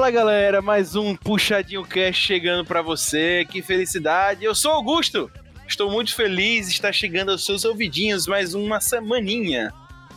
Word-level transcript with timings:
Fala 0.00 0.10
galera, 0.10 0.62
mais 0.62 0.96
um 0.96 1.14
Puxadinho 1.14 1.84
Cast 1.84 2.22
chegando 2.22 2.64
para 2.64 2.80
você, 2.80 3.44
que 3.44 3.60
felicidade! 3.60 4.42
Eu 4.42 4.54
sou 4.54 4.72
Augusto, 4.72 5.30
estou 5.68 5.90
muito 5.90 6.14
feliz 6.14 6.68
de 6.68 6.72
estar 6.72 6.90
chegando 6.90 7.32
aos 7.32 7.44
seus 7.44 7.66
ouvidinhos 7.66 8.26
mais 8.26 8.54
uma 8.54 8.80
semaninha. 8.80 9.70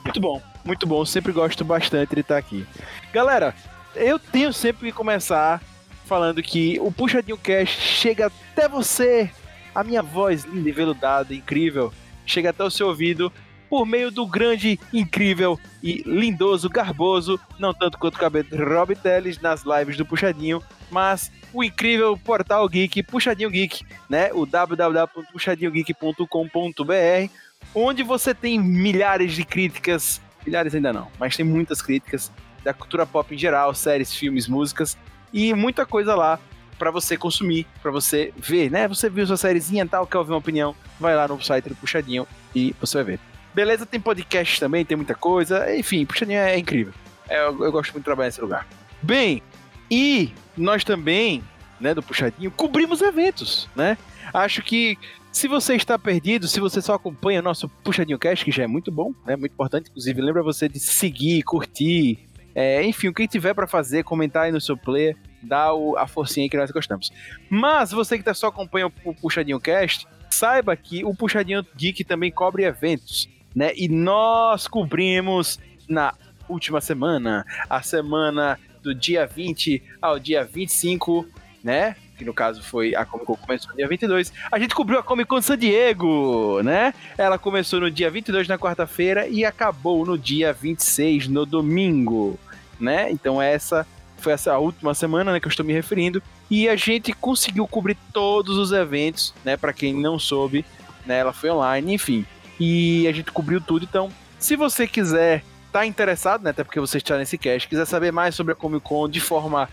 Muito 0.06 0.22
bom, 0.22 0.42
muito 0.64 0.88
bom, 0.88 1.04
sempre 1.04 1.34
gosto 1.34 1.66
bastante 1.66 2.16
de 2.16 2.22
estar 2.22 2.38
aqui. 2.38 2.66
Galera, 3.12 3.54
eu 3.94 4.18
tenho 4.18 4.54
sempre 4.54 4.90
que 4.90 4.96
começar 4.96 5.62
falando 6.06 6.42
que 6.42 6.80
o 6.80 6.90
Puxadinho 6.90 7.38
Cast 7.38 7.82
chega 7.82 8.28
até 8.28 8.70
você, 8.70 9.30
a 9.76 9.84
minha 9.84 10.02
voz 10.02 10.46
linda 10.46 10.70
e 10.70 10.72
veludada, 10.72 11.36
incrível, 11.36 11.94
chega 12.26 12.52
até 12.52 12.64
o 12.64 12.72
seu 12.72 12.88
ouvido 12.88 13.34
por 13.74 13.88
meio 13.88 14.12
do 14.12 14.28
grande, 14.28 14.80
incrível 14.94 15.60
e 15.82 16.04
lindoso, 16.06 16.70
garboso, 16.70 17.40
não 17.58 17.74
tanto 17.74 17.98
quanto 17.98 18.18
o 18.18 18.20
cabelo 18.20 18.48
de 18.48 18.56
Rob 18.56 18.96
Teles 18.96 19.42
nas 19.42 19.64
lives 19.64 19.98
do 19.98 20.06
Puxadinho, 20.06 20.62
mas 20.92 21.32
o 21.52 21.64
incrível 21.64 22.16
portal 22.16 22.70
geek, 22.70 23.02
Puxadinho 23.02 23.50
Geek, 23.50 23.84
né? 24.08 24.32
O 24.32 24.46
www.puxadinhogeek.com.br, 24.46 27.32
onde 27.74 28.04
você 28.04 28.36
tem 28.36 28.60
milhares 28.60 29.34
de 29.34 29.44
críticas, 29.44 30.22
milhares 30.46 30.76
ainda 30.76 30.94
não, 30.94 31.08
mas 31.18 31.36
tem 31.36 31.44
muitas 31.44 31.82
críticas 31.82 32.32
da 32.64 32.76
cultura 32.76 33.08
pop 33.08 33.34
em 33.34 33.38
geral, 33.40 33.74
séries, 33.74 34.14
filmes, 34.14 34.48
músicas 34.48 34.96
e 35.34 35.52
muita 35.52 35.84
coisa 35.84 36.14
lá 36.14 36.40
para 36.78 36.92
você 36.92 37.18
consumir, 37.18 37.66
para 37.82 37.90
você 37.90 38.32
ver, 38.38 38.70
né? 38.70 38.88
Você 38.88 39.10
viu 39.10 39.26
sua 39.26 39.36
sériezinha 39.36 39.84
tal, 39.88 40.06
quer 40.06 40.20
ouvir 40.20 40.34
uma 40.34 40.38
opinião, 40.38 40.76
vai 41.00 41.16
lá 41.16 41.28
no 41.28 41.42
site 41.42 41.70
do 41.70 41.76
Puxadinho 41.76 42.28
e 42.54 42.76
você 42.80 42.98
vai 42.98 43.06
ver. 43.16 43.33
Beleza, 43.54 43.86
tem 43.86 44.00
podcast 44.00 44.60
também, 44.60 44.84
tem 44.84 44.98
muita 44.98 45.14
coisa. 45.14 45.76
Enfim, 45.76 46.06
Puxadinho 46.06 46.40
é 46.40 46.58
incrível. 46.58 46.94
É, 47.30 47.40
eu, 47.40 47.64
eu, 47.64 47.72
gosto 47.72 47.92
muito 47.92 48.04
de 48.04 48.06
trabalhar 48.06 48.28
nesse 48.28 48.42
lugar. 48.42 48.68
Bem, 49.02 49.42
e 49.90 50.32
nós 50.58 50.84
também, 50.84 51.44
né, 51.80 51.94
do 51.94 52.02
Puxadinho, 52.02 52.50
cobrimos 52.52 53.02
eventos, 53.02 53.70
né? 53.76 53.98
Acho 54.34 54.62
que 54.62 54.98
se 55.32 55.48
você 55.48 55.76
está 55.76 55.98
perdido, 56.00 56.48
se 56.48 56.60
você 56.60 56.82
só 56.82 56.94
acompanha 56.94 57.42
nosso 57.42 57.68
Puxadinho 57.68 58.20
Cast, 58.20 58.44
que 58.44 58.52
já 58.52 58.64
é 58.64 58.68
muito 58.68 58.92
bom, 58.92 59.14
né, 59.26 59.36
muito 59.36 59.52
importante, 59.52 59.90
inclusive, 59.90 60.22
lembra 60.22 60.42
você 60.42 60.68
de 60.68 60.80
seguir, 60.80 61.44
curtir, 61.44 62.28
é, 62.56 62.84
enfim, 62.84 63.08
o 63.08 63.14
que 63.14 63.28
tiver 63.28 63.54
para 63.54 63.68
fazer, 63.68 64.04
comentar 64.04 64.46
aí 64.46 64.52
no 64.52 64.62
seu 64.62 64.78
player, 64.78 65.16
dá 65.42 65.74
o, 65.74 65.98
a 65.98 66.08
forcinha 66.08 66.50
que 66.50 66.58
nós 66.58 66.72
gostamos. 66.72 67.12
Mas 67.50 67.92
você 67.92 68.18
que 68.18 68.24
tá 68.24 68.34
só 68.34 68.48
acompanha 68.48 68.88
o, 68.88 68.92
o 69.06 69.14
Puxadinho 69.14 69.60
Cast, 69.60 70.08
saiba 70.30 70.76
que 70.76 71.04
o 71.04 71.16
Puxadinho 71.16 71.66
Geek 71.76 72.04
também 72.04 72.32
cobre 72.32 72.64
eventos 72.64 73.28
né? 73.56 73.72
E 73.76 73.88
nós 73.88 74.68
cobrimos 74.68 75.60
na 75.88 76.14
última 76.48 76.82
semana, 76.82 77.46
a 77.70 77.82
semana 77.82 78.60
do 78.82 78.94
dia 78.94 79.26
20 79.26 79.82
ao 80.02 80.20
dia 80.20 80.44
25, 80.44 81.26
né? 81.64 81.96
Que 82.18 82.26
no 82.26 82.34
caso 82.34 82.62
foi 82.62 82.94
a 82.96 83.06
Comic 83.06 83.28
Con 83.28 83.36
começou 83.36 83.72
no 83.72 83.78
dia 83.78 83.88
22. 83.88 84.34
A 84.52 84.60
gente 84.60 84.76
cobriu 84.76 85.00
a 85.00 85.04
Comic 85.04 85.28
Con 85.28 85.42
San 85.42 85.58
Diego, 85.58 86.62
né? 86.62 86.94
Ela 87.18 87.38
começou 87.38 87.80
no 87.80 87.90
dia 87.90 88.10
22 88.10 88.48
na 88.48 88.58
quarta-feira 88.58 89.28
e 89.28 89.46
acabou 89.46 90.06
no 90.06 90.18
dia 90.18 90.54
26 90.54 91.28
no 91.28 91.46
domingo, 91.46 92.38
né? 92.80 93.10
Então 93.12 93.42
essa 93.42 93.88
foi 94.18 94.32
essa 94.32 94.58
última 94.58 94.94
semana, 94.94 95.34
né, 95.34 95.40
que 95.42 95.48
eu 95.48 95.50
estou 95.50 95.66
me 95.66 95.74
referindo, 95.74 96.24
e 96.50 96.70
a 96.70 96.78
gente 96.78 97.12
conseguiu 97.12 97.68
cobrir 97.68 97.98
todos 98.14 98.58
os 98.58 98.72
eventos, 98.72 99.34
né, 99.44 99.58
para 99.58 99.74
quem 99.74 99.94
não 99.94 100.18
soube, 100.18 100.64
né, 101.06 101.18
ela 101.18 101.34
foi 101.34 101.50
online, 101.50 101.94
enfim 101.94 102.26
e 102.60 103.08
a 103.08 103.12
gente 103.12 103.32
cobriu 103.32 103.60
tudo. 103.60 103.86
Então, 103.86 104.10
se 104.40 104.56
você 104.56 104.88
quiser 104.88 105.44
tá 105.74 105.86
interessado, 105.88 106.44
né, 106.44 106.52
até 106.52 106.64
porque 106.64 106.80
você 106.80 107.00
está 107.00 107.18
nesse 107.18 107.36
cast, 107.36 107.68
quiser 107.68 107.86
saber 107.86 108.12
mais 108.12 108.36
sobre 108.36 108.54
a 108.54 108.56
Comic 108.56 108.86
Con 108.86 109.10
de 109.10 109.20
forma, 109.20 109.68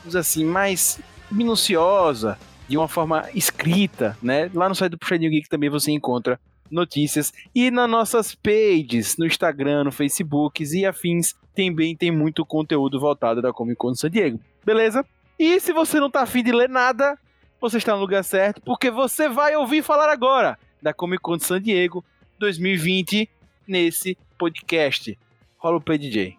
vamos 0.00 0.14
assim, 0.14 0.44
mais 0.44 1.00
minuciosa, 1.30 2.38
de 2.68 2.76
uma 2.76 2.86
forma 2.86 3.24
escrita, 3.34 4.18
né, 4.22 4.50
lá 4.52 4.68
no 4.68 4.74
site 4.74 4.90
do 4.90 4.98
Puxadinho 4.98 5.30
Geek 5.30 5.48
também 5.48 5.70
você 5.70 5.90
encontra 5.90 6.38
notícias 6.70 7.32
e 7.54 7.70
nas 7.70 7.88
nossas 7.88 8.34
pages, 8.34 9.16
no 9.16 9.24
Instagram, 9.24 9.84
no 9.84 9.92
Facebook 9.92 10.62
e 10.62 10.84
afins, 10.84 11.34
também 11.54 11.96
tem 11.96 12.10
muito 12.10 12.44
conteúdo 12.44 13.00
voltado 13.00 13.40
da 13.40 13.52
Comic 13.52 13.76
Con 13.76 13.92
de 13.92 13.98
San 13.98 14.10
Diego. 14.10 14.38
Beleza? 14.64 15.06
E 15.38 15.58
se 15.58 15.72
você 15.72 15.98
não 15.98 16.10
tá 16.10 16.22
afim 16.22 16.42
de 16.42 16.52
ler 16.52 16.68
nada, 16.68 17.18
você 17.60 17.78
está 17.78 17.94
no 17.94 18.00
lugar 18.00 18.22
certo, 18.24 18.60
porque 18.60 18.90
você 18.90 19.26
vai 19.28 19.56
ouvir 19.56 19.82
falar 19.82 20.10
agora 20.10 20.58
da 20.82 20.92
Comic 20.92 21.22
Con 21.22 21.38
de 21.38 21.44
San 21.44 21.62
Diego, 21.62 22.04
2020 22.38 23.28
nesse 23.66 24.16
podcast. 24.38 25.16
Rola 25.58 25.76
o 25.76 25.80
PDJ. 25.80 26.36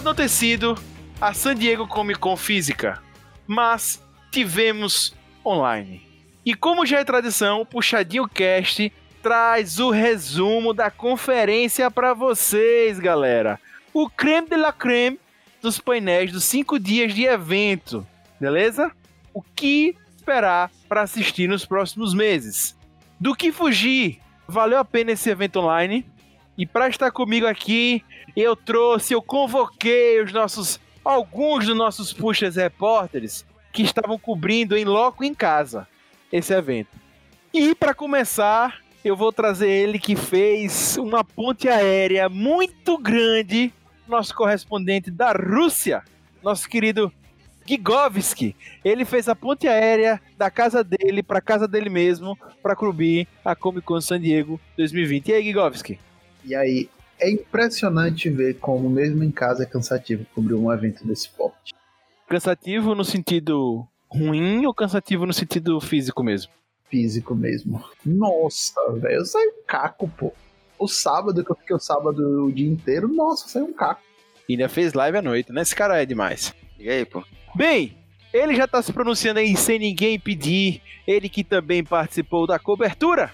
Pode 0.00 0.06
não 0.06 0.14
ter 0.14 0.30
sido 0.30 0.78
a 1.20 1.34
San 1.34 1.54
Diego 1.54 1.86
Comic 1.86 2.18
Con 2.18 2.34
física, 2.34 3.02
mas 3.46 4.02
tivemos 4.30 5.14
online. 5.44 6.00
E 6.42 6.54
como 6.54 6.86
já 6.86 7.00
é 7.00 7.04
tradição, 7.04 7.60
o 7.60 7.66
Puxadinho 7.66 8.26
Cast 8.26 8.90
traz 9.22 9.78
o 9.78 9.90
resumo 9.90 10.72
da 10.72 10.90
conferência 10.90 11.90
para 11.90 12.14
vocês, 12.14 12.98
galera. 12.98 13.60
O 13.92 14.08
creme 14.08 14.48
de 14.48 14.56
la 14.56 14.72
creme 14.72 15.20
dos 15.60 15.78
painéis 15.78 16.32
dos 16.32 16.44
cinco 16.44 16.78
dias 16.78 17.14
de 17.14 17.26
evento, 17.26 18.06
beleza? 18.40 18.90
O 19.34 19.42
que 19.42 19.94
esperar 20.16 20.70
para 20.88 21.02
assistir 21.02 21.46
nos 21.46 21.66
próximos 21.66 22.14
meses? 22.14 22.74
Do 23.20 23.34
que 23.34 23.52
fugir? 23.52 24.18
Valeu 24.48 24.78
a 24.78 24.84
pena 24.84 25.12
esse 25.12 25.28
evento 25.28 25.60
online? 25.60 26.06
E 26.60 26.66
para 26.66 26.90
estar 26.90 27.10
comigo 27.10 27.46
aqui, 27.46 28.04
eu 28.36 28.54
trouxe, 28.54 29.14
eu 29.14 29.22
convoquei 29.22 30.22
os 30.22 30.30
nossos, 30.30 30.78
alguns 31.02 31.64
dos 31.64 31.74
nossos 31.74 32.12
puxas 32.12 32.56
repórteres 32.56 33.46
que 33.72 33.82
estavam 33.82 34.18
cobrindo 34.18 34.76
em 34.76 34.84
loco 34.84 35.24
em 35.24 35.32
casa 35.32 35.88
esse 36.30 36.52
evento. 36.52 36.90
E 37.50 37.74
para 37.74 37.94
começar, 37.94 38.78
eu 39.02 39.16
vou 39.16 39.32
trazer 39.32 39.70
ele 39.70 39.98
que 39.98 40.14
fez 40.14 40.98
uma 40.98 41.24
ponte 41.24 41.66
aérea 41.66 42.28
muito 42.28 42.98
grande, 42.98 43.72
nosso 44.06 44.34
correspondente 44.34 45.10
da 45.10 45.32
Rússia, 45.32 46.02
nosso 46.42 46.68
querido 46.68 47.10
Gigovski. 47.64 48.54
Ele 48.84 49.06
fez 49.06 49.30
a 49.30 49.34
ponte 49.34 49.66
aérea 49.66 50.20
da 50.36 50.50
casa 50.50 50.84
dele 50.84 51.22
para 51.22 51.40
casa 51.40 51.66
dele 51.66 51.88
mesmo 51.88 52.38
para 52.62 52.76
cobrir 52.76 53.26
a 53.42 53.56
Comic 53.56 53.86
Con 53.86 54.02
San 54.02 54.20
Diego 54.20 54.60
2020. 54.76 55.28
E 55.28 55.32
aí, 55.32 55.42
Gigovski? 55.42 55.98
E 56.50 56.54
aí, 56.56 56.90
é 57.20 57.30
impressionante 57.30 58.28
ver 58.28 58.58
como, 58.58 58.90
mesmo 58.90 59.22
em 59.22 59.30
casa, 59.30 59.62
é 59.62 59.66
cansativo 59.66 60.26
cobrir 60.34 60.54
um 60.54 60.72
evento 60.72 61.06
desse 61.06 61.28
porte. 61.28 61.72
Cansativo 62.28 62.92
no 62.92 63.04
sentido 63.04 63.86
ruim 64.10 64.66
ou 64.66 64.74
cansativo 64.74 65.24
no 65.24 65.32
sentido 65.32 65.80
físico 65.80 66.24
mesmo? 66.24 66.50
Físico 66.88 67.36
mesmo. 67.36 67.84
Nossa, 68.04 68.80
velho, 68.94 69.20
eu 69.20 69.24
saio 69.24 69.48
um 69.48 69.62
caco, 69.64 70.08
pô. 70.08 70.32
O 70.76 70.88
sábado, 70.88 71.44
que 71.44 71.52
eu 71.52 71.56
fiquei 71.56 71.76
o 71.76 71.78
sábado 71.78 72.46
o 72.46 72.50
dia 72.50 72.68
inteiro, 72.68 73.06
nossa, 73.06 73.48
saiu 73.48 73.66
um 73.66 73.72
caco. 73.72 74.02
E 74.48 74.54
ainda 74.54 74.68
fez 74.68 74.92
live 74.92 75.18
à 75.18 75.22
noite, 75.22 75.52
né? 75.52 75.62
Esse 75.62 75.76
cara 75.76 76.02
é 76.02 76.04
demais. 76.04 76.52
E 76.80 76.90
aí, 76.90 77.04
pô? 77.04 77.22
Bem, 77.54 77.96
ele 78.34 78.56
já 78.56 78.66
tá 78.66 78.82
se 78.82 78.92
pronunciando 78.92 79.38
aí 79.38 79.56
sem 79.56 79.78
ninguém 79.78 80.18
pedir. 80.18 80.82
Ele 81.06 81.28
que 81.28 81.44
também 81.44 81.84
participou 81.84 82.44
da 82.44 82.58
cobertura 82.58 83.30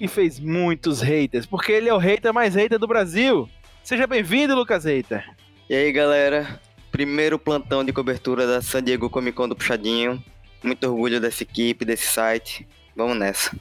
e 0.00 0.08
fez 0.08 0.40
muitos 0.40 1.02
haters, 1.02 1.44
porque 1.44 1.70
ele 1.70 1.88
é 1.88 1.94
o 1.94 1.98
hater 1.98 2.32
mais 2.32 2.54
hater 2.54 2.78
do 2.78 2.88
Brasil. 2.88 3.46
Seja 3.84 4.06
bem-vindo, 4.06 4.54
Lucas 4.54 4.84
Hater. 4.84 5.24
E 5.68 5.74
aí, 5.74 5.92
galera? 5.92 6.58
Primeiro 6.90 7.38
plantão 7.38 7.84
de 7.84 7.92
cobertura 7.92 8.46
da 8.46 8.62
San 8.62 8.82
Diego 8.82 9.10
Comic 9.10 9.36
Con 9.36 9.48
do 9.48 9.54
Puxadinho. 9.54 10.22
Muito 10.62 10.84
orgulho 10.88 11.20
dessa 11.20 11.42
equipe, 11.42 11.84
desse 11.84 12.06
site. 12.06 12.66
Vamos 12.96 13.16
nessa. 13.16 13.54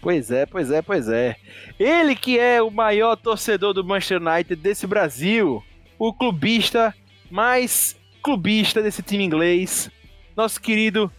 Pois 0.00 0.30
é, 0.30 0.46
pois 0.46 0.70
é, 0.70 0.82
pois 0.82 1.08
é. 1.08 1.36
Ele 1.78 2.14
que 2.14 2.38
é 2.38 2.62
o 2.62 2.70
maior 2.70 3.16
torcedor 3.16 3.72
do 3.72 3.84
Manchester 3.84 4.20
United 4.20 4.56
desse 4.56 4.86
Brasil, 4.86 5.62
o 5.98 6.12
clubista 6.12 6.94
mais 7.30 7.96
clubista 8.22 8.82
desse 8.82 9.02
time 9.02 9.24
inglês, 9.24 9.90
nosso 10.36 10.60
querido 10.60 11.10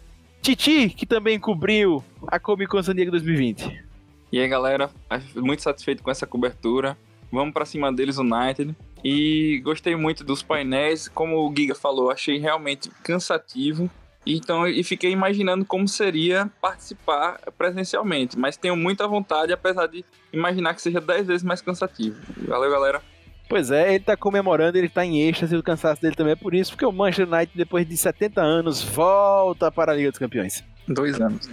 Titi, 0.42 0.90
que 0.90 1.06
também 1.06 1.40
cobriu 1.40 2.04
a 2.28 2.40
Comic 2.40 2.70
Con 2.70 2.84
San 2.84 2.96
Diego 2.96 3.12
2020. 3.12 3.93
E 4.34 4.40
aí, 4.40 4.48
galera, 4.48 4.90
muito 5.36 5.62
satisfeito 5.62 6.02
com 6.02 6.10
essa 6.10 6.26
cobertura. 6.26 6.98
Vamos 7.32 7.54
para 7.54 7.66
cima 7.66 7.94
deles, 7.94 8.18
United. 8.18 8.76
E 9.04 9.62
gostei 9.64 9.96
muito 9.96 10.24
dos 10.24 10.42
painéis, 10.42 11.08
como 11.08 11.48
o 11.48 11.54
Giga 11.56 11.76
falou, 11.76 12.10
achei 12.10 12.40
realmente 12.40 12.90
cansativo. 13.04 13.88
Então, 14.26 14.68
e 14.68 14.84
fiquei 14.84 15.12
imaginando 15.12 15.64
como 15.64 15.88
seria 15.88 16.50
participar 16.60 17.42
presencialmente, 17.56 18.36
mas 18.36 18.58
tenho 18.58 18.76
muita 18.76 19.08
vontade, 19.08 19.54
apesar 19.54 19.86
de 19.86 20.04
imaginar 20.32 20.74
que 20.74 20.82
seja 20.82 21.00
10 21.00 21.28
vezes 21.28 21.44
mais 21.44 21.62
cansativo. 21.62 22.20
Valeu, 22.48 22.72
galera. 22.72 23.04
Pois 23.48 23.70
é, 23.70 23.94
ele 23.94 24.04
tá 24.04 24.18
comemorando, 24.18 24.80
ele 24.80 24.90
tá 24.90 25.06
em 25.06 25.22
êxtase, 25.28 25.56
o 25.56 25.62
cansaço 25.62 26.02
dele 26.02 26.16
também 26.16 26.34
é 26.34 26.36
por 26.36 26.56
isso, 26.56 26.72
porque 26.72 26.88
o 26.88 26.92
Manchester 26.92 27.32
United, 27.32 27.52
depois 27.56 27.88
de 27.88 27.96
70 27.96 28.42
anos, 28.42 28.82
volta 28.82 29.72
para 29.72 29.92
a 29.92 29.96
Liga 29.96 30.10
dos 30.10 30.18
Campeões. 30.18 30.64
Dois 30.88 31.22
anos. 31.22 31.48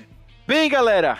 Bem, 0.46 0.66
galera, 0.70 1.18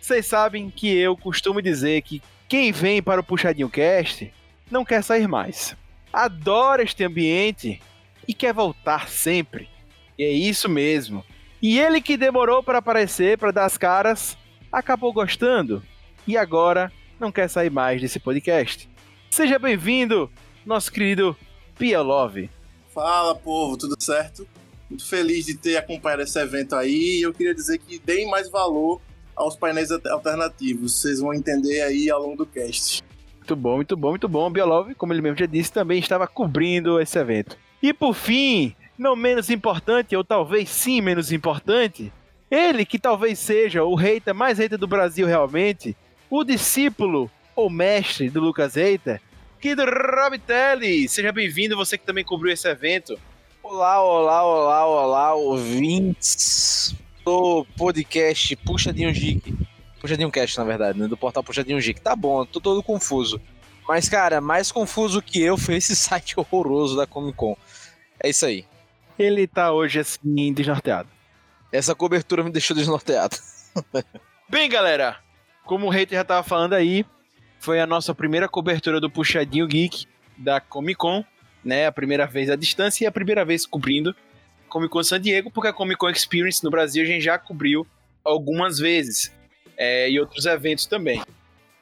vocês 0.00 0.26
sabem 0.26 0.70
que 0.70 0.96
eu 0.96 1.16
costumo 1.16 1.60
dizer 1.60 2.02
que 2.02 2.22
quem 2.48 2.72
vem 2.72 3.02
para 3.02 3.20
o 3.20 3.24
Puxadinho 3.24 3.68
Cast 3.68 4.32
não 4.70 4.84
quer 4.84 5.02
sair 5.02 5.28
mais. 5.28 5.76
Adora 6.12 6.82
este 6.82 7.04
ambiente 7.04 7.80
e 8.26 8.32
quer 8.32 8.54
voltar 8.54 9.08
sempre. 9.08 9.68
E 10.18 10.24
é 10.24 10.30
isso 10.30 10.68
mesmo. 10.68 11.24
E 11.60 11.78
ele 11.78 12.00
que 12.00 12.16
demorou 12.16 12.62
para 12.62 12.78
aparecer, 12.78 13.36
para 13.36 13.50
dar 13.50 13.64
as 13.64 13.76
caras, 13.76 14.36
acabou 14.72 15.12
gostando 15.12 15.82
e 16.26 16.36
agora 16.36 16.92
não 17.18 17.32
quer 17.32 17.48
sair 17.48 17.70
mais 17.70 18.00
desse 18.00 18.20
podcast. 18.20 18.88
Seja 19.30 19.58
bem-vindo, 19.58 20.30
nosso 20.64 20.90
querido 20.90 21.36
Pia 21.76 22.00
Love. 22.00 22.48
Fala, 22.94 23.34
povo, 23.34 23.76
tudo 23.76 23.96
certo? 24.02 24.46
Muito 24.88 25.04
feliz 25.04 25.44
de 25.44 25.56
ter 25.56 25.76
acompanhado 25.76 26.22
esse 26.22 26.38
evento 26.38 26.74
aí. 26.74 27.20
Eu 27.20 27.34
queria 27.34 27.54
dizer 27.54 27.78
que 27.78 27.98
deem 27.98 28.30
mais 28.30 28.48
valor 28.48 29.00
aos 29.38 29.56
painéis 29.56 29.90
alternativos. 29.90 31.00
Vocês 31.00 31.20
vão 31.20 31.32
entender 31.32 31.80
aí 31.82 32.10
ao 32.10 32.20
longo 32.20 32.36
do 32.36 32.46
cast. 32.46 33.02
Muito 33.36 33.56
bom, 33.56 33.76
muito 33.76 33.96
bom, 33.96 34.10
muito 34.10 34.28
bom. 34.28 34.50
Biolov, 34.50 34.94
como 34.94 35.12
ele 35.12 35.22
mesmo 35.22 35.38
já 35.38 35.46
disse, 35.46 35.72
também 35.72 35.98
estava 35.98 36.26
cobrindo 36.26 37.00
esse 37.00 37.18
evento. 37.18 37.56
E 37.82 37.94
por 37.94 38.14
fim, 38.14 38.74
não 38.98 39.16
menos 39.16 39.48
importante, 39.48 40.14
ou 40.14 40.24
talvez 40.24 40.68
sim 40.68 41.00
menos 41.00 41.32
importante, 41.32 42.12
ele 42.50 42.84
que 42.84 42.98
talvez 42.98 43.38
seja 43.38 43.84
o 43.84 43.94
hater 43.94 44.34
mais 44.34 44.58
hater 44.58 44.76
do 44.76 44.86
Brasil 44.86 45.26
realmente, 45.26 45.96
o 46.28 46.44
discípulo 46.44 47.30
ou 47.54 47.70
mestre 47.70 48.28
do 48.28 48.40
Lucas 48.40 48.74
Hater, 48.74 49.20
do 49.62 49.84
Rob 49.84 50.38
Telly. 50.38 51.08
Seja 51.08 51.32
bem-vindo, 51.32 51.76
você 51.76 51.96
que 51.96 52.04
também 52.04 52.24
cobriu 52.24 52.52
esse 52.52 52.68
evento. 52.68 53.18
Olá, 53.62 54.02
olá, 54.02 54.44
olá, 54.44 54.86
olá, 54.86 55.34
ouvintes 55.34 56.94
do 57.28 57.66
podcast 57.76 58.56
Puxadinho 58.56 59.12
Geek. 59.12 59.54
Puxadinho 60.00 60.30
Cast, 60.30 60.56
na 60.56 60.64
verdade, 60.64 60.98
né? 60.98 61.06
Do 61.06 61.14
portal 61.14 61.44
Puxadinho 61.44 61.78
Geek. 61.78 62.00
Tá 62.00 62.16
bom, 62.16 62.46
tô 62.46 62.58
todo 62.58 62.82
confuso. 62.82 63.38
Mas, 63.86 64.08
cara, 64.08 64.40
mais 64.40 64.72
confuso 64.72 65.20
que 65.20 65.42
eu 65.42 65.58
foi 65.58 65.74
esse 65.74 65.92
site 65.94 66.40
horroroso 66.40 66.96
da 66.96 67.06
Comic 67.06 67.36
Con. 67.36 67.54
É 68.18 68.30
isso 68.30 68.46
aí. 68.46 68.64
Ele 69.18 69.46
tá 69.46 69.72
hoje, 69.72 69.98
assim, 69.98 70.54
desnorteado. 70.54 71.10
Essa 71.70 71.94
cobertura 71.94 72.42
me 72.42 72.50
deixou 72.50 72.74
desnorteado. 72.74 73.36
Bem, 74.48 74.66
galera, 74.70 75.18
como 75.66 75.86
o 75.86 75.90
hater 75.90 76.16
já 76.16 76.24
tava 76.24 76.42
falando 76.42 76.72
aí, 76.72 77.04
foi 77.60 77.78
a 77.78 77.86
nossa 77.86 78.14
primeira 78.14 78.48
cobertura 78.48 79.02
do 79.02 79.10
Puxadinho 79.10 79.66
Geek 79.66 80.06
da 80.34 80.62
Comic 80.62 80.96
Con, 80.96 81.22
né? 81.62 81.88
A 81.88 81.92
primeira 81.92 82.26
vez 82.26 82.48
à 82.48 82.56
distância 82.56 83.04
e 83.04 83.06
a 83.06 83.12
primeira 83.12 83.44
vez 83.44 83.66
cobrindo 83.66 84.16
Comic 84.68 84.90
Con 84.90 85.02
San 85.02 85.20
Diego, 85.20 85.50
porque 85.50 85.68
a 85.68 85.72
Comic 85.72 85.98
Con 85.98 86.10
Experience 86.10 86.62
no 86.62 86.70
Brasil 86.70 87.02
a 87.02 87.06
gente 87.06 87.22
já 87.22 87.38
cobriu 87.38 87.86
algumas 88.24 88.78
vezes 88.78 89.32
é, 89.76 90.10
e 90.10 90.20
outros 90.20 90.46
eventos 90.46 90.86
também. 90.86 91.22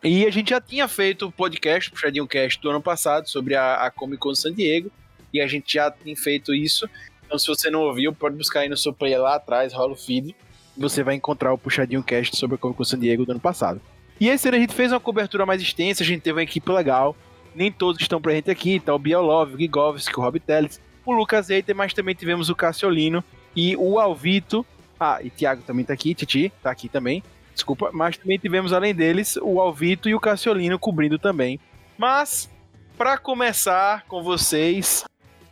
E 0.02 0.24
a 0.24 0.30
gente 0.30 0.50
já 0.50 0.60
tinha 0.60 0.86
feito 0.86 1.26
o 1.26 1.32
podcast, 1.32 1.90
Puxadinho 1.90 2.26
Cast, 2.26 2.60
do 2.60 2.70
ano 2.70 2.80
passado, 2.80 3.28
sobre 3.28 3.56
a, 3.56 3.86
a 3.86 3.90
Comic 3.90 4.18
Con 4.18 4.34
San 4.34 4.52
Diego, 4.52 4.90
e 5.32 5.40
a 5.40 5.46
gente 5.46 5.74
já 5.74 5.90
tem 5.90 6.14
feito 6.14 6.54
isso. 6.54 6.88
Então, 7.24 7.38
se 7.38 7.46
você 7.48 7.70
não 7.70 7.80
ouviu, 7.80 8.14
pode 8.14 8.36
buscar 8.36 8.60
aí 8.60 8.68
no 8.68 8.76
seu 8.76 8.92
player 8.92 9.20
lá 9.20 9.34
atrás, 9.34 9.72
rola 9.72 9.92
o 9.92 9.96
feed, 9.96 10.36
você 10.76 11.02
vai 11.02 11.14
encontrar 11.14 11.52
o 11.52 11.58
Puxadinho 11.58 12.02
Cast 12.02 12.36
sobre 12.36 12.54
a 12.54 12.58
Comic 12.58 12.76
Con 12.76 12.84
San 12.84 12.98
Diego 12.98 13.24
do 13.24 13.32
ano 13.32 13.40
passado. 13.40 13.80
E 14.20 14.28
esse 14.28 14.46
ano 14.46 14.56
a 14.56 14.60
gente 14.60 14.74
fez 14.74 14.92
uma 14.92 15.00
cobertura 15.00 15.44
mais 15.44 15.60
extensa, 15.60 16.02
a 16.02 16.06
gente 16.06 16.20
teve 16.20 16.36
uma 16.36 16.42
equipe 16.42 16.70
legal, 16.70 17.16
nem 17.54 17.72
todos 17.72 18.00
estão 18.00 18.20
presentes 18.20 18.50
aqui, 18.50 18.78
tá 18.78 18.94
o 18.94 18.98
Bielov, 18.98 19.54
o 19.54 19.58
Gigovski, 19.58 20.18
o 20.18 20.22
Rob 20.22 20.38
Teles, 20.38 20.80
o 21.12 21.16
Lucas 21.16 21.50
Eiter, 21.50 21.74
mas 21.74 21.94
também 21.94 22.14
tivemos 22.14 22.48
o 22.48 22.54
Cassiolino 22.54 23.22
e 23.54 23.76
o 23.76 23.98
Alvito, 23.98 24.64
ah, 24.98 25.18
e 25.22 25.30
Thiago 25.30 25.62
também 25.62 25.84
tá 25.84 25.92
aqui, 25.92 26.14
Titi 26.14 26.52
tá 26.62 26.70
aqui 26.70 26.88
também, 26.88 27.22
desculpa, 27.54 27.90
mas 27.92 28.16
também 28.16 28.38
tivemos 28.38 28.72
além 28.72 28.94
deles 28.94 29.36
o 29.40 29.60
Alvito 29.60 30.08
e 30.08 30.14
o 30.14 30.20
Cassiolino 30.20 30.78
cobrindo 30.78 31.18
também. 31.18 31.58
Mas, 31.96 32.50
para 32.96 33.16
começar 33.16 34.04
com 34.06 34.22
vocês, 34.22 35.04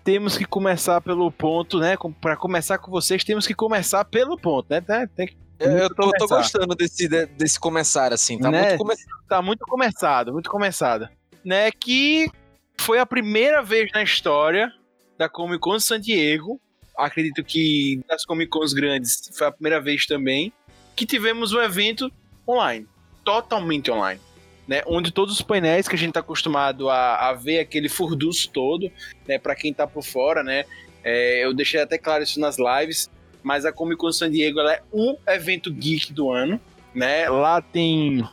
temos 0.02 0.36
que 0.36 0.44
começar 0.44 1.00
pelo 1.00 1.30
ponto, 1.32 1.78
né? 1.78 1.96
Para 2.20 2.36
começar 2.36 2.78
com 2.78 2.90
vocês, 2.90 3.24
temos 3.24 3.46
que 3.46 3.54
começar 3.54 4.04
pelo 4.04 4.36
ponto, 4.36 4.66
né? 4.70 4.82
Tem 5.16 5.26
que 5.26 5.44
eu 5.58 5.94
tô, 5.94 6.10
tô, 6.12 6.26
gostando 6.26 6.74
desse, 6.74 7.08
desse 7.08 7.58
começar, 7.58 8.12
assim. 8.12 8.38
Tá, 8.38 8.50
né? 8.50 8.68
muito 8.68 8.78
começado. 8.78 9.08
tá 9.28 9.42
muito 9.42 9.66
começado, 9.66 10.32
muito 10.32 10.50
começado. 10.50 11.08
Né? 11.44 11.70
Que 11.70 12.28
foi 12.78 12.98
a 12.98 13.06
primeira 13.06 13.62
vez 13.62 13.90
na 13.92 14.02
história 14.02 14.72
da 15.19 15.28
Comic 15.28 15.61
Con 15.61 15.78
San 15.78 16.00
Diego. 16.00 16.61
Acredito 16.96 17.43
que 17.43 18.00
das 18.08 18.25
Comic 18.25 18.50
Cons 18.50 18.72
grandes 18.72 19.31
foi 19.37 19.46
a 19.49 19.52
primeira 19.52 19.81
vez 19.81 20.06
também 20.06 20.52
que 20.94 21.05
tivemos 21.05 21.52
um 21.52 21.61
evento 21.61 22.11
online, 22.46 22.87
totalmente 23.25 23.90
online, 23.90 24.20
né? 24.69 24.82
Onde 24.87 25.11
todos 25.11 25.34
os 25.34 25.43
painéis 25.43 25.88
que 25.88 25.96
a 25.96 25.99
gente 25.99 26.11
está 26.11 26.20
acostumado 26.20 26.88
a, 26.88 27.31
a, 27.31 27.32
ver 27.32 27.58
aquele 27.58 27.88
furdunço 27.88 28.49
todo, 28.50 28.90
né? 29.26 29.38
Para 29.38 29.56
quem 29.56 29.72
está 29.72 29.87
por 29.87 30.05
fora, 30.05 30.44
né? 30.44 30.64
É, 31.02 31.44
eu 31.44 31.52
deixei 31.52 31.81
até 31.81 31.99
claro 31.99 32.22
isso 32.22 32.38
nas 32.38 32.56
lives, 32.58 33.11
mas 33.43 33.64
a 33.64 33.72
Comic 33.72 33.99
Con 33.99 34.12
San 34.12 34.31
Diego 34.31 34.61
é 34.61 34.81
o 34.93 35.16
evento 35.26 35.72
geek 35.72 36.12
do 36.12 36.31
ano, 36.31 36.61
né? 36.94 37.28
Lá 37.28 37.61
tem 37.61 38.25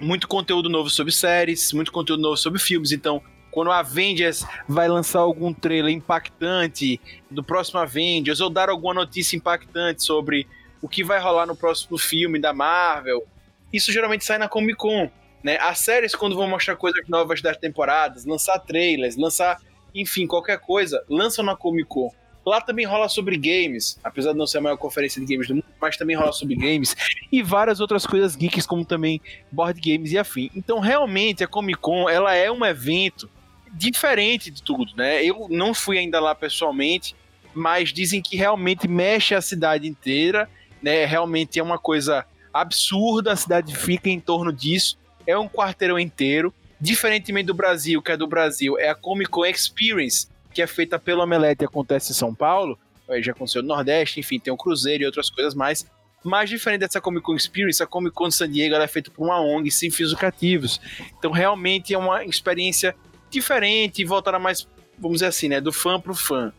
muito 0.00 0.26
conteúdo 0.26 0.68
novo 0.68 0.90
sobre 0.90 1.12
séries, 1.12 1.72
muito 1.72 1.92
conteúdo 1.92 2.20
novo 2.20 2.36
sobre 2.36 2.58
filmes, 2.58 2.90
então 2.90 3.22
quando 3.50 3.70
a 3.70 3.78
Avengers 3.78 4.44
vai 4.68 4.88
lançar 4.88 5.20
algum 5.20 5.52
trailer 5.52 5.92
impactante 5.92 7.00
do 7.30 7.42
próximo 7.42 7.80
Avengers 7.80 8.40
ou 8.40 8.50
dar 8.50 8.68
alguma 8.68 8.94
notícia 8.94 9.36
impactante 9.36 10.02
sobre 10.02 10.46
o 10.80 10.88
que 10.88 11.02
vai 11.02 11.18
rolar 11.18 11.46
no 11.46 11.56
próximo 11.56 11.98
filme 11.98 12.38
da 12.38 12.52
Marvel. 12.52 13.26
Isso 13.72 13.92
geralmente 13.92 14.24
sai 14.24 14.38
na 14.38 14.48
Comic 14.48 14.76
Con. 14.78 15.10
Né? 15.42 15.56
As 15.58 15.78
séries, 15.78 16.14
quando 16.14 16.36
vão 16.36 16.48
mostrar 16.48 16.76
coisas 16.76 17.06
novas 17.08 17.40
das 17.40 17.56
temporadas, 17.56 18.24
lançar 18.24 18.58
trailers, 18.60 19.16
lançar, 19.16 19.60
enfim, 19.94 20.26
qualquer 20.26 20.58
coisa, 20.58 21.02
lançam 21.08 21.44
na 21.44 21.56
Comic 21.56 21.88
Con. 21.88 22.10
Lá 22.46 22.62
também 22.62 22.86
rola 22.86 23.10
sobre 23.10 23.36
games, 23.36 23.98
apesar 24.02 24.32
de 24.32 24.38
não 24.38 24.46
ser 24.46 24.58
a 24.58 24.60
maior 24.62 24.78
conferência 24.78 25.20
de 25.20 25.26
games 25.30 25.48
do 25.48 25.56
mundo, 25.56 25.66
mas 25.78 25.98
também 25.98 26.16
rola 26.16 26.32
sobre 26.32 26.54
games 26.54 26.96
e 27.30 27.42
várias 27.42 27.78
outras 27.78 28.06
coisas 28.06 28.34
geeks, 28.34 28.66
como 28.66 28.86
também 28.86 29.20
board 29.52 29.78
games 29.80 30.12
e 30.12 30.18
afim. 30.18 30.50
Então, 30.56 30.78
realmente, 30.78 31.44
a 31.44 31.46
Comic 31.46 31.78
Con 31.78 32.08
ela 32.08 32.34
é 32.34 32.50
um 32.50 32.64
evento 32.64 33.28
diferente 33.72 34.50
de 34.50 34.62
tudo, 34.62 34.92
né? 34.96 35.24
Eu 35.24 35.46
não 35.50 35.74
fui 35.74 35.98
ainda 35.98 36.20
lá 36.20 36.34
pessoalmente, 36.34 37.14
mas 37.54 37.92
dizem 37.92 38.22
que 38.22 38.36
realmente 38.36 38.86
mexe 38.86 39.34
a 39.34 39.40
cidade 39.40 39.88
inteira 39.88 40.48
né? 40.82 41.04
Realmente 41.04 41.58
é 41.58 41.62
uma 41.62 41.78
coisa 41.78 42.24
absurda, 42.52 43.32
a 43.32 43.36
cidade 43.36 43.76
fica 43.76 44.08
em 44.08 44.20
torno 44.20 44.52
disso. 44.52 44.98
É 45.26 45.36
um 45.36 45.48
quarteirão 45.48 45.98
inteiro. 45.98 46.52
Diferentemente 46.80 47.46
do 47.46 47.54
Brasil, 47.54 48.00
que 48.00 48.12
é 48.12 48.16
do 48.16 48.26
Brasil, 48.26 48.78
é 48.78 48.88
a 48.88 48.94
Comic 48.94 49.30
Con 49.30 49.44
Experience, 49.44 50.28
que 50.54 50.62
é 50.62 50.66
feita 50.66 50.98
pelo 50.98 51.22
Omelete 51.22 51.64
e 51.64 51.66
acontece 51.66 52.12
em 52.12 52.14
São 52.14 52.34
Paulo. 52.34 52.78
Já 53.20 53.32
aconteceu 53.32 53.62
no 53.62 53.68
Nordeste, 53.68 54.20
enfim, 54.20 54.38
tem 54.38 54.52
o 54.52 54.54
um 54.54 54.56
Cruzeiro 54.56 55.02
e 55.02 55.06
outras 55.06 55.28
coisas 55.28 55.54
mais. 55.54 55.86
Mas 56.22 56.50
diferente 56.50 56.80
dessa 56.80 57.00
Comic 57.00 57.24
Con 57.24 57.34
Experience, 57.34 57.82
a 57.82 57.86
Comic 57.86 58.14
Con 58.14 58.28
de 58.28 58.34
San 58.34 58.50
Diego 58.50 58.74
é 58.76 58.86
feita 58.86 59.10
por 59.10 59.24
uma 59.24 59.40
ONG 59.40 59.70
sem 59.70 59.90
fins 59.90 60.10
lucrativos. 60.10 60.80
Então 61.18 61.30
realmente 61.30 61.94
é 61.94 61.98
uma 61.98 62.24
experiência 62.24 62.94
diferente 63.30 64.02
e 64.02 64.04
voltada 64.04 64.38
mais, 64.38 64.68
vamos 64.98 65.16
dizer 65.16 65.26
assim, 65.26 65.48
né, 65.48 65.60
do 65.60 65.72
fã 65.72 66.00
pro 66.00 66.14
fã. 66.14 66.52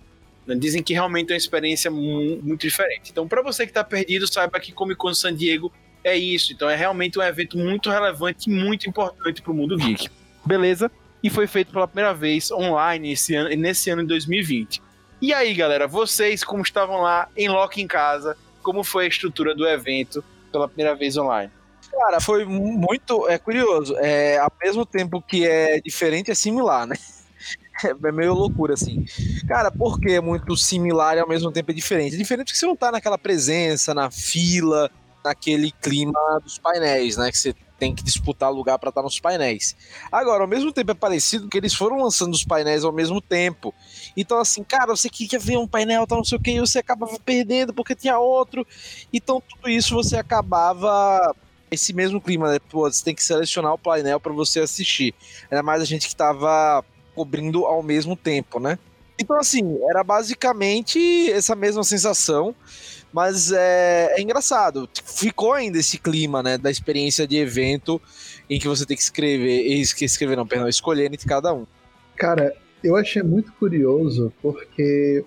Dizem 0.57 0.81
que 0.81 0.93
realmente 0.93 1.29
é 1.31 1.33
uma 1.33 1.38
experiência 1.38 1.91
muito 1.91 2.61
diferente. 2.61 3.11
Então, 3.11 3.27
para 3.27 3.41
você 3.41 3.65
que 3.65 3.71
está 3.71 3.83
perdido, 3.83 4.27
saiba 4.27 4.59
que 4.59 4.71
Comic 4.71 4.97
Con 4.97 5.13
San 5.13 5.35
Diego 5.35 5.71
é 6.03 6.17
isso. 6.17 6.53
Então, 6.53 6.67
é 6.67 6.75
realmente 6.75 7.19
um 7.19 7.21
evento 7.21 7.57
muito 7.57 7.89
relevante 7.89 8.49
e 8.49 8.53
muito 8.53 8.89
importante 8.89 9.41
para 9.43 9.51
o 9.51 9.55
mundo 9.55 9.77
geek. 9.77 10.09
Beleza? 10.43 10.89
E 11.21 11.29
foi 11.29 11.45
feito 11.45 11.71
pela 11.71 11.88
primeira 11.88 12.13
vez 12.13 12.49
online 12.49 13.11
esse 13.11 13.35
ano, 13.35 13.49
nesse 13.55 13.91
ano 13.91 14.01
de 14.01 14.07
2020. 14.07 14.81
E 15.21 15.33
aí, 15.33 15.53
galera, 15.53 15.88
vocês 15.88 16.43
como 16.43 16.63
estavam 16.63 17.01
lá 17.01 17.27
em 17.35 17.49
loco 17.49 17.79
em 17.79 17.85
casa, 17.85 18.38
como 18.63 18.83
foi 18.83 19.05
a 19.05 19.07
estrutura 19.09 19.53
do 19.53 19.67
evento 19.67 20.23
pela 20.51 20.67
primeira 20.67 20.95
vez 20.95 21.17
online? 21.17 21.51
Cara, 21.91 22.19
foi 22.19 22.46
muito 22.46 23.27
é 23.27 23.38
curioso. 23.38 23.96
É, 23.98 24.38
ao 24.38 24.51
mesmo 24.62 24.86
tempo 24.86 25.22
que 25.22 25.46
é 25.46 25.79
diferente, 25.81 26.31
é 26.31 26.36
similar, 26.36 26.86
né? 26.86 26.96
é 27.84 28.12
meio 28.12 28.34
loucura, 28.34 28.74
assim. 28.74 29.05
Cara, 29.48 29.72
porque 29.72 30.12
é 30.12 30.22
muito 30.22 30.55
similar 30.55 31.17
e 31.17 31.19
ao 31.19 31.27
mesmo 31.27 31.51
tempo 31.51 31.72
é 31.72 31.74
diferente? 31.74 32.15
É 32.15 32.17
diferente 32.17 32.51
que 32.51 32.58
você 32.58 32.65
não 32.65 32.75
tá 32.75 32.91
naquela 32.91 33.17
presença, 33.17 33.93
na 33.93 34.12
fila, 34.12 34.89
naquele 35.24 35.72
clima 35.72 36.39
dos 36.43 36.58
painéis, 36.58 37.17
né? 37.17 37.31
Que 37.31 37.38
você 37.38 37.55
tem 37.79 37.96
que 37.96 38.03
disputar 38.03 38.51
lugar 38.51 38.77
para 38.77 38.89
estar 38.89 39.01
nos 39.01 39.19
painéis. 39.19 39.75
Agora, 40.12 40.43
ao 40.43 40.48
mesmo 40.48 40.72
tempo 40.74 40.91
é 40.91 40.93
parecido 40.93 41.48
que 41.48 41.58
eles 41.58 41.74
foram 41.74 42.03
lançando 42.03 42.34
os 42.34 42.43
painéis 42.43 42.84
ao 42.84 42.91
mesmo 42.91 43.22
tempo. 43.22 43.74
Então, 44.17 44.38
assim, 44.38 44.63
cara, 44.63 44.96
você 44.96 45.10
que 45.10 45.27
quer 45.27 45.39
ver 45.39 45.58
um 45.58 45.67
painel, 45.67 46.05
tá, 46.05 46.15
não 46.15 46.24
sei 46.25 46.38
o 46.38 46.41
que, 46.41 46.51
e 46.51 46.60
você 46.60 46.79
acabava 46.79 47.17
perdendo 47.24 47.74
porque 47.74 47.96
tinha 47.96 48.19
outro. 48.19 48.67
Então, 49.13 49.41
tudo 49.41 49.69
isso 49.69 49.96
você 49.96 50.17
acabava. 50.17 51.34
Esse 51.71 51.93
mesmo 51.93 52.19
clima, 52.19 52.51
né? 52.51 52.59
Pô, 52.69 52.89
você 52.89 53.03
tem 53.03 53.13
que 53.13 53.23
selecionar 53.23 53.73
o 53.73 53.77
painel 53.77 54.19
para 54.19 54.33
você 54.33 54.59
assistir. 54.59 55.13
Ainda 55.49 55.63
mais 55.63 55.81
a 55.81 55.85
gente 55.85 56.07
que 56.07 56.15
tava 56.15 56.83
cobrindo 57.15 57.65
ao 57.65 57.83
mesmo 57.83 58.15
tempo, 58.15 58.59
né? 58.59 58.79
Então, 59.19 59.38
assim, 59.38 59.77
era 59.89 60.03
basicamente 60.03 61.29
essa 61.31 61.55
mesma 61.55 61.83
sensação. 61.83 62.55
Mas 63.11 63.51
é, 63.51 64.13
é, 64.15 64.21
engraçado. 64.21 64.88
Ficou 65.03 65.53
ainda 65.53 65.79
esse 65.79 65.97
clima, 65.97 66.41
né? 66.41 66.57
Da 66.57 66.71
experiência 66.71 67.27
de 67.27 67.38
evento 67.38 68.01
em 68.49 68.59
que 68.59 68.67
você 68.67 68.85
tem 68.85 68.95
que 68.95 69.03
escrever. 69.03 69.63
Escrever, 70.01 70.38
não, 70.38 70.47
perdão, 70.47 70.69
escolher 70.69 71.11
entre 71.11 71.27
cada 71.27 71.53
um. 71.53 71.65
Cara, 72.15 72.55
eu 72.83 72.95
achei 72.95 73.21
muito 73.23 73.51
curioso 73.53 74.31
porque 74.41 75.25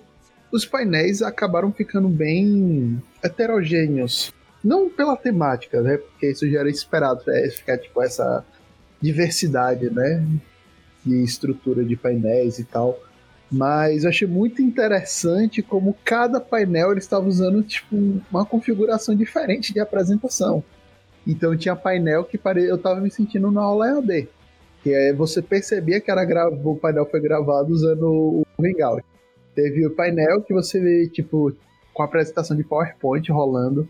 os 0.50 0.64
painéis 0.64 1.22
acabaram 1.22 1.72
ficando 1.72 2.08
bem 2.08 3.02
heterogêneos. 3.22 4.32
Não 4.62 4.88
pela 4.88 5.16
temática, 5.16 5.80
né? 5.80 5.96
Porque 5.96 6.30
isso 6.30 6.48
já 6.50 6.60
era 6.60 6.70
esperado, 6.70 7.22
é 7.28 7.48
ficar 7.50 7.78
tipo 7.78 8.02
essa 8.02 8.44
diversidade, 9.00 9.90
né? 9.90 10.24
De 11.04 11.22
estrutura 11.24 11.84
de 11.84 11.96
painéis 11.96 12.58
e 12.58 12.64
tal. 12.64 12.98
Mas 13.50 14.04
eu 14.04 14.08
achei 14.08 14.26
muito 14.26 14.62
interessante 14.62 15.60
como 15.60 15.96
cada 16.04 16.40
painel 16.40 16.90
ele 16.90 17.00
estava 17.00 17.26
usando 17.26 17.62
tipo 17.62 17.94
uma 18.30 18.46
configuração 18.46 19.14
diferente 19.14 19.74
de 19.74 19.80
apresentação. 19.80 20.64
Então 21.26 21.56
tinha 21.56 21.76
painel 21.76 22.24
que 22.24 22.38
pare... 22.38 22.64
eu 22.64 22.76
estava 22.76 23.00
me 23.00 23.10
sentindo 23.10 23.50
na 23.50 23.60
aula 23.60 23.88
EAD. 23.88 24.28
Que 24.82 24.92
é, 24.94 25.12
você 25.12 25.42
percebia 25.42 26.00
que 26.00 26.10
era 26.10 26.24
gra... 26.24 26.48
o 26.48 26.76
painel 26.76 27.06
foi 27.06 27.20
gravado 27.20 27.72
usando 27.72 28.06
o 28.06 28.46
Hangout. 28.58 29.04
Teve 29.54 29.86
o 29.86 29.90
painel 29.90 30.40
que 30.40 30.54
você 30.54 30.80
vê, 30.80 31.06
tipo, 31.08 31.52
com 31.92 32.02
a 32.02 32.06
apresentação 32.06 32.56
de 32.56 32.64
PowerPoint 32.64 33.30
rolando. 33.30 33.86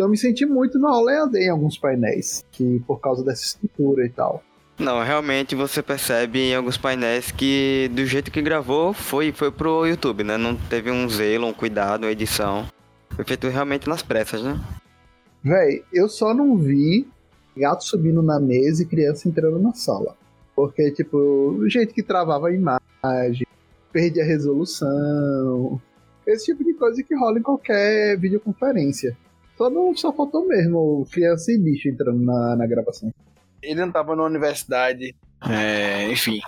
Então 0.00 0.06
eu 0.06 0.12
me 0.12 0.16
senti 0.16 0.46
muito 0.46 0.78
na 0.78 0.88
EAD 1.12 1.36
em 1.36 1.50
alguns 1.50 1.76
painéis, 1.76 2.42
que 2.50 2.82
por 2.86 3.00
causa 3.00 3.22
dessa 3.22 3.44
estrutura 3.44 4.06
e 4.06 4.08
tal. 4.08 4.42
Não, 4.78 5.04
realmente 5.04 5.54
você 5.54 5.82
percebe 5.82 6.38
em 6.38 6.54
alguns 6.54 6.78
painéis 6.78 7.30
que 7.30 7.90
do 7.92 8.06
jeito 8.06 8.30
que 8.30 8.40
gravou 8.40 8.94
foi, 8.94 9.30
foi 9.30 9.50
pro 9.50 9.86
YouTube, 9.86 10.24
né? 10.24 10.38
Não 10.38 10.56
teve 10.56 10.90
um 10.90 11.06
zelo, 11.06 11.46
um 11.46 11.52
cuidado, 11.52 12.04
uma 12.04 12.12
edição. 12.12 12.66
Foi 13.10 13.26
feito 13.26 13.46
realmente 13.48 13.90
nas 13.90 14.02
pressas, 14.02 14.42
né? 14.42 14.58
Véi, 15.44 15.84
eu 15.92 16.08
só 16.08 16.32
não 16.32 16.56
vi 16.56 17.06
gato 17.54 17.84
subindo 17.84 18.22
na 18.22 18.40
mesa 18.40 18.82
e 18.82 18.86
criança 18.86 19.28
entrando 19.28 19.58
na 19.58 19.74
sala. 19.74 20.16
Porque, 20.56 20.92
tipo, 20.92 21.18
o 21.18 21.68
jeito 21.68 21.92
que 21.92 22.02
travava 22.02 22.48
a 22.48 22.54
imagem, 22.54 23.46
perdia 23.92 24.22
a 24.22 24.26
resolução, 24.26 25.78
esse 26.26 26.46
tipo 26.46 26.64
de 26.64 26.72
coisa 26.72 27.02
que 27.02 27.14
rola 27.14 27.38
em 27.38 27.42
qualquer 27.42 28.18
videoconferência. 28.18 29.14
Só, 29.60 29.68
não, 29.68 29.94
só 29.94 30.10
faltou 30.10 30.46
mesmo 30.48 31.06
criança 31.12 31.52
e 31.52 31.58
bicho 31.58 31.88
entrando 31.88 32.18
na, 32.18 32.56
na 32.56 32.66
gravação 32.66 33.12
ele 33.62 33.80
não 33.80 33.88
estava 33.88 34.16
na 34.16 34.24
universidade, 34.24 35.14
é, 35.48 36.10
enfim, 36.10 36.40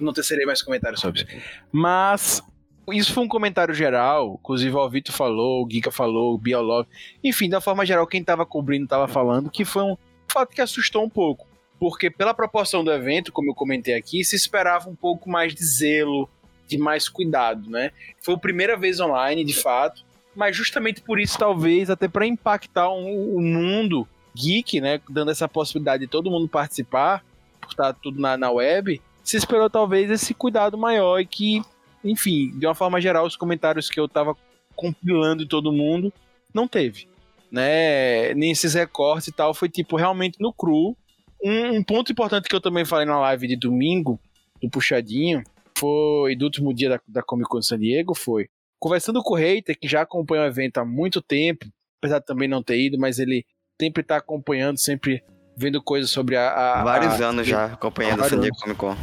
não 0.00 0.12
tecerei 0.12 0.46
mais 0.46 0.62
comentários 0.62 1.00
sobre 1.00 1.22
isso. 1.22 1.26
Mas 1.70 2.42
isso 2.90 3.12
foi 3.12 3.24
um 3.24 3.28
comentário 3.28 3.74
geral, 3.74 4.38
inclusive 4.40 4.74
o 4.74 4.88
Vitor 4.88 5.14
falou, 5.14 5.64
o 5.64 5.70
Giga 5.70 5.90
falou, 5.90 6.34
o 6.34 6.38
Biolov, 6.38 6.86
enfim, 7.22 7.48
da 7.48 7.60
forma 7.60 7.84
geral, 7.84 8.06
quem 8.06 8.20
estava 8.20 8.46
cobrindo 8.46 8.84
estava 8.84 9.06
falando, 9.08 9.50
que 9.50 9.64
foi 9.64 9.82
um 9.82 9.96
fato 10.28 10.54
que 10.54 10.60
assustou 10.60 11.04
um 11.04 11.10
pouco. 11.10 11.46
Porque 11.78 12.08
pela 12.08 12.32
proporção 12.32 12.82
do 12.82 12.90
evento, 12.90 13.32
como 13.32 13.50
eu 13.50 13.54
comentei 13.54 13.94
aqui, 13.94 14.24
se 14.24 14.34
esperava 14.34 14.88
um 14.88 14.94
pouco 14.94 15.28
mais 15.28 15.54
de 15.54 15.62
zelo, 15.62 16.26
de 16.66 16.78
mais 16.78 17.06
cuidado, 17.06 17.68
né? 17.68 17.90
Foi 18.22 18.34
a 18.34 18.38
primeira 18.38 18.78
vez 18.78 18.98
online, 18.98 19.44
de 19.44 19.52
fato, 19.52 20.05
mas 20.36 20.54
justamente 20.54 21.00
por 21.00 21.18
isso, 21.18 21.38
talvez, 21.38 21.88
até 21.88 22.06
para 22.06 22.26
impactar 22.26 22.90
o 22.90 23.38
um, 23.38 23.40
mundo 23.40 24.06
geek, 24.34 24.80
né, 24.80 25.00
dando 25.08 25.30
essa 25.30 25.48
possibilidade 25.48 26.02
de 26.02 26.06
todo 26.06 26.30
mundo 26.30 26.46
participar, 26.46 27.24
por 27.60 27.70
estar 27.70 27.94
tudo 27.94 28.20
na, 28.20 28.36
na 28.36 28.50
web, 28.50 29.00
se 29.24 29.36
esperou 29.36 29.70
talvez 29.70 30.10
esse 30.10 30.34
cuidado 30.34 30.76
maior 30.76 31.18
e 31.18 31.26
que, 31.26 31.62
enfim, 32.04 32.50
de 32.56 32.66
uma 32.66 32.74
forma 32.74 33.00
geral, 33.00 33.26
os 33.26 33.34
comentários 33.34 33.88
que 33.88 33.98
eu 33.98 34.06
tava 34.06 34.36
compilando 34.76 35.42
de 35.42 35.48
todo 35.48 35.72
mundo, 35.72 36.12
não 36.52 36.68
teve. 36.68 37.08
Né? 37.50 38.34
Nem 38.34 38.50
esses 38.50 38.74
recortes 38.74 39.28
e 39.28 39.32
tal, 39.32 39.54
foi 39.54 39.70
tipo 39.70 39.96
realmente 39.96 40.36
no 40.38 40.52
cru. 40.52 40.94
Um, 41.42 41.78
um 41.78 41.82
ponto 41.82 42.12
importante 42.12 42.48
que 42.48 42.54
eu 42.54 42.60
também 42.60 42.84
falei 42.84 43.06
na 43.06 43.18
live 43.18 43.48
de 43.48 43.56
domingo, 43.56 44.20
do 44.60 44.68
Puxadinho, 44.68 45.42
foi 45.78 46.36
do 46.36 46.44
último 46.44 46.74
dia 46.74 46.90
da, 46.90 47.00
da 47.08 47.22
Comic 47.22 47.48
Con 47.48 47.62
San 47.62 47.78
Diego, 47.78 48.14
foi 48.14 48.48
conversando 48.78 49.22
com 49.22 49.34
o 49.34 49.36
Reiter, 49.36 49.78
que 49.78 49.88
já 49.88 50.02
acompanha 50.02 50.42
o 50.42 50.46
evento 50.46 50.78
há 50.78 50.84
muito 50.84 51.20
tempo, 51.20 51.66
apesar 51.98 52.18
de 52.18 52.26
também 52.26 52.48
não 52.48 52.62
ter 52.62 52.78
ido, 52.80 52.98
mas 52.98 53.18
ele 53.18 53.44
sempre 53.80 54.02
tá 54.02 54.16
acompanhando, 54.16 54.78
sempre 54.78 55.22
vendo 55.56 55.82
coisas 55.82 56.10
sobre 56.10 56.36
a. 56.36 56.80
a 56.80 56.84
vários 56.84 57.20
a, 57.20 57.28
anos 57.28 57.46
já 57.46 57.66
acompanhando 57.66 58.22
a 58.22 58.28
San 58.28 58.40
Diego 58.40 58.56
Comic 58.56 58.78
Con. 58.78 58.96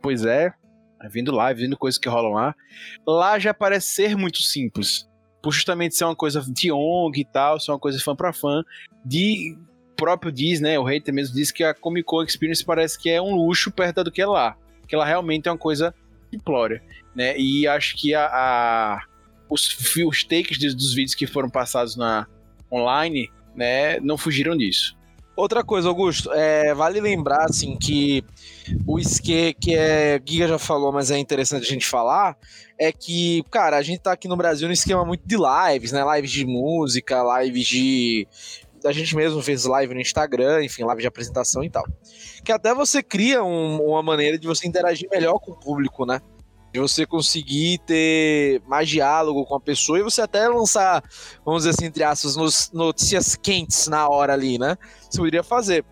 Pois 0.00 0.24
é, 0.24 0.52
vindo 1.10 1.32
lá, 1.32 1.52
vendo 1.52 1.76
coisas 1.76 1.98
que 1.98 2.08
rolam 2.08 2.32
lá. 2.32 2.54
Lá 3.06 3.38
já 3.38 3.52
parece 3.52 3.88
ser 3.88 4.16
muito 4.16 4.38
simples. 4.38 5.06
Por 5.42 5.52
justamente 5.52 5.94
ser 5.94 6.04
uma 6.04 6.16
coisa 6.16 6.40
de 6.48 6.72
ONG 6.72 7.20
e 7.20 7.24
tal, 7.24 7.60
ser 7.60 7.70
uma 7.70 7.78
coisa 7.78 7.98
fã 8.00 8.14
pra 8.14 8.32
fã. 8.32 8.62
De 9.04 9.56
próprio 9.96 10.32
diz, 10.32 10.60
né? 10.60 10.78
O 10.78 10.84
hater 10.84 11.12
mesmo 11.12 11.34
diz 11.34 11.50
que 11.50 11.64
a 11.64 11.74
Comic 11.74 12.04
Con 12.04 12.22
Experience 12.22 12.64
parece 12.64 12.98
que 12.98 13.10
é 13.10 13.20
um 13.20 13.34
luxo 13.34 13.70
perto 13.70 14.04
do 14.04 14.10
que 14.10 14.22
é 14.22 14.26
lá. 14.26 14.56
Que 14.86 14.94
ela 14.94 15.04
realmente 15.04 15.48
é 15.48 15.52
uma 15.52 15.58
coisa 15.58 15.94
simplória, 16.30 16.82
né? 17.14 17.38
E 17.38 17.66
acho 17.66 17.96
que 17.96 18.14
a, 18.14 18.26
a 18.26 19.02
os, 19.48 19.96
os 19.96 20.24
takes 20.24 20.58
dos 20.58 20.94
vídeos 20.94 21.14
que 21.14 21.26
foram 21.26 21.48
passados 21.48 21.96
na 21.96 22.26
online 22.72 23.30
né, 23.54 23.98
não 24.00 24.16
fugiram 24.16 24.56
disso. 24.56 24.96
Outra 25.38 25.62
coisa, 25.62 25.88
Augusto, 25.88 26.32
é, 26.32 26.74
vale 26.74 27.00
lembrar 27.00 27.44
assim 27.44 27.76
que 27.76 28.24
o 28.84 28.98
esque 28.98 29.54
que 29.54 29.72
é 29.72 30.20
Giga 30.26 30.48
já 30.48 30.58
falou, 30.58 30.90
mas 30.90 31.12
é 31.12 31.18
interessante 31.18 31.62
a 31.62 31.72
gente 31.72 31.86
falar, 31.86 32.36
é 32.76 32.90
que, 32.90 33.44
cara, 33.48 33.76
a 33.76 33.82
gente 33.82 34.00
tá 34.00 34.10
aqui 34.10 34.26
no 34.26 34.36
Brasil 34.36 34.66
no 34.66 34.74
esquema 34.74 35.04
muito 35.04 35.22
de 35.24 35.36
lives, 35.36 35.92
né? 35.92 36.02
Lives 36.16 36.32
de 36.32 36.44
música, 36.44 37.22
lives 37.40 37.68
de 37.68 38.26
a 38.84 38.92
gente 38.92 39.14
mesmo 39.14 39.40
fez 39.40 39.64
live 39.64 39.94
no 39.94 40.00
Instagram, 40.00 40.64
enfim, 40.64 40.82
live 40.84 41.02
de 41.02 41.08
apresentação 41.08 41.62
e 41.62 41.70
tal. 41.70 41.84
Que 42.44 42.50
até 42.50 42.74
você 42.74 43.00
cria 43.00 43.42
um, 43.42 43.80
uma 43.80 44.02
maneira 44.02 44.38
de 44.38 44.46
você 44.46 44.66
interagir 44.66 45.08
melhor 45.08 45.38
com 45.38 45.52
o 45.52 45.56
público, 45.56 46.04
né? 46.04 46.20
De 46.72 46.80
você 46.80 47.06
conseguir 47.06 47.78
ter 47.86 48.62
mais 48.66 48.88
diálogo 48.88 49.44
com 49.44 49.54
a 49.54 49.60
pessoa 49.60 49.98
e 49.98 50.02
você 50.02 50.20
até 50.20 50.46
lançar, 50.48 51.02
vamos 51.44 51.62
dizer 51.62 51.70
assim, 51.70 51.86
entre 51.86 52.04
aspas, 52.04 52.70
notícias 52.72 53.34
quentes 53.34 53.88
na 53.88 54.08
hora 54.08 54.32
ali, 54.32 54.58
né? 54.58 54.76
Você 55.08 55.18
poderia 55.18 55.42
fazer. 55.42 55.84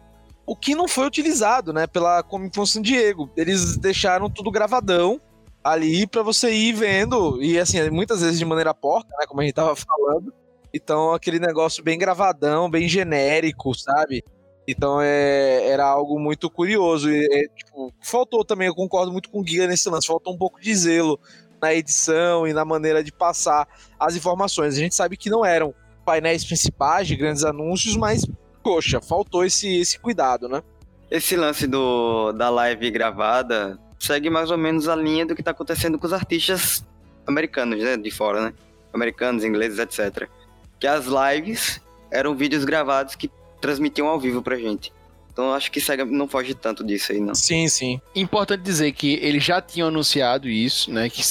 O 0.44 0.54
que 0.54 0.74
não 0.74 0.86
foi 0.86 1.06
utilizado, 1.06 1.72
né, 1.72 1.86
pela 1.86 2.22
Comic 2.22 2.56
Con 2.56 2.66
San 2.66 2.82
Diego. 2.82 3.30
Eles 3.36 3.76
deixaram 3.76 4.30
tudo 4.30 4.50
gravadão 4.50 5.20
ali 5.64 6.06
para 6.06 6.22
você 6.22 6.52
ir 6.52 6.72
vendo, 6.74 7.42
e 7.42 7.58
assim, 7.58 7.90
muitas 7.90 8.20
vezes 8.20 8.38
de 8.38 8.44
maneira 8.44 8.72
porca, 8.72 9.08
né, 9.18 9.26
como 9.26 9.40
a 9.40 9.44
gente 9.44 9.54
tava 9.54 9.74
falando. 9.74 10.32
Então, 10.72 11.12
aquele 11.12 11.40
negócio 11.40 11.82
bem 11.82 11.98
gravadão, 11.98 12.70
bem 12.70 12.86
genérico, 12.88 13.74
sabe? 13.74 14.22
Então 14.66 15.00
é, 15.00 15.68
era 15.68 15.84
algo 15.86 16.18
muito 16.18 16.50
curioso. 16.50 17.10
E, 17.10 17.24
é, 17.32 17.48
tipo, 17.56 17.92
faltou 18.00 18.44
também, 18.44 18.66
eu 18.66 18.74
concordo 18.74 19.12
muito 19.12 19.30
com 19.30 19.40
o 19.40 19.42
Guia 19.42 19.66
nesse 19.66 19.88
lance, 19.88 20.06
faltou 20.06 20.34
um 20.34 20.38
pouco 20.38 20.60
de 20.60 20.74
zelo 20.74 21.20
na 21.60 21.72
edição 21.72 22.46
e 22.46 22.52
na 22.52 22.64
maneira 22.64 23.02
de 23.02 23.12
passar 23.12 23.66
as 23.98 24.16
informações. 24.16 24.74
A 24.74 24.78
gente 24.78 24.94
sabe 24.94 25.16
que 25.16 25.30
não 25.30 25.44
eram 25.44 25.74
painéis 26.04 26.44
principais 26.44 27.08
de 27.08 27.16
grandes 27.16 27.44
anúncios, 27.44 27.96
mas, 27.96 28.24
poxa, 28.62 29.00
faltou 29.00 29.44
esse, 29.44 29.80
esse 29.80 29.98
cuidado, 29.98 30.48
né? 30.48 30.62
Esse 31.10 31.36
lance 31.36 31.66
do, 31.66 32.32
da 32.32 32.50
live 32.50 32.90
gravada 32.90 33.78
segue 33.98 34.28
mais 34.28 34.50
ou 34.50 34.58
menos 34.58 34.88
a 34.88 34.96
linha 34.96 35.24
do 35.24 35.34
que 35.34 35.40
está 35.40 35.52
acontecendo 35.52 35.98
com 35.98 36.06
os 36.06 36.12
artistas 36.12 36.84
americanos, 37.26 37.82
né? 37.82 37.96
De 37.96 38.10
fora, 38.10 38.40
né? 38.40 38.54
Americanos, 38.92 39.44
ingleses, 39.44 39.78
etc. 39.78 40.28
Que 40.78 40.86
as 40.86 41.06
lives 41.06 41.80
eram 42.10 42.34
vídeos 42.34 42.64
gravados 42.64 43.14
que 43.14 43.30
transmitiam 43.66 44.06
ao 44.06 44.20
vivo 44.20 44.40
pra 44.40 44.56
gente. 44.56 44.92
Então 45.32 45.52
acho 45.52 45.72
que 45.72 45.80
Sega 45.80 46.04
não 46.04 46.28
foge 46.28 46.54
tanto 46.54 46.84
disso 46.84 47.10
aí, 47.10 47.20
não. 47.20 47.34
Sim, 47.34 47.68
sim. 47.68 48.00
Importante 48.14 48.62
dizer 48.62 48.92
que 48.92 49.14
eles 49.14 49.42
já 49.44 49.60
tinham 49.60 49.88
anunciado 49.88 50.48
isso, 50.48 50.90
né? 50.90 51.10
Que 51.10 51.22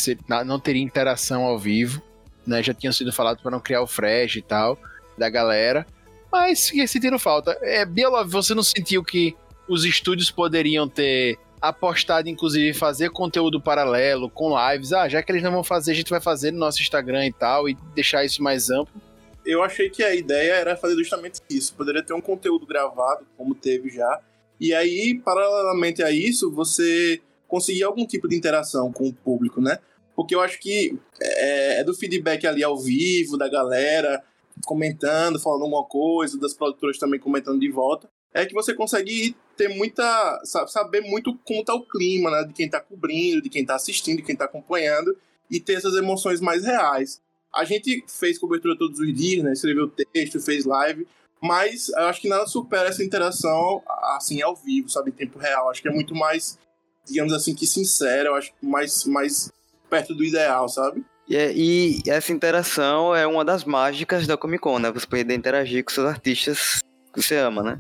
não 0.45 0.59
teria 0.59 0.83
interação 0.83 1.43
ao 1.43 1.57
vivo, 1.57 2.01
né? 2.45 2.61
Já 2.61 2.73
tinha 2.73 2.91
sido 2.91 3.11
falado 3.13 3.41
para 3.41 3.51
não 3.51 3.59
criar 3.59 3.81
o 3.81 3.87
fresh 3.87 4.35
e 4.35 4.41
tal 4.41 4.77
da 5.17 5.29
galera. 5.29 5.87
Mas 6.29 6.67
fiquei 6.67 6.85
sentindo 6.85 7.17
falta. 7.17 7.57
É, 7.61 7.85
Bielov, 7.85 8.29
você 8.29 8.53
não 8.53 8.63
sentiu 8.63 9.01
que 9.01 9.33
os 9.67 9.85
estúdios 9.85 10.29
poderiam 10.29 10.87
ter 10.87 11.39
apostado, 11.61 12.29
inclusive, 12.29 12.77
fazer 12.77 13.09
conteúdo 13.09 13.61
paralelo 13.61 14.29
com 14.29 14.53
lives? 14.71 14.91
Ah, 14.91 15.07
já 15.07 15.23
que 15.23 15.31
eles 15.31 15.41
não 15.41 15.51
vão 15.51 15.63
fazer, 15.63 15.93
a 15.93 15.95
gente 15.95 16.09
vai 16.09 16.19
fazer 16.19 16.51
no 16.51 16.59
nosso 16.59 16.81
Instagram 16.81 17.25
e 17.25 17.33
tal, 17.33 17.69
e 17.69 17.75
deixar 17.95 18.25
isso 18.25 18.43
mais 18.43 18.69
amplo. 18.69 19.01
Eu 19.45 19.63
achei 19.63 19.89
que 19.89 20.03
a 20.03 20.15
ideia 20.15 20.53
era 20.53 20.75
fazer 20.75 20.95
justamente 20.95 21.41
isso. 21.49 21.75
Poderia 21.75 22.03
ter 22.03 22.13
um 22.13 22.21
conteúdo 22.21 22.65
gravado, 22.65 23.25
como 23.37 23.53
teve 23.55 23.89
já. 23.89 24.21
E 24.59 24.73
aí, 24.73 25.15
paralelamente 25.23 26.01
a 26.01 26.11
isso, 26.11 26.51
você 26.51 27.21
conseguir 27.47 27.83
algum 27.83 28.05
tipo 28.05 28.27
de 28.27 28.35
interação 28.35 28.91
com 28.91 29.07
o 29.07 29.13
público, 29.13 29.61
né? 29.61 29.79
Porque 30.15 30.33
eu 30.33 30.41
acho 30.41 30.59
que 30.59 30.97
é, 31.21 31.81
é 31.81 31.83
do 31.83 31.93
feedback 31.93 32.47
ali 32.47 32.63
ao 32.63 32.77
vivo, 32.77 33.37
da 33.37 33.49
galera 33.49 34.23
comentando, 34.65 35.39
falando 35.39 35.63
alguma 35.63 35.83
coisa, 35.83 36.39
das 36.39 36.53
produtoras 36.53 36.97
também 36.97 37.19
comentando 37.19 37.59
de 37.59 37.69
volta, 37.69 38.09
é 38.33 38.45
que 38.45 38.53
você 38.53 38.73
consegue 38.73 39.35
ter 39.55 39.69
muita. 39.69 40.41
saber 40.67 41.01
muito 41.01 41.37
como 41.45 41.63
tá 41.63 41.73
o 41.73 41.85
clima, 41.87 42.29
né? 42.29 42.43
De 42.45 42.53
quem 42.53 42.69
tá 42.69 42.79
cobrindo, 42.79 43.41
de 43.41 43.49
quem 43.49 43.65
tá 43.65 43.75
assistindo, 43.75 44.17
de 44.17 44.23
quem 44.23 44.35
tá 44.35 44.45
acompanhando, 44.45 45.15
e 45.49 45.59
ter 45.59 45.73
essas 45.73 45.95
emoções 45.95 46.41
mais 46.41 46.65
reais. 46.65 47.21
A 47.55 47.63
gente 47.63 48.03
fez 48.07 48.37
cobertura 48.37 48.77
todos 48.77 48.99
os 48.99 49.13
dias, 49.13 49.43
né? 49.43 49.53
Escreveu 49.53 49.89
texto, 49.89 50.41
fez 50.41 50.65
live, 50.65 51.07
mas 51.41 51.89
eu 51.89 52.05
acho 52.05 52.21
que 52.21 52.27
nada 52.27 52.45
supera 52.47 52.89
essa 52.89 53.03
interação 53.03 53.81
assim 54.15 54.41
ao 54.41 54.55
vivo, 54.55 54.89
sabe, 54.89 55.09
em 55.09 55.13
tempo 55.13 55.39
real. 55.39 55.69
Acho 55.69 55.81
que 55.81 55.87
é 55.87 55.91
muito 55.91 56.13
mais, 56.13 56.59
digamos 57.05 57.31
assim, 57.31 57.55
que 57.55 57.65
sincero, 57.65 58.29
eu 58.29 58.35
acho 58.35 58.51
mais 58.61 59.05
mais 59.05 59.51
perto 59.89 60.13
do 60.13 60.23
ideal, 60.23 60.67
sabe? 60.67 61.05
E, 61.27 61.35
é, 61.35 61.53
e, 61.55 62.01
essa 62.07 62.31
interação 62.31 63.15
é 63.15 63.25
uma 63.25 63.45
das 63.45 63.63
mágicas 63.63 64.27
da 64.27 64.37
Comic 64.37 64.61
Con, 64.61 64.79
né? 64.79 64.91
Você 64.91 65.07
poder 65.07 65.33
interagir 65.33 65.83
com 65.83 65.91
seus 65.91 66.07
artistas 66.07 66.81
que 67.13 67.21
você 67.21 67.37
ama, 67.37 67.63
né? 67.63 67.79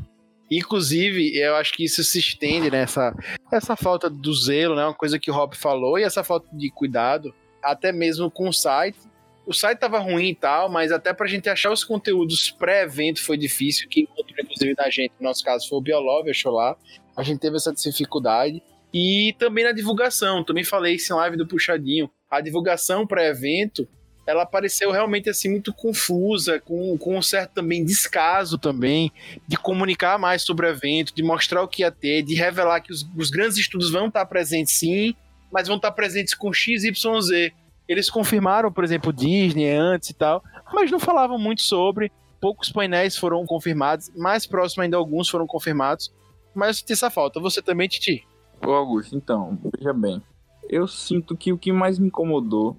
Inclusive, 0.49 1.37
eu 1.37 1.55
acho 1.55 1.73
que 1.73 1.83
isso 1.83 2.03
se 2.03 2.19
estende 2.19 2.69
nessa 2.69 3.13
essa 3.51 3.75
falta 3.75 4.09
do 4.09 4.33
zelo, 4.33 4.75
né? 4.75 4.85
Uma 4.85 4.93
coisa 4.93 5.19
que 5.19 5.29
o 5.29 5.33
Rob 5.33 5.55
falou, 5.55 5.99
e 5.99 6.03
essa 6.03 6.23
falta 6.23 6.47
de 6.55 6.69
cuidado, 6.69 7.33
até 7.61 7.91
mesmo 7.91 8.29
com 8.31 8.47
o 8.47 8.53
site 8.53 8.97
o 9.45 9.53
site 9.53 9.79
tava 9.79 9.99
ruim 9.99 10.29
e 10.29 10.35
tal, 10.35 10.69
mas 10.69 10.91
até 10.91 11.13
pra 11.13 11.27
gente 11.27 11.49
achar 11.49 11.71
os 11.71 11.83
conteúdos 11.83 12.49
pré-evento 12.51 13.23
foi 13.23 13.37
difícil. 13.37 13.87
Quem 13.89 14.03
encontrou, 14.03 14.35
inclusive, 14.41 14.73
da 14.73 14.89
gente, 14.89 15.13
no 15.19 15.27
nosso 15.27 15.43
caso, 15.43 15.67
foi 15.69 15.77
o 15.77 15.81
Biolove, 15.81 16.31
achou 16.31 16.51
lá. 16.51 16.75
A 17.15 17.23
gente 17.23 17.39
teve 17.39 17.55
essa 17.55 17.71
dificuldade. 17.73 18.61
E 18.93 19.35
também 19.37 19.63
na 19.63 19.71
divulgação, 19.71 20.43
também 20.43 20.63
falei 20.63 20.95
isso 20.95 21.13
em 21.13 21.15
live 21.17 21.37
do 21.37 21.47
Puxadinho. 21.47 22.09
A 22.29 22.41
divulgação 22.41 23.05
pré-evento, 23.05 23.87
ela 24.25 24.43
apareceu 24.43 24.89
realmente 24.89 25.29
assim 25.29 25.49
muito 25.49 25.73
confusa, 25.73 26.59
com, 26.59 26.97
com 26.97 27.17
um 27.17 27.21
certo 27.21 27.53
também 27.55 27.83
descaso 27.83 28.57
também, 28.57 29.11
de 29.47 29.57
comunicar 29.57 30.17
mais 30.17 30.41
sobre 30.41 30.65
o 30.65 30.69
evento, 30.69 31.13
de 31.13 31.21
mostrar 31.21 31.61
o 31.61 31.67
que 31.67 31.83
ia 31.83 31.91
ter, 31.91 32.23
de 32.23 32.33
revelar 32.33 32.79
que 32.81 32.91
os, 32.91 33.05
os 33.15 33.29
grandes 33.29 33.57
estudos 33.57 33.91
vão 33.91 34.07
estar 34.07 34.25
presentes 34.25 34.73
sim, 34.73 35.13
mas 35.51 35.67
vão 35.67 35.77
estar 35.77 35.91
presentes 35.91 36.33
com 36.33 36.51
X, 36.51 36.83
Y, 36.83 37.21
Z 37.21 37.53
eles 37.87 38.09
confirmaram, 38.09 38.71
por 38.71 38.83
exemplo, 38.83 39.13
Disney 39.13 39.69
antes 39.69 40.09
e 40.09 40.13
tal, 40.13 40.43
mas 40.73 40.91
não 40.91 40.99
falavam 40.99 41.37
muito 41.37 41.61
sobre. 41.61 42.11
Poucos 42.41 42.71
painéis 42.71 43.17
foram 43.17 43.45
confirmados, 43.45 44.11
mais 44.15 44.45
próximo 44.45 44.83
ainda 44.83 44.97
alguns 44.97 45.29
foram 45.29 45.47
confirmados, 45.47 46.13
mas 46.53 46.81
tem 46.81 46.93
essa 46.93 47.09
falta. 47.09 47.39
Você 47.39 47.61
também, 47.61 47.87
Titi? 47.87 48.27
Ô 48.65 48.71
Augusto, 48.71 49.15
então, 49.15 49.57
veja 49.75 49.93
bem. 49.93 50.21
Eu 50.69 50.87
sinto 50.87 51.35
que 51.35 51.53
o 51.53 51.57
que 51.57 51.71
mais 51.71 51.99
me 51.99 52.07
incomodou 52.07 52.77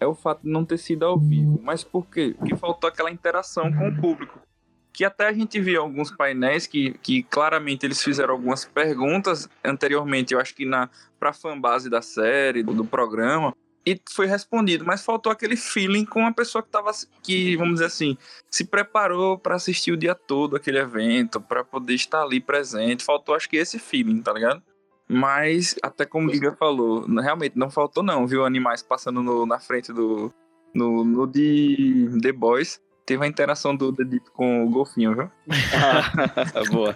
é 0.00 0.06
o 0.06 0.14
fato 0.14 0.42
de 0.42 0.50
não 0.50 0.64
ter 0.64 0.78
sido 0.78 1.04
ao 1.04 1.18
vivo. 1.18 1.60
Mas 1.62 1.84
por 1.84 2.06
quê? 2.06 2.34
Porque 2.38 2.56
faltou 2.56 2.88
aquela 2.88 3.10
interação 3.10 3.72
com 3.72 3.88
o 3.88 4.00
público. 4.00 4.40
Que 4.92 5.04
até 5.04 5.28
a 5.28 5.32
gente 5.32 5.60
viu 5.60 5.80
alguns 5.80 6.10
painéis 6.10 6.66
que, 6.66 6.92
que 6.98 7.22
claramente 7.22 7.86
eles 7.86 8.02
fizeram 8.02 8.34
algumas 8.34 8.64
perguntas 8.64 9.48
anteriormente, 9.64 10.34
eu 10.34 10.40
acho 10.40 10.54
que 10.54 10.64
na 10.64 10.88
pra 11.20 11.32
fanbase 11.32 11.88
da 11.88 12.02
série, 12.02 12.62
do, 12.62 12.72
do 12.72 12.84
programa 12.84 13.54
e 13.92 14.00
foi 14.10 14.26
respondido, 14.26 14.84
mas 14.84 15.04
faltou 15.04 15.32
aquele 15.32 15.56
feeling 15.56 16.04
com 16.04 16.26
a 16.26 16.32
pessoa 16.32 16.62
que 16.62 16.68
tava, 16.68 16.90
que, 17.22 17.56
vamos 17.56 17.74
dizer 17.74 17.86
assim, 17.86 18.18
se 18.50 18.64
preparou 18.64 19.38
para 19.38 19.54
assistir 19.54 19.92
o 19.92 19.96
dia 19.96 20.14
todo 20.14 20.56
aquele 20.56 20.78
evento, 20.78 21.40
para 21.40 21.64
poder 21.64 21.94
estar 21.94 22.22
ali 22.22 22.40
presente. 22.40 23.04
Faltou, 23.04 23.34
acho 23.34 23.48
que 23.48 23.56
esse 23.56 23.78
feeling, 23.78 24.20
tá 24.20 24.32
ligado? 24.32 24.62
Mas, 25.08 25.74
até 25.82 26.04
como 26.04 26.28
o 26.28 26.32
Giga 26.32 26.54
falou, 26.54 27.06
realmente 27.06 27.56
não 27.56 27.70
faltou, 27.70 28.02
não, 28.02 28.26
viu? 28.26 28.44
Animais 28.44 28.82
passando 28.82 29.22
no, 29.22 29.46
na 29.46 29.58
frente 29.58 29.90
do. 29.90 30.32
No, 30.74 31.02
no 31.02 31.26
de 31.26 32.10
The 32.20 32.32
Boys. 32.32 32.78
Teve 33.06 33.24
a 33.24 33.28
interação 33.28 33.74
do 33.74 33.90
The 33.90 34.04
Deep 34.04 34.30
com 34.32 34.66
o 34.66 34.68
golfinho, 34.68 35.14
viu? 35.14 35.30
Boa. 36.70 36.94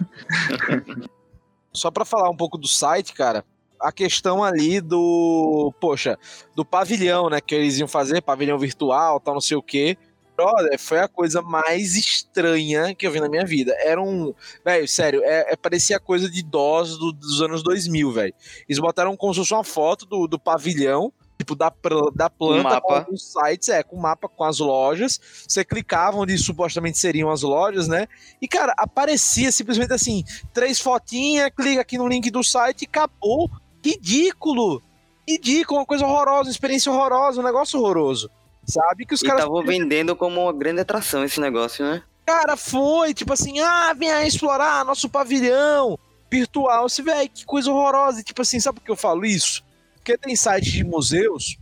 Só 1.73 1.89
para 1.89 2.05
falar 2.05 2.29
um 2.29 2.37
pouco 2.37 2.55
do 2.55 2.67
site, 2.67 3.13
cara, 3.13 3.43
a 3.83 3.91
questão 3.91 4.43
ali 4.43 4.79
do, 4.79 5.73
poxa, 5.79 6.17
do 6.55 6.63
pavilhão, 6.63 7.29
né, 7.29 7.41
que 7.41 7.53
eles 7.53 7.77
iam 7.77 7.87
fazer, 7.87 8.21
pavilhão 8.21 8.57
virtual, 8.57 9.19
tal, 9.19 9.33
não 9.33 9.41
sei 9.41 9.57
o 9.57 9.61
quê. 9.61 9.97
Brother, 10.35 10.79
foi 10.79 10.99
a 10.99 11.07
coisa 11.07 11.41
mais 11.41 11.95
estranha 11.95 12.95
que 12.95 13.05
eu 13.05 13.11
vi 13.11 13.19
na 13.19 13.29
minha 13.29 13.45
vida. 13.45 13.71
Era 13.79 14.01
um. 14.01 14.33
Velho, 14.65 14.87
sério, 14.87 15.21
é, 15.23 15.53
é, 15.53 15.55
parecia 15.55 15.99
coisa 15.99 16.27
de 16.27 16.39
idosos 16.39 16.97
do, 16.97 17.11
dos 17.11 17.41
anos 17.41 17.61
2000, 17.61 18.11
velho. 18.11 18.33
Eles 18.67 18.79
botaram 18.79 19.15
como 19.15 19.33
se 19.33 19.41
fosse 19.41 19.53
uma 19.53 19.63
foto 19.63 20.07
do, 20.07 20.27
do 20.27 20.39
pavilhão, 20.39 21.13
tipo, 21.37 21.55
da, 21.55 21.71
da 22.15 22.29
planta, 22.31 22.81
com 22.81 23.13
os 23.13 23.31
sites, 23.31 23.69
é, 23.69 23.83
com 23.83 23.95
mapa 23.95 24.27
com 24.27 24.43
as 24.43 24.57
lojas. 24.57 25.19
Você 25.47 25.63
clicava 25.63 26.17
onde 26.17 26.35
supostamente 26.37 26.97
seriam 26.97 27.29
as 27.29 27.43
lojas, 27.43 27.87
né? 27.87 28.07
E, 28.41 28.47
cara, 28.47 28.73
aparecia 28.77 29.51
simplesmente 29.51 29.93
assim: 29.93 30.23
três 30.51 30.79
fotinhas, 30.79 31.51
clica 31.55 31.81
aqui 31.81 31.97
no 31.97 32.07
link 32.07 32.31
do 32.31 32.43
site 32.43 32.83
e 32.83 32.85
acabou 32.85 33.51
ridículo. 33.83 34.81
Ridículo, 35.27 35.79
uma 35.79 35.85
coisa 35.85 36.05
horrorosa, 36.05 36.49
uma 36.49 36.51
experiência 36.51 36.91
horrorosa, 36.91 37.41
um 37.41 37.43
negócio 37.43 37.79
horroroso. 37.79 38.29
Sabe 38.65 39.05
que 39.05 39.13
os 39.13 39.21
e 39.21 39.25
caras. 39.25 39.41
estavam 39.41 39.63
vendendo 39.63 40.15
como 40.15 40.41
uma 40.41 40.53
grande 40.53 40.81
atração 40.81 41.23
esse 41.23 41.39
negócio, 41.39 41.85
né? 41.85 42.03
Cara, 42.25 42.55
foi, 42.55 43.13
tipo 43.13 43.33
assim, 43.33 43.59
ah, 43.59 43.93
vem 43.93 44.11
aí 44.11 44.27
explorar 44.27 44.85
nosso 44.85 45.09
pavilhão 45.09 45.97
virtual. 46.31 46.87
Você 46.87 47.01
vê, 47.01 47.27
que 47.27 47.45
coisa 47.45 47.71
horrorosa. 47.71 48.21
E, 48.21 48.23
tipo 48.23 48.41
assim, 48.41 48.59
sabe 48.59 48.79
por 48.79 48.85
que 48.85 48.91
eu 48.91 48.95
falo 48.95 49.25
isso? 49.25 49.63
Porque 49.95 50.17
tem 50.17 50.35
sites 50.35 50.71
de 50.71 50.83
museus 50.83 51.57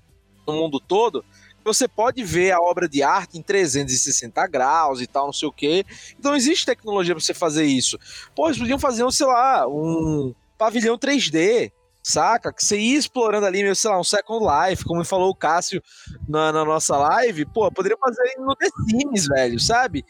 no 0.45 0.53
mundo 0.53 0.79
todo 0.79 1.23
você 1.63 1.87
pode 1.87 2.23
ver 2.23 2.51
a 2.51 2.59
obra 2.59 2.87
de 2.87 3.03
arte 3.03 3.37
em 3.37 3.41
360 3.41 4.45
graus 4.47 5.01
e 5.01 5.07
tal, 5.07 5.27
não 5.27 5.33
sei 5.33 5.47
o 5.47 5.51
quê. 5.51 5.85
Então 6.17 6.35
existe 6.35 6.65
tecnologia 6.65 7.13
para 7.13 7.23
você 7.23 7.33
fazer 7.33 7.65
isso. 7.65 7.97
Pô, 8.35 8.47
eles 8.47 8.57
podiam 8.57 8.79
fazer, 8.79 9.03
um, 9.03 9.11
sei 9.11 9.27
lá, 9.27 9.67
um 9.67 10.33
pavilhão 10.57 10.97
3D, 10.97 11.71
saca? 12.03 12.51
Que 12.51 12.63
você 12.63 12.77
ia 12.77 12.97
explorando 12.97 13.45
ali, 13.45 13.63
meu, 13.63 13.75
sei 13.75 13.91
lá, 13.91 13.99
um 13.99 14.03
Second 14.03 14.45
Life, 14.45 14.83
como 14.83 15.03
falou 15.03 15.29
o 15.29 15.35
Cássio 15.35 15.81
na, 16.27 16.51
na, 16.51 16.65
nossa 16.65 16.97
live, 16.97 17.45
pô, 17.45 17.71
poderia 17.71 17.97
fazer 17.97 18.35
no 18.39 18.55
The 18.55 18.67
Sims, 18.89 19.27
velho, 19.27 19.59
sabe? 19.59 20.03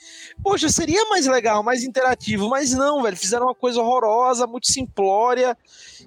Poxa, 0.44 0.70
seria 0.70 1.06
mais 1.06 1.28
legal, 1.28 1.64
mais 1.64 1.84
interativo, 1.84 2.50
mas 2.50 2.72
não, 2.72 3.04
velho, 3.04 3.18
fizeram 3.18 3.48
uma 3.48 3.56
coisa 3.56 3.82
horrorosa, 3.82 4.48
muito 4.48 4.72
simplória, 4.72 5.58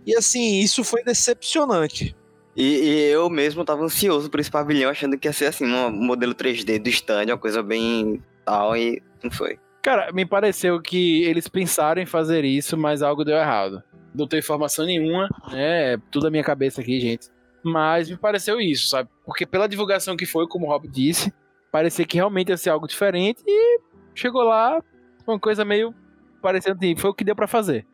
e 0.06 0.16
assim, 0.16 0.60
isso 0.60 0.82
foi 0.82 1.02
decepcionante. 1.02 2.16
E, 2.56 2.62
e 2.62 3.10
eu 3.10 3.28
mesmo 3.28 3.64
tava 3.64 3.82
ansioso 3.82 4.30
por 4.30 4.38
esse 4.38 4.50
pavilhão, 4.50 4.90
achando 4.90 5.18
que 5.18 5.26
ia 5.26 5.32
ser 5.32 5.46
assim, 5.46 5.64
um 5.66 5.90
modelo 5.90 6.34
3D 6.34 6.78
do 6.78 6.88
stand, 6.88 7.26
uma 7.26 7.38
coisa 7.38 7.62
bem 7.62 8.22
tal, 8.44 8.76
e 8.76 9.02
não 9.22 9.30
foi. 9.30 9.58
Cara, 9.82 10.10
me 10.12 10.24
pareceu 10.24 10.80
que 10.80 11.24
eles 11.24 11.46
pensaram 11.46 12.00
em 12.00 12.06
fazer 12.06 12.44
isso, 12.44 12.76
mas 12.76 13.02
algo 13.02 13.24
deu 13.24 13.36
errado 13.36 13.82
não 14.14 14.28
tenho 14.28 14.40
informação 14.40 14.86
nenhuma, 14.86 15.28
né? 15.50 15.94
É 15.94 15.98
tudo 16.10 16.26
a 16.26 16.30
minha 16.30 16.44
cabeça 16.44 16.80
aqui, 16.80 17.00
gente. 17.00 17.28
Mas 17.62 18.08
me 18.08 18.16
pareceu 18.16 18.60
isso, 18.60 18.88
sabe? 18.88 19.08
Porque 19.24 19.44
pela 19.46 19.66
divulgação 19.66 20.16
que 20.16 20.26
foi, 20.26 20.46
como 20.46 20.66
o 20.66 20.68
Rob 20.68 20.86
disse, 20.86 21.32
parecia 21.72 22.04
que 22.04 22.16
realmente 22.16 22.50
ia 22.50 22.56
ser 22.56 22.70
algo 22.70 22.86
diferente 22.86 23.42
e 23.46 23.80
chegou 24.14 24.42
lá, 24.42 24.82
uma 25.26 25.38
coisa 25.38 25.64
meio 25.64 25.94
parecendo 26.40 26.78
foi 26.98 27.10
o 27.10 27.14
que 27.14 27.24
deu 27.24 27.34
para 27.34 27.46
fazer. 27.46 27.86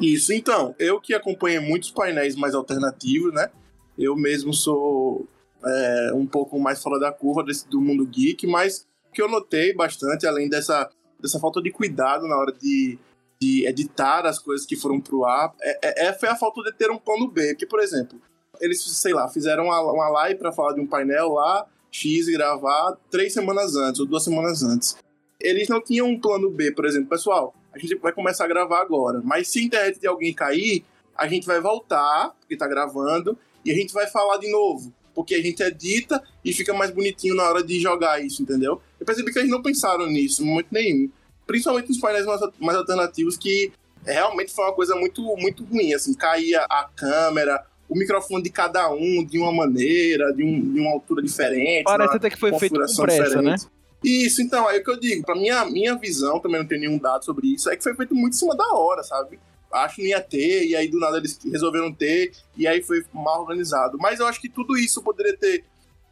Isso, 0.00 0.32
então, 0.32 0.74
eu 0.78 1.00
que 1.00 1.12
acompanhei 1.12 1.58
muitos 1.58 1.90
painéis 1.90 2.36
mais 2.36 2.54
alternativos, 2.54 3.32
né? 3.32 3.50
Eu 3.98 4.14
mesmo 4.14 4.52
sou 4.52 5.26
é, 5.64 6.12
um 6.14 6.26
pouco 6.26 6.58
mais 6.60 6.82
fora 6.82 7.00
da 7.00 7.10
curva 7.10 7.42
desse, 7.42 7.68
do 7.68 7.80
mundo 7.80 8.06
geek, 8.06 8.46
mas 8.46 8.86
o 9.08 9.12
que 9.12 9.20
eu 9.20 9.28
notei 9.28 9.74
bastante, 9.74 10.26
além 10.26 10.48
dessa, 10.48 10.88
dessa 11.20 11.40
falta 11.40 11.60
de 11.60 11.70
cuidado 11.70 12.28
na 12.28 12.36
hora 12.36 12.52
de 12.52 12.98
de 13.40 13.66
editar 13.66 14.24
as 14.26 14.38
coisas 14.38 14.66
que 14.66 14.76
foram 14.76 15.00
pro 15.00 15.24
ar, 15.24 15.54
é, 15.60 15.78
é, 15.82 16.06
é, 16.06 16.12
foi 16.12 16.28
a 16.28 16.36
falta 16.36 16.62
de 16.62 16.72
ter 16.72 16.90
um 16.90 16.98
plano 16.98 17.28
B. 17.28 17.48
Porque, 17.48 17.66
por 17.66 17.80
exemplo, 17.80 18.20
eles, 18.60 18.82
sei 18.82 19.12
lá, 19.12 19.28
fizeram 19.28 19.64
uma, 19.64 19.80
uma 19.80 20.08
live 20.08 20.38
para 20.38 20.52
falar 20.52 20.72
de 20.72 20.80
um 20.80 20.86
painel 20.86 21.28
lá, 21.32 21.66
X, 21.90 22.28
e 22.28 22.32
gravar 22.32 22.96
três 23.10 23.32
semanas 23.32 23.76
antes, 23.76 24.00
ou 24.00 24.06
duas 24.06 24.24
semanas 24.24 24.62
antes. 24.62 24.96
Eles 25.40 25.68
não 25.68 25.82
tinham 25.82 26.08
um 26.08 26.18
plano 26.18 26.50
B, 26.50 26.72
por 26.72 26.86
exemplo, 26.86 27.08
pessoal, 27.08 27.54
a 27.74 27.78
gente 27.78 27.94
vai 27.96 28.12
começar 28.12 28.44
a 28.44 28.48
gravar 28.48 28.80
agora, 28.80 29.20
mas 29.22 29.48
se 29.48 29.58
a 29.58 29.62
internet 29.62 30.00
de 30.00 30.06
alguém 30.06 30.32
cair, 30.32 30.82
a 31.14 31.28
gente 31.28 31.46
vai 31.46 31.60
voltar, 31.60 32.34
porque 32.40 32.56
tá 32.56 32.66
gravando, 32.66 33.38
e 33.62 33.70
a 33.70 33.74
gente 33.74 33.92
vai 33.92 34.06
falar 34.06 34.38
de 34.38 34.50
novo, 34.50 34.92
porque 35.14 35.34
a 35.34 35.42
gente 35.42 35.62
edita 35.62 36.22
e 36.42 36.54
fica 36.54 36.72
mais 36.72 36.90
bonitinho 36.90 37.34
na 37.34 37.44
hora 37.44 37.62
de 37.62 37.78
jogar 37.78 38.24
isso, 38.24 38.42
entendeu? 38.42 38.80
Eu 38.98 39.04
percebi 39.04 39.30
que 39.30 39.38
eles 39.38 39.50
não 39.50 39.62
pensaram 39.62 40.06
nisso, 40.06 40.44
muito 40.44 40.68
nenhum 40.70 41.10
principalmente 41.46 41.88
nos 41.88 41.98
painéis 41.98 42.26
mais, 42.26 42.40
mais 42.58 42.76
alternativos, 42.76 43.36
que 43.36 43.72
realmente 44.04 44.52
foi 44.52 44.64
uma 44.64 44.74
coisa 44.74 44.94
muito, 44.94 45.22
muito 45.36 45.64
ruim, 45.64 45.94
assim, 45.94 46.14
caía 46.14 46.64
a 46.68 46.88
câmera, 46.94 47.64
o 47.88 47.96
microfone 47.96 48.42
de 48.42 48.50
cada 48.50 48.90
um 48.90 49.24
de 49.24 49.38
uma 49.38 49.52
maneira, 49.52 50.32
de, 50.32 50.42
um, 50.42 50.72
de 50.72 50.80
uma 50.80 50.90
altura 50.90 51.22
diferente. 51.22 51.84
Parece 51.84 52.16
até 52.16 52.30
que 52.30 52.38
foi 52.38 52.56
feito 52.58 52.78
com 52.78 53.02
pressa, 53.02 53.40
né? 53.42 53.56
Isso, 54.04 54.42
então, 54.42 54.68
aí 54.68 54.78
é 54.78 54.80
o 54.80 54.84
que 54.84 54.90
eu 54.90 55.00
digo. 55.00 55.24
Pra 55.24 55.34
minha, 55.34 55.64
minha 55.64 55.96
visão, 55.96 56.38
também 56.38 56.60
não 56.60 56.66
tem 56.66 56.78
nenhum 56.78 56.98
dado 56.98 57.24
sobre 57.24 57.48
isso, 57.54 57.70
é 57.70 57.76
que 57.76 57.82
foi 57.82 57.94
feito 57.94 58.14
muito 58.14 58.34
em 58.34 58.38
cima 58.38 58.54
da 58.54 58.66
hora, 58.74 59.02
sabe? 59.02 59.38
Acho 59.72 59.96
que 59.96 60.02
não 60.02 60.08
ia 60.08 60.20
ter, 60.20 60.64
e 60.64 60.76
aí 60.76 60.88
do 60.88 60.98
nada 60.98 61.18
eles 61.18 61.38
resolveram 61.44 61.92
ter, 61.92 62.32
e 62.56 62.66
aí 62.66 62.82
foi 62.82 63.04
mal 63.12 63.40
organizado. 63.40 63.98
Mas 63.98 64.20
eu 64.20 64.26
acho 64.26 64.40
que 64.40 64.48
tudo 64.48 64.76
isso 64.76 65.02
poderia 65.02 65.36
ter 65.36 65.64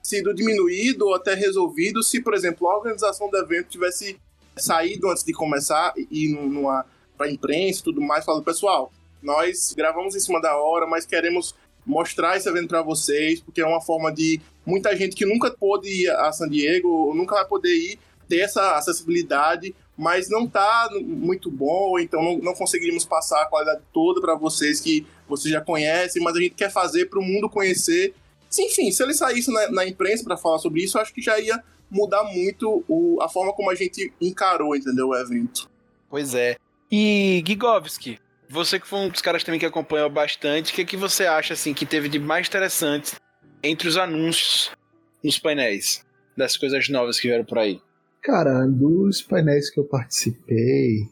sido 0.03 0.35
diminuído 0.35 1.07
ou 1.07 1.14
até 1.14 1.35
resolvido 1.35 2.03
se, 2.03 2.20
por 2.20 2.35
exemplo, 2.35 2.68
a 2.68 2.77
organização 2.77 3.31
do 3.31 3.37
evento 3.38 3.68
tivesse 3.68 4.18
saído 4.56 5.08
antes 5.08 5.24
de 5.24 5.32
começar 5.32 5.92
e 5.96 6.28
numa 6.28 6.84
para 7.16 7.30
imprensa 7.30 7.80
e 7.80 7.82
tudo 7.84 8.00
mais, 8.00 8.24
falando, 8.24 8.44
pessoal, 8.44 8.92
nós 9.22 9.72
gravamos 9.76 10.14
em 10.14 10.20
cima 10.20 10.40
da 10.40 10.56
hora, 10.56 10.86
mas 10.86 11.06
queremos 11.06 11.54
mostrar 11.86 12.36
esse 12.36 12.48
evento 12.48 12.68
para 12.68 12.82
vocês, 12.82 13.40
porque 13.40 13.60
é 13.60 13.66
uma 13.66 13.80
forma 13.80 14.12
de 14.12 14.40
muita 14.64 14.96
gente 14.96 15.14
que 15.14 15.26
nunca 15.26 15.50
pôde 15.50 15.88
ir 15.88 16.10
a 16.10 16.32
San 16.32 16.48
Diego, 16.48 17.12
nunca 17.14 17.36
vai 17.36 17.46
poder 17.46 17.74
ir, 17.74 17.98
ter 18.28 18.40
essa 18.40 18.76
acessibilidade, 18.76 19.74
mas 19.96 20.28
não 20.28 20.46
tá 20.46 20.88
muito 21.02 21.50
bom, 21.50 21.98
então 21.98 22.22
não, 22.22 22.38
não 22.38 22.54
conseguimos 22.54 23.04
passar 23.04 23.42
a 23.42 23.46
qualidade 23.46 23.82
toda 23.92 24.20
para 24.20 24.34
vocês 24.34 24.80
que 24.80 25.06
vocês 25.28 25.52
já 25.52 25.60
conhecem, 25.60 26.22
mas 26.22 26.36
a 26.36 26.40
gente 26.40 26.54
quer 26.54 26.70
fazer 26.70 27.06
para 27.06 27.20
o 27.20 27.22
mundo 27.22 27.48
conhecer. 27.48 28.14
Enfim, 28.58 28.90
se 28.90 29.02
ele 29.02 29.14
saísse 29.14 29.52
na, 29.52 29.70
na 29.70 29.86
imprensa 29.86 30.24
para 30.24 30.36
falar 30.36 30.58
sobre 30.58 30.82
isso, 30.82 30.98
acho 30.98 31.12
que 31.12 31.20
já 31.20 31.38
ia 31.38 31.62
mudar 31.94 32.24
muito 32.24 32.85
o, 32.88 33.22
a 33.22 33.28
forma 33.28 33.52
como 33.54 33.70
a 33.70 33.74
gente 33.74 34.12
encarou, 34.20 34.74
entendeu, 34.74 35.09
o 35.09 35.16
evento. 35.16 35.70
Pois 36.11 36.35
é. 36.35 36.57
E 36.90 37.42
Gigovski, 37.46 38.18
você 38.48 38.78
que 38.78 38.87
foi 38.87 38.98
um 38.98 39.09
dos 39.09 39.22
caras 39.22 39.44
também 39.44 39.61
que 39.61 39.66
acompanhou 39.66 40.11
bastante, 40.11 40.72
o 40.72 40.74
que, 40.74 40.85
que 40.85 40.96
você 40.96 41.24
acha 41.24 41.54
assim 41.54 41.72
que 41.72 41.87
teve 41.87 42.09
de 42.09 42.18
mais 42.18 42.48
interessante 42.48 43.14
entre 43.62 43.88
os 43.88 43.96
anúncios 43.96 44.70
nos 45.22 45.38
painéis 45.38 46.04
das 46.37 46.57
coisas 46.57 46.88
novas 46.88 47.18
que 47.18 47.28
vieram 47.28 47.44
por 47.44 47.59
aí? 47.59 47.80
Cara, 48.22 48.66
dos 48.66 49.22
painéis 49.22 49.70
que 49.70 49.78
eu 49.78 49.85
participei, 49.85 51.09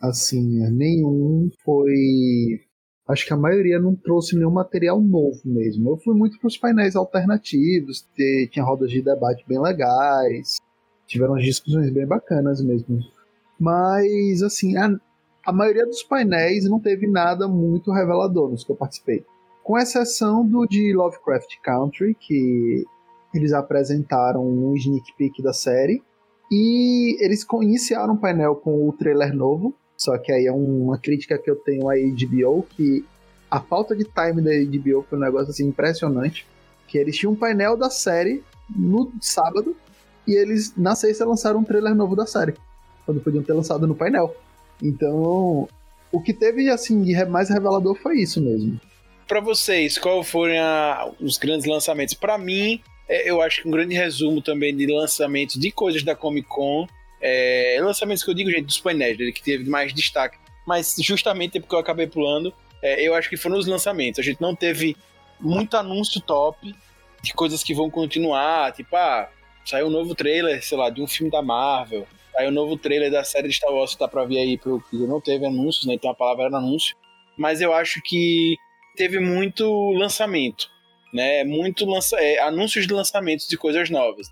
assim, 0.00 0.68
nenhum 0.70 1.50
foi. 1.64 2.60
Acho 3.06 3.26
que 3.26 3.32
a 3.32 3.36
maioria 3.36 3.80
não 3.80 3.94
trouxe 3.94 4.36
nenhum 4.36 4.50
material 4.50 5.00
novo 5.00 5.40
mesmo. 5.44 5.90
Eu 5.90 5.96
fui 5.96 6.14
muito 6.14 6.38
para 6.38 6.46
os 6.46 6.56
painéis 6.56 6.94
alternativos, 6.94 8.06
tinha 8.50 8.64
rodas 8.64 8.90
de 8.90 9.02
debate 9.02 9.44
bem 9.46 9.60
legais, 9.60 10.58
tiveram 11.06 11.36
discussões 11.36 11.90
bem 11.90 12.06
bacanas 12.06 12.62
mesmo. 12.62 13.00
Mas, 13.58 14.42
assim, 14.42 14.76
a, 14.76 14.88
a 15.44 15.52
maioria 15.52 15.84
dos 15.84 16.02
painéis 16.02 16.64
não 16.68 16.80
teve 16.80 17.06
nada 17.06 17.48
muito 17.48 17.92
revelador 17.92 18.50
nos 18.50 18.64
que 18.64 18.70
eu 18.70 18.76
participei. 18.76 19.24
Com 19.62 19.78
exceção 19.78 20.46
do 20.46 20.66
de 20.66 20.92
Lovecraft 20.94 21.60
Country, 21.62 22.14
que 22.14 22.84
eles 23.34 23.52
apresentaram 23.52 24.46
um 24.46 24.74
sneak 24.76 25.12
peek 25.16 25.42
da 25.42 25.52
série. 25.52 26.02
E 26.50 27.16
eles 27.24 27.46
iniciaram 27.62 28.14
o 28.14 28.18
painel 28.18 28.56
com 28.56 28.88
o 28.88 28.92
trailer 28.92 29.34
novo. 29.34 29.74
Só 30.02 30.18
que 30.18 30.32
aí 30.32 30.46
é 30.46 30.52
uma 30.52 30.98
crítica 30.98 31.38
que 31.38 31.48
eu 31.48 31.54
tenho 31.54 31.88
à 31.88 31.94
HBO, 31.94 32.66
que 32.70 33.04
a 33.48 33.60
falta 33.60 33.94
de 33.94 34.02
time 34.02 34.42
da 34.42 34.50
HBO 34.50 35.06
foi 35.08 35.16
um 35.16 35.20
negócio 35.20 35.50
assim 35.50 35.68
impressionante. 35.68 36.44
Que 36.88 36.98
eles 36.98 37.16
tinham 37.16 37.34
um 37.34 37.36
painel 37.36 37.76
da 37.76 37.88
série 37.88 38.42
no 38.68 39.12
sábado 39.20 39.76
e 40.26 40.32
eles 40.32 40.74
na 40.76 40.96
sexta 40.96 41.24
lançaram 41.24 41.60
um 41.60 41.64
trailer 41.64 41.94
novo 41.94 42.16
da 42.16 42.26
série. 42.26 42.54
Quando 43.06 43.20
podiam 43.20 43.44
ter 43.44 43.52
lançado 43.52 43.86
no 43.86 43.94
painel. 43.94 44.34
Então, 44.82 45.68
o 46.10 46.20
que 46.20 46.34
teve 46.34 46.68
assim 46.68 47.00
de 47.00 47.24
mais 47.26 47.48
revelador 47.48 47.94
foi 47.94 48.18
isso 48.18 48.42
mesmo. 48.42 48.80
Para 49.28 49.38
vocês, 49.38 49.98
qual 49.98 50.24
foram 50.24 50.54
a, 50.58 51.12
os 51.20 51.38
grandes 51.38 51.64
lançamentos? 51.64 52.14
Para 52.14 52.36
mim, 52.36 52.80
é, 53.08 53.30
eu 53.30 53.40
acho 53.40 53.62
que 53.62 53.68
um 53.68 53.70
grande 53.70 53.94
resumo 53.94 54.42
também 54.42 54.76
de 54.76 54.84
lançamentos 54.92 55.60
de 55.60 55.70
coisas 55.70 56.02
da 56.02 56.16
Comic 56.16 56.48
Con, 56.48 56.88
é, 57.22 57.78
lançamentos 57.80 58.22
que 58.22 58.30
eu 58.30 58.34
digo, 58.34 58.50
gente, 58.50 58.66
dos 58.66 58.80
painéis, 58.80 59.16
que 59.16 59.42
teve 59.42 59.68
mais 59.68 59.94
destaque, 59.94 60.36
mas 60.66 60.96
justamente 61.00 61.60
porque 61.60 61.74
eu 61.74 61.78
acabei 61.78 62.06
pulando, 62.06 62.52
é, 62.82 63.06
eu 63.06 63.14
acho 63.14 63.30
que 63.30 63.36
foram 63.36 63.56
os 63.56 63.66
lançamentos. 63.66 64.18
A 64.18 64.22
gente 64.22 64.40
não 64.40 64.54
teve 64.54 64.96
muito 65.40 65.76
anúncio 65.76 66.20
top 66.20 66.74
de 67.22 67.32
coisas 67.32 67.62
que 67.62 67.74
vão 67.74 67.88
continuar, 67.88 68.72
tipo, 68.72 68.94
ah, 68.96 69.30
saiu 69.64 69.86
um 69.86 69.90
novo 69.90 70.14
trailer, 70.14 70.62
sei 70.64 70.76
lá, 70.76 70.90
de 70.90 71.00
um 71.00 71.06
filme 71.06 71.30
da 71.30 71.40
Marvel, 71.40 72.06
Aí 72.36 72.46
o 72.46 72.50
novo 72.50 72.76
trailer 72.76 73.10
da 73.10 73.22
série 73.24 73.48
de 73.48 73.54
Star 73.54 73.72
Wars 73.72 73.92
que 73.92 73.98
tá 73.98 74.08
pra 74.08 74.24
vir 74.24 74.38
aí 74.38 74.56
pro 74.56 74.80
que 74.90 74.96
não 74.96 75.20
teve 75.20 75.44
anúncios, 75.44 75.86
né? 75.86 75.94
Então 75.94 76.10
a 76.10 76.14
palavra 76.14 76.44
era 76.44 76.56
anúncio. 76.56 76.96
Mas 77.36 77.60
eu 77.60 77.72
acho 77.72 78.00
que 78.02 78.56
teve 78.96 79.18
muito 79.18 79.92
lançamento, 79.92 80.70
né? 81.12 81.44
Muito 81.44 81.84
lança 81.84 82.16
é, 82.18 82.38
anúncios 82.40 82.86
de 82.86 82.92
lançamentos 82.92 83.46
de 83.46 83.56
coisas 83.56 83.90
novas. 83.90 84.28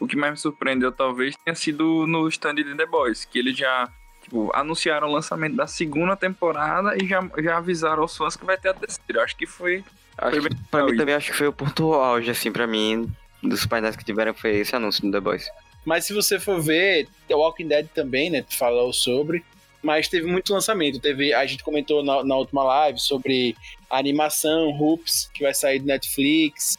O 0.00 0.06
que 0.06 0.16
mais 0.16 0.32
me 0.32 0.38
surpreendeu 0.38 0.90
talvez 0.90 1.36
tenha 1.44 1.54
sido 1.54 2.06
no 2.06 2.26
stand 2.28 2.54
de 2.54 2.74
The 2.74 2.86
Boys, 2.86 3.24
que 3.24 3.38
eles 3.38 3.56
já 3.56 3.88
tipo, 4.22 4.50
anunciaram 4.54 5.08
o 5.08 5.12
lançamento 5.12 5.56
da 5.56 5.66
segunda 5.66 6.16
temporada 6.16 6.96
e 6.96 7.06
já, 7.06 7.20
já 7.38 7.58
avisaram 7.58 8.02
aos 8.02 8.16
fãs 8.16 8.36
que 8.36 8.44
vai 8.44 8.56
ter 8.56 8.70
a 8.70 8.74
terceira. 8.74 9.20
Eu 9.20 9.22
acho 9.22 9.36
que 9.36 9.46
foi. 9.46 9.84
Acho 10.16 10.40
foi 10.40 10.50
que, 10.50 10.56
pra 10.70 10.86
mim 10.86 10.96
também 10.96 11.14
acho 11.14 11.30
que 11.30 11.36
foi 11.36 11.48
o 11.48 11.52
ponto 11.52 11.92
auge, 11.94 12.30
assim, 12.30 12.50
pra 12.50 12.66
mim, 12.66 13.10
dos 13.42 13.66
painéis 13.66 13.96
que 13.96 14.04
tiveram, 14.04 14.34
foi 14.34 14.56
esse 14.56 14.74
anúncio 14.74 15.02
do 15.02 15.10
The 15.10 15.20
Boys. 15.20 15.50
Mas 15.84 16.04
se 16.04 16.12
você 16.12 16.38
for 16.38 16.60
ver, 16.60 17.08
The 17.26 17.34
Walking 17.34 17.68
Dead 17.68 17.88
também, 17.94 18.30
né? 18.30 18.44
Falou 18.48 18.92
sobre. 18.92 19.44
Mas 19.82 20.08
teve 20.08 20.26
muito 20.26 20.52
lançamento. 20.52 21.00
Teve, 21.00 21.32
a 21.32 21.46
gente 21.46 21.64
comentou 21.64 22.04
na, 22.04 22.22
na 22.22 22.36
última 22.36 22.62
live 22.62 22.98
sobre 22.98 23.56
a 23.88 23.98
animação 23.98 24.68
Hoops, 24.78 25.30
que 25.32 25.42
vai 25.42 25.54
sair 25.54 25.78
do 25.78 25.86
Netflix. 25.86 26.76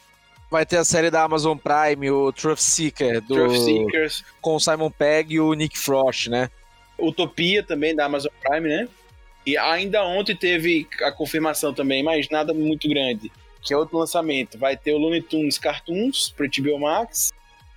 Vai 0.52 0.66
ter 0.66 0.76
a 0.76 0.84
série 0.84 1.10
da 1.10 1.22
Amazon 1.22 1.56
Prime, 1.56 2.10
o 2.10 2.30
Truth 2.30 2.58
Seeker, 2.58 3.20
do, 3.22 3.34
Truth 3.34 3.56
Seekers. 3.56 4.24
com 4.40 4.54
o 4.54 4.60
Simon 4.60 4.90
Pegg 4.90 5.34
e 5.34 5.40
o 5.40 5.52
Nick 5.54 5.78
Frost, 5.78 6.28
né? 6.28 6.50
Utopia 6.98 7.62
também, 7.62 7.96
da 7.96 8.04
Amazon 8.04 8.30
Prime, 8.40 8.68
né? 8.68 8.88
E 9.44 9.56
ainda 9.56 10.04
ontem 10.04 10.36
teve 10.36 10.86
a 11.02 11.10
confirmação 11.10 11.72
também, 11.74 12.02
mas 12.02 12.28
nada 12.28 12.52
muito 12.54 12.88
grande. 12.88 13.32
Que 13.60 13.72
é 13.72 13.76
outro 13.76 13.98
lançamento. 13.98 14.58
Vai 14.58 14.76
ter 14.76 14.92
o 14.92 14.98
Looney 14.98 15.22
Tunes 15.22 15.58
Cartoons 15.58 16.32
pro 16.36 16.46
HBO 16.46 16.78
Max 16.78 17.32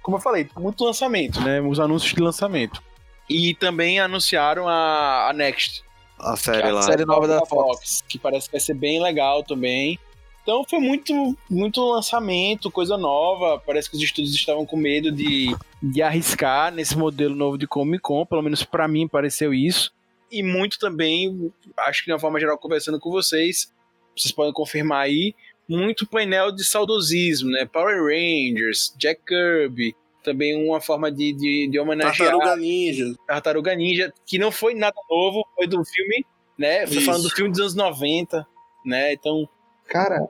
como 0.05 0.17
eu 0.17 0.21
falei, 0.21 0.47
muito 0.55 0.85
lançamento, 0.85 1.41
né? 1.41 1.59
Os 1.59 1.79
anúncios 1.79 2.13
de 2.13 2.21
lançamento. 2.21 2.79
E 3.27 3.55
também 3.55 3.99
anunciaram 3.99 4.69
a, 4.69 5.27
a 5.27 5.33
Next. 5.33 5.83
A 6.19 6.38
série 6.38 6.69
lá. 6.69 6.81
A 6.81 6.83
série 6.83 7.05
nova 7.05 7.27
da, 7.27 7.39
da 7.39 7.45
Fox, 7.47 7.79
Fox, 7.79 8.03
que 8.07 8.19
parece 8.19 8.45
que 8.45 8.51
vai 8.51 8.59
ser 8.59 8.75
bem 8.75 9.01
legal 9.01 9.41
também. 9.41 9.97
Então 10.45 10.63
foi 10.63 10.77
muito, 10.77 11.36
muito 11.49 11.84
lançamento, 11.84 12.69
coisa 12.69 12.95
nova. 12.95 13.60
Parece 13.65 13.89
que 13.89 13.97
os 13.97 14.03
estúdios 14.03 14.36
estavam 14.36 14.63
com 14.63 14.77
medo 14.77 15.12
de, 15.12 15.47
de 15.81 16.03
arriscar 16.03 16.71
nesse 16.71 16.95
modelo 16.95 17.36
novo 17.36 17.58
de 17.58 17.65
Comic 17.65 18.03
Con, 18.03 18.27
pelo 18.27 18.43
menos 18.43 18.63
para 18.63 18.88
mim 18.88 19.08
pareceu 19.08 19.55
isso. 19.55 19.91
E 20.31 20.43
muito 20.43 20.77
também, 20.77 21.51
acho 21.79 22.01
que 22.01 22.05
de 22.05 22.13
uma 22.13 22.19
forma 22.19 22.39
geral, 22.39 22.60
conversando 22.60 22.99
com 22.99 23.10
vocês, 23.10 23.73
vocês 24.15 24.31
podem 24.31 24.53
confirmar 24.53 25.05
aí, 25.05 25.34
muito 25.67 26.05
painel 26.05 26.51
de 26.51 26.63
saudosismo, 26.63 27.49
né? 27.49 27.65
Power 27.65 28.03
Rangers, 28.03 28.93
Jack 28.99 29.21
Kirby, 29.25 29.95
também 30.23 30.55
uma 30.55 30.79
forma 30.79 31.12
de, 31.12 31.34
de, 31.34 31.69
de 31.71 31.79
homenagear. 31.79 32.29
Tartaruga 32.29 32.55
Ninja. 32.55 33.15
Tartaruga 33.25 33.75
Ninja, 33.75 34.13
que 34.27 34.38
não 34.38 34.51
foi 34.51 34.75
nada 34.75 34.95
novo, 35.10 35.43
foi 35.55 35.65
do 35.65 35.84
filme, 35.84 36.23
né? 36.55 36.86
Foi 36.86 37.01
falando 37.01 37.23
do 37.23 37.31
filme 37.31 37.49
dos 37.49 37.62
anos 37.62 37.73
90, 37.73 38.45
né? 38.86 39.13
Então. 39.13 39.49
Cara, 39.88 40.28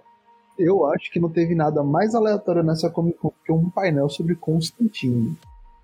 eu 0.57 0.85
acho 0.87 1.11
que 1.11 1.19
não 1.19 1.29
teve 1.29 1.55
nada 1.55 1.83
mais 1.83 2.15
aleatório 2.15 2.63
nessa 2.63 2.89
Comic 2.89 3.17
Con 3.17 3.31
que 3.45 3.51
um 3.51 3.69
painel 3.69 4.09
sobre 4.09 4.35
Constantine. 4.35 5.37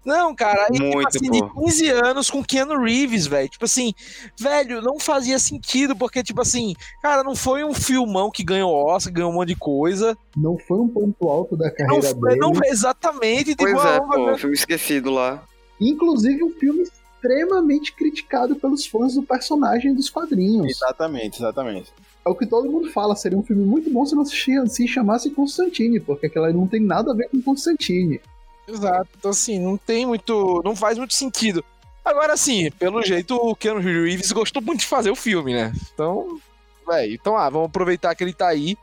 Não, 0.04 0.34
cara, 0.34 0.66
aí, 0.72 0.80
Muito, 0.80 1.10
tipo 1.12 1.30
assim, 1.30 1.30
pô. 1.30 1.60
de 1.60 1.66
15 1.66 1.90
anos 1.90 2.30
com 2.32 2.44
Keanu 2.44 2.82
Reeves, 2.82 3.28
velho. 3.28 3.48
Tipo 3.48 3.66
assim, 3.66 3.94
velho, 4.40 4.82
não 4.82 5.00
fazia 5.00 5.38
sentido, 5.38 5.96
porque, 5.96 6.24
tipo 6.24 6.42
assim, 6.42 6.74
cara, 7.04 7.24
não 7.24 7.36
foi 7.36 7.64
um 7.64 7.72
filmão 7.74 8.32
que 8.32 8.44
ganhou 8.44 8.74
Oscar, 8.74 9.14
ganhou 9.14 9.30
um 9.30 9.36
monte 9.36 9.50
de 9.50 9.56
coisa. 9.56 10.18
Não 10.36 10.58
foi 10.58 10.80
um 10.80 10.88
ponto 10.88 11.30
alto 11.30 11.56
da 11.56 11.68
Não, 11.68 11.76
carreira 11.76 12.16
foi, 12.20 12.30
dele. 12.30 12.40
não 12.40 12.52
exatamente, 12.66 13.54
tipo, 13.56 13.64
Pois 13.72 13.86
é, 13.86 13.98
ah, 13.98 14.02
pô, 14.02 14.38
filme 14.38 14.56
esquecido 14.56 15.12
lá. 15.12 15.44
Inclusive 15.80 16.44
um 16.44 16.50
filme 16.50 16.84
extremamente 17.22 17.94
criticado 17.94 18.56
pelos 18.56 18.86
fãs 18.86 19.14
do 19.14 19.22
personagem 19.24 19.94
dos 19.94 20.10
quadrinhos. 20.10 20.72
Exatamente, 20.72 21.38
exatamente. 21.38 21.94
É 22.26 22.30
o 22.30 22.36
que 22.36 22.46
todo 22.46 22.70
mundo 22.70 22.92
fala, 22.92 23.16
seria 23.16 23.38
um 23.38 23.44
filme 23.44 23.64
muito 23.64 23.90
bom 23.90 24.06
se 24.06 24.16
não 24.16 24.26
se, 24.26 24.88
chamasse 24.88 25.30
Constantine, 25.30 26.00
porque 26.00 26.26
aquela 26.26 26.52
não 26.52 26.68
tem 26.68 26.80
nada 26.82 27.12
a 27.12 27.16
ver 27.16 27.30
com 27.30 27.42
Constantine. 27.42 28.20
Exato. 28.68 29.10
Então, 29.18 29.32
assim, 29.32 29.60
não 29.60 29.78
tem 29.78 30.06
muito. 30.06 30.62
Não 30.64 30.76
faz 30.76 30.98
muito 30.98 31.14
sentido. 31.14 31.64
Agora, 32.06 32.34
assim, 32.34 32.70
pelo 32.72 33.02
jeito, 33.04 33.36
o 33.36 33.56
Keanu 33.56 33.80
Reeves 33.80 34.32
gostou 34.32 34.62
muito 34.62 34.82
de 34.82 34.88
fazer 34.88 35.12
o 35.12 35.16
filme, 35.16 35.54
né? 35.54 35.74
Então, 35.94 36.40
velho, 36.88 37.14
então, 37.14 37.36
ah, 37.36 37.50
vamos 37.50 37.68
aproveitar 37.68 38.14
que 38.16 38.24
ele 38.24 38.34
tá 38.34 38.48
aí. 38.48 38.78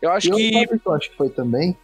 Eu 0.00 0.10
acho 0.10 0.28
E 0.28 0.30
eu 0.30 0.36
que. 0.36 0.52
sabe 0.52 0.76
o 0.76 0.80
que 0.80 0.88
eu 0.88 0.94
acho 0.94 1.10
que 1.10 1.16
foi 1.16 1.28
também? 1.28 1.76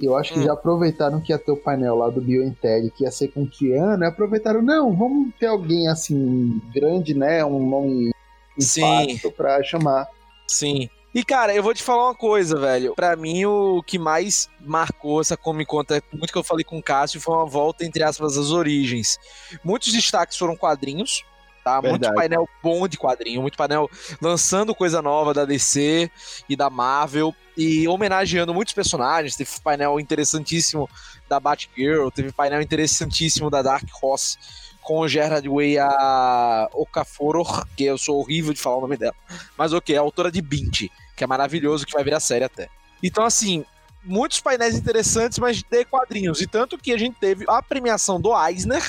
Eu 0.00 0.16
acho 0.16 0.32
que 0.32 0.40
Hum. 0.40 0.44
já 0.44 0.52
aproveitaram 0.52 1.20
que 1.20 1.32
ia 1.32 1.38
ter 1.38 1.52
o 1.52 1.56
painel 1.56 1.94
lá 1.96 2.10
do 2.10 2.20
Bill 2.20 2.52
Ted, 2.60 2.90
que 2.90 3.04
ia 3.04 3.10
ser 3.10 3.28
com 3.28 3.46
Keanu, 3.46 4.02
e 4.02 4.06
aproveitaram, 4.06 4.60
não, 4.60 4.92
vamos 4.96 5.32
ter 5.38 5.46
alguém 5.46 5.86
assim, 5.88 6.60
grande, 6.74 7.14
né? 7.14 7.44
Um 7.44 7.68
nome 7.68 8.10
Sim. 8.58 8.82
impacto 8.82 9.30
pra 9.30 9.62
chamar. 9.62 10.08
Sim. 10.48 10.88
E, 11.14 11.22
cara, 11.24 11.54
eu 11.54 11.62
vou 11.62 11.72
te 11.72 11.80
falar 11.80 12.06
uma 12.06 12.14
coisa, 12.14 12.58
velho. 12.58 12.92
Pra 12.96 13.14
mim, 13.14 13.44
o 13.44 13.80
que 13.86 14.00
mais 14.00 14.48
marcou 14.60 15.20
essa 15.20 15.36
Comic 15.36 15.70
Con, 15.70 15.84
muito 16.12 16.32
que 16.32 16.38
eu 16.38 16.42
falei 16.42 16.64
com 16.64 16.78
o 16.78 16.82
Cássio, 16.82 17.20
foi 17.20 17.36
uma 17.36 17.46
volta, 17.46 17.84
entre 17.84 18.02
aspas, 18.02 18.36
às 18.36 18.50
origens. 18.50 19.16
Muitos 19.62 19.92
destaques 19.92 20.36
foram 20.36 20.56
quadrinhos, 20.56 21.22
tá? 21.64 21.80
Muito 21.80 21.92
Verdade. 21.92 22.14
painel 22.14 22.48
bom 22.62 22.86
de 22.86 22.98
quadrinho, 22.98 23.40
muito 23.40 23.56
painel 23.56 23.90
lançando 24.20 24.74
coisa 24.74 25.00
nova 25.00 25.32
da 25.32 25.46
DC 25.46 26.10
e 26.48 26.54
da 26.54 26.68
Marvel 26.68 27.34
e 27.56 27.88
homenageando 27.88 28.52
muitos 28.52 28.74
personagens. 28.74 29.34
Teve 29.34 29.50
painel 29.62 29.98
interessantíssimo 29.98 30.88
da 31.28 31.40
Batgirl, 31.40 32.10
teve 32.10 32.30
painel 32.30 32.60
interessantíssimo 32.60 33.48
da 33.48 33.62
Dark 33.62 33.88
Horse 34.00 34.36
com 34.82 35.00
o 35.00 35.08
Gerard 35.08 35.48
Way 35.48 35.78
a 35.78 36.68
Okafor, 36.74 37.66
que 37.74 37.84
eu 37.84 37.96
sou 37.96 38.20
horrível 38.20 38.52
de 38.52 38.60
falar 38.60 38.76
o 38.76 38.80
nome 38.82 38.98
dela, 38.98 39.14
mas 39.56 39.72
ok, 39.72 39.96
é 39.96 39.98
a 39.98 40.02
autora 40.02 40.30
de 40.30 40.42
Bint, 40.42 40.90
que 41.16 41.24
é 41.24 41.26
maravilhoso, 41.26 41.86
que 41.86 41.92
vai 41.94 42.04
virar 42.04 42.20
série 42.20 42.44
até. 42.44 42.68
Então, 43.02 43.24
assim, 43.24 43.64
muitos 44.04 44.40
painéis 44.40 44.74
interessantes, 44.74 45.38
mas 45.38 45.62
de 45.62 45.84
quadrinhos. 45.86 46.42
E 46.42 46.46
tanto 46.46 46.76
que 46.76 46.92
a 46.92 46.98
gente 46.98 47.16
teve 47.18 47.46
a 47.48 47.62
premiação 47.62 48.20
do 48.20 48.30
Eisner, 48.46 48.82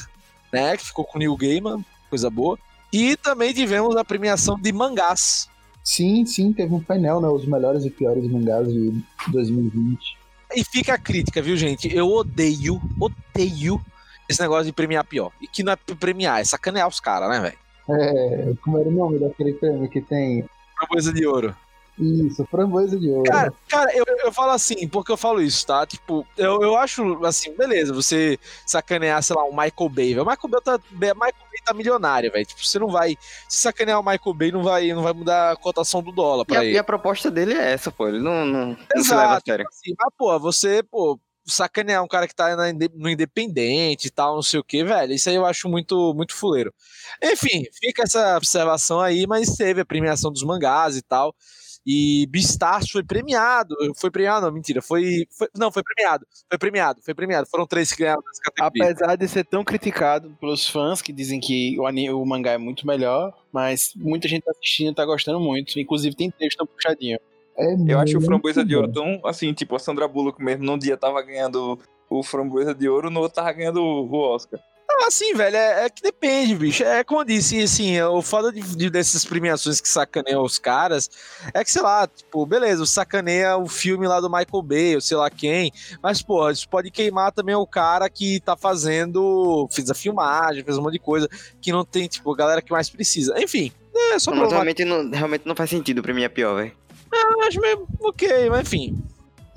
né? 0.51 0.75
Que 0.75 0.85
ficou 0.85 1.05
com 1.05 1.17
o 1.17 1.19
Neil 1.19 1.35
Gaiman, 1.37 1.83
coisa 2.15 2.29
boa. 2.29 2.57
E 2.91 3.17
também 3.17 3.53
tivemos 3.53 3.95
a 3.97 4.05
premiação 4.05 4.57
de 4.57 4.71
mangás. 4.71 5.49
Sim, 5.83 6.25
sim, 6.25 6.53
teve 6.53 6.73
um 6.73 6.79
painel, 6.79 7.19
né? 7.19 7.27
Os 7.27 7.45
melhores 7.45 7.83
e 7.83 7.89
piores 7.89 8.25
mangás 8.31 8.71
de 8.71 9.03
2020. 9.27 10.17
E 10.55 10.63
fica 10.63 10.93
a 10.93 10.97
crítica, 10.97 11.41
viu, 11.41 11.57
gente? 11.57 11.93
Eu 11.93 12.07
odeio, 12.07 12.81
odeio 12.99 13.81
esse 14.29 14.41
negócio 14.41 14.65
de 14.65 14.71
premiar 14.71 15.03
pior. 15.03 15.31
E 15.41 15.47
que 15.47 15.61
não 15.61 15.73
é 15.73 15.75
premiar, 15.75 16.39
é 16.39 16.45
sacanear 16.45 16.87
os 16.87 16.99
caras, 16.99 17.29
né, 17.29 17.39
velho? 17.39 17.57
É, 17.87 18.53
como 18.63 18.79
era 18.79 18.87
o 18.87 18.91
nome 18.91 19.19
daquele 19.19 19.53
prêmio 19.53 19.89
que 19.89 20.01
tem? 20.01 20.45
Coisa 20.89 21.11
de 21.11 21.27
ouro. 21.27 21.55
Isso, 21.97 22.45
framboesa 22.51 22.99
de 22.99 23.09
ouro. 23.09 23.23
Cara, 23.31 23.53
cara 23.69 23.95
eu, 23.95 24.03
eu 24.23 24.31
falo 24.31 24.51
assim, 24.51 24.87
porque 24.87 25.11
eu 25.11 25.17
falo 25.17 25.41
isso, 25.41 25.65
tá? 25.65 25.85
Tipo, 25.85 26.27
eu, 26.37 26.61
eu 26.61 26.75
acho 26.75 27.23
assim, 27.25 27.55
beleza, 27.55 27.93
você 27.93 28.37
sacanear, 28.65 29.23
sei 29.23 29.35
lá, 29.35 29.45
um 29.45 29.51
Michael 29.51 29.89
Bay, 29.89 30.13
velho. 30.13 30.23
O 30.23 30.29
Michael 30.29 30.49
Bay 30.49 30.61
tá, 30.61 30.79
Michael 30.91 31.15
Bay 31.15 31.61
tá 31.63 31.73
milionário, 31.73 32.31
velho. 32.31 32.45
Tipo, 32.45 32.65
você 32.65 32.77
não 32.77 32.89
vai. 32.89 33.17
Se 33.47 33.59
sacanear 33.59 33.99
o 33.99 34.03
Michael 34.03 34.33
Bay, 34.33 34.51
não 34.51 34.61
vai, 34.61 34.87
não 34.93 35.03
vai 35.03 35.13
mudar 35.13 35.51
a 35.51 35.55
cotação 35.55 36.03
do 36.03 36.11
dólar 36.11 36.43
E 36.43 36.45
pra 36.47 36.59
a, 36.59 36.65
ele. 36.65 36.73
e 36.73 36.77
a 36.77 36.83
proposta 36.83 37.31
dele 37.31 37.53
é 37.53 37.71
essa, 37.71 37.91
pô. 37.91 38.09
Ele 38.09 38.19
não, 38.19 38.45
não, 38.45 38.67
não 38.93 39.03
se 39.03 39.11
leva 39.11 39.21
a 39.21 39.25
Exato. 39.27 39.43
sério. 39.45 39.65
Assim, 39.67 39.93
mas, 39.97 40.09
pô, 40.17 40.37
você, 40.37 40.83
pô, 40.83 41.17
sacanear 41.45 42.03
um 42.03 42.07
cara 42.07 42.27
que 42.27 42.35
tá 42.35 42.55
na 42.55 42.73
no 42.93 43.09
Independente 43.09 44.07
e 44.07 44.11
tal, 44.11 44.35
não 44.35 44.41
sei 44.41 44.59
o 44.59 44.63
que, 44.63 44.83
velho, 44.83 45.13
isso 45.13 45.29
aí 45.29 45.35
eu 45.35 45.45
acho 45.45 45.69
muito, 45.69 46.13
muito 46.13 46.33
fuleiro. 46.35 46.73
Enfim, 47.23 47.63
fica 47.79 48.03
essa 48.03 48.35
observação 48.35 48.99
aí, 48.99 49.25
mas 49.27 49.55
teve 49.55 49.81
a 49.81 49.85
premiação 49.85 50.31
dos 50.31 50.43
mangás 50.43 50.97
e 50.97 51.01
tal. 51.01 51.33
E 51.85 52.25
Beastars 52.27 52.89
foi 52.89 53.03
premiado. 53.03 53.75
Foi 53.95 54.09
premiado, 54.09 54.45
não, 54.45 54.51
mentira. 54.51 54.81
Foi, 54.81 55.27
foi. 55.29 55.47
Não, 55.55 55.71
foi 55.71 55.83
premiado. 55.83 56.25
Foi 56.49 56.57
premiado, 56.57 57.01
foi 57.03 57.13
premiado. 57.13 57.47
Foram 57.47 57.67
três 57.67 57.91
que 57.91 57.99
ganharam 58.01 58.23
nessa 58.25 58.41
categoria. 58.41 58.91
Apesar 58.91 59.15
de 59.15 59.27
ser 59.27 59.43
tão 59.45 59.63
criticado 59.63 60.35
pelos 60.41 60.67
fãs 60.67 61.01
que 61.01 61.13
dizem 61.13 61.39
que 61.39 61.79
o, 61.79 61.85
ani- 61.85 62.09
o 62.09 62.25
mangá 62.25 62.51
é 62.53 62.57
muito 62.57 62.87
melhor, 62.87 63.31
mas 63.53 63.91
muita 63.95 64.27
gente 64.27 64.43
tá 64.43 64.51
assistindo 64.51 64.91
e 64.91 64.95
tá 64.95 65.05
gostando 65.05 65.39
muito. 65.39 65.79
Inclusive 65.79 66.15
tem 66.15 66.31
texto 66.31 66.57
tão 66.57 66.65
puxadinho. 66.67 67.19
É 67.57 67.73
Eu 67.87 67.99
acho 67.99 68.17
o 68.17 68.21
Framboesa 68.21 68.65
de. 68.65 68.75
Ouro 68.75 68.91
tão, 68.91 69.21
assim, 69.23 69.53
tipo, 69.53 69.75
a 69.75 69.79
Sandra 69.79 70.07
Bullock 70.07 70.43
mesmo, 70.43 70.65
num 70.65 70.77
dia 70.77 70.97
tava 70.97 71.21
ganhando 71.21 71.79
o 72.09 72.21
Framboesa 72.23 72.73
de 72.73 72.89
Ouro, 72.89 73.09
no 73.09 73.21
outro 73.21 73.35
tava 73.35 73.51
ganhando 73.53 73.81
o 73.81 74.11
Oscar. 74.13 74.59
Ah, 74.87 75.11
sim, 75.11 75.33
velho, 75.33 75.55
é, 75.55 75.85
é 75.85 75.89
que 75.89 76.01
depende, 76.01 76.55
bicho. 76.55 76.83
É 76.83 77.03
como 77.03 77.21
eu 77.21 77.25
disse, 77.25 77.61
assim, 77.61 77.99
o 78.01 78.21
foda 78.21 78.51
de, 78.51 78.61
de- 78.61 78.89
dessas 78.89 79.25
premiações 79.25 79.81
que 79.81 79.89
sacaneiam 79.89 80.43
os 80.43 80.57
caras 80.57 81.09
é 81.53 81.63
que, 81.63 81.71
sei 81.71 81.81
lá, 81.81 82.07
tipo, 82.07 82.45
beleza, 82.45 82.85
sacaneia 82.85 83.57
o 83.57 83.67
filme 83.67 84.07
lá 84.07 84.19
do 84.21 84.29
Michael 84.29 84.61
Bay, 84.63 84.95
ou 84.95 85.01
sei 85.01 85.17
lá 85.17 85.29
quem, 85.29 85.71
mas, 86.01 86.21
pô, 86.21 86.49
isso 86.49 86.67
pode 86.69 86.89
queimar 86.91 87.31
também 87.31 87.55
o 87.55 87.67
cara 87.67 88.09
que 88.09 88.39
tá 88.39 88.55
fazendo, 88.55 89.67
fez 89.71 89.89
a 89.89 89.93
filmagem, 89.93 90.63
fez 90.63 90.77
um 90.77 90.81
monte 90.81 90.93
de 90.93 90.99
coisa 90.99 91.27
que 91.61 91.71
não 91.71 91.83
tem, 91.83 92.07
tipo, 92.07 92.31
a 92.33 92.37
galera 92.37 92.61
que 92.61 92.71
mais 92.71 92.89
precisa. 92.89 93.35
Enfim, 93.37 93.71
é 94.13 94.19
só 94.19 94.31
Não, 94.31 94.37
mas 94.37 94.49
problemático. 94.49 94.53
realmente 94.53 94.85
não, 94.85 95.11
realmente 95.17 95.45
não 95.45 95.55
faz 95.55 95.69
sentido 95.69 96.01
pra 96.01 96.13
mim 96.13 96.23
é 96.23 96.29
pior, 96.29 96.55
velho. 96.55 96.71
Eu 97.11 97.41
acho 97.43 97.59
meio 97.59 97.87
ok, 97.99 98.49
mas 98.49 98.61
enfim. 98.67 98.97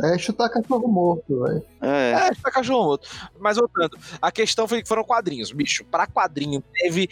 É 0.00 0.16
chutar 0.16 0.48
cachorro 0.48 0.86
morto, 0.86 1.42
velho. 1.42 1.62
É. 1.82 2.12
É, 2.12 2.30
tá 2.34 2.50
cachorro 2.50 2.84
morto. 2.84 3.08
Mas 3.38 3.56
voltando, 3.56 3.98
a 4.22 4.30
questão 4.30 4.68
foi 4.68 4.82
que 4.82 4.88
foram 4.88 5.02
quadrinhos, 5.02 5.50
bicho. 5.50 5.84
Pra 5.84 6.06
quadrinho 6.06 6.62
teve 6.72 7.08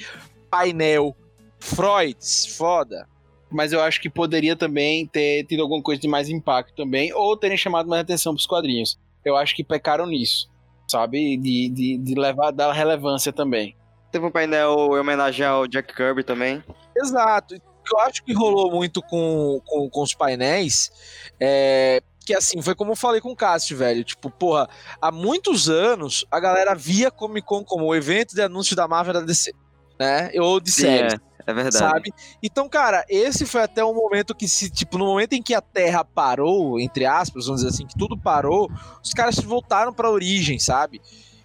painel, 0.48 1.16
Freud, 1.58 2.16
foda. 2.56 3.08
Mas 3.50 3.72
eu 3.72 3.80
acho 3.80 4.00
que 4.00 4.08
poderia 4.08 4.54
também 4.54 5.06
ter 5.06 5.44
tido 5.44 5.62
alguma 5.62 5.82
coisa 5.82 6.00
de 6.00 6.08
mais 6.08 6.28
impacto 6.28 6.74
também, 6.74 7.12
ou 7.12 7.36
terem 7.36 7.56
chamado 7.56 7.88
mais 7.88 8.02
atenção 8.02 8.34
pros 8.34 8.46
quadrinhos. 8.46 8.98
Eu 9.24 9.36
acho 9.36 9.54
que 9.54 9.64
pecaram 9.64 10.06
nisso, 10.06 10.48
sabe? 10.88 11.36
De, 11.36 11.68
de, 11.68 11.98
de 11.98 12.14
levar, 12.14 12.52
dar 12.52 12.72
relevância 12.72 13.32
também. 13.32 13.76
Teve 14.12 14.26
um 14.26 14.30
painel 14.30 14.90
em 14.92 15.00
homenagem 15.00 15.44
ao 15.44 15.66
Jack 15.66 15.94
Kirby 15.94 16.22
também. 16.22 16.62
Exato. 16.96 17.54
Eu 17.54 18.00
acho 18.00 18.24
que 18.24 18.32
rolou 18.32 18.70
muito 18.70 19.00
com, 19.02 19.60
com, 19.64 19.88
com 19.88 20.02
os 20.02 20.14
painéis 20.14 20.90
é 21.38 22.02
que 22.26 22.34
assim, 22.34 22.60
foi 22.60 22.74
como 22.74 22.90
eu 22.92 22.96
falei 22.96 23.20
com 23.20 23.30
o 23.30 23.36
Cássio, 23.36 23.76
velho. 23.76 24.02
Tipo, 24.02 24.28
porra, 24.28 24.68
há 25.00 25.12
muitos 25.12 25.68
anos 25.70 26.26
a 26.30 26.40
galera 26.40 26.74
via 26.74 27.10
Comic 27.10 27.46
Con 27.46 27.64
como 27.64 27.86
o 27.86 27.94
evento 27.94 28.34
de 28.34 28.42
anúncio 28.42 28.74
da 28.74 28.88
Marvel 28.88 29.14
da 29.14 29.20
DC, 29.20 29.52
né? 29.98 30.30
Ou 30.40 30.58
de 30.60 30.72
Sim, 30.72 30.82
séries. 30.82 31.14
é, 31.14 31.50
é 31.50 31.54
verdade. 31.54 31.76
sabe? 31.78 32.12
Então, 32.42 32.68
cara, 32.68 33.04
esse 33.08 33.46
foi 33.46 33.62
até 33.62 33.84
o 33.84 33.94
momento 33.94 34.34
que 34.34 34.48
se, 34.48 34.68
tipo, 34.68 34.98
no 34.98 35.06
momento 35.06 35.34
em 35.34 35.42
que 35.42 35.54
a 35.54 35.60
Terra 35.60 36.04
parou, 36.04 36.80
entre 36.80 37.06
aspas, 37.06 37.46
vamos 37.46 37.62
dizer 37.62 37.72
assim, 37.72 37.86
que 37.86 37.96
tudo 37.96 38.18
parou, 38.18 38.68
os 39.02 39.12
caras 39.14 39.36
voltaram 39.36 39.92
pra 39.92 40.10
origem, 40.10 40.58
sabe? 40.58 41.00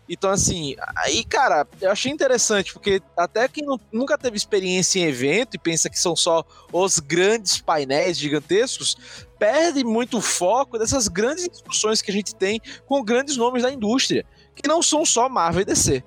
Então, 0.09 0.29
assim, 0.29 0.75
aí, 0.97 1.23
cara, 1.23 1.65
eu 1.79 1.89
achei 1.89 2.11
interessante, 2.11 2.73
porque 2.73 3.01
até 3.15 3.47
quem 3.47 3.63
nu- 3.63 3.79
nunca 3.93 4.17
teve 4.17 4.35
experiência 4.35 4.99
em 4.99 5.03
evento 5.03 5.55
e 5.55 5.59
pensa 5.59 5.89
que 5.89 5.97
são 5.97 6.17
só 6.17 6.43
os 6.73 6.99
grandes 6.99 7.61
painéis 7.61 8.17
gigantescos, 8.17 8.97
perde 9.41 9.83
muito 9.83 10.19
o 10.19 10.21
foco 10.21 10.77
dessas 10.77 11.07
grandes 11.07 11.49
discussões 11.49 11.99
que 11.99 12.11
a 12.11 12.13
gente 12.13 12.35
tem 12.35 12.61
com 12.85 13.03
grandes 13.03 13.35
nomes 13.35 13.63
da 13.63 13.73
indústria, 13.73 14.23
que 14.55 14.67
não 14.67 14.83
são 14.83 15.03
só 15.03 15.27
Marvel 15.27 15.63
e 15.63 15.65
DC. 15.65 16.03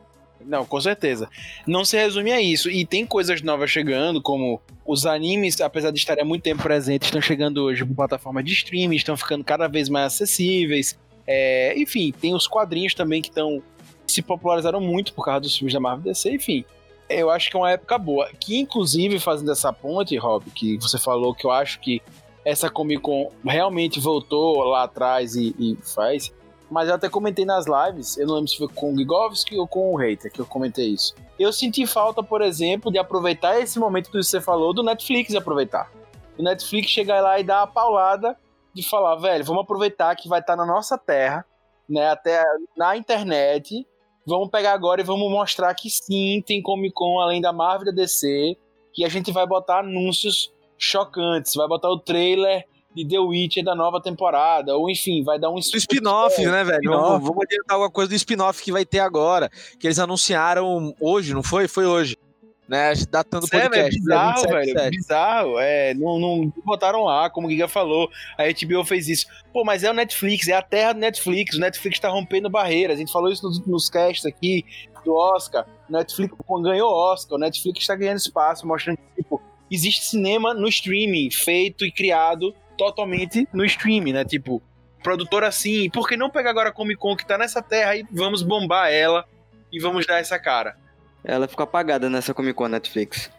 Não, 0.47 0.65
com 0.65 0.81
certeza. 0.81 1.29
Não 1.67 1.85
se 1.85 1.97
resume 1.97 2.31
a 2.31 2.41
isso. 2.41 2.71
E 2.71 2.87
tem 2.87 3.05
coisas 3.05 3.43
novas 3.43 3.73
chegando, 3.73 4.23
como 4.23 4.63
os 4.87 5.05
animes, 5.05 5.61
apesar 5.61 5.91
de 5.91 5.99
estarem 5.99 6.23
há 6.23 6.25
muito 6.25 6.45
tempo 6.45 6.63
presentes, 6.63 7.09
estão 7.09 7.21
chegando 7.21 7.65
hoje 7.65 7.85
por 7.85 7.97
plataforma 7.97 8.41
de 8.41 8.53
streaming, 8.53 8.95
estão 8.95 9.17
ficando 9.17 9.43
cada 9.43 9.67
vez 9.67 9.89
mais 9.89 10.15
acessíveis. 10.15 10.97
É, 11.27 11.75
enfim, 11.77 12.13
tem 12.13 12.37
os 12.37 12.47
quadrinhos 12.47 12.95
também 12.95 13.21
que 13.21 13.31
estão 13.31 13.61
se 14.07 14.23
popularizaram 14.23 14.81
muito 14.81 15.13
por 15.13 15.25
causa 15.25 15.41
dos 15.41 15.57
filmes 15.57 15.75
da 15.75 15.81
Marvel 15.81 16.05
DC, 16.05 16.31
enfim. 16.31 16.65
Eu 17.09 17.31
acho 17.31 17.51
que 17.51 17.57
é 17.57 17.59
uma 17.59 17.73
época 17.73 17.99
boa. 17.99 18.31
Que, 18.39 18.61
inclusive, 18.61 19.19
fazendo 19.19 19.51
essa 19.51 19.73
ponte, 19.73 20.17
Rob, 20.17 20.49
que 20.53 20.77
você 20.77 20.99
falou 21.01 21.35
que 21.35 21.45
eu 21.45 21.51
acho 21.51 21.81
que 21.81 22.01
essa 22.45 22.69
Comic 22.69 23.01
Con 23.03 23.31
realmente 23.45 23.99
voltou 23.99 24.63
lá 24.65 24.85
atrás 24.85 25.35
e, 25.35 25.55
e 25.59 25.77
faz. 25.83 26.33
Mas 26.71 26.89
eu 26.89 26.95
até 26.95 27.09
comentei 27.09 27.45
nas 27.45 27.67
lives, 27.67 28.17
eu 28.17 28.27
não 28.27 28.35
lembro 28.35 28.49
se 28.49 28.59
foi 28.59 28.69
com 28.69 28.93
o 28.93 28.97
Gigovski 28.97 29.57
ou 29.57 29.67
com 29.67 29.93
o 29.93 29.97
Hater 29.97 30.33
que 30.33 30.41
eu 30.41 30.47
comentei 30.47 30.89
isso. 30.89 31.15
Eu 31.39 31.53
senti 31.53 31.87
falta, 31.87 32.23
por 32.23 32.43
exemplo, 32.43 32.91
de 32.91 32.99
aproveitar 32.99 33.61
esse 33.61 33.79
momento 33.79 34.11
que 34.11 34.17
você 34.17 34.41
falou 34.41 34.73
do 34.73 34.83
Netflix 34.83 35.35
aproveitar. 35.35 35.91
O 36.39 36.43
Netflix 36.43 36.91
chegar 36.91 37.21
lá 37.21 37.39
e 37.39 37.45
dar 37.45 37.63
a 37.63 37.67
paulada 37.67 38.37
de 38.73 38.83
falar, 38.83 39.17
velho, 39.17 39.45
vamos 39.45 39.63
aproveitar 39.63 40.17
que 40.17 40.29
vai 40.29 40.41
estar 40.41 40.57
na 40.57 40.67
nossa 40.67 40.99
terra, 40.99 41.45
né, 41.89 42.09
até 42.09 42.43
na 42.77 42.97
internet. 42.97 43.87
Vamos 44.27 44.49
pegar 44.51 44.73
agora 44.73 45.01
e 45.01 45.05
vamos 45.05 45.31
mostrar 45.31 45.75
que 45.75 45.91
sim, 45.91 46.43
tem 46.45 46.63
Comic 46.63 46.95
Con 46.95 47.21
além 47.21 47.41
da 47.41 47.53
Marvel 47.53 47.93
e 47.93 47.95
DC, 47.95 48.57
que 48.93 49.05
a 49.05 49.09
gente 49.09 49.31
vai 49.31 49.47
botar 49.47 49.81
anúncios 49.81 50.54
chocantes, 50.79 51.55
vai 51.55 51.69
botar 51.69 51.91
o 51.91 51.99
trailer 51.99 52.65
de 52.95 53.07
The 53.07 53.19
Witcher 53.19 53.65
da 53.65 53.75
nova 53.75 54.01
temporada, 54.01 54.77
ou 54.77 54.89
enfim, 54.89 55.25
vai 55.25 55.39
dar 55.39 55.51
um 55.51 55.59
spin-off, 55.59 56.41
né, 56.45 56.63
velho? 56.63 56.77
spin-off. 56.77 57.09
Vamos, 57.09 57.29
vamos 57.29 57.45
adiantar 57.45 57.75
alguma 57.75 57.91
coisa 57.91 58.11
do 58.11 58.15
spin-off 58.15 58.63
que 58.63 58.71
vai 58.71 58.85
ter 58.85 59.01
agora. 59.01 59.51
Que 59.79 59.89
eles 59.89 59.99
anunciaram 59.99 60.95
hoje, 61.01 61.35
não 61.35 61.43
foi? 61.43 61.67
Foi 61.67 61.87
hoje. 61.87 62.17
Né? 62.69 62.95
Datando 63.11 63.45
o 63.45 63.57
é 63.57 63.61
podcast. 63.61 63.99
bizarro, 63.99 64.43
dia 64.43 64.43
27, 64.43 64.53
velho. 64.53 64.67
27. 64.67 64.91
Bizarro. 64.97 65.59
É, 65.59 65.95
não, 65.95 66.19
não 66.19 66.53
botaram 66.65 67.03
lá, 67.03 67.29
como 67.29 67.47
o 67.47 67.51
Giga 67.51 67.69
falou. 67.69 68.09
A 68.39 68.45
HBO 68.45 68.85
fez 68.85 69.09
isso. 69.09 69.27
Pô, 69.53 69.65
mas 69.65 69.85
é 69.85 69.91
o 69.91 69.95
Netflix, 69.95 70.49
é 70.49 70.55
a 70.55 70.63
terra 70.63 70.93
do 70.93 71.01
Netflix. 71.01 71.57
O 71.57 71.61
Netflix 71.61 71.99
tá 71.99 72.09
rompendo 72.09 72.49
barreiras. 72.49 72.97
A 72.97 73.01
gente 73.01 73.13
falou 73.13 73.31
isso 73.31 73.47
nos, 73.47 73.67
nos 73.67 73.91
casts 73.91 74.25
aqui 74.25 74.65
do 75.05 75.15
Oscar. 75.15 75.67
O 75.89 75.93
Netflix 75.93 76.35
ganhou 76.63 76.91
Oscar. 76.91 77.37
O 77.37 77.41
Netflix 77.41 77.87
tá 77.87 77.95
ganhando 77.95 78.19
espaço, 78.19 78.67
mostrando 78.67 78.97
que, 78.97 79.23
tipo, 79.23 79.43
existe 79.71 80.07
cinema 80.07 80.55
no 80.55 80.69
streaming, 80.69 81.31
feito 81.31 81.85
e 81.85 81.93
criado 81.93 82.55
totalmente 82.77 83.49
no 83.53 83.65
streaming, 83.65 84.13
né? 84.13 84.25
Tipo, 84.25 84.63
produtor 85.03 85.45
assim, 85.45 85.91
por 85.91 86.09
que 86.09 86.17
não 86.17 86.31
pegar 86.31 86.51
agora 86.51 86.71
a 86.71 86.73
Comic 86.73 86.99
Con 86.99 87.17
que 87.17 87.27
tá 87.27 87.39
nessa 87.39 87.63
terra 87.63 87.97
e 87.97 88.07
vamos 88.11 88.43
bombar 88.43 88.91
ela 88.91 89.25
e 89.73 89.79
vamos 89.81 90.07
dar 90.07 90.19
essa 90.19 90.39
cara? 90.39 90.77
Ela 91.25 91.49
ficou 91.49 91.65
apagada 91.65 92.11
nessa 92.11 92.35
Comic 92.35 92.55
Con 92.55 92.69
Netflix. 92.69 93.31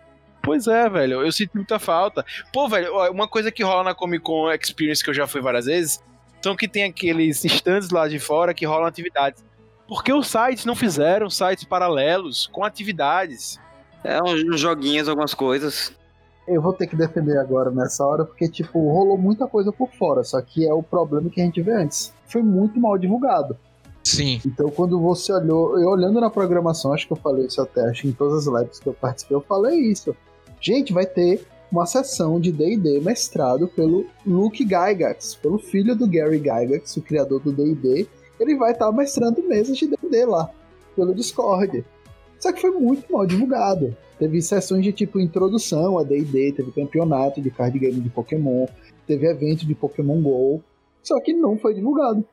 Pois 0.41 0.67
é, 0.67 0.87
velho, 0.87 1.23
eu 1.23 1.31
sinto 1.31 1.55
muita 1.55 1.79
falta. 1.79 2.23
Pô, 2.53 2.67
velho, 2.67 2.93
uma 3.11 3.27
coisa 3.27 3.51
que 3.51 3.63
rola 3.63 3.83
na 3.83 3.95
Comic 3.95 4.23
Con 4.23 4.51
Experience 4.51 5.03
que 5.03 5.09
eu 5.09 5.13
já 5.13 5.25
fui 5.25 5.41
várias 5.41 5.65
vezes, 5.65 6.03
são 6.41 6.55
que 6.55 6.67
tem 6.67 6.83
aqueles 6.83 7.43
stands 7.43 7.89
lá 7.89 8.07
de 8.07 8.19
fora 8.19 8.53
que 8.53 8.65
rolam 8.65 8.85
atividades. 8.85 9.43
Por 9.87 10.03
que 10.03 10.13
os 10.13 10.27
sites 10.27 10.65
não 10.65 10.75
fizeram 10.75 11.29
sites 11.29 11.63
paralelos 11.63 12.47
com 12.47 12.63
atividades? 12.63 13.59
É, 14.03 14.21
uns 14.21 14.59
joguinhos, 14.59 15.09
algumas 15.09 15.33
coisas. 15.33 15.91
Eu 16.47 16.61
vou 16.61 16.73
ter 16.73 16.85
que 16.87 16.95
defender 16.95 17.37
agora 17.37 17.71
nessa 17.71 18.05
hora, 18.05 18.23
porque, 18.23 18.47
tipo, 18.47 18.79
rolou 18.79 19.17
muita 19.17 19.47
coisa 19.47 19.71
por 19.71 19.89
fora, 19.91 20.23
só 20.23 20.39
que 20.41 20.67
é 20.67 20.73
o 20.73 20.83
problema 20.83 21.29
que 21.29 21.41
a 21.41 21.43
gente 21.43 21.61
vê 21.61 21.73
antes. 21.73 22.13
Foi 22.27 22.43
muito 22.43 22.79
mal 22.79 22.97
divulgado. 22.97 23.57
Sim. 24.03 24.39
Então, 24.45 24.69
quando 24.69 24.99
você 24.99 25.33
olhou, 25.33 25.79
eu 25.79 25.89
olhando 25.89 26.21
na 26.21 26.29
programação, 26.29 26.93
acho 26.93 27.07
que 27.07 27.13
eu 27.13 27.17
falei 27.17 27.47
isso 27.47 27.59
até, 27.59 27.89
acho 27.89 28.03
que 28.03 28.09
em 28.09 28.13
todas 28.13 28.47
as 28.47 28.61
lives 28.61 28.79
que 28.79 28.87
eu 28.87 28.93
participei, 28.93 29.35
eu 29.35 29.41
falei 29.41 29.79
isso. 29.79 30.15
Gente, 30.61 30.93
vai 30.93 31.07
ter 31.07 31.43
uma 31.71 31.87
sessão 31.87 32.39
de 32.39 32.51
D&D 32.51 32.99
mestrado 33.01 33.67
pelo 33.67 34.05
Luke 34.25 34.63
Gygax, 34.63 35.35
pelo 35.35 35.57
filho 35.57 35.95
do 35.95 36.07
Gary 36.07 36.37
Gygax, 36.37 36.95
o 36.97 37.01
criador 37.01 37.41
do 37.41 37.51
D&D. 37.51 38.07
Ele 38.39 38.55
vai 38.55 38.71
estar 38.71 38.91
mestrando 38.91 39.41
mesas 39.47 39.77
de 39.77 39.87
D&D 39.87 40.25
lá, 40.25 40.49
pelo 40.95 41.15
Discord. 41.15 41.83
Só 42.39 42.51
que 42.51 42.61
foi 42.61 42.71
muito 42.71 43.11
mal 43.11 43.25
divulgado. 43.25 43.95
Teve 44.17 44.41
sessões 44.41 44.83
de 44.83 44.91
tipo 44.91 45.19
introdução 45.19 45.97
a 45.97 46.03
D&D, 46.03 46.53
teve 46.53 46.71
campeonato 46.71 47.41
de 47.41 47.51
card 47.51 47.77
game 47.77 47.99
de 47.99 48.09
Pokémon, 48.09 48.65
teve 49.05 49.27
evento 49.27 49.65
de 49.65 49.75
Pokémon 49.75 50.21
GO, 50.21 50.63
só 51.03 51.19
que 51.19 51.33
não 51.33 51.57
foi 51.57 51.73
divulgado. 51.73 52.25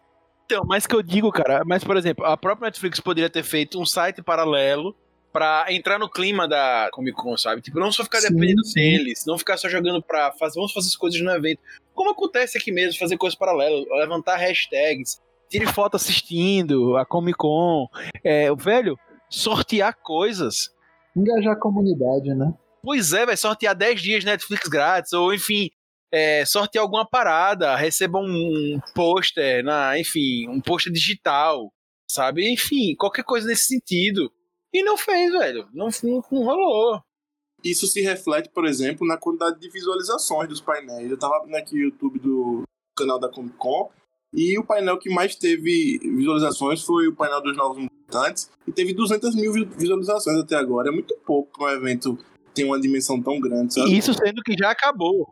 Então, 0.45 0.65
mas 0.67 0.87
que 0.87 0.95
eu 0.95 1.03
digo, 1.03 1.31
cara, 1.33 1.63
mas 1.67 1.83
por 1.83 1.97
exemplo, 1.97 2.25
a 2.25 2.37
própria 2.37 2.67
Netflix 2.67 3.01
poderia 3.01 3.31
ter 3.31 3.43
feito 3.43 3.81
um 3.81 3.87
site 3.87 4.23
paralelo 4.23 4.95
pra 5.33 5.67
entrar 5.71 5.99
no 5.99 6.11
clima 6.11 6.47
da 6.47 6.89
Comic 6.93 7.17
Con, 7.17 7.37
sabe? 7.37 7.63
Tipo, 7.63 7.81
não 7.81 7.91
só 7.91 8.05
ficar 8.05 8.21
Sim, 8.21 8.29
dependendo 8.35 8.65
sim. 8.65 8.75
deles, 8.75 9.25
não 9.27 9.39
ficar 9.39 9.57
só 9.57 9.69
jogando 9.69 10.03
pra 10.03 10.31
fazer, 10.33 10.57
vamos 10.57 10.73
fazer 10.73 10.89
as 10.89 10.97
coisas 10.97 11.21
no 11.21 11.31
evento. 11.31 11.61
Como 11.95 12.11
acontece 12.11 12.59
aqui 12.59 12.71
mesmo, 12.71 12.99
fazer 12.99 13.17
coisas 13.17 13.37
paralelas, 13.37 13.85
levantar 13.99 14.37
hashtags, 14.37 15.21
tire 15.49 15.67
foto 15.67 15.97
assistindo 15.97 16.97
a 16.97 17.05
Comic 17.05 17.39
Con, 17.39 17.87
é, 18.23 18.55
velho, 18.55 18.99
sortear 19.33 19.97
coisas. 20.03 20.71
Engajar 21.17 21.55
a 21.55 21.61
comunidade, 21.61 22.35
né? 22.35 22.55
Pois 22.83 23.13
é, 23.13 23.25
vai 23.25 23.37
sortear 23.37 23.75
10 23.75 24.01
dias 24.01 24.25
Netflix 24.25 24.69
grátis, 24.69 25.13
ou 25.13 25.33
enfim, 25.33 25.71
é, 26.13 26.45
sortear 26.45 26.83
alguma 26.83 27.09
parada, 27.09 27.75
receba 27.75 28.19
um 28.19 28.79
pôster, 28.95 29.65
na, 29.65 29.99
enfim, 29.99 30.49
um 30.49 30.61
pôster 30.61 30.93
digital, 30.93 31.73
sabe? 32.09 32.53
Enfim, 32.53 32.95
qualquer 32.97 33.25
coisa 33.25 33.47
nesse 33.47 33.67
sentido. 33.67 34.31
E 34.73 34.83
não 34.83 34.97
fez, 34.97 35.33
velho. 35.33 35.69
Não, 35.73 35.89
não, 36.03 36.25
não 36.31 36.45
rolou. 36.45 37.01
Isso 37.65 37.87
se 37.87 38.01
reflete, 38.01 38.51
por 38.51 38.67
exemplo, 38.67 39.07
na 39.07 39.17
quantidade 39.17 39.61
de 39.61 39.71
visualizações 39.71 40.49
dos 40.49 40.61
painéis. 40.61 41.11
Eu 41.11 41.19
tava 41.19 41.37
abrindo 41.37 41.57
aqui 41.57 41.77
o 41.77 41.79
YouTube 41.79 42.19
do 42.19 42.63
canal 42.97 43.19
da 43.19 43.29
Comic 43.29 43.57
Con 43.57 43.91
e 44.35 44.59
o 44.59 44.65
painel 44.65 44.99
que 44.99 45.11
mais 45.11 45.37
teve 45.37 45.99
visualizações 45.99 46.83
foi 46.83 47.07
o 47.07 47.15
painel 47.15 47.41
dos 47.41 47.57
Novos 47.57 47.87
E 48.67 48.73
teve 48.73 48.93
200 48.95 49.35
mil 49.35 49.53
vi- 49.53 49.65
visualizações 49.77 50.39
até 50.39 50.57
agora. 50.57 50.89
É 50.89 50.93
muito 50.93 51.15
pouco 51.27 51.51
para 51.59 51.67
um 51.73 51.77
evento 51.77 52.19
ter 52.55 52.65
uma 52.65 52.81
dimensão 52.81 53.21
tão 53.21 53.41
grande, 53.41 53.75
sabe? 53.75 53.97
Isso 53.97 54.13
sendo 54.15 54.43
que 54.43 54.55
já 54.59 54.71
acabou. 54.71 55.27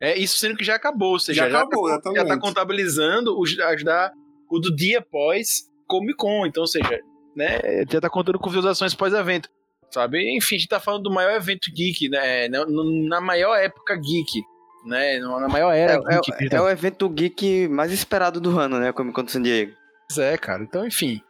É 0.00 0.16
isso 0.18 0.38
sendo 0.38 0.56
que 0.56 0.64
já 0.64 0.74
acabou. 0.74 1.12
Ou 1.12 1.18
seja, 1.18 1.44
Já 1.44 1.50
já, 1.50 1.60
acabou, 1.62 2.00
tá, 2.00 2.12
já 2.14 2.24
tá 2.24 2.38
contabilizando 2.38 3.38
os, 3.40 3.58
as 3.60 3.82
da, 3.82 4.12
o 4.50 4.58
do 4.58 4.74
dia 4.74 4.98
após 4.98 5.62
Comic 5.86 6.14
Con. 6.16 6.46
Então, 6.46 6.62
ou 6.62 6.66
seja, 6.66 7.00
né, 7.34 7.58
já 7.90 8.00
tá 8.00 8.10
contando 8.10 8.38
com 8.38 8.48
visualizações 8.50 8.94
pós-evento. 8.94 9.48
Sabe? 9.90 10.36
Enfim, 10.36 10.56
a 10.56 10.58
gente 10.58 10.68
tá 10.68 10.80
falando 10.80 11.04
do 11.04 11.10
maior 11.10 11.34
evento 11.36 11.70
geek, 11.74 12.08
né? 12.10 12.48
Na, 12.48 12.66
na 12.66 13.20
maior 13.20 13.54
época 13.56 13.94
geek. 13.96 14.42
Né? 14.84 15.18
Na 15.18 15.48
maior 15.48 15.72
era 15.72 15.94
É, 15.94 15.96
geek. 15.98 16.32
é, 16.32 16.38
gente 16.42 16.46
é 16.46 16.56
tá 16.58 16.62
o 16.62 16.68
evento 16.68 17.08
geek 17.08 17.66
mais 17.68 17.90
esperado 17.92 18.40
do 18.40 18.58
ano, 18.58 18.78
né? 18.78 18.92
Comic 18.92 19.14
Con 19.14 19.24
de 19.24 19.32
San 19.32 19.42
Diego. 19.42 19.72
Pois 20.08 20.18
é, 20.18 20.36
cara. 20.36 20.62
Então, 20.62 20.86
enfim. 20.86 21.20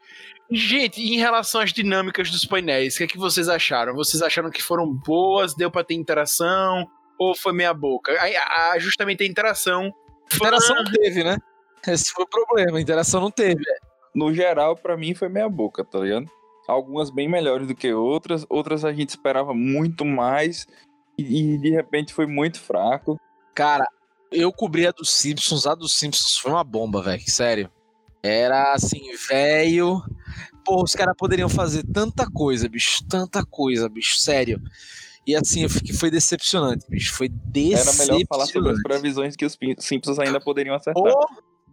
Gente, 0.50 1.00
e 1.00 1.14
em 1.14 1.18
relação 1.18 1.60
às 1.60 1.72
dinâmicas 1.72 2.30
dos 2.30 2.44
painéis, 2.44 2.94
o 2.94 2.98
que 2.98 3.04
é 3.04 3.06
que 3.06 3.18
vocês 3.18 3.48
acharam? 3.48 3.94
Vocês 3.94 4.22
acharam 4.22 4.50
que 4.50 4.62
foram 4.62 4.86
boas? 4.92 5.54
Deu 5.54 5.70
pra 5.70 5.82
ter 5.82 5.94
interação? 5.94 6.86
Ou 7.18 7.34
foi 7.34 7.52
meia 7.52 7.74
boca? 7.74 8.12
A- 8.12 8.72
a- 8.72 8.78
justamente 8.78 9.22
a 9.22 9.26
interação. 9.26 9.92
Interação 10.32 10.76
não 10.76 10.84
teve, 10.84 11.24
né? 11.24 11.38
Esse 11.86 12.12
foi 12.12 12.24
o 12.24 12.28
problema, 12.28 12.80
interação 12.80 13.20
não 13.20 13.30
teve. 13.30 13.62
No 14.14 14.32
geral, 14.32 14.76
pra 14.76 14.96
mim 14.96 15.14
foi 15.14 15.28
meia 15.28 15.48
boca, 15.48 15.84
tá 15.84 15.98
ligado? 15.98 16.26
Algumas 16.68 17.10
bem 17.10 17.28
melhores 17.28 17.66
do 17.66 17.74
que 17.74 17.92
outras, 17.92 18.44
outras 18.48 18.84
a 18.84 18.92
gente 18.92 19.10
esperava 19.10 19.54
muito 19.54 20.04
mais 20.04 20.66
e, 21.16 21.54
e 21.54 21.58
de 21.58 21.70
repente 21.70 22.12
foi 22.12 22.26
muito 22.26 22.60
fraco. 22.60 23.20
Cara, 23.54 23.86
eu 24.32 24.52
cobri 24.52 24.86
a 24.86 24.90
dos 24.90 25.10
Simpsons, 25.10 25.66
a 25.66 25.74
dos 25.74 25.96
Simpsons 25.96 26.36
foi 26.38 26.50
uma 26.50 26.64
bomba, 26.64 27.00
velho, 27.02 27.22
sério. 27.30 27.70
Era 28.26 28.72
assim, 28.72 29.02
velho. 29.28 30.02
Pô, 30.64 30.82
os 30.82 30.94
caras 30.94 31.14
poderiam 31.16 31.48
fazer 31.48 31.84
tanta 31.84 32.28
coisa, 32.28 32.68
bicho, 32.68 33.04
tanta 33.08 33.44
coisa, 33.44 33.88
bicho, 33.88 34.16
sério. 34.16 34.60
E 35.26 35.34
assim, 35.34 35.68
foi 35.68 36.10
decepcionante, 36.10 36.84
bicho, 36.88 37.14
foi 37.14 37.26
Era 37.26 37.36
decepcionante. 37.46 38.12
melhor 38.12 38.26
falar 38.28 38.46
sobre 38.46 38.70
as 38.70 38.82
previsões 38.82 39.36
que 39.36 39.44
os 39.44 39.56
Simpsons 39.78 40.18
ainda 40.18 40.40
poderiam 40.40 40.74
acertar. 40.74 41.02
Pô, 41.02 41.26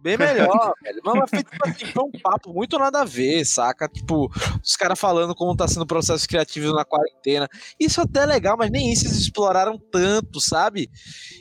bem 0.04 0.18
melhor, 0.18 0.74
velho. 0.82 1.00
Mas 1.02 1.30
foi, 1.30 1.42
tipo, 1.42 1.66
assim, 1.66 1.86
foi 1.86 2.04
um 2.04 2.10
papo 2.22 2.52
muito 2.52 2.78
nada 2.78 3.00
a 3.00 3.04
ver, 3.04 3.42
saca? 3.46 3.88
Tipo, 3.88 4.30
os 4.62 4.76
caras 4.76 5.00
falando 5.00 5.34
como 5.34 5.56
tá 5.56 5.66
sendo 5.66 5.82
o 5.82 5.86
processo 5.86 6.28
criativo 6.28 6.74
na 6.74 6.84
quarentena. 6.84 7.48
Isso 7.80 8.02
até 8.02 8.20
é 8.20 8.26
legal, 8.26 8.54
mas 8.58 8.70
nem 8.70 8.92
isso 8.92 9.06
eles 9.06 9.16
exploraram 9.16 9.78
tanto, 9.90 10.42
sabe? 10.42 10.90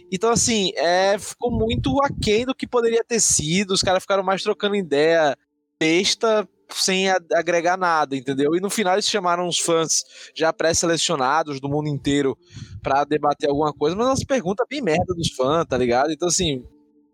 Então, 0.09 0.31
assim, 0.31 0.71
é, 0.77 1.19
ficou 1.19 1.51
muito 1.51 1.93
aquém 2.01 2.45
do 2.45 2.55
que 2.55 2.65
poderia 2.65 3.03
ter 3.03 3.19
sido. 3.19 3.71
Os 3.71 3.81
caras 3.81 4.01
ficaram 4.01 4.23
mais 4.23 4.41
trocando 4.41 4.77
ideia 4.77 5.37
besta 5.77 6.47
sem 6.73 7.09
agregar 7.09 7.77
nada, 7.77 8.15
entendeu? 8.15 8.55
E 8.55 8.61
no 8.61 8.69
final 8.69 8.93
eles 8.93 9.07
chamaram 9.07 9.45
os 9.45 9.59
fãs 9.59 10.03
já 10.33 10.51
pré-selecionados 10.53 11.59
do 11.59 11.69
mundo 11.69 11.89
inteiro 11.89 12.35
pra 12.81 13.03
debater 13.03 13.49
alguma 13.49 13.73
coisa, 13.73 13.95
mas 13.95 14.07
umas 14.07 14.23
perguntas 14.23 14.65
bem 14.67 14.81
merda 14.81 15.13
dos 15.13 15.31
fãs, 15.33 15.65
tá 15.67 15.77
ligado? 15.77 16.11
Então, 16.11 16.29
assim, 16.29 16.63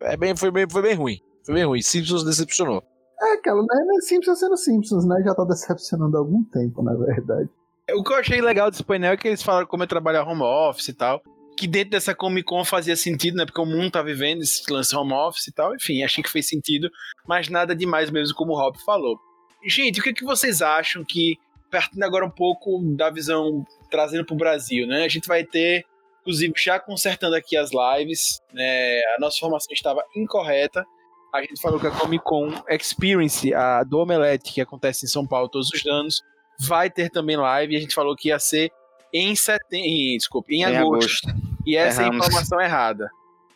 é 0.01 0.15
bem, 0.15 0.37
foi, 0.37 0.51
bem, 0.51 0.65
foi 0.69 0.81
bem 0.81 0.93
ruim. 0.93 1.19
Foi 1.49 1.55
bem 1.55 1.65
ruim. 1.65 1.81
Simpsons 1.81 2.23
decepcionou. 2.23 2.83
É 3.19 3.33
aquela, 3.33 3.59
né? 3.63 4.01
Simpsons 4.01 4.39
sendo 4.39 4.55
Simpsons, 4.55 5.03
né? 5.07 5.19
Já 5.25 5.33
tá 5.33 5.43
decepcionando 5.45 6.15
há 6.15 6.19
algum 6.19 6.43
tempo, 6.43 6.83
na 6.83 6.93
verdade. 6.93 7.49
O 7.91 8.03
que 8.03 8.13
eu 8.13 8.17
achei 8.17 8.39
legal 8.39 8.69
desse 8.69 8.83
painel 8.83 9.13
é 9.13 9.17
que 9.17 9.27
eles 9.27 9.41
falaram 9.41 9.65
como 9.65 9.83
é 9.83 9.87
trabalhar 9.87 10.27
home 10.27 10.43
office 10.43 10.89
e 10.89 10.93
tal. 10.93 11.23
Que 11.57 11.65
dentro 11.65 11.89
dessa 11.89 12.13
Comic 12.13 12.45
Con 12.45 12.63
fazia 12.63 12.95
sentido, 12.95 13.35
né? 13.35 13.47
Porque 13.47 13.59
o 13.59 13.65
mundo 13.65 13.89
tá 13.89 14.03
vivendo 14.03 14.43
esse 14.43 14.71
lance 14.71 14.95
home 14.95 15.11
office 15.11 15.47
e 15.47 15.51
tal. 15.51 15.73
Enfim, 15.73 16.03
achei 16.03 16.23
que 16.23 16.29
fez 16.29 16.47
sentido. 16.47 16.87
Mas 17.27 17.49
nada 17.49 17.75
demais 17.75 18.11
mesmo, 18.11 18.35
como 18.35 18.53
o 18.53 18.55
Rob 18.55 18.77
falou. 18.85 19.17
Gente, 19.65 20.01
o 20.01 20.03
que, 20.03 20.13
que 20.13 20.23
vocês 20.23 20.61
acham 20.61 21.03
que, 21.03 21.35
partindo 21.71 22.03
agora 22.03 22.27
um 22.27 22.31
pouco 22.31 22.79
da 22.95 23.09
visão 23.09 23.65
trazendo 23.89 24.23
pro 24.23 24.35
Brasil, 24.35 24.85
né? 24.85 25.03
A 25.03 25.09
gente 25.09 25.27
vai 25.27 25.43
ter, 25.43 25.83
inclusive, 26.21 26.53
já 26.55 26.79
consertando 26.79 27.35
aqui 27.35 27.57
as 27.57 27.71
lives, 27.71 28.39
né? 28.53 28.99
A 29.15 29.19
nossa 29.19 29.39
formação 29.39 29.73
estava 29.73 30.03
incorreta. 30.15 30.85
A 31.33 31.41
gente 31.41 31.61
falou 31.61 31.79
que 31.79 31.87
a 31.87 31.91
Comic 31.91 32.23
Con 32.23 32.51
Experience, 32.69 33.53
a 33.53 33.83
do 33.83 33.99
Omelete, 33.99 34.51
que 34.53 34.61
acontece 34.61 35.05
em 35.05 35.09
São 35.09 35.25
Paulo 35.27 35.47
todos 35.47 35.69
os 35.71 35.85
anos, 35.85 36.23
vai 36.59 36.89
ter 36.89 37.09
também 37.09 37.37
live. 37.37 37.73
E 37.73 37.77
a 37.77 37.79
gente 37.79 37.93
falou 37.93 38.15
que 38.15 38.29
ia 38.29 38.39
ser 38.39 38.71
em 39.13 39.35
setembro. 39.35 40.17
Desculpe, 40.17 40.55
em, 40.55 40.61
Em 40.61 40.75
agosto. 40.77 41.27
agosto. 41.29 41.49
E 41.65 41.75
essa 41.75 42.01
é 42.01 42.05
a 42.05 42.07
Erramos. 42.07 42.25
informação 42.27 42.61
errada. 42.61 43.09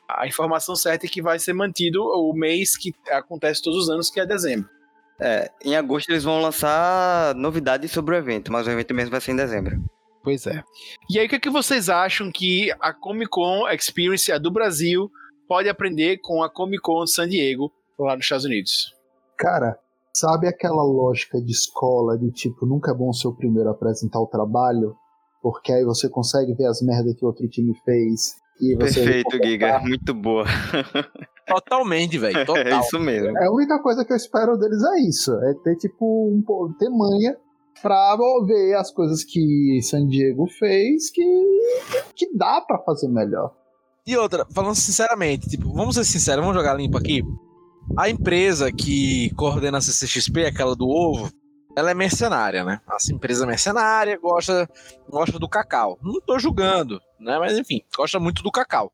A 0.08 0.28
informação 0.28 0.76
certa 0.76 1.06
é 1.08 1.10
que 1.10 1.22
vai 1.22 1.40
ser 1.40 1.54
mantido 1.54 2.04
o 2.04 2.34
mês 2.34 2.78
que 2.78 2.94
acontece 3.10 3.62
todos 3.64 3.84
os 3.84 3.90
anos, 3.90 4.12
que 4.12 4.20
é 4.20 4.26
dezembro. 4.26 4.70
É, 5.20 5.50
em 5.64 5.76
agosto 5.76 6.10
eles 6.10 6.24
vão 6.24 6.42
lançar 6.42 7.34
novidades 7.36 7.92
sobre 7.92 8.14
o 8.14 8.18
evento, 8.18 8.52
mas 8.52 8.68
o 8.68 8.70
evento 8.72 8.94
mesmo 8.94 9.12
vai 9.12 9.22
ser 9.22 9.32
em 9.32 9.36
dezembro. 9.36 9.82
Pois 10.24 10.46
é. 10.46 10.64
E 11.10 11.20
aí, 11.20 11.26
o 11.26 11.30
que, 11.30 11.36
é 11.36 11.40
que 11.40 11.50
vocês 11.50 11.90
acham 11.90 12.32
que 12.32 12.72
a 12.80 12.94
Comic 12.94 13.30
Con 13.30 13.68
Experience, 13.70 14.32
a 14.32 14.38
do 14.38 14.52
Brasil, 14.52 15.10
pode 15.54 15.70
aprender 15.70 16.18
com 16.18 16.42
a 16.42 16.50
Comic 16.50 16.82
Con 16.82 17.04
de 17.04 17.12
San 17.12 17.28
Diego, 17.28 17.72
lá 18.00 18.16
nos 18.16 18.26
Estados 18.26 18.44
Unidos? 18.44 18.92
Cara, 19.38 19.78
sabe 20.12 20.48
aquela 20.48 20.82
lógica 20.84 21.40
de 21.40 21.52
escola 21.52 22.18
de 22.18 22.32
tipo, 22.32 22.66
nunca 22.66 22.90
é 22.90 22.94
bom 22.96 23.14
ser 23.14 23.28
o 23.28 23.36
primeiro 23.36 23.70
a 23.70 23.74
apresentar 23.74 24.20
o 24.20 24.26
trabalho? 24.26 24.96
Porque 25.44 25.72
aí 25.72 25.84
você 25.86 26.10
consegue 26.10 26.56
ver 26.56 26.66
as 26.66 26.82
merdas 26.82 27.14
que 27.16 27.24
o 27.24 27.28
outro 27.28 27.48
time 27.48 27.72
fez. 27.86 28.34
E 28.60 28.76
você 28.76 29.04
Perfeito, 29.04 29.38
Giga. 29.46 29.78
Muito 29.82 30.12
boa. 30.16 30.44
Totalmente, 31.46 32.18
velho. 32.18 32.48
Total. 32.48 32.64
É 32.66 32.80
isso 32.80 33.00
mesmo. 33.00 33.38
É 33.38 33.46
a 33.46 33.52
única 33.52 33.80
coisa 33.84 34.04
que 34.04 34.12
eu 34.12 34.18
espero 34.18 34.58
deles 34.58 34.82
é 34.84 35.02
isso. 35.08 35.32
É 35.36 35.54
ter, 35.64 35.76
tipo, 35.76 36.32
um, 36.34 36.42
po- 36.42 36.74
ter 36.80 36.90
manha 36.90 37.38
pra 37.80 38.18
ver 38.48 38.74
as 38.74 38.90
coisas 38.92 39.24
que 39.24 39.80
San 39.84 40.08
Diego 40.08 40.48
fez 40.48 41.12
que, 41.12 41.22
que 42.16 42.36
dá 42.36 42.60
pra 42.62 42.80
fazer 42.80 43.08
melhor. 43.08 43.54
E 44.06 44.18
outra, 44.18 44.46
falando 44.54 44.76
sinceramente, 44.76 45.50
tipo, 45.50 45.72
vamos 45.72 45.96
ser 45.96 46.04
sinceros, 46.04 46.44
vamos 46.44 46.58
jogar 46.58 46.74
limpo 46.74 46.98
aqui. 46.98 47.24
A 47.98 48.10
empresa 48.10 48.72
que 48.72 49.34
coordena 49.36 49.78
a 49.78 49.82
CCXP, 49.82 50.46
aquela 50.46 50.76
do 50.76 50.88
ovo, 50.88 51.32
ela 51.76 51.92
é 51.92 51.94
mercenária, 51.94 52.64
né? 52.64 52.82
Essa 52.92 53.14
empresa 53.14 53.46
mercenária 53.46 54.18
gosta, 54.20 54.70
gosta 55.10 55.40
do 55.40 55.48
cacau. 55.48 55.98
Não 56.02 56.20
tô 56.22 56.38
julgando, 56.38 57.00
né? 57.20 57.40
Mas 57.40 57.58
enfim, 57.58 57.82
gosta 57.96 58.20
muito 58.20 58.44
do 58.44 58.52
cacau. 58.52 58.92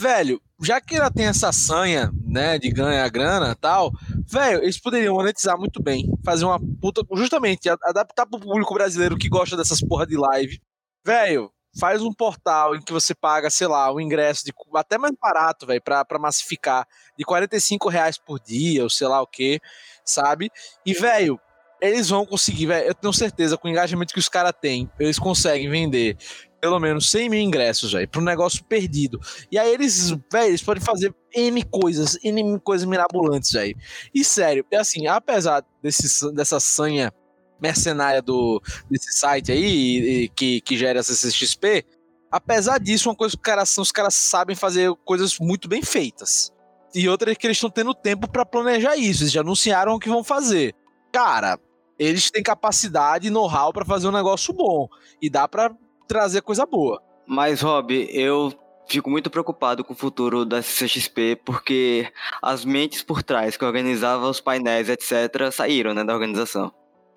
Velho, 0.00 0.40
já 0.62 0.80
que 0.80 0.96
ela 0.96 1.10
tem 1.10 1.26
essa 1.26 1.52
sanha, 1.52 2.12
né, 2.24 2.58
de 2.58 2.70
ganhar 2.70 3.08
grana 3.10 3.56
tal, 3.56 3.90
velho, 4.30 4.62
eles 4.62 4.80
poderiam 4.80 5.16
monetizar 5.16 5.58
muito 5.58 5.82
bem. 5.82 6.04
Fazer 6.24 6.44
uma 6.44 6.60
puta. 6.80 7.02
Justamente, 7.16 7.68
adaptar 7.68 8.26
pro 8.26 8.38
público 8.40 8.74
brasileiro 8.74 9.16
que 9.16 9.28
gosta 9.28 9.56
dessas 9.56 9.80
porra 9.80 10.06
de 10.06 10.16
live. 10.16 10.60
Velho, 11.04 11.50
faz 11.78 12.02
um 12.02 12.12
portal 12.12 12.76
em 12.76 12.82
que 12.82 12.92
você 12.92 13.14
paga, 13.14 13.50
sei 13.50 13.66
lá, 13.66 13.92
um 13.92 14.00
ingresso 14.00 14.44
de 14.44 14.52
até 14.74 14.98
mais 14.98 15.14
barato, 15.20 15.66
velho, 15.66 15.82
pra, 15.82 16.04
pra 16.04 16.18
massificar, 16.18 16.86
de 17.16 17.24
45 17.24 17.88
reais 17.88 18.18
por 18.18 18.40
dia, 18.40 18.82
ou 18.82 18.90
sei 18.90 19.06
lá 19.06 19.20
o 19.20 19.26
que, 19.26 19.60
sabe? 20.04 20.50
E, 20.84 20.92
velho, 20.94 21.40
eles 21.80 22.08
vão 22.08 22.26
conseguir, 22.26 22.66
velho, 22.66 22.88
eu 22.88 22.94
tenho 22.94 23.12
certeza, 23.12 23.56
com 23.56 23.68
o 23.68 23.70
engajamento 23.70 24.12
que 24.12 24.18
os 24.18 24.28
caras 24.28 24.52
têm, 24.60 24.90
eles 24.98 25.18
conseguem 25.18 25.68
vender 25.70 26.16
pelo 26.60 26.80
menos 26.80 27.10
100 27.10 27.28
mil 27.28 27.40
ingressos, 27.40 27.92
velho, 27.92 28.08
para 28.08 28.20
um 28.20 28.24
negócio 28.24 28.64
perdido. 28.64 29.20
E 29.50 29.58
aí 29.58 29.72
eles, 29.72 30.10
velho, 30.10 30.48
eles 30.48 30.62
podem 30.62 30.82
fazer 30.82 31.14
N 31.32 31.62
coisas, 31.64 32.18
N 32.24 32.58
coisas 32.60 32.86
mirabolantes, 32.86 33.52
velho. 33.52 33.76
E 34.12 34.24
sério, 34.24 34.66
é 34.70 34.76
assim, 34.76 35.06
apesar 35.06 35.64
desse, 35.82 36.32
dessa 36.32 36.58
sanha 36.58 37.12
mercenária 37.60 38.22
do, 38.22 38.62
desse 38.90 39.12
site 39.12 39.52
aí, 39.52 40.24
e, 40.24 40.28
que, 40.28 40.60
que 40.60 40.76
gera 40.76 40.98
essa 40.98 41.12
CXP, 41.12 41.84
apesar 42.30 42.78
disso, 42.78 43.08
uma 43.08 43.16
coisa 43.16 43.36
que 43.36 43.40
os 43.40 43.44
caras, 43.44 43.78
os 43.78 43.92
caras 43.92 44.14
sabem 44.14 44.54
fazer 44.56 44.92
coisas 45.04 45.38
muito 45.38 45.68
bem 45.68 45.82
feitas. 45.82 46.52
E 46.94 47.08
outra 47.08 47.32
é 47.32 47.34
que 47.34 47.46
eles 47.46 47.56
estão 47.56 47.70
tendo 47.70 47.94
tempo 47.94 48.28
para 48.28 48.46
planejar 48.46 48.96
isso, 48.96 49.22
eles 49.22 49.32
já 49.32 49.40
anunciaram 49.40 49.94
o 49.94 49.98
que 49.98 50.08
vão 50.08 50.24
fazer. 50.24 50.74
Cara, 51.12 51.58
eles 51.98 52.30
têm 52.30 52.42
capacidade 52.42 53.26
e 53.26 53.30
know-how 53.30 53.72
para 53.72 53.84
fazer 53.84 54.08
um 54.08 54.12
negócio 54.12 54.54
bom. 54.54 54.88
E 55.20 55.28
dá 55.28 55.46
para 55.48 55.74
trazer 56.06 56.42
coisa 56.42 56.64
boa. 56.64 57.02
Mas, 57.26 57.60
Rob, 57.60 58.08
eu 58.10 58.52
fico 58.88 59.10
muito 59.10 59.28
preocupado 59.28 59.84
com 59.84 59.92
o 59.92 59.96
futuro 59.96 60.46
da 60.46 60.60
CXP, 60.60 61.40
porque 61.44 62.10
as 62.42 62.64
mentes 62.64 63.02
por 63.02 63.22
trás 63.22 63.56
que 63.56 63.64
organizavam 63.64 64.30
os 64.30 64.40
painéis, 64.40 64.88
etc., 64.88 65.52
saíram 65.52 65.92
né, 65.92 66.02
da 66.02 66.14
organização. 66.14 66.72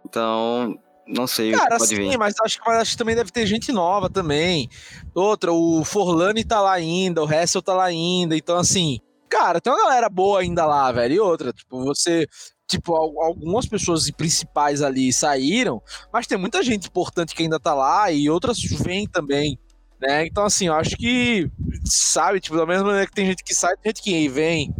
Então, 0.05 0.77
não 1.07 1.27
sei 1.27 1.51
Cara, 1.51 1.63
o 1.63 1.67
que 1.69 1.77
pode 1.77 1.87
sim, 1.89 1.95
vir. 1.95 2.17
mas 2.17 2.33
acho, 2.43 2.59
mas 2.65 2.81
acho 2.81 2.91
que 2.91 2.97
também 2.97 3.15
deve 3.15 3.31
ter 3.31 3.45
gente 3.45 3.71
nova 3.71 4.09
também. 4.09 4.69
Outra, 5.13 5.51
o 5.51 5.83
Forlani 5.83 6.43
tá 6.43 6.61
lá 6.61 6.73
ainda, 6.73 7.23
o 7.23 7.31
Hessel 7.31 7.61
tá 7.61 7.73
lá 7.73 7.85
ainda. 7.85 8.35
Então, 8.35 8.57
assim, 8.57 8.99
cara, 9.29 9.59
tem 9.59 9.71
uma 9.71 9.81
galera 9.81 10.09
boa 10.09 10.41
ainda 10.41 10.65
lá, 10.65 10.91
velho. 10.91 11.13
E 11.15 11.19
outra, 11.19 11.51
tipo, 11.51 11.83
você. 11.83 12.27
Tipo, 12.67 12.95
algumas 12.95 13.65
pessoas 13.65 14.09
principais 14.11 14.81
ali 14.81 15.11
saíram, 15.11 15.81
mas 16.13 16.25
tem 16.25 16.37
muita 16.37 16.63
gente 16.63 16.87
importante 16.87 17.35
que 17.35 17.43
ainda 17.43 17.59
tá 17.59 17.73
lá 17.73 18.09
e 18.13 18.29
outras 18.29 18.61
vêm 18.61 19.05
também. 19.05 19.59
Né? 19.99 20.25
Então, 20.25 20.45
assim, 20.45 20.67
eu 20.67 20.73
acho 20.73 20.95
que, 20.95 21.51
sabe, 21.83 22.39
tipo, 22.39 22.55
da 22.55 22.65
mesma 22.65 22.85
maneira 22.85 23.05
que 23.05 23.13
tem 23.13 23.25
gente 23.25 23.43
que 23.43 23.53
sai, 23.53 23.75
tem 23.75 23.89
gente 23.89 24.01
que 24.01 24.29
vem. 24.29 24.73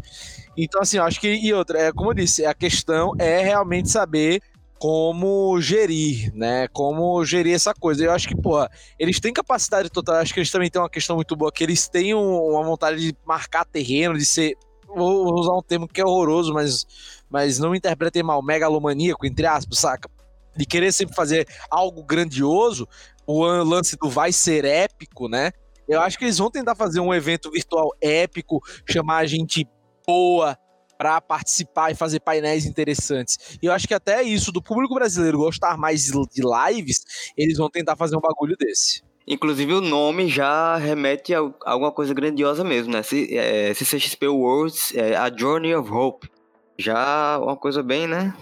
Então, 0.57 0.82
assim, 0.82 0.97
eu 0.97 1.03
acho 1.03 1.19
que, 1.19 1.28
e 1.28 1.53
outra, 1.53 1.80
é, 1.80 1.91
como 1.91 2.11
eu 2.11 2.13
disse, 2.13 2.45
a 2.45 2.53
questão 2.53 3.13
é 3.19 3.41
realmente 3.41 3.89
saber 3.89 4.41
como 4.82 5.62
gerir, 5.62 6.34
né? 6.34 6.68
Como 6.70 7.24
gerir 7.24 7.54
essa 7.54 7.72
coisa. 7.72 8.04
Eu 8.04 8.12
acho 8.12 8.28
que, 8.28 8.36
porra, 8.36 8.68
eles 8.98 9.20
têm 9.20 9.32
capacidade 9.32 9.92
total. 9.92 10.16
Acho 10.16 10.34
que 10.34 10.40
eles 10.40 10.50
também 10.50 10.72
têm 10.72 10.82
uma 10.82 10.90
questão 10.90 11.18
muito 11.18 11.36
boa, 11.36 11.52
que 11.52 11.64
eles 11.64 11.88
têm 11.88 12.16
uma 12.16 12.64
vontade 12.64 13.00
de 13.00 13.16
marcar 13.24 13.64
terreno, 13.64 14.18
de 14.18 14.26
ser. 14.26 14.58
Vou 14.88 15.40
usar 15.40 15.54
um 15.54 15.62
termo 15.62 15.88
que 15.88 16.02
é 16.02 16.04
horroroso, 16.04 16.52
mas, 16.52 16.88
mas 17.30 17.60
não 17.60 17.70
me 17.70 17.78
interpretem 17.78 18.24
mal, 18.24 18.42
megalomaníaco, 18.42 19.24
entre 19.24 19.46
aspas, 19.46 19.78
saca? 19.78 20.10
De 20.58 20.66
querer 20.66 20.92
sempre 20.92 21.16
fazer 21.16 21.48
algo 21.70 22.04
grandioso, 22.04 22.88
o 23.28 23.46
lance 23.46 23.96
do 23.96 24.10
vai 24.10 24.32
ser 24.32 24.66
épico, 24.66 25.30
né? 25.30 25.52
Eu 25.88 26.02
acho 26.02 26.18
que 26.18 26.26
eles 26.26 26.40
vão 26.40 26.50
tentar 26.50 26.74
fazer 26.74 27.00
um 27.00 27.14
evento 27.14 27.52
virtual 27.52 27.92
épico, 28.02 28.60
chamar 28.90 29.18
a 29.18 29.26
gente 29.28 29.64
boa, 30.08 30.58
para 31.02 31.20
participar 31.20 31.89
e 31.89 31.95
fazer 31.95 32.20
painéis 32.20 32.64
interessantes. 32.64 33.58
E 33.60 33.66
eu 33.66 33.74
acho 33.74 33.88
que 33.88 33.93
até 33.95 34.22
isso 34.22 34.52
do 34.52 34.62
público 34.62 34.93
brasileiro 34.93 35.39
gostar 35.39 35.76
mais 35.76 36.04
de 36.04 36.41
lives, 36.43 37.02
eles 37.36 37.58
vão 37.58 37.72
tentar 37.72 37.95
fazer 37.95 38.16
um 38.16 38.20
bagulho 38.20 38.56
desse. 38.56 39.02
Inclusive 39.28 39.74
o 39.74 39.82
nome 39.82 40.28
já 40.28 40.78
remete 40.78 41.34
a 41.34 41.39
alguma 41.66 41.91
coisa 41.91 42.14
grandiosa 42.14 42.64
mesmo, 42.64 42.93
né? 42.93 43.02
CCXP 43.02 44.28
é, 44.28 44.30
Worlds, 44.30 44.93
é, 44.95 45.16
a 45.16 45.36
Journey 45.36 45.74
of 45.74 45.91
Hope. 45.91 46.30
Já 46.78 47.39
uma 47.39 47.58
coisa 47.58 47.82
bem, 47.82 48.06
né? 48.06 48.36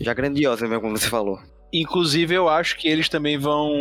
Já 0.00 0.14
grandiosa 0.14 0.68
mesmo, 0.68 0.82
como 0.82 0.96
você 0.96 1.08
falou. 1.08 1.40
Inclusive, 1.72 2.32
eu 2.32 2.48
acho 2.48 2.78
que 2.78 2.86
eles 2.86 3.08
também 3.08 3.36
vão, 3.36 3.72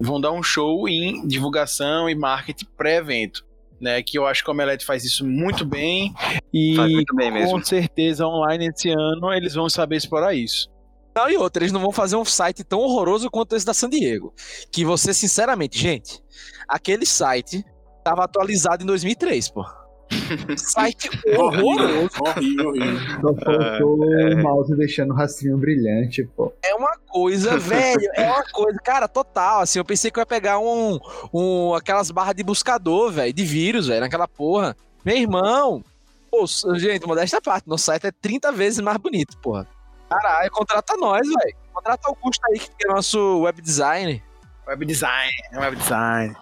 vão 0.00 0.18
dar 0.18 0.32
um 0.32 0.42
show 0.42 0.88
em 0.88 1.26
divulgação 1.26 2.08
e 2.08 2.14
marketing 2.14 2.64
pré-evento 2.78 3.46
né? 3.80 4.02
Que 4.02 4.18
eu 4.18 4.26
acho 4.26 4.42
que 4.42 4.50
o 4.50 4.52
Omelete 4.52 4.84
faz 4.84 5.04
isso 5.04 5.26
muito 5.26 5.64
bem. 5.64 6.12
E 6.52 6.76
muito 6.76 7.14
bem 7.14 7.32
com 7.46 7.62
certeza 7.62 8.26
online 8.26 8.68
esse 8.68 8.90
ano 8.90 9.32
eles 9.32 9.54
vão 9.54 9.68
saber 9.68 9.96
explorar 9.96 10.34
isso. 10.34 10.68
Não, 11.14 11.28
e 11.28 11.36
outra, 11.36 11.64
eles 11.64 11.72
não 11.72 11.80
vão 11.80 11.90
fazer 11.90 12.14
um 12.14 12.24
site 12.24 12.62
tão 12.62 12.78
horroroso 12.78 13.28
quanto 13.28 13.56
esse 13.56 13.66
da 13.66 13.74
San 13.74 13.90
Diego. 13.90 14.32
Que 14.70 14.84
você, 14.84 15.12
sinceramente, 15.12 15.76
gente, 15.76 16.22
aquele 16.68 17.04
site 17.04 17.64
tava 18.04 18.22
atualizado 18.22 18.84
em 18.84 18.86
2003, 18.86 19.48
pô. 19.50 19.64
Site 20.56 21.08
horroroso. 21.36 22.10
Horrível, 22.20 22.68
horrível. 22.68 23.20
Só 23.20 23.34
faltou 23.34 24.04
É. 24.20 24.34
o 24.34 24.42
mouse 24.42 24.76
deixando 24.76 25.12
o 25.12 25.14
rastrinho 25.16 25.56
brilhante, 25.58 26.24
pô. 26.36 26.52
É 26.62 26.74
uma 26.74 26.96
coisa, 27.08 27.56
velho, 27.58 28.10
é 28.14 28.26
uma 28.30 28.44
coisa, 28.44 28.78
cara, 28.80 29.06
total, 29.08 29.60
assim, 29.62 29.78
eu 29.78 29.84
pensei 29.84 30.10
que 30.10 30.18
eu 30.18 30.22
ia 30.22 30.26
pegar 30.26 30.58
um, 30.58 30.98
um 31.32 31.74
aquelas 31.74 32.10
barras 32.10 32.34
de 32.34 32.42
buscador, 32.42 33.10
velho, 33.12 33.32
de 33.32 33.44
vírus, 33.44 33.86
velho, 33.86 34.00
naquela 34.00 34.28
porra. 34.28 34.76
Meu 35.04 35.16
irmão, 35.16 35.82
pô, 36.30 36.44
gente, 36.76 37.06
modesta 37.06 37.40
parte, 37.40 37.68
nosso 37.68 37.84
site 37.84 38.06
é 38.06 38.12
30 38.12 38.52
vezes 38.52 38.80
mais 38.80 38.96
bonito, 38.98 39.36
porra. 39.38 39.66
Caralho, 40.08 40.50
contrata 40.50 40.96
nós, 40.96 41.26
velho. 41.26 41.56
Contrata 41.72 42.08
o 42.08 42.10
Augusto 42.10 42.42
aí, 42.50 42.58
que 42.58 42.86
é 42.86 42.88
nosso 42.88 43.40
web 43.42 43.60
design. 43.60 44.22
Web 44.66 44.84
design, 44.86 45.32
web 45.54 45.76
design. 45.76 46.36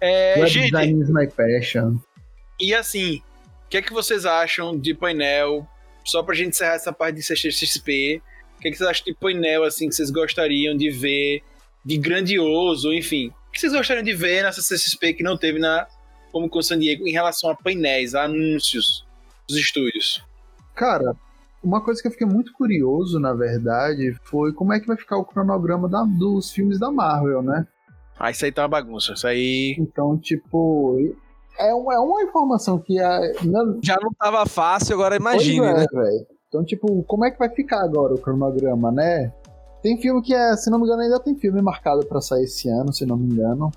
É, 0.00 0.34
Web 0.38 0.48
gente, 0.48 0.64
design 0.72 1.02
is 1.02 1.10
my 1.10 1.26
passion. 1.26 1.96
E 2.60 2.74
assim, 2.74 3.16
o 3.66 3.68
que 3.70 3.76
é 3.78 3.82
que 3.82 3.92
vocês 3.92 4.24
acham 4.26 4.76
de 4.78 4.94
painel? 4.94 5.66
Só 6.04 6.22
pra 6.22 6.34
gente 6.34 6.50
encerrar 6.50 6.74
essa 6.74 6.92
parte 6.92 7.16
de 7.16 7.22
CXP, 7.26 8.22
o 8.56 8.60
que, 8.60 8.68
é 8.68 8.70
que 8.70 8.76
vocês 8.76 8.88
acham 8.88 9.04
de 9.04 9.14
painel, 9.14 9.64
assim, 9.64 9.88
que 9.88 9.94
vocês 9.94 10.10
gostariam 10.10 10.76
de 10.76 10.90
ver, 10.90 11.42
de 11.84 11.96
grandioso, 11.98 12.92
enfim. 12.92 13.28
O 13.48 13.52
que 13.52 13.60
vocês 13.60 13.72
gostariam 13.72 14.04
de 14.04 14.12
ver 14.12 14.42
nessa 14.42 14.60
CXP 14.62 15.14
que 15.14 15.22
não 15.22 15.36
teve 15.36 15.58
na 15.58 15.86
como 16.32 16.48
com 16.48 16.62
San 16.62 16.78
Diego 16.78 17.06
em 17.06 17.12
relação 17.12 17.50
a 17.50 17.56
painéis, 17.56 18.14
a 18.14 18.24
anúncios 18.24 19.04
dos 19.48 19.58
estúdios? 19.58 20.24
Cara, 20.74 21.14
uma 21.62 21.82
coisa 21.84 22.00
que 22.00 22.06
eu 22.08 22.12
fiquei 22.12 22.26
muito 22.26 22.52
curioso, 22.52 23.18
na 23.18 23.34
verdade, 23.34 24.14
foi 24.24 24.52
como 24.52 24.72
é 24.72 24.78
que 24.80 24.86
vai 24.86 24.96
ficar 24.96 25.16
o 25.18 25.24
cronograma 25.24 25.88
da- 25.88 26.04
dos 26.04 26.50
filmes 26.52 26.78
da 26.78 26.90
Marvel, 26.90 27.42
né? 27.42 27.66
Ah, 28.18 28.30
isso 28.30 28.44
aí 28.44 28.52
tá 28.52 28.62
uma 28.62 28.68
bagunça. 28.68 29.12
Isso 29.14 29.26
aí. 29.26 29.74
Então, 29.78 30.16
tipo, 30.18 30.96
é 31.60 31.74
uma, 31.74 31.94
é 31.94 31.98
uma 31.98 32.22
informação 32.22 32.78
que 32.78 32.98
a, 32.98 33.20
não, 33.44 33.78
Já 33.82 33.96
não 34.00 34.10
tava 34.18 34.46
fácil, 34.46 34.94
agora 34.94 35.16
imagine, 35.16 35.60
Pois 35.60 35.72
é, 35.72 35.78
né? 35.78 35.86
velho. 35.92 36.26
Então, 36.48 36.64
tipo, 36.64 37.02
como 37.04 37.24
é 37.24 37.30
que 37.30 37.38
vai 37.38 37.48
ficar 37.48 37.82
agora 37.82 38.14
o 38.14 38.18
cronograma, 38.18 38.90
né? 38.90 39.32
Tem 39.82 40.00
filme 40.00 40.20
que 40.20 40.34
é, 40.34 40.56
se 40.56 40.68
não 40.68 40.78
me 40.78 40.84
engano, 40.84 41.02
ainda 41.02 41.20
tem 41.20 41.34
filme 41.34 41.62
marcado 41.62 42.04
pra 42.04 42.20
sair 42.20 42.44
esse 42.44 42.68
ano, 42.68 42.92
se 42.92 43.06
não 43.06 43.16
me 43.16 43.32
engano. 43.32 43.70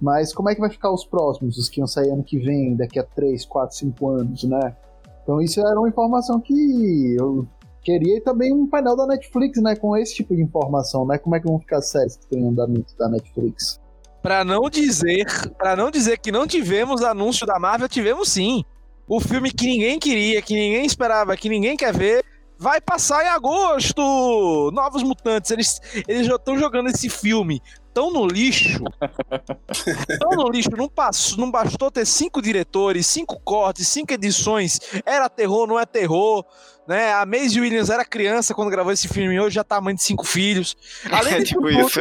Mas 0.00 0.32
como 0.32 0.48
é 0.48 0.54
que 0.54 0.60
vai 0.60 0.70
ficar 0.70 0.90
os 0.90 1.04
próximos, 1.04 1.56
os 1.56 1.68
que 1.68 1.80
iam 1.80 1.86
sair 1.86 2.10
ano 2.10 2.24
que 2.24 2.38
vem, 2.38 2.76
daqui 2.76 2.98
a 2.98 3.04
3, 3.04 3.44
4, 3.44 3.76
5 3.76 4.08
anos, 4.08 4.44
né? 4.44 4.76
Então 5.22 5.40
isso 5.40 5.60
era 5.60 5.78
uma 5.78 5.88
informação 5.88 6.40
que 6.40 7.16
eu 7.18 7.46
queria 7.82 8.16
e 8.16 8.20
também 8.20 8.52
um 8.52 8.66
painel 8.66 8.96
da 8.96 9.06
Netflix, 9.06 9.62
né? 9.62 9.76
Com 9.76 9.96
esse 9.96 10.14
tipo 10.14 10.34
de 10.34 10.42
informação, 10.42 11.06
né? 11.06 11.18
Como 11.18 11.36
é 11.36 11.40
que 11.40 11.46
vão 11.46 11.60
ficar 11.60 11.78
as 11.78 11.90
séries 11.90 12.16
que 12.16 12.26
tem 12.26 12.40
em 12.40 12.48
andamento 12.48 12.96
da 12.98 13.08
Netflix? 13.08 13.80
Pra 14.24 14.42
não 14.42 14.70
dizer, 14.70 15.26
para 15.58 15.76
não 15.76 15.90
dizer 15.90 16.16
que 16.16 16.32
não 16.32 16.46
tivemos 16.46 17.02
anúncio 17.02 17.46
da 17.46 17.58
Marvel, 17.58 17.86
tivemos 17.86 18.30
sim. 18.30 18.64
O 19.06 19.20
filme 19.20 19.52
que 19.52 19.66
ninguém 19.66 19.98
queria, 19.98 20.40
que 20.40 20.54
ninguém 20.54 20.86
esperava, 20.86 21.36
que 21.36 21.46
ninguém 21.46 21.76
quer 21.76 21.94
ver, 21.94 22.24
vai 22.58 22.80
passar 22.80 23.22
em 23.22 23.28
agosto. 23.28 24.70
Novos 24.72 25.02
Mutantes, 25.02 25.50
eles, 25.50 25.78
eles 26.08 26.26
já 26.26 26.36
estão 26.36 26.58
jogando 26.58 26.88
esse 26.88 27.10
filme 27.10 27.60
tão 27.94 28.12
no 28.12 28.26
lixo. 28.26 28.80
tão 30.20 30.30
no 30.32 30.50
lixo, 30.50 30.68
não, 30.76 30.88
passou, 30.88 31.38
não 31.38 31.50
bastou 31.50 31.90
ter 31.90 32.04
cinco 32.04 32.42
diretores, 32.42 33.06
cinco 33.06 33.40
cortes, 33.40 33.86
cinco 33.88 34.12
edições. 34.12 34.80
Era 35.06 35.28
terror, 35.30 35.66
não 35.66 35.78
é 35.78 35.86
terror. 35.86 36.44
Né? 36.86 37.14
A 37.14 37.24
Maisie 37.24 37.60
Williams 37.62 37.88
era 37.88 38.04
criança 38.04 38.52
quando 38.52 38.68
gravou 38.70 38.92
esse 38.92 39.08
filme, 39.08 39.40
hoje 39.40 39.54
já 39.54 39.64
tá 39.64 39.80
mãe 39.80 39.94
de 39.94 40.02
cinco 40.02 40.24
filhos. 40.26 40.76
Além 41.10 41.34
É 41.34 41.38
disso 41.38 41.54
tipo 41.54 41.62
tudo, 41.62 41.80
isso. 41.80 42.00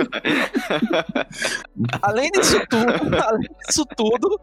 Além 2.02 2.32
disso 2.32 2.60
tudo, 2.70 3.22
além 3.24 3.50
disso 3.66 3.86
tudo, 3.96 4.42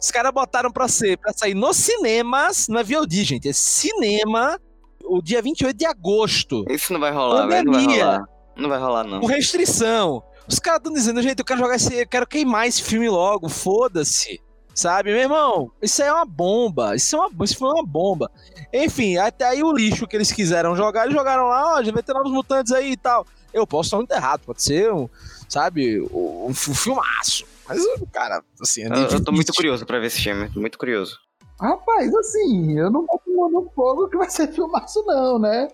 os 0.00 0.10
caras 0.10 0.32
botaram 0.32 0.70
pra, 0.70 0.88
ser, 0.88 1.18
pra 1.18 1.32
sair 1.34 1.54
nos 1.54 1.76
cinemas, 1.76 2.68
não 2.68 2.80
é 2.80 2.84
VOD, 2.84 3.22
gente, 3.24 3.48
é 3.48 3.52
cinema, 3.52 4.58
o 5.04 5.20
dia 5.20 5.42
28 5.42 5.76
de 5.76 5.84
agosto. 5.84 6.64
Isso 6.70 6.92
não 6.92 7.00
vai 7.00 7.12
rolar, 7.12 7.46
velho. 7.46 7.64
Não 7.66 7.72
vai 7.72 7.82
Pandemia. 7.82 8.04
rolar. 8.04 8.24
Não 8.56 8.68
vai 8.68 8.78
rolar, 8.78 9.04
não. 9.04 9.20
Com 9.20 9.26
restrição. 9.26 10.22
Os 10.48 10.58
caras 10.58 10.78
estão 10.80 10.92
dizendo, 10.92 11.22
gente, 11.22 11.38
eu 11.38 11.44
quero 11.44 11.60
jogar 11.60 11.76
esse. 11.76 11.94
Eu 11.94 12.06
quero 12.06 12.26
queimar 12.26 12.66
esse 12.66 12.82
filme 12.82 13.08
logo, 13.08 13.48
foda-se. 13.48 14.40
Sabe, 14.74 15.12
meu 15.12 15.20
irmão? 15.20 15.70
Isso 15.82 16.02
aí 16.02 16.08
é 16.08 16.12
uma 16.12 16.24
bomba. 16.24 16.96
Isso, 16.96 17.14
é 17.14 17.18
uma, 17.18 17.44
isso 17.44 17.58
foi 17.58 17.68
uma 17.68 17.84
bomba. 17.84 18.30
Enfim, 18.72 19.18
até 19.18 19.44
aí 19.44 19.62
o 19.62 19.72
lixo 19.72 20.06
que 20.06 20.16
eles 20.16 20.32
quiseram 20.32 20.74
jogar, 20.74 21.04
eles 21.04 21.14
jogaram 21.14 21.44
lá, 21.48 21.76
ó, 21.76 21.82
já 21.82 21.92
vai 21.92 22.02
ter 22.02 22.14
novos 22.14 22.32
mutantes 22.32 22.72
aí 22.72 22.92
e 22.92 22.96
tal. 22.96 23.26
Eu 23.52 23.66
posso 23.66 23.88
estar 23.88 23.98
muito 23.98 24.12
errado, 24.12 24.40
pode 24.46 24.62
ser 24.62 24.90
um, 24.90 25.10
sabe, 25.46 26.00
um, 26.10 26.46
um 26.48 26.54
filmaço. 26.54 27.44
Mas, 27.68 27.84
cara, 28.10 28.42
assim, 28.60 28.84
é 28.84 28.86
Eu, 28.86 29.08
eu 29.10 29.24
tô 29.24 29.30
muito 29.30 29.52
curioso 29.52 29.84
pra 29.84 29.98
ver 29.98 30.06
esse 30.06 30.22
filme. 30.22 30.48
Tô 30.48 30.58
muito 30.58 30.78
curioso. 30.78 31.18
Rapaz, 31.60 32.12
assim, 32.14 32.78
eu 32.78 32.90
não 32.90 33.04
boto 33.04 33.22
no 33.26 33.70
fogo 33.74 34.08
que 34.08 34.16
vai 34.16 34.30
ser 34.30 34.48
filmaço, 34.52 35.04
não, 35.06 35.38
né? 35.38 35.68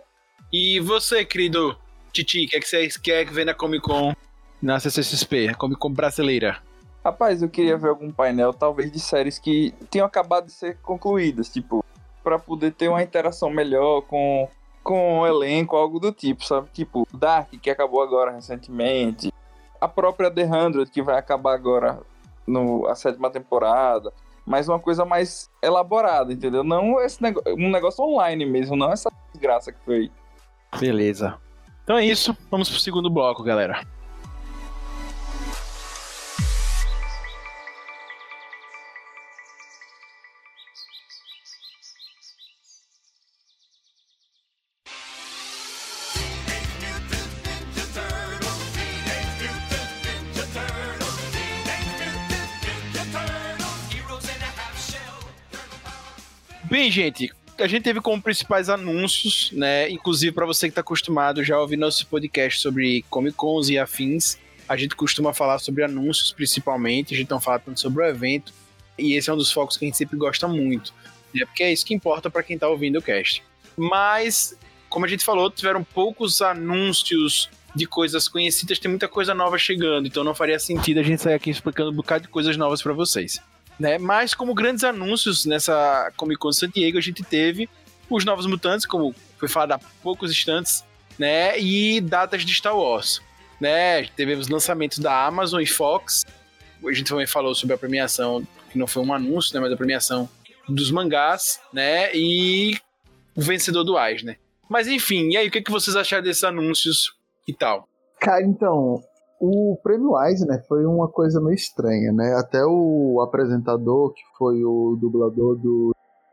E 0.53 0.81
você, 0.81 1.25
querido 1.25 1.77
Titi, 2.13 2.47
o 2.47 2.49
que, 2.49 2.57
é 2.57 2.61
que 2.61 2.69
você 2.69 2.89
quer 3.03 3.27
que 3.27 3.33
vem 3.33 3.45
na 3.45 3.55
Comic 3.55 3.83
Con, 3.83 4.13
na 4.61 4.79
CCXP, 4.81 5.55
Comic 5.55 5.79
Con 5.79 5.93
brasileira? 5.93 6.59
Rapaz, 7.05 7.43
eu 7.43 7.49
queria 7.49 7.77
ver 7.77 7.89
algum 7.89 8.11
painel, 8.11 8.53
talvez 8.53 8.91
de 8.91 9.01
séries 9.01 9.39
que 9.39 9.73
tenham 9.91 10.07
acabado 10.07 10.47
de 10.47 10.53
ser 10.53 10.77
concluídas, 10.79 11.49
tipo, 11.49 11.85
pra 12.23 12.39
poder 12.39 12.73
ter 12.73 12.89
uma 12.89 13.03
interação 13.03 13.49
melhor 13.49 14.03
com, 14.03 14.49
com 14.83 15.21
o 15.21 15.27
elenco, 15.27 15.77
algo 15.77 15.99
do 15.99 16.13
tipo, 16.13 16.45
sabe? 16.45 16.69
Tipo, 16.73 17.07
Dark, 17.13 17.51
que 17.51 17.71
acabou 17.71 18.03
agora 18.03 18.33
recentemente, 18.33 19.33
a 19.81 19.89
própria 19.89 20.31
The 20.31 20.47
100, 20.47 20.87
que 20.87 21.01
vai 21.01 21.17
acabar 21.17 21.55
agora 21.55 22.01
no 22.47 22.87
a 22.87 22.95
sétima 22.95 23.31
temporada, 23.31 24.13
mas 24.45 24.69
uma 24.69 24.79
coisa 24.79 25.05
mais 25.05 25.51
elaborada, 25.63 26.33
entendeu? 26.33 26.65
Não 26.65 27.01
esse 27.01 27.23
nego 27.23 27.43
um 27.47 27.71
negócio 27.71 28.05
online 28.05 28.45
mesmo, 28.45 28.77
não 28.77 28.91
essa 28.91 29.11
desgraça 29.33 29.73
que 29.73 29.79
foi. 29.85 30.11
Beleza. 30.79 31.39
Então 31.85 31.97
é 31.97 32.05
isso, 32.05 32.37
vamos 32.51 32.69
pro 32.69 32.81
segundo 32.81 33.09
bloco, 33.09 33.43
galera. 33.43 33.87
Gente, 56.91 57.31
a 57.59 57.67
gente 57.67 57.83
teve 57.83 58.01
como 58.01 58.23
principais 58.23 58.69
anúncios, 58.69 59.51
né? 59.53 59.91
Inclusive 59.91 60.33
para 60.33 60.47
você 60.47 60.69
que 60.69 60.75
tá 60.75 60.81
acostumado 60.81 61.43
já 61.43 61.57
a 61.57 61.61
ouvir 61.61 61.77
nosso 61.77 62.07
podcast 62.07 62.61
sobre 62.61 63.05
Comic 63.11 63.37
Cons 63.37 63.69
e 63.69 63.79
afins, 63.79 64.39
a 64.69 64.77
gente 64.77 64.95
costuma 64.95 65.33
falar 65.33 65.59
sobre 65.59 65.83
anúncios 65.83 66.33
principalmente, 66.33 67.15
a 67.15 67.17
gente 67.17 67.31
não 67.31 67.41
fala 67.41 67.59
tanto 67.59 67.81
sobre 67.81 68.03
o 68.03 68.07
evento, 68.07 68.53
e 68.99 69.15
esse 69.15 69.29
é 69.29 69.33
um 69.33 69.37
dos 69.37 69.51
focos 69.51 69.77
que 69.77 69.85
a 69.85 69.89
gente 69.89 69.97
sempre 69.97 70.17
gosta 70.17 70.47
muito, 70.47 70.95
né? 71.35 71.45
Porque 71.45 71.63
é 71.63 71.73
isso 71.73 71.85
que 71.85 71.95
importa 71.95 72.31
para 72.31 72.43
quem 72.43 72.59
tá 72.59 72.69
ouvindo 72.69 72.99
o 72.99 73.03
cast. 73.03 73.43
Mas, 73.77 74.57
como 74.89 75.05
a 75.05 75.09
gente 75.09 75.25
falou, 75.25 75.51
tiveram 75.51 75.83
poucos 75.83 76.41
anúncios 76.43 77.51
de 77.75 77.87
coisas 77.87 78.29
conhecidas, 78.29 78.79
tem 78.79 78.91
muita 78.91 79.09
coisa 79.09 79.35
nova 79.35 79.59
chegando, 79.59 80.07
então 80.07 80.25
não 80.25 80.35
faria 80.35 80.59
sentido 80.59 81.01
a 81.01 81.03
gente 81.03 81.23
sair 81.23 81.35
aqui 81.35 81.51
explicando 81.51 81.91
um 81.91 81.95
bocado 81.95 82.23
de 82.23 82.29
coisas 82.29 82.57
novas 82.57 82.83
para 82.83 82.93
vocês 82.93 83.41
né? 83.79 83.99
Mas 83.99 84.35
como 84.35 84.55
grandes 84.55 84.85
anúncios 84.85 85.45
nessa 85.45 86.13
Comic 86.17 86.39
Con 86.39 86.53
San 86.53 86.69
Diego, 86.69 86.99
a 86.99 87.03
gente 87.03 87.23
teve 87.23 87.69
os 88.11 88.25
novos 88.25 88.47
mutantes, 88.47 88.87
como 88.87 89.15
foi 89.37 89.49
falado 89.49 89.73
há 89.73 89.81
poucos 90.03 90.31
instantes, 90.31 90.85
né? 91.19 91.59
E 91.61 92.01
datas 92.01 92.45
de 92.45 92.55
Star 92.55 92.77
Wars, 92.77 93.21
né? 93.61 94.05
Tivemos 94.05 94.49
lançamentos 94.49 94.99
da 94.99 95.27
Amazon 95.27 95.61
e 95.61 95.67
Fox. 95.67 96.25
A 96.85 96.93
gente 96.93 97.09
também 97.09 97.27
falou 97.27 97.55
sobre 97.55 97.75
a 97.75 97.79
premiação, 97.79 98.47
que 98.71 98.79
não 98.79 98.87
foi 98.87 99.05
um 99.05 99.13
anúncio, 99.13 99.55
né? 99.55 99.61
Mas 99.61 99.73
a 99.73 99.77
premiação 99.77 100.29
dos 100.69 100.91
mangás, 100.91 101.61
né? 101.73 102.15
E 102.15 102.79
o 103.35 103.41
vencedor 103.41 103.85
do 103.85 103.99
Eisner. 103.99 104.39
Mas 104.69 104.87
enfim, 104.87 105.31
e 105.31 105.37
aí, 105.37 105.49
o 105.49 105.51
que, 105.51 105.63
que 105.63 105.71
vocês 105.71 105.97
acharam 105.97 106.23
desses 106.23 106.45
anúncios 106.45 107.15
e 107.47 107.55
tal? 107.55 107.89
Cara, 108.21 108.43
então, 108.43 109.03
o 109.41 109.79
prêmio 109.83 110.21
Eisner 110.21 110.67
foi 110.67 110.85
uma 110.85 111.09
coisa 111.09 111.41
meio 111.41 111.55
estranha, 111.55 112.13
né? 112.13 112.35
Até 112.35 112.65
o 112.65 113.21
apresentador, 113.21 114.13
que 114.13 114.23
foi 114.37 114.65
o 114.65 114.97
dublador 115.01 115.57
do. 115.57 115.93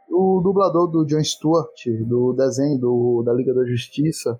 O 0.09 0.41
dublador 0.41 0.87
do 0.87 1.05
John 1.05 1.23
Stewart, 1.23 1.75
do 2.07 2.33
desenho 2.33 2.79
do, 2.79 3.23
da 3.23 3.33
Liga 3.33 3.53
da 3.53 3.65
Justiça, 3.65 4.39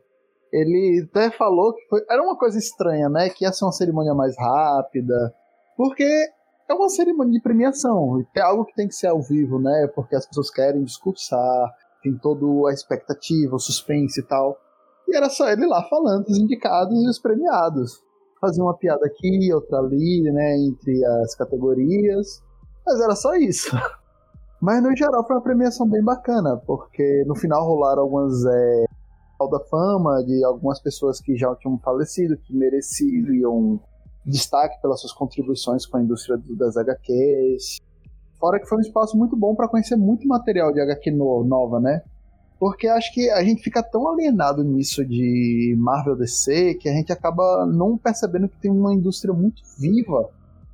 ele 0.52 1.06
até 1.10 1.30
falou 1.30 1.74
que 1.74 1.86
foi, 1.90 2.02
era 2.10 2.22
uma 2.22 2.38
coisa 2.38 2.58
estranha, 2.58 3.10
né? 3.10 3.30
Que 3.30 3.46
ia 3.46 3.52
ser 3.52 3.66
uma 3.66 3.72
cerimônia 3.72 4.14
mais 4.14 4.36
rápida, 4.38 5.34
porque 5.76 6.08
é 6.68 6.74
uma 6.74 6.90
cerimônia 6.90 7.34
de 7.34 7.42
premiação, 7.42 8.24
é 8.36 8.42
algo 8.42 8.66
que 8.66 8.74
tem 8.74 8.88
que 8.88 8.96
ser 8.96 9.08
ao 9.08 9.22
vivo, 9.22 9.60
né? 9.60 9.88
Porque 9.94 10.16
as 10.16 10.26
pessoas 10.26 10.50
querem 10.50 10.84
discursar, 10.84 11.72
tem 12.02 12.18
toda 12.18 12.70
a 12.70 12.74
expectativa, 12.74 13.56
o 13.56 13.60
suspense 13.60 14.22
e 14.22 14.24
tal. 14.24 14.58
E 15.08 15.16
era 15.16 15.30
só 15.30 15.50
ele 15.50 15.68
lá 15.68 15.84
falando 15.90 16.26
os 16.28 16.38
indicados 16.38 16.96
e 17.04 17.10
os 17.10 17.20
premiados 17.20 18.05
fazer 18.46 18.62
uma 18.62 18.78
piada 18.78 19.06
aqui, 19.06 19.52
outra 19.54 19.80
ali, 19.80 20.22
né, 20.22 20.58
entre 20.60 21.04
as 21.04 21.36
categorias, 21.36 22.44
mas 22.86 23.00
era 23.00 23.16
só 23.16 23.36
isso. 23.36 23.76
Mas 24.62 24.82
no 24.82 24.96
geral 24.96 25.24
foi 25.28 25.36
uma 25.36 25.42
premiação 25.44 25.88
bem 25.88 26.02
bacana, 26.02 26.58
porque 26.66 27.24
no 27.28 27.36
final 27.36 27.68
rolaram 27.68 28.02
algumas 28.04 28.44
é, 28.46 28.86
da 29.52 29.60
fama 29.70 30.24
de 30.24 30.44
algumas 30.44 30.80
pessoas 30.80 31.20
que 31.20 31.36
já 31.36 31.54
tinham 31.58 31.78
falecido, 31.80 32.38
que 32.38 32.56
mereciam 32.56 33.80
destaque 34.26 34.82
pelas 34.82 35.02
suas 35.02 35.14
contribuições 35.14 35.86
com 35.86 35.98
a 35.98 36.02
indústria 36.02 36.42
das 36.58 36.78
HQs. 36.78 37.78
Fora 38.40 38.60
que 38.60 38.66
foi 38.66 38.80
um 38.80 38.82
espaço 38.82 39.16
muito 39.16 39.36
bom 39.36 39.54
para 39.54 39.68
conhecer 39.68 39.98
muito 39.98 40.26
material 40.28 40.72
de 40.72 40.80
HQ 40.82 41.12
no, 41.12 41.44
nova, 41.44 41.80
né? 41.80 42.02
Porque 42.66 42.88
acho 42.88 43.14
que 43.14 43.30
a 43.30 43.44
gente 43.44 43.62
fica 43.62 43.84
tão 43.84 44.10
alienado 44.10 44.64
nisso 44.64 45.06
de 45.06 45.76
Marvel 45.78 46.16
DC 46.16 46.74
que 46.82 46.90
a 46.90 46.94
gente 46.94 47.14
acaba 47.14 47.64
não 47.64 47.96
percebendo 47.96 48.50
que 48.50 48.58
tem 48.58 48.72
uma 48.72 48.92
indústria 48.92 49.32
muito 49.32 49.62
viva 49.78 50.32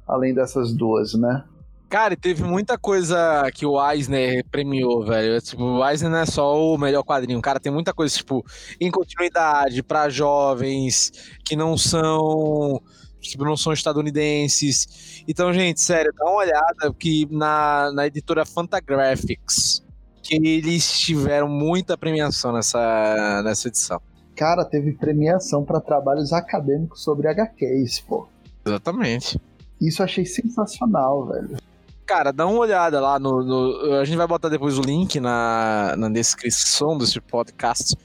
além 0.08 0.34
dessas 0.34 0.72
duas, 0.72 1.16
né? 1.16 1.44
Cara, 1.90 2.16
teve 2.16 2.44
muita 2.46 2.78
coisa 2.78 3.46
que 3.54 3.66
o 3.66 3.76
Eisner 3.92 4.42
premiou, 4.50 5.06
velho. 5.06 5.42
Tipo, 5.42 5.64
o 5.64 5.86
Eisner 5.86 6.10
não 6.10 6.20
é 6.20 6.26
só 6.26 6.74
o 6.74 6.78
melhor 6.78 7.04
quadrinho. 7.04 7.42
Cara, 7.42 7.60
tem 7.60 7.74
muita 7.74 7.94
coisa, 7.94 8.16
tipo, 8.16 8.42
em 8.80 8.90
continuidade 8.90 9.84
para 9.84 10.08
jovens 10.08 11.12
que 11.44 11.58
não 11.58 11.78
são. 11.78 12.82
Tipo, 13.20 13.44
não 13.44 13.58
são 13.58 13.74
estadunidenses. 13.74 15.26
Então, 15.28 15.52
gente, 15.52 15.82
sério, 15.82 16.14
dá 16.18 16.24
uma 16.24 16.38
olhada 16.38 16.94
que 16.98 17.28
na, 17.30 17.92
na 17.92 18.08
editora 18.08 18.46
Fantagraphics, 18.46 19.84
que 20.22 20.36
eles 20.36 21.00
tiveram 21.00 21.48
muita 21.48 21.98
premiação 21.98 22.52
nessa, 22.54 23.42
nessa 23.44 23.68
edição. 23.68 24.02
Cara, 24.36 24.64
teve 24.66 24.94
premiação 24.94 25.64
para 25.64 25.80
trabalhos 25.80 26.32
acadêmicos 26.34 27.04
sobre 27.04 27.28
HQs, 27.28 28.00
pô. 28.02 28.28
Exatamente. 28.66 29.40
Isso 29.80 30.02
eu 30.02 30.06
achei 30.06 30.26
sensacional, 30.26 31.28
velho. 31.28 31.58
Cara, 32.06 32.32
dá 32.34 32.46
uma 32.46 32.60
olhada 32.60 33.00
lá 33.00 33.18
no, 33.18 33.42
no- 33.44 33.94
A 33.96 34.04
gente 34.06 34.18
vai 34.18 34.28
botar 34.28 34.50
depois 34.50 34.78
o 34.78 34.82
link 34.82 35.20
na, 35.20 35.96
na 35.98 36.10
descrição 36.10 36.98
desse 36.98 37.22
podcast. 37.22 37.96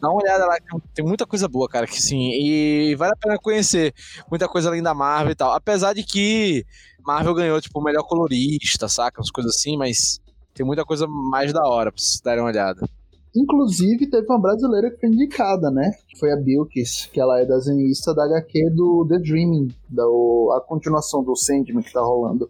Dá 0.00 0.08
uma 0.10 0.20
olhada 0.22 0.44
lá, 0.46 0.56
tem 0.94 1.04
muita 1.04 1.24
coisa 1.26 1.48
boa, 1.48 1.68
cara, 1.68 1.86
que 1.86 2.00
sim. 2.00 2.30
E 2.32 2.94
vale 2.96 3.12
a 3.12 3.16
pena 3.16 3.38
conhecer 3.38 3.94
muita 4.30 4.46
coisa 4.48 4.68
além 4.68 4.82
da 4.82 4.92
Marvel 4.92 5.32
e 5.32 5.34
tal. 5.34 5.52
Apesar 5.52 5.94
de 5.94 6.02
que 6.02 6.64
Marvel 7.06 7.34
ganhou, 7.34 7.60
tipo, 7.60 7.80
o 7.80 7.82
melhor 7.82 8.02
colorista, 8.02 8.86
saca? 8.88 9.20
Umas 9.20 9.30
coisas 9.30 9.54
assim, 9.56 9.76
mas 9.78 10.20
tem 10.54 10.64
muita 10.64 10.84
coisa 10.84 11.06
mais 11.06 11.52
da 11.52 11.66
hora 11.66 11.90
pra 11.92 12.00
vocês 12.00 12.20
darem 12.22 12.40
uma 12.42 12.48
olhada. 12.50 12.88
Inclusive, 13.36 14.06
teve 14.08 14.26
uma 14.28 14.40
brasileira 14.40 14.90
que 14.90 15.00
foi 15.00 15.08
indicada, 15.08 15.70
né? 15.70 15.90
Que 16.08 16.16
foi 16.18 16.30
a 16.32 16.36
Bilkis, 16.36 17.06
que 17.12 17.20
ela 17.20 17.40
é 17.40 17.44
desenhista 17.44 18.14
da 18.14 18.24
HQ 18.26 18.70
do 18.70 19.04
The 19.08 19.18
Dreaming, 19.18 19.74
da, 19.88 20.06
o- 20.06 20.52
a 20.56 20.60
continuação 20.60 21.24
do 21.24 21.34
Sandman 21.34 21.82
que 21.82 21.92
tá 21.92 22.00
rolando. 22.00 22.48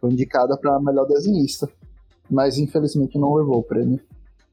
Foi 0.00 0.10
indicada 0.10 0.56
pra 0.56 0.80
melhor 0.80 1.04
desenhista. 1.06 1.68
Mas 2.30 2.56
infelizmente 2.56 3.18
não 3.18 3.34
levou 3.34 3.58
o 3.58 3.62
prêmio. 3.62 4.00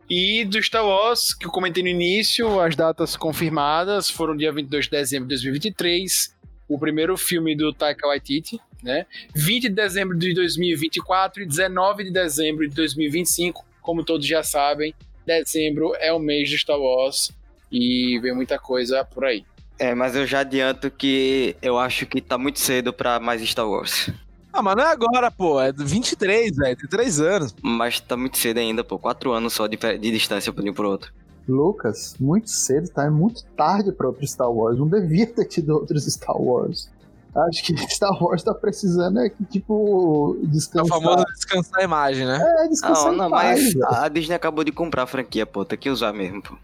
E 0.09 0.43
do 0.43 0.61
Star 0.61 0.85
Wars, 0.85 1.33
que 1.33 1.45
eu 1.45 1.51
comentei 1.51 1.81
no 1.81 1.87
início, 1.89 2.59
as 2.59 2.75
datas 2.75 3.15
confirmadas 3.15 4.09
foram 4.09 4.35
dia 4.35 4.51
22 4.51 4.85
de 4.85 4.91
dezembro 4.91 5.29
de 5.29 5.35
2023, 5.35 6.35
o 6.67 6.77
primeiro 6.79 7.15
filme 7.15 7.55
do 7.55 7.71
Taika 7.71 8.07
Waititi, 8.07 8.59
né? 8.83 9.05
20 9.35 9.63
de 9.63 9.69
dezembro 9.69 10.17
de 10.17 10.33
2024 10.33 11.43
e 11.43 11.45
19 11.45 12.05
de 12.05 12.11
dezembro 12.11 12.67
de 12.67 12.75
2025. 12.75 13.65
Como 13.81 14.03
todos 14.03 14.25
já 14.25 14.43
sabem, 14.43 14.93
dezembro 15.25 15.93
é 15.99 16.11
o 16.11 16.19
mês 16.19 16.49
de 16.49 16.57
Star 16.57 16.79
Wars 16.79 17.31
e 17.71 18.19
vem 18.21 18.33
muita 18.33 18.57
coisa 18.57 19.03
por 19.03 19.25
aí. 19.25 19.43
É, 19.77 19.95
mas 19.95 20.15
eu 20.15 20.25
já 20.27 20.41
adianto 20.41 20.91
que 20.91 21.55
eu 21.61 21.77
acho 21.77 22.05
que 22.05 22.19
tá 22.19 22.37
muito 22.37 22.59
cedo 22.59 22.91
pra 22.91 23.19
mais 23.19 23.41
Star 23.41 23.69
Wars. 23.69 24.11
Ah, 24.51 24.61
mas 24.61 24.75
não 24.75 24.83
é 24.83 24.91
agora, 24.91 25.31
pô. 25.31 25.61
É 25.61 25.71
23, 25.71 26.55
velho. 26.55 26.75
Tem 26.75 26.89
3 26.89 27.21
anos. 27.21 27.55
Mas 27.61 27.99
tá 27.99 28.17
muito 28.17 28.37
cedo 28.37 28.57
ainda, 28.57 28.83
pô. 28.83 28.99
Quatro 28.99 29.31
anos 29.31 29.53
só 29.53 29.67
de, 29.67 29.77
de 29.77 30.11
distância 30.11 30.51
de 30.51 30.69
um 30.69 30.73
pro 30.73 30.89
outro. 30.89 31.13
Lucas, 31.47 32.15
muito 32.19 32.49
cedo, 32.49 32.89
tá? 32.89 33.05
É 33.05 33.09
muito 33.09 33.43
tarde 33.55 33.91
pra 33.91 34.07
outro 34.07 34.25
Star 34.27 34.51
Wars. 34.51 34.77
Não 34.77 34.87
devia 34.87 35.25
ter 35.27 35.45
tido 35.45 35.69
outros 35.69 36.05
Star 36.05 36.35
Wars. 36.35 36.89
Acho 37.35 37.63
que 37.63 37.77
Star 37.93 38.11
Wars 38.21 38.43
tá 38.43 38.53
precisando 38.53 39.19
é 39.19 39.29
que, 39.29 39.43
tipo, 39.45 40.37
É 40.41 40.45
o 40.45 40.47
descansar. 40.47 40.87
famoso 40.99 41.25
descansar 41.35 41.79
a 41.79 41.83
imagem, 41.83 42.25
né? 42.25 42.39
É, 42.63 42.67
descansar 42.67 43.05
Não, 43.07 43.13
em 43.13 43.17
não, 43.17 43.29
paz, 43.29 43.75
mas 43.75 43.93
a 43.99 44.07
Disney 44.09 44.35
acabou 44.35 44.63
de 44.63 44.71
comprar 44.71 45.03
a 45.03 45.07
franquia, 45.07 45.45
pô. 45.45 45.63
Tem 45.63 45.77
que 45.77 45.89
usar 45.89 46.11
mesmo, 46.13 46.41
pô. 46.41 46.55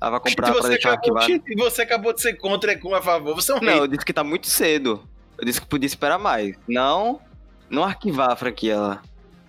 Ela 0.00 0.12
vai 0.12 0.20
comprar 0.20 0.52
pra 0.52 0.60
você, 0.62 0.68
deixar 0.70 0.92
acabou, 0.92 1.18
arquivado. 1.18 1.42
você 1.70 1.82
acabou 1.82 2.12
de 2.12 2.20
ser 2.22 2.34
contra 2.34 2.72
e 2.72 2.76
com 2.76 2.94
a 2.94 3.02
favor. 3.02 3.34
Você 3.34 3.50
é 3.52 3.54
um 3.56 3.60
Não, 3.60 3.72
rei. 3.72 3.80
eu 3.80 3.86
disse 3.88 4.04
que 4.04 4.12
tá 4.12 4.22
muito 4.22 4.46
cedo. 4.48 5.02
Eu 5.36 5.44
disse 5.44 5.60
que 5.60 5.66
podia 5.66 5.86
esperar 5.86 6.18
mais. 6.18 6.56
Não, 6.68 7.20
não 7.70 7.82
arquivar 7.84 8.30
a 8.32 8.36
franquia 8.36 8.78
lá. 8.78 9.02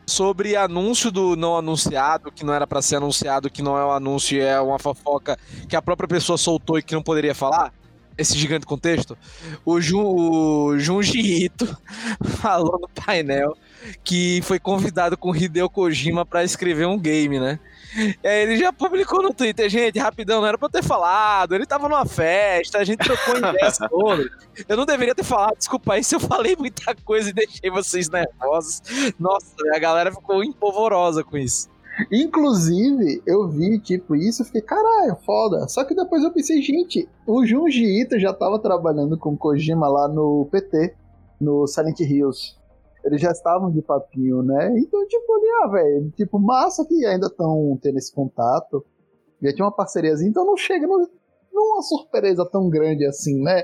Sobre 0.07 0.55
anúncio 0.55 1.11
do 1.11 1.35
não 1.35 1.55
anunciado, 1.55 2.31
que 2.31 2.43
não 2.43 2.51
era 2.51 2.65
pra 2.65 2.81
ser 2.81 2.95
anunciado, 2.95 3.47
que 3.49 3.61
não 3.61 3.77
é 3.77 3.85
um 3.85 3.91
anúncio 3.91 4.37
e 4.37 4.41
é 4.41 4.59
uma 4.59 4.79
fofoca 4.79 5.37
que 5.67 5.75
a 5.75 5.81
própria 5.83 6.07
pessoa 6.07 6.35
soltou 6.35 6.79
e 6.79 6.83
que 6.83 6.95
não 6.95 7.01
poderia 7.03 7.35
falar. 7.35 7.71
Esse 8.19 8.37
gigante 8.37 8.65
contexto. 8.65 9.17
O, 9.63 9.79
Jun, 9.79 10.03
o 10.03 10.77
Junji 10.77 11.45
Ito 11.45 11.77
falou 12.41 12.77
no 12.79 12.89
painel 12.89 13.55
que 14.03 14.41
foi 14.43 14.59
convidado 14.59 15.17
com 15.17 15.33
Hideo 15.33 15.69
Kojima 15.69 16.25
pra 16.25 16.43
escrever 16.43 16.85
um 16.85 16.99
game, 16.99 17.39
né? 17.39 17.59
E 17.95 18.27
aí 18.27 18.41
ele 18.43 18.57
já 18.57 18.71
publicou 18.71 19.23
no 19.23 19.33
Twitter, 19.33 19.69
gente, 19.69 19.97
rapidão, 19.97 20.41
não 20.41 20.47
era 20.47 20.57
pra 20.57 20.67
eu 20.67 20.71
ter 20.71 20.83
falado, 20.83 21.55
ele 21.55 21.65
tava 21.65 21.89
numa 21.89 22.05
festa, 22.05 22.77
a 22.77 22.83
gente 22.83 22.99
trocou 22.99 23.37
ideias 23.37 23.77
sobre. 23.89 24.29
Eu 24.67 24.77
não 24.77 24.85
deveria 24.85 25.15
ter 25.15 25.23
falado, 25.23 25.57
desculpa 25.57 25.93
aí 25.93 26.03
se 26.03 26.15
eu 26.15 26.19
falei 26.19 26.55
muita 26.55 26.93
coisa 27.03 27.29
e 27.29 27.33
deixei 27.33 27.71
vocês 27.71 28.09
nervosos. 28.09 28.81
Nossa, 29.17 29.55
a 29.73 29.79
galera 29.79 30.11
ficou 30.11 30.43
empolvorosa 30.43 31.23
com 31.23 31.37
isso. 31.37 31.69
Inclusive, 32.11 33.21
eu 33.25 33.47
vi, 33.49 33.79
tipo, 33.79 34.15
isso 34.15 34.41
e 34.41 34.45
fiquei, 34.45 34.61
caralho, 34.61 35.15
foda. 35.25 35.67
Só 35.67 35.83
que 35.83 35.93
depois 35.93 36.23
eu 36.23 36.31
pensei, 36.31 36.61
gente, 36.61 37.07
o 37.27 37.45
Junji 37.45 38.01
Ito 38.01 38.17
já 38.17 38.33
tava 38.33 38.59
trabalhando 38.59 39.17
com 39.17 39.37
Kojima 39.37 39.87
lá 39.87 40.07
no 40.07 40.47
PT, 40.51 40.95
no 41.39 41.67
Silent 41.67 41.99
Hills. 41.99 42.55
Eles 43.03 43.21
já 43.21 43.31
estavam 43.31 43.71
de 43.71 43.81
papinho, 43.81 44.41
né? 44.41 44.77
Então, 44.77 45.05
tipo, 45.07 45.33
ali, 45.33 45.47
ah, 45.63 45.67
velho, 45.67 46.11
tipo, 46.11 46.39
massa 46.39 46.85
que 46.85 47.05
ainda 47.05 47.27
estão 47.27 47.77
tendo 47.81 47.97
esse 47.97 48.13
contato. 48.13 48.85
Já 49.41 49.53
tinha 49.53 49.65
uma 49.65 49.75
parceriazinha, 49.75 50.29
então 50.29 50.45
não 50.45 50.57
chega 50.57 50.85
numa 50.85 51.81
surpresa 51.81 52.45
tão 52.45 52.69
grande 52.69 53.05
assim, 53.05 53.41
né? 53.41 53.63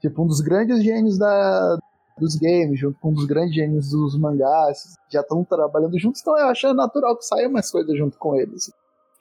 Tipo, 0.00 0.22
um 0.22 0.26
dos 0.26 0.40
grandes 0.40 0.82
gênios 0.82 1.18
da, 1.18 1.78
dos 2.20 2.36
games, 2.36 2.78
junto 2.78 2.98
com 3.00 3.10
um 3.10 3.14
dos 3.14 3.24
grandes 3.24 3.54
gênios 3.54 3.90
dos 3.90 4.18
mangás, 4.18 4.94
já 5.10 5.20
estão 5.20 5.44
trabalhando 5.44 5.98
juntos, 5.98 6.20
então 6.20 6.38
eu 6.38 6.46
acho 6.46 6.72
natural 6.74 7.16
que 7.16 7.24
saia 7.24 7.48
mais 7.48 7.70
coisa 7.70 7.96
junto 7.96 8.16
com 8.18 8.36
eles. 8.36 8.70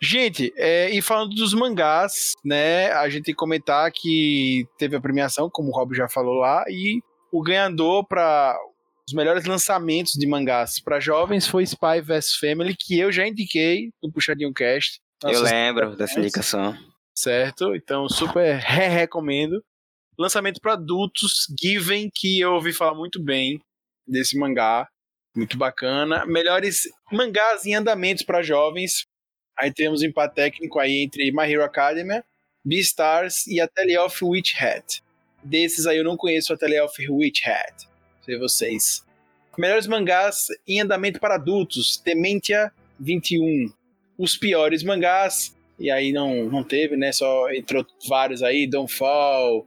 Gente, 0.02 0.54
é, 0.56 0.90
e 0.92 1.02
falando 1.02 1.36
dos 1.36 1.54
mangás, 1.54 2.34
né? 2.44 2.92
A 2.92 3.10
gente 3.10 3.26
tem 3.26 3.34
que 3.34 3.40
comentar 3.40 3.92
que 3.92 4.66
teve 4.78 4.96
a 4.96 5.02
premiação, 5.02 5.50
como 5.52 5.70
o 5.70 5.76
Rob 5.76 5.94
já 5.94 6.08
falou 6.08 6.36
lá, 6.36 6.64
e 6.70 7.02
o 7.32 7.42
ganhador 7.42 8.08
para 8.08 8.58
os 9.08 9.14
melhores 9.14 9.46
lançamentos 9.46 10.14
de 10.14 10.28
mangás 10.28 10.80
para 10.80 11.00
jovens 11.00 11.48
foi 11.48 11.64
Spy 11.64 12.02
vs 12.02 12.36
Family, 12.36 12.76
que 12.78 12.98
eu 12.98 13.12
já 13.12 13.28
indiquei 13.28 13.90
no 14.02 14.12
Puxadinho 14.12 14.54
Cast. 14.54 15.02
eu 15.24 15.32
Nossas 15.32 15.52
lembro 15.52 15.96
dessa 15.98 16.20
indicação. 16.20 16.78
certo? 17.14 17.76
Então, 17.76 18.08
super 18.08 18.56
re-recomendo. 18.58 19.62
Lançamento 20.20 20.60
para 20.60 20.74
adultos, 20.74 21.48
Given, 21.58 22.12
que 22.14 22.42
eu 22.42 22.52
ouvi 22.52 22.74
falar 22.74 22.94
muito 22.94 23.24
bem 23.24 23.62
desse 24.06 24.38
mangá, 24.38 24.86
muito 25.34 25.58
bacana. 25.58 26.26
Melhores 26.26 26.90
mangás 27.10 27.66
em 27.66 27.74
andamentos 27.74 28.26
para 28.26 28.44
jovens. 28.44 29.06
Aí 29.58 29.74
temos 29.74 30.02
um 30.02 30.06
empate 30.06 30.36
técnico 30.36 30.78
aí 30.78 31.04
entre 31.04 31.32
My 31.32 31.50
Hero 31.50 31.64
Academia, 31.64 32.22
Beastars 32.66 33.48
e 33.48 33.62
Atelier 33.62 34.04
of 34.04 34.26
Witch 34.26 34.62
Hat. 34.62 35.02
Desses 35.42 35.88
aí 35.88 35.98
eu 35.98 36.04
não 36.04 36.18
conheço 36.18 36.52
o 36.52 36.56
Atelier 36.58 36.84
of 36.84 37.10
Witch 37.10 37.48
Hat. 37.48 37.88
Sei 38.26 38.38
vocês. 38.38 39.06
Melhores 39.58 39.88
mangás 39.88 40.48
em 40.68 40.82
andamento 40.82 41.22
para 41.22 41.36
adultos, 41.36 41.98
Dementia 42.04 42.74
21. 43.00 43.72
Os 44.18 44.36
piores 44.36 44.84
mangás, 44.84 45.56
e 45.80 45.90
aí 45.90 46.12
não, 46.12 46.50
não 46.50 46.62
teve, 46.62 46.98
né? 46.98 47.14
Só 47.14 47.50
entrou 47.54 47.88
vários 48.06 48.44
aí, 48.44 48.68
Downfall, 48.68 49.66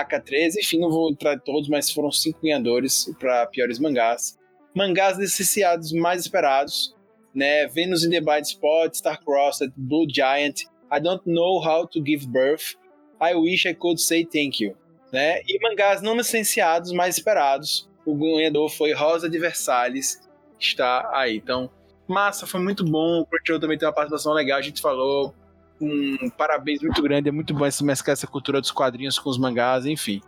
AK-13, 0.00 0.56
enfim, 0.60 0.78
não 0.78 0.90
vou 0.90 1.10
entrar 1.10 1.38
todos, 1.40 1.68
mas 1.68 1.90
foram 1.90 2.10
cinco 2.10 2.40
ganhadores 2.42 3.12
para 3.18 3.46
piores 3.46 3.78
mangás. 3.78 4.38
Mangás 4.74 5.18
licenciados 5.18 5.92
mais 5.92 6.22
esperados, 6.22 6.94
né? 7.34 7.66
Venus 7.66 8.04
in 8.04 8.10
the 8.10 8.20
Blind 8.20 8.44
Spot, 8.44 8.94
Star-Crossed, 8.94 9.72
Blue 9.76 10.06
Giant, 10.08 10.62
I 10.90 11.00
Don't 11.00 11.22
Know 11.26 11.62
How 11.62 11.86
to 11.88 12.02
Give 12.04 12.26
Birth, 12.26 12.76
I 13.20 13.34
Wish 13.34 13.68
I 13.68 13.74
Could 13.74 14.00
Say 14.00 14.24
Thank 14.24 14.64
You, 14.64 14.74
né? 15.12 15.42
E 15.46 15.58
mangás 15.60 16.00
não 16.00 16.16
licenciados 16.16 16.90
mais 16.92 17.18
esperados, 17.18 17.88
o 18.04 18.14
ganhador 18.14 18.70
foi 18.70 18.92
Rosa 18.92 19.28
de 19.28 19.38
Versalhes, 19.38 20.20
está 20.58 21.10
aí. 21.12 21.36
Então, 21.36 21.70
massa, 22.08 22.46
foi 22.46 22.60
muito 22.60 22.84
bom. 22.84 23.20
O 23.20 23.26
Crunchyroll 23.26 23.60
também 23.60 23.78
tem 23.78 23.86
uma 23.86 23.94
participação 23.94 24.32
legal, 24.32 24.58
a 24.58 24.62
gente 24.62 24.80
falou. 24.80 25.34
Um 25.82 26.30
parabéns 26.30 26.80
muito 26.80 27.02
grande, 27.02 27.28
é 27.28 27.32
muito 27.32 27.52
bom 27.52 27.66
esse 27.66 27.82
mesclar 27.82 28.12
essa 28.12 28.26
cultura 28.26 28.60
dos 28.60 28.70
quadrinhos 28.70 29.18
com 29.18 29.28
os 29.28 29.36
mangás, 29.36 29.84
enfim. 29.84 30.22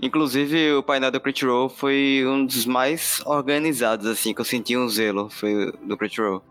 Inclusive, 0.00 0.72
o 0.74 0.82
painel 0.82 1.10
do 1.10 1.20
Crunchyroll 1.20 1.68
foi 1.68 2.24
um 2.26 2.46
dos 2.46 2.64
mais 2.64 3.20
organizados, 3.26 4.06
assim, 4.06 4.32
que 4.32 4.40
eu 4.40 4.44
senti 4.44 4.76
um 4.76 4.88
zelo. 4.88 5.28
Foi 5.28 5.72
do 5.82 5.96
Crunchyroll. 5.96 6.42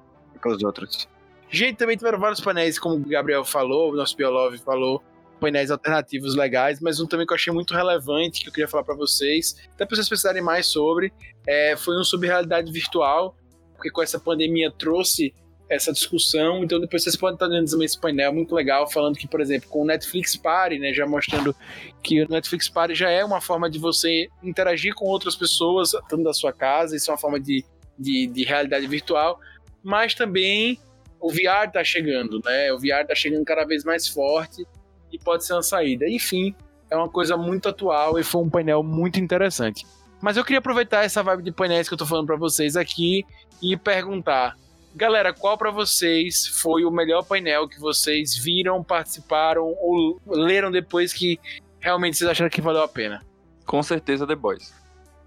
Com 0.41 0.49
os 0.49 0.63
outros. 0.63 1.07
Gente, 1.49 1.77
também 1.77 1.97
tiveram 1.97 2.19
vários 2.19 2.39
painéis, 2.39 2.77
como 2.77 2.95
o 2.95 2.99
Gabriel 2.99 3.43
falou, 3.43 3.91
o 3.91 3.95
nosso 3.95 4.15
Biolove 4.15 4.59
falou, 4.59 5.01
painéis 5.39 5.71
alternativos 5.71 6.35
legais, 6.35 6.79
mas 6.79 6.99
um 6.99 7.07
também 7.07 7.25
que 7.25 7.33
eu 7.33 7.35
achei 7.35 7.51
muito 7.51 7.73
relevante, 7.73 8.41
que 8.41 8.49
eu 8.49 8.53
queria 8.53 8.67
falar 8.67 8.83
para 8.83 8.95
vocês, 8.95 9.55
até 9.73 9.85
para 9.85 9.95
vocês 9.95 10.07
pensarem 10.07 10.43
mais 10.43 10.67
sobre, 10.67 11.11
é, 11.47 11.75
foi 11.75 11.97
um 11.97 12.03
sobre 12.03 12.27
realidade 12.27 12.71
virtual, 12.71 13.35
porque 13.73 13.89
com 13.89 14.01
essa 14.01 14.19
pandemia 14.19 14.71
trouxe 14.71 15.33
essa 15.69 15.93
discussão, 15.93 16.63
então 16.63 16.79
depois 16.79 17.03
vocês 17.03 17.15
podem 17.15 17.35
estar 17.35 17.47
dentro 17.47 17.71
também 17.71 17.85
esse 17.85 17.99
painel 17.99 18.33
muito 18.33 18.55
legal, 18.55 18.89
falando 18.89 19.15
que, 19.15 19.27
por 19.27 19.39
exemplo, 19.39 19.69
com 19.69 19.83
o 19.83 19.85
Netflix 19.85 20.35
Party, 20.35 20.79
né, 20.79 20.91
já 20.93 21.05
mostrando 21.05 21.55
que 22.01 22.23
o 22.23 22.29
Netflix 22.29 22.67
Party 22.67 22.95
já 22.95 23.09
é 23.09 23.23
uma 23.23 23.39
forma 23.39 23.69
de 23.69 23.77
você 23.77 24.27
interagir 24.41 24.95
com 24.95 25.05
outras 25.05 25.35
pessoas, 25.35 25.93
estando 25.93 26.23
da 26.23 26.33
sua 26.33 26.51
casa, 26.51 26.95
isso 26.95 27.11
é 27.11 27.13
uma 27.13 27.19
forma 27.19 27.39
de, 27.39 27.63
de, 27.97 28.25
de 28.25 28.43
realidade 28.43 28.87
virtual, 28.87 29.39
mas 29.83 30.15
também 30.15 30.79
o 31.19 31.29
VR 31.29 31.69
tá 31.71 31.83
chegando, 31.83 32.41
né? 32.43 32.71
O 32.73 32.79
VR 32.79 33.05
tá 33.07 33.13
chegando 33.13 33.43
cada 33.45 33.65
vez 33.65 33.83
mais 33.83 34.07
forte 34.07 34.65
e 35.11 35.19
pode 35.19 35.45
ser 35.45 35.53
uma 35.53 35.61
saída. 35.61 36.07
Enfim, 36.07 36.55
é 36.89 36.95
uma 36.95 37.09
coisa 37.09 37.35
muito 37.35 37.69
atual 37.69 38.17
e 38.17 38.23
foi 38.23 38.41
um 38.41 38.49
painel 38.49 38.81
muito 38.81 39.19
interessante. 39.19 39.85
Mas 40.21 40.37
eu 40.37 40.43
queria 40.43 40.59
aproveitar 40.59 41.03
essa 41.03 41.21
vibe 41.23 41.43
de 41.43 41.51
painéis 41.51 41.87
que 41.87 41.93
eu 41.93 41.97
tô 41.97 42.05
falando 42.05 42.27
para 42.27 42.35
vocês 42.35 42.75
aqui 42.75 43.25
e 43.61 43.77
perguntar, 43.77 44.55
galera, 44.99 45.33
qual 45.33 45.57
para 45.57 45.71
vocês 45.71 46.45
foi 46.45 46.83
o 46.83 46.91
melhor 46.91 47.23
painel 47.23 47.69
que 47.69 47.79
vocês 47.79 48.35
viram, 48.35 48.83
participaram 48.83 49.73
ou 49.79 50.19
leram 50.27 50.69
depois 50.69 51.13
que 51.13 51.39
realmente 51.79 52.17
vocês 52.17 52.29
acharam 52.29 52.49
que 52.49 52.59
valeu 52.59 52.83
a 52.83 52.87
pena? 52.87 53.25
Com 53.65 53.81
certeza 53.81 54.27
The 54.27 54.35
Boys. 54.35 54.73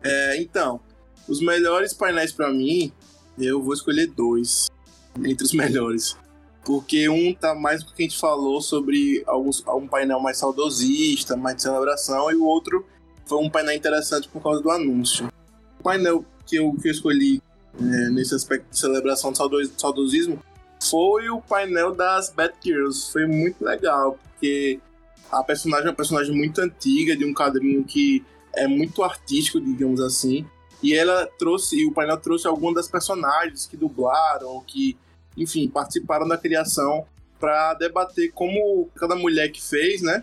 É, 0.04 0.36
então, 0.36 0.78
os 1.26 1.40
melhores 1.40 1.94
painéis 1.94 2.32
pra 2.32 2.50
mim, 2.50 2.92
eu 3.38 3.62
vou 3.62 3.72
escolher 3.72 4.08
dois 4.08 4.66
entre 5.24 5.44
os 5.44 5.54
melhores. 5.54 6.18
Porque 6.66 7.08
um 7.08 7.34
tá 7.34 7.54
mais 7.54 7.82
do 7.82 7.94
que 7.94 8.02
a 8.02 8.06
gente 8.06 8.20
falou 8.20 8.60
sobre 8.60 9.22
alguns, 9.26 9.64
um 9.68 9.88
painel 9.88 10.20
mais 10.20 10.36
saudosista, 10.36 11.34
mais 11.34 11.56
de 11.56 11.62
celebração, 11.62 12.30
e 12.30 12.34
o 12.34 12.44
outro 12.44 12.86
foi 13.24 13.38
um 13.38 13.48
painel 13.48 13.74
interessante 13.74 14.28
por 14.28 14.42
causa 14.42 14.60
do 14.60 14.70
anúncio. 14.70 15.28
O 15.80 15.82
painel 15.82 16.26
que 16.44 16.56
eu, 16.56 16.72
que 16.74 16.88
eu 16.88 16.92
escolhi 16.92 17.40
é, 17.80 18.10
nesse 18.10 18.34
aspecto 18.34 18.70
de 18.70 18.78
celebração 18.78 19.34
saudo- 19.34 19.72
saudosismo 19.76 20.42
foi 20.82 21.30
o 21.30 21.40
painel 21.40 21.94
das 21.94 22.30
Batgirls. 22.30 23.10
Foi 23.12 23.26
muito 23.26 23.64
legal, 23.64 24.18
porque 24.22 24.80
a 25.30 25.42
personagem 25.42 25.86
é 25.86 25.90
uma 25.90 25.96
personagem 25.96 26.34
muito 26.34 26.60
antiga, 26.60 27.16
de 27.16 27.24
um 27.24 27.32
quadrinho 27.32 27.84
que 27.84 28.24
é 28.54 28.66
muito 28.66 29.02
artístico, 29.02 29.60
digamos 29.60 30.00
assim. 30.00 30.44
E 30.82 30.94
ela 30.94 31.26
trouxe, 31.38 31.76
e 31.76 31.86
o 31.86 31.92
painel 31.92 32.16
trouxe 32.16 32.46
algumas 32.46 32.74
das 32.74 32.88
personagens 32.88 33.66
que 33.66 33.76
dublaram, 33.76 34.62
que, 34.66 34.96
enfim, 35.36 35.68
participaram 35.68 36.26
da 36.26 36.36
criação 36.36 37.06
para 37.38 37.74
debater 37.74 38.32
como 38.32 38.88
cada 38.96 39.14
mulher 39.14 39.48
que 39.50 39.62
fez, 39.62 40.02
né, 40.02 40.22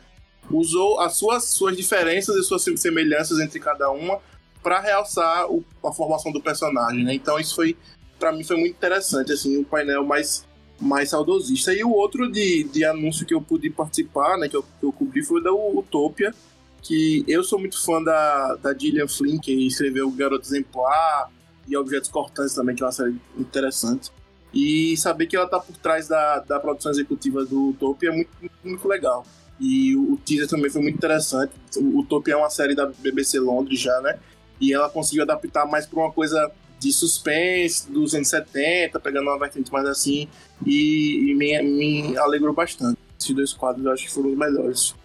usou 0.49 0.99
as 0.99 1.15
suas, 1.15 1.45
suas 1.45 1.75
diferenças 1.75 2.35
e 2.35 2.43
suas 2.43 2.63
semelhanças 2.79 3.39
entre 3.39 3.59
cada 3.59 3.89
uma 3.91 4.19
para 4.61 4.79
realçar 4.79 5.49
o- 5.51 5.63
a 5.85 5.91
formação 5.91 6.31
do 6.31 6.41
personagem, 6.41 7.03
né? 7.03 7.13
Então 7.13 7.39
isso 7.39 7.55
foi, 7.55 7.75
para 8.19 8.31
mim, 8.31 8.43
foi 8.43 8.57
muito 8.57 8.75
interessante, 8.75 9.31
assim, 9.31 9.57
um 9.57 9.63
painel 9.63 10.03
mais 10.05 10.47
mais 10.81 11.09
saudosista. 11.09 11.73
E 11.73 11.83
o 11.83 11.91
outro 11.91 12.31
de, 12.31 12.63
de 12.63 12.85
anúncio 12.85 13.25
que 13.25 13.33
eu 13.33 13.41
pude 13.41 13.69
participar, 13.69 14.37
né, 14.37 14.47
que 14.47 14.55
eu, 14.55 14.63
que 14.63 14.85
eu 14.85 14.93
cobri, 14.93 15.21
foi 15.21 15.43
da 15.43 15.51
Utopia, 15.51 16.33
que 16.81 17.21
eu 17.27 17.43
sou 17.43 17.59
muito 17.59 17.83
fã 17.83 18.01
da, 18.01 18.55
da 18.55 18.73
Gillian 18.73 19.05
Flynn, 19.05 19.39
que 19.39 19.51
escreveu 19.67 20.09
Garoto 20.09 20.47
Exemplar 20.47 21.29
e 21.67 21.75
Objetos 21.75 22.09
Cortantes 22.09 22.55
também, 22.55 22.77
que 22.77 22.81
é 22.81 22.85
uma 22.85 22.93
série 22.93 23.13
interessante. 23.37 24.09
E 24.53 24.95
saber 24.95 25.27
que 25.27 25.35
ela 25.35 25.47
tá 25.47 25.59
por 25.59 25.75
trás 25.75 26.07
da, 26.07 26.39
da 26.39 26.59
produção 26.61 26.91
executiva 26.93 27.43
do 27.45 27.71
Utopia 27.71 28.09
é 28.09 28.13
muito, 28.13 28.29
muito 28.63 28.87
legal. 28.87 29.25
E 29.59 29.93
o, 29.97 30.13
o 30.13 30.17
teaser 30.17 30.47
também 30.47 30.69
foi 30.71 30.81
muito 30.81 30.95
interessante. 30.95 31.51
O 31.75 31.99
Utopia 31.99 32.35
é 32.35 32.37
uma 32.37 32.49
série 32.49 32.73
da 32.73 32.85
BBC 32.85 33.37
Londres 33.39 33.79
já, 33.81 33.99
né? 33.99 34.17
E 34.59 34.73
ela 34.73 34.89
conseguiu 34.89 35.23
adaptar 35.23 35.65
mais 35.65 35.85
pra 35.85 35.99
uma 35.99 36.11
coisa 36.11 36.51
de 36.79 36.91
suspense 36.93 37.91
dos 37.91 38.15
anos 38.15 38.29
70, 38.29 38.99
pegando 38.99 39.29
uma 39.29 39.37
vertente 39.37 39.71
mais 39.71 39.85
assim. 39.85 40.27
E, 40.65 41.29
e 41.31 41.35
me, 41.35 41.61
me 41.61 42.17
alegrou 42.17 42.53
bastante. 42.53 42.97
Esses 43.19 43.35
dois 43.35 43.53
quadros 43.53 43.85
eu 43.85 43.91
acho 43.91 44.05
que 44.05 44.11
foram 44.11 44.29
os 44.29 44.37
melhores. 44.37 44.95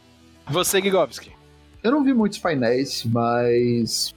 Você, 0.49 0.81
Gigovski. 0.81 1.33
Eu 1.83 1.91
não 1.91 2.05
vi 2.05 2.15
muitos 2.15 2.39
painéis, 2.39 3.05
mas 3.05 4.15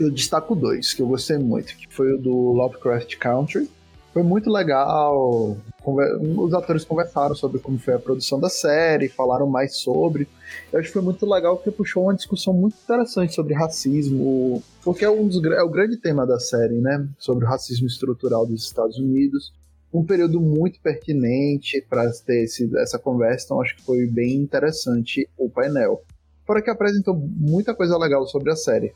eu 0.00 0.10
destaco 0.10 0.54
dois 0.54 0.94
que 0.94 1.02
eu 1.02 1.06
gostei 1.06 1.38
muito, 1.38 1.76
que 1.76 1.86
foi 1.90 2.14
o 2.14 2.18
do 2.18 2.52
Lovecraft 2.52 3.16
Country. 3.16 3.68
Foi 4.12 4.22
muito 4.22 4.50
legal. 4.50 5.56
Os 5.84 6.54
atores 6.54 6.84
conversaram 6.84 7.34
sobre 7.34 7.58
como 7.58 7.78
foi 7.78 7.94
a 7.94 7.98
produção 7.98 8.38
da 8.38 8.48
série, 8.48 9.08
falaram 9.08 9.48
mais 9.48 9.76
sobre. 9.76 10.28
Eu 10.72 10.78
acho 10.78 10.88
que 10.88 10.92
foi 10.92 11.02
muito 11.02 11.26
legal 11.26 11.56
porque 11.56 11.72
puxou 11.72 12.04
uma 12.04 12.14
discussão 12.14 12.54
muito 12.54 12.76
interessante 12.82 13.34
sobre 13.34 13.52
racismo, 13.54 14.62
porque 14.84 15.04
é, 15.04 15.10
um 15.10 15.26
dos, 15.26 15.42
é 15.44 15.62
o 15.62 15.68
grande 15.68 15.96
tema 15.96 16.24
da 16.24 16.38
série, 16.38 16.78
né? 16.78 17.08
Sobre 17.18 17.44
o 17.44 17.48
racismo 17.48 17.86
estrutural 17.86 18.46
dos 18.46 18.64
Estados 18.64 18.96
Unidos. 18.96 19.52
Um 19.92 20.04
período 20.04 20.40
muito 20.40 20.80
pertinente 20.80 21.84
para 21.90 22.10
ter 22.24 22.44
esse, 22.44 22.70
essa 22.78 22.98
conversa, 22.98 23.46
então 23.46 23.60
acho 23.60 23.76
que 23.76 23.82
foi 23.82 24.06
bem 24.06 24.36
interessante 24.36 25.28
o 25.36 25.50
painel. 25.50 26.02
Fora 26.46 26.62
que 26.62 26.70
apresentou 26.70 27.14
muita 27.14 27.74
coisa 27.74 27.98
legal 27.98 28.26
sobre 28.26 28.50
a 28.52 28.56
série. 28.56 28.92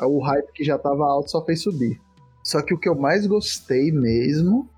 O 0.00 0.20
hype 0.20 0.52
que 0.52 0.62
já 0.62 0.76
estava 0.76 1.04
alto 1.04 1.30
só 1.30 1.44
fez 1.44 1.62
subir. 1.62 1.98
Só 2.44 2.62
que 2.62 2.74
o 2.74 2.78
que 2.78 2.88
eu 2.88 2.94
mais 2.94 3.26
gostei 3.26 3.90
mesmo 3.90 4.68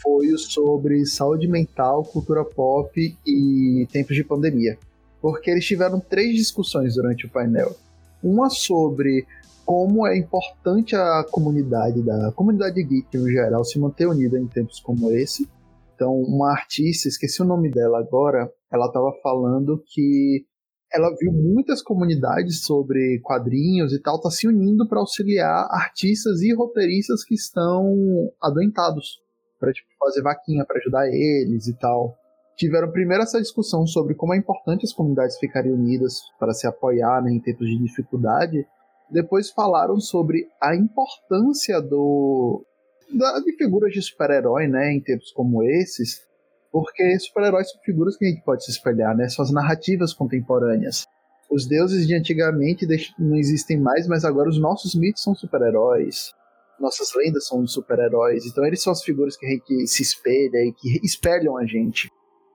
foi 0.00 0.36
sobre 0.38 1.04
saúde 1.06 1.48
mental, 1.48 2.04
cultura 2.04 2.44
pop 2.44 3.16
e 3.26 3.86
tempos 3.90 4.14
de 4.16 4.24
pandemia. 4.24 4.78
Porque 5.20 5.50
eles 5.50 5.64
tiveram 5.64 6.00
três 6.00 6.34
discussões 6.34 6.94
durante 6.94 7.26
o 7.26 7.30
painel. 7.30 7.74
Uma 8.22 8.48
sobre 8.50 9.26
como 9.64 10.06
é 10.06 10.16
importante 10.16 10.94
a 10.94 11.24
comunidade 11.28 12.00
da 12.02 12.30
comunidade 12.32 12.82
geek 12.82 13.18
no 13.18 13.28
geral 13.28 13.64
se 13.64 13.78
manter 13.78 14.06
unida 14.06 14.38
em 14.38 14.46
tempos 14.46 14.78
como 14.78 15.10
esse. 15.10 15.48
Então, 15.94 16.14
uma 16.14 16.52
artista, 16.52 17.08
esqueci 17.08 17.42
o 17.42 17.46
nome 17.46 17.70
dela 17.70 17.98
agora, 17.98 18.52
ela 18.70 18.86
estava 18.86 19.12
falando 19.22 19.82
que 19.86 20.44
ela 20.92 21.14
viu 21.18 21.32
muitas 21.32 21.82
comunidades 21.82 22.60
sobre 22.60 23.18
quadrinhos 23.20 23.92
e 23.92 24.00
tal, 24.00 24.20
tá 24.20 24.30
se 24.30 24.46
unindo 24.46 24.86
para 24.88 25.00
auxiliar 25.00 25.66
artistas 25.70 26.42
e 26.42 26.54
roteiristas 26.54 27.24
que 27.24 27.34
estão 27.34 27.94
adoentados, 28.40 29.20
para 29.58 29.72
tipo, 29.72 29.88
fazer 29.98 30.22
vaquinha 30.22 30.64
para 30.64 30.78
ajudar 30.78 31.08
eles 31.08 31.66
e 31.66 31.78
tal. 31.78 32.16
Tiveram 32.56 32.90
primeiro 32.90 33.22
essa 33.22 33.40
discussão 33.40 33.86
sobre 33.86 34.14
como 34.14 34.34
é 34.34 34.38
importante 34.38 34.84
as 34.84 34.92
comunidades 34.92 35.38
ficarem 35.38 35.72
unidas 35.72 36.20
para 36.38 36.54
se 36.54 36.66
apoiar 36.66 37.22
né, 37.22 37.32
em 37.32 37.40
tempos 37.40 37.66
de 37.66 37.78
dificuldade. 37.78 38.66
Depois 39.10 39.50
falaram 39.50 40.00
sobre 40.00 40.48
a 40.60 40.74
importância 40.74 41.80
do 41.80 42.64
da, 43.12 43.38
de 43.40 43.52
figuras 43.56 43.92
de 43.92 44.02
super-herói, 44.02 44.66
né, 44.66 44.92
em 44.92 45.00
tempos 45.00 45.30
como 45.32 45.62
esses, 45.62 46.26
porque 46.72 47.18
super-heróis 47.20 47.70
são 47.70 47.80
figuras 47.82 48.16
que 48.16 48.24
a 48.24 48.28
gente 48.28 48.42
pode 48.42 48.64
se 48.64 48.70
espelhar, 48.70 49.16
né? 49.16 49.28
São 49.28 49.44
as 49.44 49.52
narrativas 49.52 50.12
contemporâneas. 50.12 51.06
Os 51.50 51.66
deuses 51.66 52.06
de 52.06 52.14
antigamente 52.14 52.86
não 53.18 53.36
existem 53.36 53.78
mais, 53.78 54.08
mas 54.08 54.24
agora 54.24 54.48
os 54.48 54.60
nossos 54.60 54.94
mitos 54.94 55.22
são 55.22 55.34
super-heróis. 55.34 56.32
Nossas 56.80 57.08
lendas 57.14 57.46
são 57.46 57.62
de 57.62 57.70
super-heróis. 57.70 58.44
Então 58.46 58.64
eles 58.64 58.82
são 58.82 58.92
as 58.92 59.02
figuras 59.02 59.36
que 59.36 59.46
gente 59.46 59.86
se 59.86 60.02
espelha 60.02 60.58
e 60.58 60.72
que 60.72 61.00
espelham 61.04 61.56
a 61.56 61.64
gente. 61.66 62.10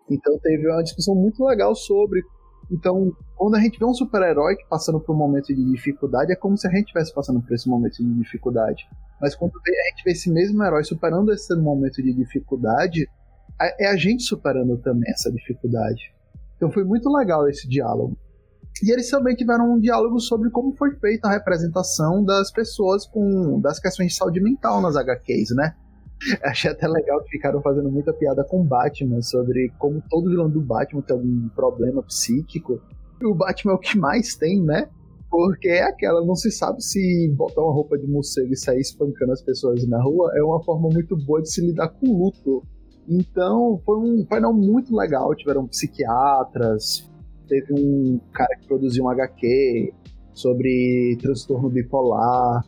Então 0.10 0.38
teve 0.40 0.68
uma 0.70 0.84
discussão 0.84 1.16
muito 1.16 1.44
legal 1.46 1.74
sobre. 1.76 2.22
Então, 2.70 3.12
quando 3.36 3.56
a 3.56 3.60
gente 3.60 3.78
vê 3.78 3.84
um 3.84 3.94
super-herói 3.94 4.56
que 4.56 4.66
passando 4.70 5.00
por 5.00 5.14
um 5.14 5.18
momento 5.18 5.48
de 5.48 5.64
dificuldade, 5.72 6.32
é 6.32 6.36
como 6.38 6.58
se 6.58 6.66
a 6.68 6.72
gente 6.72 6.84
estivesse 6.86 7.14
passando 7.14 7.42
por 7.42 7.54
esse 7.54 7.68
momento 7.68 7.98
de 8.02 8.14
dificuldade. 8.14 8.88
Mas 9.20 9.36
quando 9.36 9.52
a 9.58 9.90
gente 9.90 10.04
vê 10.06 10.12
esse 10.12 10.32
mesmo 10.32 10.64
herói 10.64 10.84
superando 10.86 11.34
esse 11.34 11.54
momento 11.56 12.02
de 12.02 12.14
dificuldade, 12.14 13.10
a- 13.60 13.76
é 13.78 13.88
a 13.88 13.98
gente 13.98 14.24
superando 14.24 14.78
também 14.78 15.12
essa 15.12 15.30
dificuldade. 15.32 16.14
Então 16.56 16.72
foi 16.72 16.86
muito 16.86 17.10
legal 17.10 17.50
esse 17.50 17.68
diálogo. 17.68 18.18
E 18.84 18.92
eles 18.92 19.10
também 19.10 19.36
tiveram 19.36 19.74
um 19.74 19.80
diálogo 19.80 20.20
sobre 20.20 20.50
como 20.50 20.76
foi 20.76 20.96
feita 20.96 21.28
a 21.28 21.32
representação 21.32 22.24
das 22.24 22.52
pessoas 22.52 23.06
com 23.06 23.60
das 23.62 23.80
questões 23.80 24.12
de 24.12 24.18
saúde 24.18 24.42
mental 24.42 24.82
nas 24.82 24.96
HQs, 24.96 25.56
né? 25.56 25.76
Achei 26.44 26.72
até 26.72 26.88
legal 26.88 27.22
que 27.24 27.32
ficaram 27.32 27.62
fazendo 27.62 27.92
muita 27.92 28.14
piada 28.14 28.44
com 28.44 28.64
Batman 28.64 29.22
sobre 29.22 29.72
como 29.78 30.02
todo 30.10 30.30
vilão 30.30 30.50
do 30.50 30.62
Batman 30.62 31.02
tem 31.02 31.16
algum 31.16 31.50
problema 31.50 32.02
psíquico. 32.04 32.82
E 33.22 33.26
o 33.26 33.36
Batman 33.36 33.74
é 33.74 33.76
o 33.76 33.80
que 33.80 33.98
mais 33.98 34.36
tem, 34.36 34.62
né? 34.62 34.90
Porque 35.30 35.70
é 35.70 35.84
aquela, 35.84 36.26
não 36.26 36.36
se 36.36 36.52
sabe 36.52 36.84
se 36.84 37.34
botar 37.38 37.62
uma 37.62 37.74
roupa 37.74 37.98
de 37.98 38.06
morcego 38.06 38.52
e 38.52 38.58
sair 38.58 38.82
espancando 38.82 39.32
as 39.32 39.42
pessoas 39.42 39.88
na 39.88 40.02
rua 40.02 40.32
é 40.36 40.44
uma 40.44 40.62
forma 40.64 40.90
muito 40.92 41.16
boa 41.16 41.42
de 41.42 41.50
se 41.50 41.62
lidar 41.62 41.88
com 41.90 42.08
o 42.08 42.26
luto. 42.26 42.64
Então, 43.08 43.82
foi 43.86 43.98
um 43.98 44.26
painel 44.26 44.54
muito 44.54 44.96
legal. 44.96 45.34
Tiveram 45.36 45.68
psiquiatras, 45.68 47.10
teve 47.52 47.74
um 47.74 48.18
cara 48.32 48.56
que 48.60 48.66
produziu 48.66 49.04
um 49.04 49.10
HQ 49.10 49.94
sobre 50.34 51.18
transtorno 51.22 51.70
bipolar. 51.70 52.64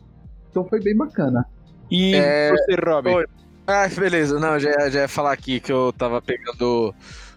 Então 0.50 0.64
foi 0.68 0.80
bem 0.80 0.94
bacana. 0.94 1.46
E 1.90 2.14
É, 2.14 2.50
você, 2.50 2.74
Robin? 2.74 3.10
Oi. 3.14 3.26
Ah, 3.66 3.88
beleza. 3.88 4.38
Não, 4.38 4.58
já, 4.60 4.68
ia- 4.70 4.90
já 4.90 5.00
ia 5.00 5.08
falar 5.08 5.32
aqui 5.32 5.58
que 5.58 5.72
eu 5.72 5.90
tava 5.96 6.20
pegando 6.20 6.94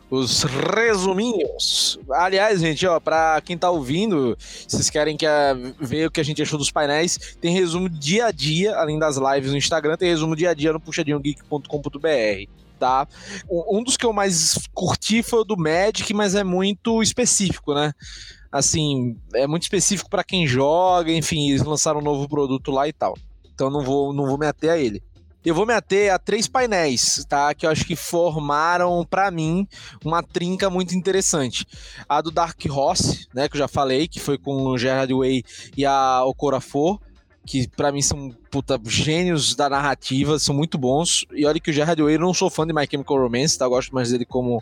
os 0.09 0.43
resuminhos. 0.43 1.97
Aliás, 2.11 2.59
gente, 2.59 2.85
ó, 2.85 2.99
pra 2.99 3.41
quem 3.43 3.57
tá 3.57 3.69
ouvindo, 3.71 4.35
se 4.39 4.65
vocês 4.69 4.89
querem 4.89 5.15
que 5.15 5.25
a- 5.25 5.53
ver 5.79 6.07
o 6.07 6.11
que 6.11 6.19
a 6.19 6.23
gente 6.23 6.41
achou 6.41 6.59
dos 6.59 6.69
painéis, 6.71 7.37
tem 7.41 7.53
resumo 7.53 7.87
dia 7.89 8.25
a 8.25 8.31
dia, 8.31 8.75
além 8.75 8.99
das 8.99 9.15
lives 9.17 9.51
no 9.51 9.57
Instagram, 9.57 9.95
tem 9.95 10.09
resumo 10.09 10.35
dia 10.35 10.49
a 10.49 10.53
dia 10.53 10.73
no 10.73 10.79
puxadinhogeek.com.br. 10.81 12.49
Tá? 12.77 13.07
Um 13.49 13.83
dos 13.83 13.97
que 13.97 14.05
eu 14.05 14.13
mais 14.13 14.67
curti 14.73 15.23
foi 15.23 15.39
o 15.39 15.43
do 15.43 15.57
Magic, 15.57 16.13
mas 16.13 16.35
é 16.35 16.43
muito 16.43 17.01
específico, 17.01 17.73
né? 17.73 17.91
Assim, 18.51 19.17
é 19.33 19.47
muito 19.47 19.63
específico 19.63 20.09
pra 20.09 20.23
quem 20.23 20.47
joga, 20.47 21.11
enfim, 21.11 21.49
eles 21.49 21.63
lançaram 21.63 21.99
um 21.99 22.03
novo 22.03 22.27
produto 22.29 22.71
lá 22.71 22.87
e 22.87 22.93
tal. 22.93 23.15
Então 23.53 23.69
não 23.69 23.83
vou, 23.83 24.13
não 24.13 24.25
vou 24.25 24.37
me 24.37 24.45
ater 24.45 24.71
a 24.71 24.77
ele. 24.77 25.01
Eu 25.43 25.55
vou 25.55 25.65
me 25.65 25.73
ater 25.73 26.13
a 26.13 26.19
três 26.19 26.47
painéis, 26.47 27.25
tá? 27.27 27.53
Que 27.53 27.65
eu 27.65 27.69
acho 27.69 27.85
que 27.85 27.95
formaram, 27.95 29.05
pra 29.09 29.31
mim, 29.31 29.65
uma 30.03 30.21
trinca 30.21 30.69
muito 30.69 30.93
interessante. 30.93 31.65
A 32.07 32.21
do 32.21 32.31
Dark 32.31 32.59
Horse, 32.69 33.27
né? 33.33 33.47
Que 33.47 33.55
eu 33.55 33.59
já 33.59 33.67
falei, 33.67 34.07
que 34.07 34.19
foi 34.19 34.37
com 34.37 34.51
o 34.63 34.77
Gerard 34.77 35.13
Way 35.13 35.43
e 35.77 35.85
a 35.85 36.23
Okorafor, 36.25 36.99
que 37.47 37.67
pra 37.69 37.91
mim 37.91 38.01
são 38.01 38.29
puta, 38.51 38.79
gênios 38.85 39.55
da 39.55 39.69
narrativa, 39.69 40.37
são 40.37 40.53
muito 40.53 40.77
bons. 40.77 41.25
E 41.33 41.45
olha 41.45 41.59
que 41.59 41.71
o 41.71 41.73
Gerard 41.73 42.01
Way 42.03 42.15
eu 42.15 42.19
não 42.19 42.33
sou 42.33 42.49
fã 42.49 42.67
de 42.67 42.73
My 42.73 42.85
Chemical 42.89 43.17
Romance, 43.17 43.57
tá? 43.57 43.65
Eu 43.65 43.69
gosto 43.69 43.95
mais 43.95 44.11
dele 44.11 44.25
como, 44.25 44.61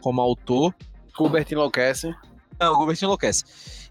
como 0.00 0.20
autor. 0.20 0.74
Gilbert 1.16 1.46
enlouquece. 1.50 2.12
Não, 2.60 2.72
o 2.74 2.76
Gilbert 2.78 2.98
enlouquece. 3.00 3.44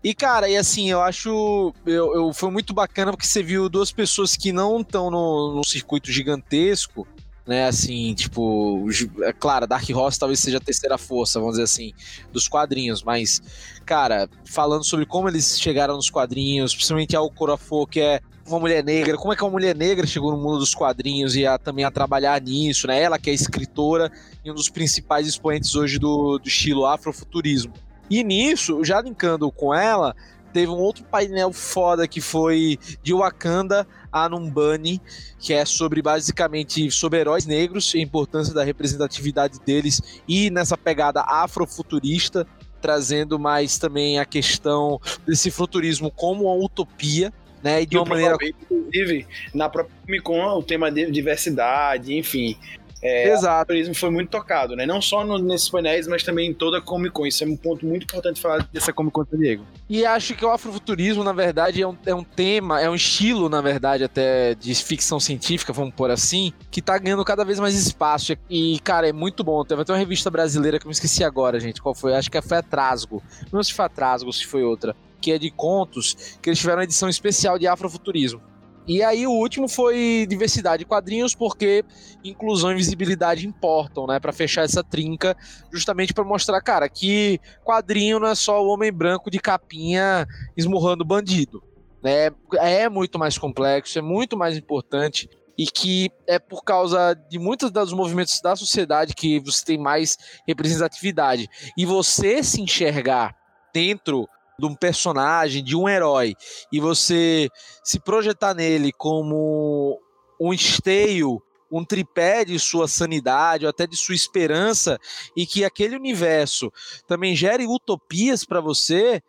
E, 0.03 0.13
cara, 0.13 0.47
e 0.49 0.55
assim, 0.57 0.89
eu 0.89 1.01
acho. 1.01 1.73
Eu, 1.85 2.13
eu- 2.13 2.33
foi 2.33 2.51
muito 2.51 2.73
bacana 2.73 3.11
porque 3.11 3.25
você 3.25 3.41
viu 3.41 3.67
duas 3.69 3.91
pessoas 3.91 4.35
que 4.35 4.51
não 4.51 4.81
estão 4.81 5.09
no 5.09 5.63
circuito 5.63 6.11
gigantesco, 6.11 7.07
né? 7.45 7.67
Assim, 7.67 8.13
tipo. 8.13 8.87
É 9.23 9.33
claro, 9.33 9.67
Dark 9.67 9.87
Horse 9.89 10.19
talvez 10.19 10.39
seja 10.39 10.57
a 10.57 10.61
terceira 10.61 10.97
força, 10.97 11.39
vamos 11.39 11.53
dizer 11.53 11.63
assim, 11.63 11.93
dos 12.31 12.47
quadrinhos, 12.47 13.03
mas, 13.03 13.41
cara, 13.85 14.29
falando 14.45 14.83
sobre 14.83 15.05
como 15.05 15.29
eles 15.29 15.59
chegaram 15.59 15.95
nos 15.95 16.09
quadrinhos, 16.09 16.73
principalmente 16.73 17.15
a 17.15 17.21
Okorafor, 17.21 17.87
que 17.87 18.01
é 18.01 18.19
uma 18.47 18.59
mulher 18.59 18.83
negra, 18.83 19.17
como 19.17 19.33
é 19.33 19.35
que 19.35 19.43
uma 19.43 19.51
mulher 19.51 19.75
negra 19.75 20.05
chegou 20.05 20.31
no 20.31 20.37
mundo 20.37 20.59
dos 20.59 20.75
quadrinhos 20.75 21.35
e 21.35 21.45
a, 21.45 21.57
também 21.57 21.83
a 21.83 21.91
trabalhar 21.91 22.39
nisso, 22.41 22.87
né? 22.87 23.01
Ela 23.01 23.17
que 23.17 23.29
é 23.29 23.33
escritora 23.33 24.11
e 24.43 24.51
um 24.51 24.53
dos 24.53 24.69
principais 24.69 25.27
expoentes 25.27 25.75
hoje 25.75 25.97
do, 25.97 26.37
do 26.37 26.47
estilo 26.47 26.85
afrofuturismo. 26.85 27.73
E 28.07 28.23
nisso, 28.23 28.83
já 28.83 29.01
linkando 29.01 29.51
com 29.51 29.73
ela, 29.73 30.15
teve 30.55 30.71
um 30.71 30.77
outro 30.77 31.03
painel 31.03 31.51
foda 31.51 32.07
que 32.07 32.21
foi 32.21 32.79
de 33.03 33.13
Wakanda 33.13 33.85
a 34.09 34.29
Numbani, 34.29 35.01
que 35.37 35.51
é 35.51 35.65
sobre 35.65 36.01
basicamente 36.01 36.89
sobre 36.89 37.19
heróis 37.19 37.45
negros 37.45 37.93
e 37.93 37.97
a 37.97 38.01
importância 38.01 38.53
da 38.53 38.63
representatividade 38.63 39.59
deles 39.65 40.01
e 40.25 40.49
nessa 40.49 40.77
pegada 40.77 41.25
afrofuturista, 41.27 42.47
trazendo 42.79 43.37
mais 43.37 43.77
também 43.77 44.17
a 44.17 44.23
questão 44.23 44.97
desse 45.27 45.51
futurismo 45.51 46.09
como 46.09 46.45
uma 46.45 46.55
utopia, 46.55 47.33
né? 47.61 47.81
E 47.81 47.85
de 47.85 47.97
uma 47.97 48.05
maneira 48.05 48.37
inclusive, 48.41 49.27
na 49.53 49.67
própria 49.67 49.93
Comic 50.05 50.23
Con, 50.23 50.57
o 50.57 50.63
tema 50.63 50.89
de 50.89 51.11
diversidade, 51.11 52.17
enfim. 52.17 52.57
É, 53.05 53.31
Exato. 53.31 53.67
turismo 53.67 53.93
foi 53.93 54.09
muito 54.09 54.29
tocado, 54.29 54.75
né? 54.75 54.83
Não 54.85 54.99
só 54.99 55.23
no, 55.23 55.37
nesses 55.37 55.69
painéis, 55.69 56.07
mas 56.07 56.23
também 56.23 56.49
em 56.49 56.53
toda 56.53 56.79
a 56.79 56.81
Comic 56.81 57.13
Con. 57.13 57.27
Isso 57.27 57.43
é 57.43 57.47
um 57.47 57.55
ponto 57.55 57.85
muito 57.85 58.03
importante 58.03 58.41
falar 58.41 58.67
dessa 58.73 58.91
Comic 58.91 59.13
Con 59.13 59.25
San 59.29 59.37
Diego. 59.37 59.63
E 59.87 60.03
acho 60.03 60.33
que 60.33 60.43
o 60.43 60.49
afrofuturismo, 60.49 61.23
na 61.23 61.31
verdade, 61.31 61.83
é 61.83 61.87
um, 61.87 61.95
é 62.03 62.15
um 62.15 62.23
tema, 62.23 62.81
é 62.81 62.89
um 62.89 62.95
estilo, 62.95 63.47
na 63.47 63.61
verdade, 63.61 64.03
até 64.03 64.55
de 64.55 64.73
ficção 64.73 65.19
científica, 65.19 65.71
vamos 65.71 65.93
pôr 65.93 66.09
assim, 66.09 66.51
que 66.71 66.81
tá 66.81 66.97
ganhando 66.97 67.23
cada 67.23 67.45
vez 67.45 67.59
mais 67.59 67.75
espaço. 67.75 68.35
E, 68.49 68.79
cara, 68.79 69.07
é 69.07 69.13
muito 69.13 69.43
bom. 69.43 69.63
Teve 69.63 69.83
até 69.83 69.93
uma 69.93 69.99
revista 69.99 70.31
brasileira 70.31 70.79
que 70.79 70.85
eu 70.85 70.89
me 70.89 70.93
esqueci 70.93 71.23
agora, 71.23 71.59
gente. 71.59 71.81
Qual 71.81 71.93
foi? 71.93 72.15
Acho 72.15 72.31
que 72.31 72.41
foi 72.41 72.57
a 72.57 72.63
Trasgo. 72.63 73.21
Não 73.51 73.61
sei 73.61 73.71
se 73.71 73.77
foi 73.77 73.85
a 73.85 73.89
Trasgo, 73.89 74.33
se 74.33 74.45
foi 74.45 74.63
outra. 74.63 74.95
Que 75.21 75.31
é 75.31 75.37
de 75.37 75.51
contos, 75.51 76.37
que 76.41 76.49
eles 76.49 76.59
tiveram 76.59 76.79
uma 76.79 76.83
edição 76.83 77.07
especial 77.07 77.59
de 77.59 77.67
afrofuturismo. 77.67 78.41
E 78.87 79.01
aí 79.01 79.25
o 79.25 79.31
último 79.31 79.67
foi 79.67 80.27
diversidade 80.29 80.83
de 80.83 80.85
quadrinhos, 80.85 81.33
porque 81.33 81.83
inclusão 82.23 82.71
e 82.71 82.75
visibilidade 82.75 83.47
importam, 83.47 84.05
né? 84.05 84.19
Pra 84.19 84.31
fechar 84.31 84.63
essa 84.63 84.83
trinca, 84.83 85.35
justamente 85.71 86.13
pra 86.13 86.23
mostrar, 86.23 86.61
cara, 86.61 86.87
que 86.87 87.39
quadrinho 87.63 88.19
não 88.19 88.27
é 88.27 88.35
só 88.35 88.63
o 88.63 88.67
homem 88.67 88.91
branco 88.91 89.31
de 89.31 89.39
capinha 89.39 90.27
esmurrando 90.55 91.03
bandido. 91.03 91.63
Né? 92.03 92.29
É 92.59 92.87
muito 92.87 93.17
mais 93.17 93.37
complexo, 93.37 93.97
é 93.97 94.01
muito 94.01 94.37
mais 94.37 94.55
importante. 94.55 95.27
E 95.57 95.65
que 95.65 96.11
é 96.27 96.37
por 96.37 96.63
causa 96.63 97.13
de 97.13 97.39
muitos 97.39 97.71
dos 97.71 97.93
movimentos 97.93 98.41
da 98.41 98.55
sociedade 98.57 99.15
que 99.15 99.39
você 99.39 99.63
tem 99.63 99.77
mais 99.77 100.17
representatividade. 100.45 101.47
E 101.77 101.85
você 101.85 102.43
se 102.43 102.61
enxergar 102.61 103.33
dentro 103.73 104.27
de 104.57 104.65
um 104.65 104.75
personagem, 104.75 105.63
de 105.63 105.75
um 105.75 105.87
herói, 105.87 106.33
e 106.71 106.79
você 106.79 107.49
se 107.83 107.99
projetar 107.99 108.53
nele 108.53 108.91
como 108.91 109.99
um 110.39 110.53
esteio, 110.53 111.41
um 111.71 111.83
tripé 111.83 112.45
de 112.45 112.57
sua 112.59 112.87
sanidade 112.87 113.65
ou 113.65 113.69
até 113.69 113.85
de 113.85 113.97
sua 113.97 114.15
esperança, 114.15 114.97
e 115.35 115.45
que 115.45 115.65
aquele 115.65 115.95
universo 115.95 116.71
também 117.07 117.35
gere 117.35 117.65
utopias 117.65 118.45
para 118.45 118.61
você, 118.61 119.21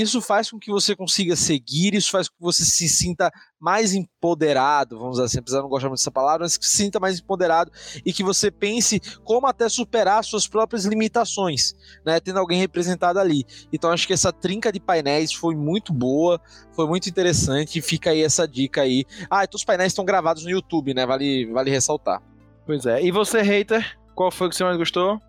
isso 0.00 0.22
faz 0.22 0.50
com 0.50 0.58
que 0.58 0.70
você 0.70 0.96
consiga 0.96 1.36
seguir, 1.36 1.94
isso 1.94 2.10
faz 2.10 2.28
com 2.28 2.36
que 2.36 2.42
você 2.42 2.64
se 2.64 2.88
sinta 2.88 3.30
mais 3.60 3.92
empoderado, 3.94 4.98
vamos 4.98 5.12
dizer 5.12 5.24
assim, 5.24 5.38
apesar 5.38 5.58
de 5.58 5.62
não 5.64 5.68
gostar 5.68 5.88
muito 5.88 5.98
dessa 6.00 6.10
palavra, 6.10 6.44
mas 6.44 6.56
que 6.56 6.66
se 6.66 6.76
sinta 6.78 6.98
mais 6.98 7.20
empoderado 7.20 7.70
e 8.04 8.12
que 8.12 8.24
você 8.24 8.50
pense 8.50 9.00
como 9.22 9.46
até 9.46 9.68
superar 9.68 10.24
suas 10.24 10.48
próprias 10.48 10.84
limitações, 10.84 11.74
né, 12.04 12.18
tendo 12.18 12.38
alguém 12.38 12.58
representado 12.58 13.18
ali. 13.18 13.44
Então 13.72 13.90
acho 13.90 14.06
que 14.06 14.12
essa 14.12 14.32
trinca 14.32 14.72
de 14.72 14.80
painéis 14.80 15.32
foi 15.32 15.54
muito 15.54 15.92
boa, 15.92 16.40
foi 16.72 16.86
muito 16.86 17.08
interessante 17.08 17.78
e 17.78 17.82
fica 17.82 18.10
aí 18.10 18.22
essa 18.22 18.48
dica 18.48 18.82
aí. 18.82 19.04
Ah, 19.30 19.44
então 19.44 19.58
os 19.58 19.64
painéis 19.64 19.92
estão 19.92 20.04
gravados 20.04 20.44
no 20.44 20.50
YouTube, 20.50 20.94
né, 20.94 21.04
vale, 21.04 21.46
vale 21.52 21.70
ressaltar. 21.70 22.22
Pois 22.64 22.86
é. 22.86 23.02
E 23.02 23.10
você, 23.10 23.42
hater, 23.42 23.98
qual 24.14 24.30
foi 24.30 24.46
o 24.46 24.50
que 24.50 24.56
você 24.56 24.64
mais 24.64 24.76
gostou? 24.76 25.20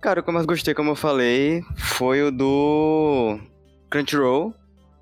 Cara, 0.00 0.20
o 0.20 0.22
que 0.22 0.30
eu 0.30 0.34
mais 0.34 0.46
gostei, 0.46 0.74
como 0.74 0.90
eu 0.90 0.96
falei, 0.96 1.62
foi 1.76 2.22
o 2.22 2.30
do 2.30 3.40
Crunchyroll, 3.96 4.54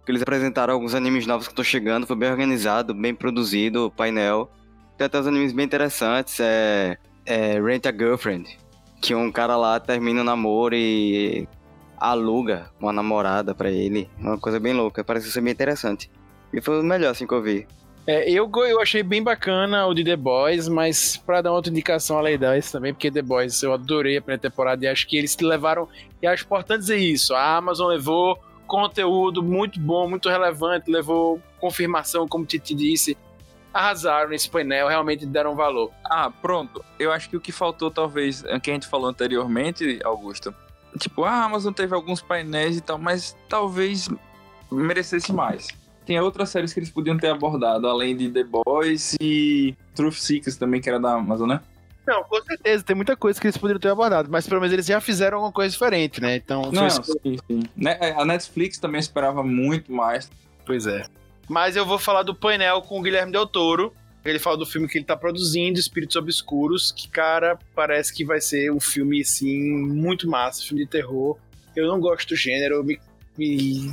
que 0.05 0.12
eles 0.12 0.22
apresentaram 0.22 0.74
alguns 0.74 0.95
animes 0.95 1.26
novos 1.26 1.49
que 1.49 1.53
estão 1.53 1.64
chegando, 1.64 2.07
foi 2.07 2.14
bem 2.14 2.30
organizado, 2.30 2.95
bem 2.95 3.14
produzido, 3.14 3.92
painel. 3.97 4.49
Tem 4.97 5.07
até 5.07 5.18
uns 5.18 5.26
animes 5.26 5.53
bem 5.53 5.64
interessantes, 5.64 6.38
é, 6.38 6.97
é 7.26 7.61
Rent 7.61 7.86
a 7.86 7.92
Girlfriend, 7.92 8.57
que 9.03 9.14
um 9.14 9.32
cara 9.32 9.57
lá 9.57 9.80
termina 9.80 10.20
o 10.20 10.24
namoro 10.24 10.74
e 10.76 11.49
aluga 11.97 12.70
uma 12.78 12.92
namorada 12.92 13.55
pra 13.55 13.68
ele, 13.68 14.09
uma 14.18 14.38
coisa 14.38 14.61
bem 14.61 14.72
louca, 14.72 15.03
parece 15.03 15.32
ser 15.32 15.40
bem 15.40 15.53
interessante. 15.53 16.09
E 16.53 16.61
foi 16.61 16.80
o 16.80 16.84
melhor, 16.84 17.11
assim, 17.11 17.26
que 17.26 17.34
eu 17.34 17.42
vi. 17.42 17.66
É, 18.07 18.30
eu, 18.30 18.49
eu 18.68 18.80
achei 18.80 19.03
bem 19.03 19.22
bacana 19.22 19.86
o 19.86 19.95
de 19.95 20.05
The 20.05 20.14
Boys, 20.14 20.68
mas 20.68 21.16
pra 21.16 21.40
dar 21.40 21.53
outra 21.53 21.72
indicação 21.72 22.18
além 22.18 22.38
dessa 22.38 22.72
também, 22.72 22.92
porque 22.92 23.11
The 23.11 23.22
Boys 23.22 23.61
eu 23.62 23.72
adorei 23.72 24.18
a 24.18 24.22
primeira 24.22 24.42
temporada 24.42 24.84
e 24.84 24.88
acho 24.88 25.09
que 25.09 25.16
eles 25.16 25.36
levaram, 25.40 25.88
e 26.22 26.26
acho 26.26 26.45
importante 26.45 26.80
dizer 26.80 26.99
isso, 26.99 27.34
a 27.34 27.57
Amazon 27.57 27.88
levou 27.88 28.38
conteúdo 28.67 29.43
muito 29.43 29.79
bom, 29.79 30.09
muito 30.09 30.29
relevante, 30.29 30.91
levou 30.91 31.41
confirmação, 31.61 32.27
como 32.29 32.45
o 32.45 32.47
Titi 32.47 32.75
disse, 32.75 33.17
arrasaram 33.73 34.31
nesse 34.31 34.49
painel, 34.49 34.89
realmente 34.89 35.27
deram 35.27 35.57
valor. 35.57 35.91
Ah, 36.05 36.31
pronto. 36.31 36.85
Eu 36.99 37.12
acho 37.12 37.29
que 37.29 37.37
o 37.37 37.41
que 37.41 37.51
faltou, 37.51 37.91
talvez, 37.91 38.45
é 38.45 38.59
que 38.61 38.71
a 38.71 38.75
gente 38.75 38.87
falou 38.87 39.09
anteriormente, 39.09 39.99
Augusto. 40.05 40.55
Tipo, 40.99 41.25
a 41.25 41.45
Amazon 41.45 41.73
teve 41.73 41.95
alguns 41.95 42.23
painéis 42.23 42.77
e 42.77 42.81
tal, 42.81 42.99
mas 42.99 43.37
talvez 43.49 44.09
merecesse 44.71 45.33
mais. 45.33 45.67
Tem 46.07 46.21
outras 46.21 46.51
séries 46.51 46.73
que 46.73 46.79
eles 46.79 46.91
podiam 46.91 47.17
ter 47.17 47.29
abordado, 47.29 47.89
além 47.89 48.17
de 48.17 48.31
The 48.31 48.45
Boys 48.45 49.17
e 49.21 49.75
Truth 49.95 50.15
Seekers 50.15 50.57
também, 50.57 50.81
que 50.81 50.89
era 50.89 51.01
da 51.01 51.15
Amazon, 51.15 51.49
né? 51.49 51.61
Não, 52.07 52.23
com 52.25 52.43
certeza, 52.43 52.85
tem 52.85 52.95
muita 52.95 53.17
coisa 53.17 53.41
que 53.41 53.47
eles 53.47 53.57
poderiam 53.57 53.81
ter 53.81 53.89
abordado, 53.89 54.29
mas 54.31 54.47
pelo 54.47 54.61
menos 54.61 54.73
eles 54.73 54.87
já 54.87 55.01
fizeram 55.01 55.39
alguma 55.39 55.53
coisa 55.53 55.71
diferente, 55.73 56.21
né? 56.21 56.37
Então, 56.37 56.71
Não, 56.71 56.91
foi- 56.91 57.19
sim, 57.23 57.37
sim. 57.47 57.63
Né, 57.77 57.99
A 58.17 58.25
Netflix 58.25 58.79
também 58.79 58.99
esperava 59.01 59.43
muito 59.43 59.91
mais. 59.93 60.31
Pois 60.67 60.87
é. 60.87 61.05
Mas 61.49 61.77
eu 61.77 61.85
vou 61.87 61.99
falar 61.99 62.23
do 62.23 62.35
painel 62.35 62.83
com 62.83 62.99
o 62.99 63.03
Guilherme 63.03 63.33
Del 63.33 63.47
Toro. 63.47 63.93
Ele 64.25 64.39
fala 64.39 64.57
do 64.57 64.65
filme 64.65 64.89
que 64.89 64.97
ele 64.97 65.05
tá 65.05 65.15
produzindo, 65.17 65.79
Espíritos 65.79 66.17
Obscuros, 66.17 66.91
que, 66.91 67.09
cara, 67.09 67.59
parece 67.75 68.13
que 68.15 68.25
vai 68.25 68.41
ser 68.41 68.73
um 68.73 68.81
filme, 68.81 69.21
assim, 69.21 69.63
muito 69.87 70.27
massa, 70.29 70.63
filme 70.63 70.83
de 70.85 70.91
terror. 70.91 71.37
Eu 71.77 71.87
não 71.89 72.01
gosto 72.01 72.29
do 72.31 72.37
gênero, 72.37 72.77
eu 72.77 72.85
me, 72.85 72.99
me 73.37 73.91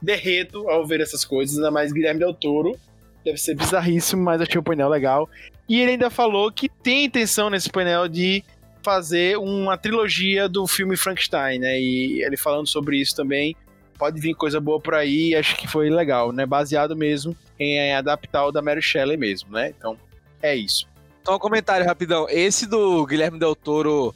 derreto 0.00 0.68
ao 0.70 0.86
ver 0.86 1.00
essas 1.00 1.24
coisas, 1.24 1.56
ainda 1.56 1.70
mais 1.70 1.92
Guilherme 1.92 2.20
Del 2.20 2.32
Toro. 2.32 2.78
Deve 3.24 3.36
ser 3.38 3.54
bizarríssimo, 3.54 4.22
mas 4.22 4.40
achei 4.40 4.58
o 4.58 4.62
painel 4.62 4.88
legal. 4.88 5.28
E 5.68 5.80
ele 5.80 5.92
ainda 5.92 6.10
falou 6.10 6.52
que 6.52 6.68
tem 6.68 7.04
intenção 7.04 7.48
nesse 7.48 7.70
painel 7.70 8.08
de 8.08 8.44
fazer 8.82 9.38
uma 9.38 9.78
trilogia 9.78 10.48
do 10.48 10.66
filme 10.66 10.96
Frankenstein, 10.96 11.58
né? 11.58 11.80
E 11.80 12.22
ele 12.22 12.36
falando 12.36 12.66
sobre 12.66 13.00
isso 13.00 13.16
também 13.16 13.56
pode 13.98 14.20
vir 14.20 14.34
coisa 14.34 14.60
boa 14.60 14.80
por 14.80 14.94
aí, 14.94 15.34
acho 15.34 15.56
que 15.56 15.66
foi 15.66 15.88
legal, 15.88 16.32
né? 16.32 16.44
Baseado 16.44 16.96
mesmo 16.96 17.34
em 17.58 17.94
adaptar 17.94 18.46
o 18.46 18.52
da 18.52 18.60
Mary 18.60 18.82
Shelley 18.82 19.16
mesmo, 19.16 19.52
né? 19.52 19.72
Então, 19.76 19.96
é 20.42 20.54
isso. 20.54 20.86
Só 21.24 21.36
um 21.36 21.38
comentário 21.38 21.86
rapidão. 21.86 22.26
Esse 22.28 22.66
do 22.66 23.06
Guilherme 23.06 23.38
Del 23.38 23.54
Toro 23.54 24.14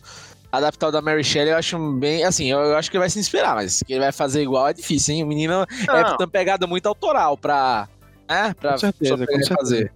adaptar 0.50 0.88
o 0.88 0.90
da 0.90 1.00
Mary 1.00 1.24
Shelley, 1.24 1.52
eu 1.52 1.56
acho 1.56 1.78
bem. 1.92 2.24
Assim, 2.24 2.50
eu, 2.50 2.58
eu 2.58 2.76
acho 2.76 2.90
que 2.90 2.96
ele 2.96 3.02
vai 3.02 3.10
se 3.10 3.18
inspirar, 3.18 3.54
mas 3.54 3.82
que 3.82 3.92
ele 3.92 4.00
vai 4.00 4.12
fazer 4.12 4.42
igual 4.42 4.68
é 4.68 4.72
difícil, 4.72 5.14
hein? 5.14 5.24
O 5.24 5.26
menino 5.26 5.62
é 5.62 5.86
Não, 5.86 6.16
uma 6.16 6.28
pegada 6.28 6.66
muito 6.66 6.86
autoral 6.86 7.36
pra. 7.36 7.88
É, 8.28 8.52
pra 8.52 8.72
Com 8.72 8.78
certeza, 8.78 9.16
com 9.16 9.24
certeza. 9.24 9.54
fazer. 9.54 9.92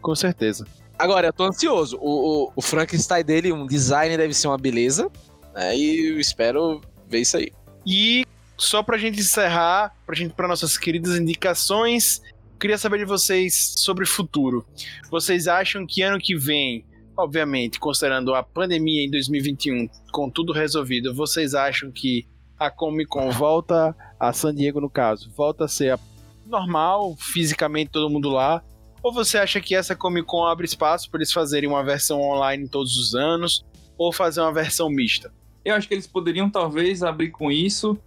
com 0.00 0.14
certeza. 0.14 0.66
Agora, 0.98 1.28
eu 1.28 1.32
tô 1.32 1.44
ansioso. 1.44 1.98
O, 2.00 2.44
o, 2.46 2.52
o 2.56 2.62
Frankenstein 2.62 3.24
dele, 3.24 3.52
um 3.52 3.66
design 3.66 4.16
deve 4.16 4.34
ser 4.34 4.48
uma 4.48 4.58
beleza. 4.58 5.10
Né? 5.54 5.76
E 5.76 6.12
eu 6.12 6.20
espero 6.20 6.80
ver 7.08 7.20
isso 7.20 7.36
aí. 7.36 7.52
E 7.86 8.24
só 8.56 8.82
pra 8.82 8.96
gente 8.96 9.20
encerrar, 9.20 9.94
pra 10.06 10.14
gente 10.14 10.34
para 10.34 10.48
nossas 10.48 10.78
queridas 10.78 11.16
indicações, 11.16 12.22
queria 12.58 12.78
saber 12.78 12.98
de 12.98 13.04
vocês 13.04 13.74
sobre 13.76 14.04
o 14.04 14.06
futuro. 14.06 14.64
Vocês 15.10 15.46
acham 15.48 15.86
que 15.86 16.02
ano 16.02 16.18
que 16.18 16.36
vem, 16.36 16.84
obviamente, 17.16 17.78
considerando 17.78 18.34
a 18.34 18.42
pandemia 18.42 19.04
em 19.04 19.10
2021, 19.10 19.88
com 20.12 20.30
tudo 20.30 20.52
resolvido, 20.52 21.14
vocês 21.14 21.54
acham 21.54 21.90
que 21.90 22.26
a 22.58 22.70
Comic 22.70 23.10
Con 23.10 23.30
volta 23.30 23.94
a 24.18 24.32
San 24.32 24.54
Diego 24.54 24.80
no 24.80 24.88
caso, 24.88 25.30
volta 25.36 25.64
a 25.64 25.68
ser 25.68 25.98
normal, 26.46 27.16
fisicamente 27.18 27.90
todo 27.90 28.08
mundo 28.10 28.30
lá? 28.30 28.62
Ou 29.04 29.12
você 29.12 29.36
acha 29.36 29.60
que 29.60 29.74
essa 29.74 29.94
Comic 29.94 30.26
Con 30.26 30.46
abre 30.46 30.64
espaço 30.64 31.10
para 31.10 31.18
eles 31.18 31.30
fazerem 31.30 31.68
uma 31.68 31.84
versão 31.84 32.22
online 32.22 32.66
todos 32.66 32.96
os 32.96 33.14
anos, 33.14 33.62
ou 33.98 34.10
fazer 34.10 34.40
uma 34.40 34.50
versão 34.50 34.88
mista? 34.88 35.30
Eu 35.62 35.74
acho 35.74 35.86
que 35.86 35.92
eles 35.92 36.06
poderiam 36.06 36.48
talvez 36.48 37.02
abrir 37.02 37.30
com 37.30 37.52
isso 37.52 37.98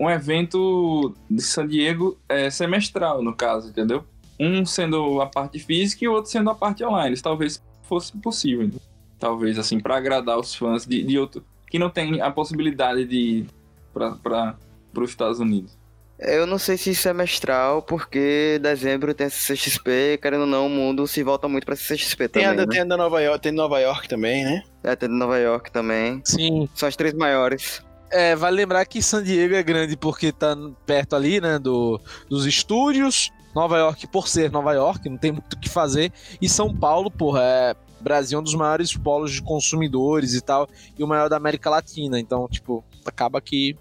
um 0.00 0.08
evento 0.08 1.14
de 1.30 1.42
San 1.42 1.68
Diego 1.68 2.18
é, 2.26 2.48
semestral, 2.48 3.22
no 3.22 3.36
caso, 3.36 3.68
entendeu? 3.68 4.02
Um 4.40 4.64
sendo 4.64 5.20
a 5.20 5.26
parte 5.26 5.58
física 5.58 6.06
e 6.06 6.08
o 6.08 6.14
outro 6.14 6.30
sendo 6.30 6.48
a 6.48 6.54
parte 6.54 6.82
online. 6.82 7.12
Isso 7.12 7.22
talvez 7.22 7.62
fosse 7.82 8.16
possível. 8.16 8.70
Talvez, 9.18 9.58
assim, 9.58 9.78
para 9.78 9.98
agradar 9.98 10.38
os 10.38 10.54
fãs 10.54 10.86
de, 10.86 11.02
de 11.02 11.18
outro. 11.18 11.44
que 11.68 11.78
não 11.78 11.90
tem 11.90 12.22
a 12.22 12.30
possibilidade 12.30 13.04
de 13.04 13.16
ir 13.16 13.46
para 13.92 14.56
os 14.94 15.10
Estados 15.10 15.38
Unidos. 15.38 15.76
Eu 16.18 16.46
não 16.46 16.58
sei 16.58 16.78
se 16.78 16.94
semestral, 16.94 17.82
porque 17.82 18.58
dezembro 18.62 19.12
tem 19.12 19.26
a 19.26 19.30
CCXP, 19.30 20.18
querendo 20.20 20.42
ou 20.42 20.46
não, 20.46 20.66
o 20.66 20.70
mundo 20.70 21.06
se 21.06 21.22
volta 21.22 21.46
muito 21.46 21.66
pra 21.66 21.76
CCXP 21.76 22.28
Tem 22.28 22.42
também, 22.44 22.58
a, 22.58 22.66
né? 22.66 22.66
tem 22.66 22.80
a 22.80 22.84
da 22.84 22.96
Nova 22.96 23.20
York, 23.20 23.42
tem 23.42 23.52
Nova 23.52 23.78
York 23.80 24.08
também, 24.08 24.44
né? 24.44 24.62
É, 24.82 24.96
tem 24.96 25.10
de 25.10 25.14
Nova 25.14 25.38
York 25.38 25.70
também. 25.70 26.22
Sim. 26.24 26.68
São 26.74 26.88
as 26.88 26.96
três 26.96 27.12
maiores. 27.12 27.82
É, 28.10 28.34
vale 28.34 28.56
lembrar 28.56 28.86
que 28.86 29.02
San 29.02 29.22
Diego 29.22 29.54
é 29.54 29.62
grande 29.62 29.96
porque 29.96 30.32
tá 30.32 30.56
perto 30.86 31.14
ali, 31.14 31.40
né, 31.40 31.58
do, 31.58 32.00
dos 32.30 32.46
estúdios. 32.46 33.30
Nova 33.54 33.78
York, 33.78 34.06
por 34.08 34.28
ser 34.28 34.50
Nova 34.50 34.72
York, 34.74 35.08
não 35.08 35.16
tem 35.16 35.32
muito 35.32 35.54
o 35.54 35.58
que 35.58 35.68
fazer. 35.68 36.12
E 36.40 36.48
São 36.48 36.74
Paulo, 36.74 37.10
porra, 37.10 37.40
é. 37.42 37.74
Brasil 37.98 38.38
é 38.38 38.40
um 38.40 38.44
dos 38.44 38.54
maiores 38.54 38.94
polos 38.94 39.32
de 39.32 39.42
consumidores 39.42 40.34
e 40.34 40.40
tal, 40.42 40.68
e 40.96 41.02
o 41.02 41.06
maior 41.06 41.28
da 41.28 41.36
América 41.36 41.70
Latina. 41.70 42.20
Então, 42.20 42.46
tipo, 42.46 42.84
acaba 43.04 43.40
que 43.40 43.74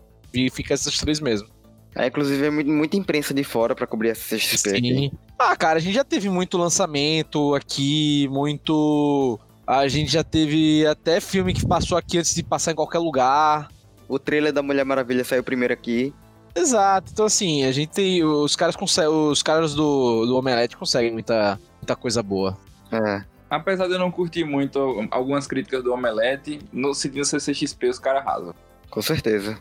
fica 0.51 0.73
essas 0.73 0.97
três 0.97 1.19
mesmo. 1.19 1.54
É, 1.95 2.07
inclusive, 2.07 2.45
é 2.45 2.49
muito- 2.49 2.69
muita 2.69 2.97
imprensa 2.97 3.33
de 3.33 3.43
fora 3.43 3.73
pra 3.73 3.87
cobrir 3.87 4.11
a 4.11 4.15
CCXP. 4.15 4.69
aqui. 4.69 4.81
Sim. 4.95 5.11
Ah, 5.39 5.55
cara, 5.55 5.77
a 5.77 5.81
gente 5.81 5.93
já 5.95 6.03
teve 6.03 6.29
muito 6.29 6.57
lançamento 6.57 7.55
aqui, 7.55 8.27
muito 8.29 9.39
A 9.67 9.87
gente 9.87 10.11
já 10.11 10.23
teve 10.23 10.85
até 10.85 11.19
filme 11.19 11.51
que 11.53 11.65
passou 11.67 11.97
aqui 11.97 12.19
antes 12.19 12.35
de 12.35 12.43
passar 12.43 12.71
em 12.71 12.75
qualquer 12.75 12.99
lugar. 12.99 13.67
O 14.07 14.19
trailer 14.19 14.53
da 14.53 14.61
Mulher 14.61 14.83
Maravilha 14.85 15.23
saiu 15.23 15.43
primeiro 15.43 15.73
aqui. 15.73 16.13
Exato. 16.55 17.11
Então, 17.11 17.25
assim, 17.25 17.63
a 17.63 17.71
gente 17.71 17.89
tem. 17.89 18.23
Os 18.23 18.55
caras 18.55 18.75
conseguem. 18.75 19.09
Os 19.11 19.41
caras 19.41 19.73
do, 19.73 20.25
do 20.27 20.37
Omelete 20.37 20.77
conseguem 20.77 21.11
muita, 21.11 21.59
muita 21.81 21.95
coisa 21.95 22.21
boa. 22.21 22.55
É. 22.91 23.23
Apesar 23.49 23.87
de 23.87 23.93
eu 23.93 23.99
não 23.99 24.11
curtir 24.11 24.43
muito 24.43 24.79
algumas 25.09 25.47
críticas 25.47 25.83
do 25.83 25.91
Omelete, 25.91 26.59
no 26.71 26.93
sentido 26.93 27.25
CCXP 27.25 27.89
os 27.89 27.97
caras 27.99 28.21
arrasam. 28.25 28.53
Com 28.91 29.01
certeza. 29.01 29.57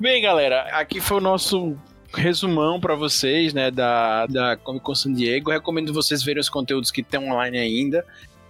Bem, 0.00 0.22
galera, 0.22 0.62
aqui 0.72 0.98
foi 0.98 1.18
o 1.18 1.20
nosso 1.20 1.76
resumão 2.14 2.80
para 2.80 2.94
vocês, 2.94 3.52
né, 3.52 3.70
da, 3.70 4.24
da 4.24 4.56
Comic 4.56 4.82
Con 4.82 4.94
San 4.94 5.12
Diego. 5.12 5.50
recomendo 5.50 5.92
vocês 5.92 6.22
verem 6.22 6.40
os 6.40 6.48
conteúdos 6.48 6.90
que 6.90 7.02
tem 7.02 7.20
online 7.20 7.58
ainda. 7.58 8.06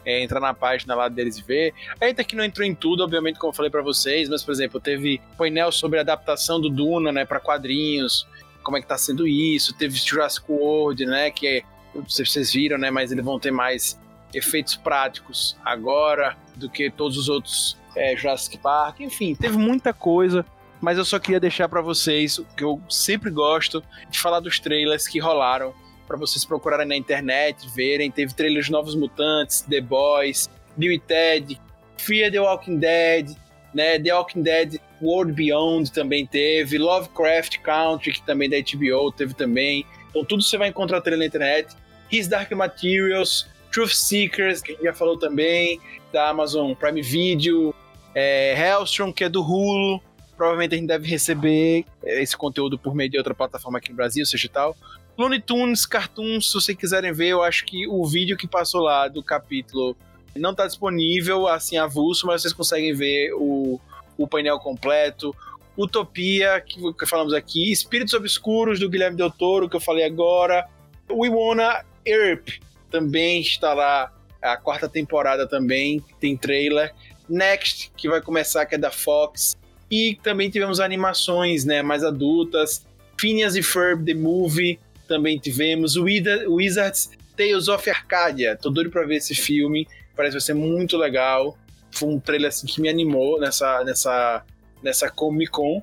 É, 0.06 0.22
entrar 0.22 0.38
na 0.38 0.54
página 0.54 0.94
lá 0.94 1.08
deles 1.08 1.38
e 1.38 1.42
ver. 1.42 1.74
A 2.00 2.06
gente 2.06 2.20
aqui 2.20 2.36
não 2.36 2.44
entrou 2.44 2.64
em 2.64 2.72
tudo, 2.72 3.02
obviamente, 3.02 3.40
como 3.40 3.50
eu 3.50 3.56
falei 3.56 3.68
para 3.68 3.82
vocês, 3.82 4.28
mas, 4.28 4.44
por 4.44 4.52
exemplo, 4.52 4.78
teve 4.78 5.20
painel 5.36 5.72
sobre 5.72 5.98
a 5.98 6.02
adaptação 6.02 6.60
do 6.60 6.70
Duna, 6.70 7.10
né, 7.10 7.24
para 7.24 7.40
quadrinhos, 7.40 8.28
como 8.62 8.76
é 8.76 8.80
que 8.80 8.86
tá 8.86 8.96
sendo 8.96 9.26
isso. 9.26 9.74
Teve 9.74 9.96
Jurassic 9.96 10.46
World, 10.48 11.04
né, 11.04 11.32
que 11.32 11.48
é, 11.48 11.62
vocês 12.08 12.52
viram, 12.52 12.78
né, 12.78 12.92
mas 12.92 13.10
eles 13.10 13.24
vão 13.24 13.40
ter 13.40 13.50
mais 13.50 14.00
efeitos 14.32 14.76
práticos 14.76 15.56
agora 15.64 16.36
do 16.54 16.70
que 16.70 16.88
todos 16.92 17.18
os 17.18 17.28
outros 17.28 17.76
é, 17.96 18.14
Jurassic 18.16 18.56
Park. 18.58 19.00
Enfim, 19.00 19.34
teve 19.34 19.58
muita 19.58 19.92
coisa 19.92 20.46
mas 20.80 20.98
eu 20.98 21.04
só 21.04 21.18
queria 21.18 21.40
deixar 21.40 21.68
para 21.68 21.82
vocês 21.82 22.38
o 22.38 22.44
que 22.56 22.64
eu 22.64 22.80
sempre 22.88 23.30
gosto 23.30 23.82
de 24.08 24.18
falar 24.18 24.40
dos 24.40 24.58
trailers 24.58 25.06
que 25.06 25.18
rolaram 25.18 25.74
para 26.06 26.16
vocês 26.16 26.44
procurarem 26.44 26.88
na 26.88 26.96
internet, 26.96 27.68
verem. 27.74 28.10
Teve 28.10 28.34
trailers 28.34 28.68
Novos 28.68 28.96
Mutantes, 28.96 29.60
The 29.62 29.80
Boys, 29.80 30.50
Bill 30.76 30.92
e 30.92 30.98
Ted, 30.98 31.60
Fear 31.98 32.32
the 32.32 32.40
Walking 32.40 32.78
Dead, 32.78 33.36
né? 33.72 33.98
The 33.98 34.12
Walking 34.12 34.42
Dead 34.42 34.80
World 35.00 35.32
Beyond 35.32 35.92
também 35.92 36.26
teve, 36.26 36.78
Lovecraft 36.78 37.58
Country, 37.60 38.12
que 38.12 38.22
também 38.26 38.48
é 38.52 38.60
da 38.60 38.68
HBO, 38.72 39.12
teve 39.12 39.34
também. 39.34 39.84
Então 40.10 40.24
tudo 40.24 40.42
você 40.42 40.58
vai 40.58 40.68
encontrar 40.68 41.00
trailer 41.00 41.20
na 41.20 41.26
internet. 41.26 41.76
His 42.10 42.26
Dark 42.26 42.50
Materials, 42.50 43.46
Truth 43.70 43.92
Seekers, 43.92 44.60
que 44.62 44.72
a 44.72 44.74
gente 44.74 44.84
já 44.84 44.92
falou 44.92 45.16
também, 45.16 45.80
da 46.12 46.30
Amazon 46.30 46.72
Prime 46.74 47.02
Video, 47.02 47.72
é, 48.14 48.54
Hellstrom, 48.58 49.12
que 49.12 49.22
é 49.22 49.28
do 49.28 49.42
Hulu, 49.42 50.02
provavelmente 50.40 50.74
a 50.74 50.78
gente 50.78 50.86
deve 50.86 51.06
receber 51.06 51.84
esse 52.02 52.34
conteúdo 52.34 52.78
por 52.78 52.94
meio 52.94 53.10
de 53.10 53.18
outra 53.18 53.34
plataforma 53.34 53.76
aqui 53.76 53.90
no 53.90 53.96
Brasil, 53.96 54.24
seja 54.24 54.48
tal. 54.50 54.74
Looney 55.18 55.38
Tunes, 55.38 55.84
Cartoons, 55.84 56.46
se 56.46 56.54
vocês 56.54 56.78
quiserem 56.78 57.12
ver, 57.12 57.28
eu 57.28 57.42
acho 57.42 57.66
que 57.66 57.86
o 57.86 58.06
vídeo 58.06 58.38
que 58.38 58.48
passou 58.48 58.80
lá 58.80 59.06
do 59.06 59.22
capítulo 59.22 59.94
não 60.34 60.52
está 60.52 60.66
disponível 60.66 61.46
assim 61.46 61.76
avulso, 61.76 62.26
mas 62.26 62.40
vocês 62.40 62.54
conseguem 62.54 62.94
ver 62.94 63.34
o, 63.34 63.78
o 64.16 64.26
painel 64.26 64.58
completo. 64.58 65.36
Utopia, 65.76 66.58
que, 66.62 66.80
que 66.94 67.04
falamos 67.04 67.34
aqui, 67.34 67.70
Espíritos 67.70 68.14
Obscuros 68.14 68.80
do 68.80 68.88
Guilherme 68.88 69.18
Del 69.18 69.30
Toro, 69.30 69.68
que 69.68 69.76
eu 69.76 69.80
falei 69.80 70.06
agora. 70.06 70.66
We 71.10 71.28
Wanna 71.28 71.84
Earp 72.06 72.48
também 72.90 73.42
está 73.42 73.74
lá, 73.74 74.10
a 74.40 74.56
quarta 74.56 74.88
temporada 74.88 75.46
também, 75.46 76.02
tem 76.18 76.34
trailer. 76.34 76.94
Next, 77.28 77.92
que 77.94 78.08
vai 78.08 78.22
começar, 78.22 78.64
que 78.64 78.76
é 78.76 78.78
da 78.78 78.90
Fox. 78.90 79.59
E 79.90 80.18
também 80.22 80.48
tivemos 80.48 80.78
animações 80.78 81.64
né, 81.64 81.82
mais 81.82 82.04
adultas. 82.04 82.86
Phineas 83.18 83.56
e 83.56 83.62
Ferb, 83.62 84.04
The 84.04 84.14
Movie, 84.14 84.78
também 85.08 85.38
tivemos. 85.38 85.96
Wizards 85.96 87.10
Tales 87.36 87.68
of 87.68 87.88
Arcadia. 87.90 88.56
Tô 88.56 88.70
doido 88.70 88.90
pra 88.90 89.04
ver 89.04 89.16
esse 89.16 89.34
filme. 89.34 89.86
Parece 90.14 90.32
que 90.32 90.40
vai 90.40 90.46
ser 90.46 90.54
muito 90.54 90.96
legal. 90.96 91.58
Foi 91.90 92.08
um 92.08 92.20
trailer 92.20 92.48
assim, 92.48 92.66
que 92.66 92.80
me 92.80 92.88
animou 92.88 93.40
nessa, 93.40 93.82
nessa, 93.82 94.44
nessa 94.82 95.10
Comic 95.10 95.50
Con. 95.50 95.82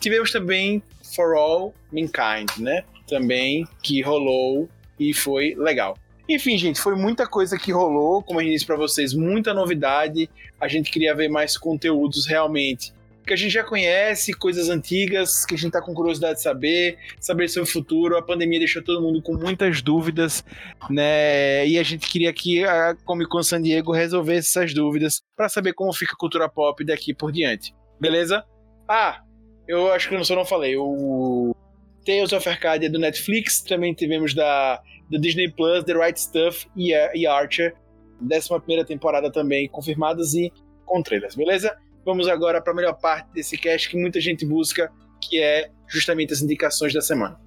Tivemos 0.00 0.32
também 0.32 0.82
For 1.14 1.34
All 1.34 1.74
Mankind, 1.92 2.58
né? 2.58 2.84
Também 3.06 3.66
que 3.82 4.00
rolou 4.00 4.68
e 4.98 5.12
foi 5.12 5.54
legal. 5.56 5.98
Enfim, 6.28 6.56
gente, 6.56 6.80
foi 6.80 6.94
muita 6.94 7.26
coisa 7.26 7.58
que 7.58 7.72
rolou, 7.72 8.22
como 8.22 8.40
eu 8.40 8.46
disse 8.46 8.64
para 8.64 8.76
vocês, 8.76 9.12
muita 9.12 9.52
novidade. 9.52 10.30
A 10.60 10.68
gente 10.68 10.90
queria 10.90 11.14
ver 11.14 11.28
mais 11.28 11.58
conteúdos 11.58 12.26
realmente 12.26 12.92
que 13.26 13.32
a 13.32 13.36
gente 13.36 13.52
já 13.52 13.62
conhece, 13.64 14.32
coisas 14.32 14.68
antigas 14.68 15.44
que 15.44 15.54
a 15.54 15.58
gente 15.58 15.72
tá 15.72 15.80
com 15.80 15.94
curiosidade 15.94 16.36
de 16.36 16.42
saber, 16.42 16.98
saber 17.20 17.48
sobre 17.48 17.68
o 17.68 17.72
futuro. 17.72 18.16
A 18.16 18.22
pandemia 18.22 18.58
deixou 18.58 18.82
todo 18.82 19.00
mundo 19.00 19.22
com 19.22 19.34
muitas 19.34 19.80
dúvidas, 19.82 20.44
né? 20.90 21.66
E 21.66 21.78
a 21.78 21.82
gente 21.82 22.08
queria 22.08 22.32
que 22.32 22.64
a 22.64 22.94
Comic 23.04 23.30
Con 23.30 23.42
San 23.42 23.62
Diego 23.62 23.92
resolvesse 23.92 24.48
essas 24.48 24.74
dúvidas 24.74 25.22
para 25.36 25.48
saber 25.48 25.72
como 25.72 25.92
fica 25.92 26.12
a 26.14 26.18
cultura 26.18 26.48
pop 26.48 26.84
daqui 26.84 27.14
por 27.14 27.30
diante. 27.32 27.74
Beleza? 28.00 28.44
Ah, 28.88 29.22
eu 29.68 29.92
acho 29.92 30.08
que 30.08 30.14
eu 30.14 30.36
não 30.36 30.44
falei. 30.44 30.76
O 30.76 31.54
Tales 32.04 32.32
of 32.32 32.48
Arcadia 32.48 32.90
do 32.90 32.98
Netflix, 32.98 33.60
também 33.62 33.94
tivemos 33.94 34.34
da 34.34 34.82
do 35.10 35.20
Disney 35.20 35.50
Plus, 35.50 35.84
The 35.84 35.92
Right 35.92 36.18
Stuff 36.18 36.66
e, 36.76 36.92
e 37.14 37.26
Archer. 37.26 37.74
11 38.22 38.48
primeira 38.60 38.84
temporada 38.84 39.30
também 39.30 39.68
confirmadas 39.68 40.32
e 40.34 40.52
com 40.84 41.02
trailers, 41.02 41.34
beleza? 41.34 41.76
Vamos 42.04 42.26
agora 42.28 42.60
para 42.60 42.72
a 42.72 42.76
melhor 42.76 42.94
parte 42.94 43.32
desse 43.32 43.56
cast 43.56 43.88
que 43.88 43.96
muita 43.96 44.20
gente 44.20 44.44
busca, 44.44 44.92
que 45.20 45.40
é 45.40 45.70
justamente 45.88 46.32
as 46.32 46.40
indicações 46.40 46.92
da 46.92 47.00
semana. 47.00 47.40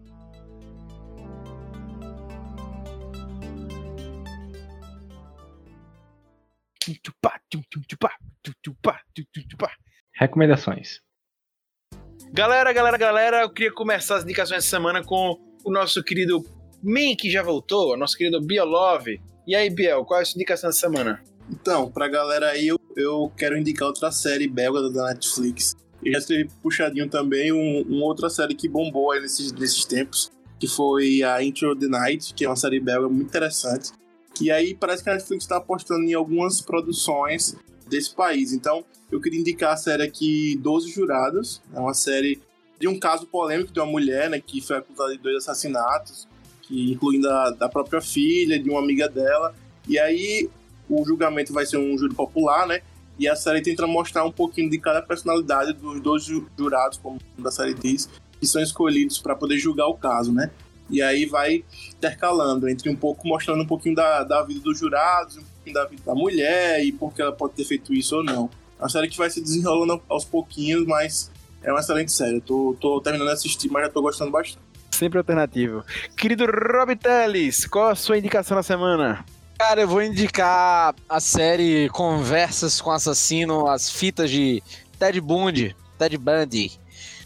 Recomendações. 10.14 11.02
Galera, 12.32 12.72
galera, 12.72 12.98
galera, 12.98 13.42
eu 13.42 13.50
queria 13.50 13.74
começar 13.74 14.18
as 14.18 14.24
indicações 14.24 14.58
dessa 14.58 14.70
semana 14.70 15.04
com 15.04 15.38
o 15.64 15.72
nosso 15.72 16.04
querido 16.04 16.44
Men 16.82 17.16
que 17.16 17.30
já 17.30 17.42
voltou, 17.42 17.98
nosso 17.98 18.18
querido 18.18 18.40
Biolove. 18.40 19.22
E 19.48 19.56
aí, 19.56 19.70
Biel, 19.70 20.06
qual 20.06 20.20
é 20.20 20.24
a 20.24 20.26
sua 20.26 20.38
indicação 20.38 20.70
dessa 20.70 20.80
semana? 20.80 21.24
Então, 21.50 21.92
pra 21.92 22.08
galera 22.08 22.52
aí, 22.52 22.68
eu, 22.68 22.80
eu 22.96 23.32
quero 23.36 23.58
indicar 23.58 23.88
outra 23.88 24.12
série 24.12 24.48
belga 24.48 24.90
da 24.90 25.08
Netflix. 25.08 25.76
E 26.04 26.12
já 26.12 26.22
teve 26.22 26.50
puxadinho 26.62 27.10
também 27.10 27.52
um, 27.52 27.82
uma 27.82 28.06
outra 28.06 28.30
série 28.30 28.56
que 28.56 28.70
bombou 28.70 29.12
aí 29.12 29.20
nesses, 29.20 29.52
nesses 29.52 29.86
tempos, 29.86 30.32
que 30.60 30.68
foi 30.68 31.24
a 31.24 31.44
Intro 31.44 31.76
the 31.76 31.88
Night, 31.88 32.34
que 32.34 32.46
é 32.46 32.50
uma 32.50 32.56
série 32.56 32.80
belga 32.80 33.10
muito 33.10 33.28
interessante. 33.28 33.92
E 34.40 34.52
aí 34.52 34.76
parece 34.76 35.04
que 35.04 35.10
a 35.10 35.14
Netflix 35.14 35.44
está 35.44 35.58
apostando 35.58 36.04
em 36.04 36.14
algumas 36.14 36.62
produções 36.62 37.56
desse 37.88 38.14
país. 38.14 38.54
Então, 38.54 38.84
eu 39.12 39.22
queria 39.22 39.40
indicar 39.40 39.74
a 39.74 39.78
série 39.78 40.04
aqui 40.04 40.58
12 40.62 40.92
Jurados. 40.92 41.62
É 41.74 41.80
uma 41.80 41.94
série 41.94 42.42
de 42.80 42.88
um 42.88 43.00
caso 43.00 43.26
polêmico 43.26 43.72
de 43.72 43.80
uma 43.80 43.86
mulher, 43.86 44.30
né, 44.30 44.40
que 44.40 44.62
foi 44.62 44.78
acusada 44.78 45.12
de 45.12 45.22
dois 45.22 45.38
assassinatos, 45.38 46.28
que 46.62 46.92
incluindo 46.92 47.30
a 47.30 47.52
da 47.52 47.70
própria 47.70 48.02
filha, 48.02 48.60
de 48.60 48.70
uma 48.70 48.80
amiga 48.80 49.08
dela. 49.08 49.56
E 49.88 49.98
aí 49.98 50.50
o 50.90 51.06
julgamento 51.06 51.54
vai 51.54 51.66
ser 51.66 51.78
um 51.78 51.98
júri 51.98 52.14
popular, 52.14 52.68
né? 52.68 52.82
E 53.18 53.28
a 53.28 53.36
série 53.36 53.62
tenta 53.62 53.88
mostrar 53.88 54.26
um 54.26 54.32
pouquinho 54.32 54.70
de 54.70 54.78
cada 54.78 55.02
personalidade 55.02 55.74
dos 55.74 56.02
dois 56.02 56.24
jurados, 56.58 56.98
como 56.98 57.20
a 57.44 57.52
série 57.52 57.74
diz, 57.74 58.10
que 58.40 58.46
são 58.46 58.62
escolhidos 58.62 59.20
para 59.20 59.36
poder 59.36 59.58
julgar 59.58 59.88
o 59.88 59.94
caso, 59.94 60.34
né? 60.34 60.52
E 60.90 61.02
aí 61.02 61.26
vai 61.26 61.64
intercalando 61.90 62.70
entre 62.70 62.90
um 62.90 62.96
pouco, 62.96 63.28
mostrando 63.28 63.64
um 63.64 63.66
pouquinho 63.66 63.96
da, 63.96 64.24
da 64.24 64.44
vida 64.44 64.60
dos 64.60 64.78
jurados, 64.78 65.38
um 65.38 65.44
pouquinho 65.44 65.74
da 65.74 65.86
vida 65.86 66.04
da 66.06 66.14
mulher 66.14 66.84
e 66.84 66.92
por 66.92 67.14
que 67.14 67.22
ela 67.22 67.32
pode 67.32 67.54
ter 67.54 67.64
feito 67.64 67.94
isso 67.94 68.18
ou 68.18 68.24
não. 68.24 68.50
É 68.78 68.84
uma 68.84 68.90
série 68.90 69.08
que 69.08 69.18
vai 69.18 69.30
se 69.30 69.42
desenrolando 69.42 70.02
aos 70.08 70.26
pouquinhos, 70.26 70.86
mas 70.86 71.32
é 71.64 71.72
uma 71.72 71.80
excelente 71.80 72.12
série. 72.12 72.36
Eu 72.36 72.42
tô, 72.42 72.78
tô 72.80 73.02
terminando 73.02 73.28
de 73.28 73.34
assistir, 73.34 73.70
mas 73.70 73.84
já 73.84 73.90
tô 73.90 74.02
gostando 74.02 74.30
bastante. 74.30 74.60
Sempre 74.92 75.18
alternativo. 75.18 75.84
Querido 76.16 76.46
Rob 76.46 76.96
Teles, 76.96 77.66
qual 77.66 77.90
a 77.90 77.96
sua 77.96 78.18
indicação 78.18 78.56
na 78.56 78.64
semana? 78.64 79.26
Cara, 79.58 79.82
eu 79.82 79.88
vou 79.88 80.02
indicar 80.02 80.94
a 81.08 81.20
série 81.20 81.90
Conversas 81.90 82.82
com 82.82 82.92
Assassino, 82.92 83.68
as 83.68 83.90
fitas 83.90 84.30
de 84.30 84.62
Ted 85.00 85.20
Bundy, 85.22 85.76
Ted 85.98 86.18
Bundy, 86.18 86.78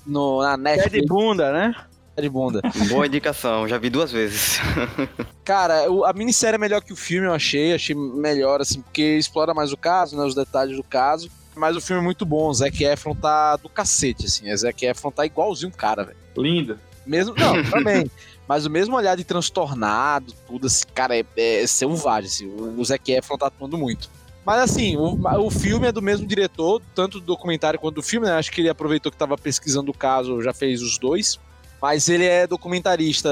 no, 0.06 0.42
na 0.44 0.56
Netflix. 0.56 0.92
Ted 0.92 1.08
Bunda, 1.08 1.52
né? 1.52 1.76
Ted 2.16 2.30
Bunda. 2.30 2.62
Boa 2.88 3.08
indicação, 3.08 3.68
já 3.68 3.78
vi 3.80 3.90
duas 3.90 4.12
vezes. 4.12 4.60
Cara, 5.44 5.86
a 6.06 6.14
minissérie 6.14 6.56
é 6.56 6.60
melhor 6.60 6.82
que 6.82 6.94
o 6.94 6.96
filme, 6.96 7.28
eu 7.28 7.34
achei. 7.34 7.74
Achei 7.74 7.96
melhor, 7.96 8.62
assim, 8.62 8.82
porque 8.82 9.18
explora 9.18 9.54
mais 9.54 9.72
o 9.72 9.78
caso, 9.78 10.16
né, 10.16 10.24
os 10.24 10.36
detalhes 10.36 10.78
do 10.78 10.84
caso. 10.84 11.32
Mas 11.56 11.76
o 11.76 11.82
filme 11.82 12.02
é 12.02 12.06
muito 12.06 12.26
bom, 12.26 12.48
o 12.48 12.54
Zac 12.54 12.84
Efron 12.84 13.16
tá 13.16 13.56
do 13.56 13.68
cacete, 13.70 14.28
assim. 14.28 14.52
O 14.52 14.58
Zac 14.58 14.86
Efron 14.86 15.12
tá 15.12 15.26
igualzinho 15.26 15.70
um 15.70 15.76
cara, 15.76 16.04
velho. 16.04 16.18
Lindo. 16.38 16.80
Mesmo, 17.06 17.34
não, 17.36 17.64
também. 17.70 18.10
Mas 18.48 18.66
o 18.66 18.70
mesmo 18.70 18.96
olhar 18.96 19.16
de 19.16 19.24
transtornado, 19.24 20.34
tudo 20.48 20.68
assim, 20.68 20.86
cara, 20.94 21.16
é, 21.16 21.26
é 21.38 21.68
selvagem. 21.68 22.28
Assim, 22.28 22.48
o, 22.48 22.84
Zac 22.84 23.12
Efron 23.12 23.38
tá 23.38 23.48
atuando 23.48 23.78
muito. 23.78 24.10
Mas 24.46 24.62
assim, 24.62 24.98
o, 24.98 25.20
o 25.46 25.52
filme 25.52 25.88
é 25.88 25.92
do 25.92 26.02
mesmo 26.02 26.26
diretor, 26.26 26.82
tanto 26.96 27.20
do 27.20 27.26
documentário 27.26 27.80
quanto 27.80 27.96
do 27.96 28.02
filme, 28.02 28.26
né? 28.26 28.34
Acho 28.34 28.52
que 28.52 28.62
ele 28.62 28.70
aproveitou 28.70 29.12
que 29.12 29.18
tava 29.18 29.38
pesquisando 29.38 29.92
o 29.92 29.94
caso, 29.94 30.42
já 30.42 30.54
fez 30.54 30.82
os 30.82 30.98
dois. 30.98 31.40
Mas 31.82 32.10
ele 32.10 32.26
é 32.26 32.48
documentarista 32.48 33.30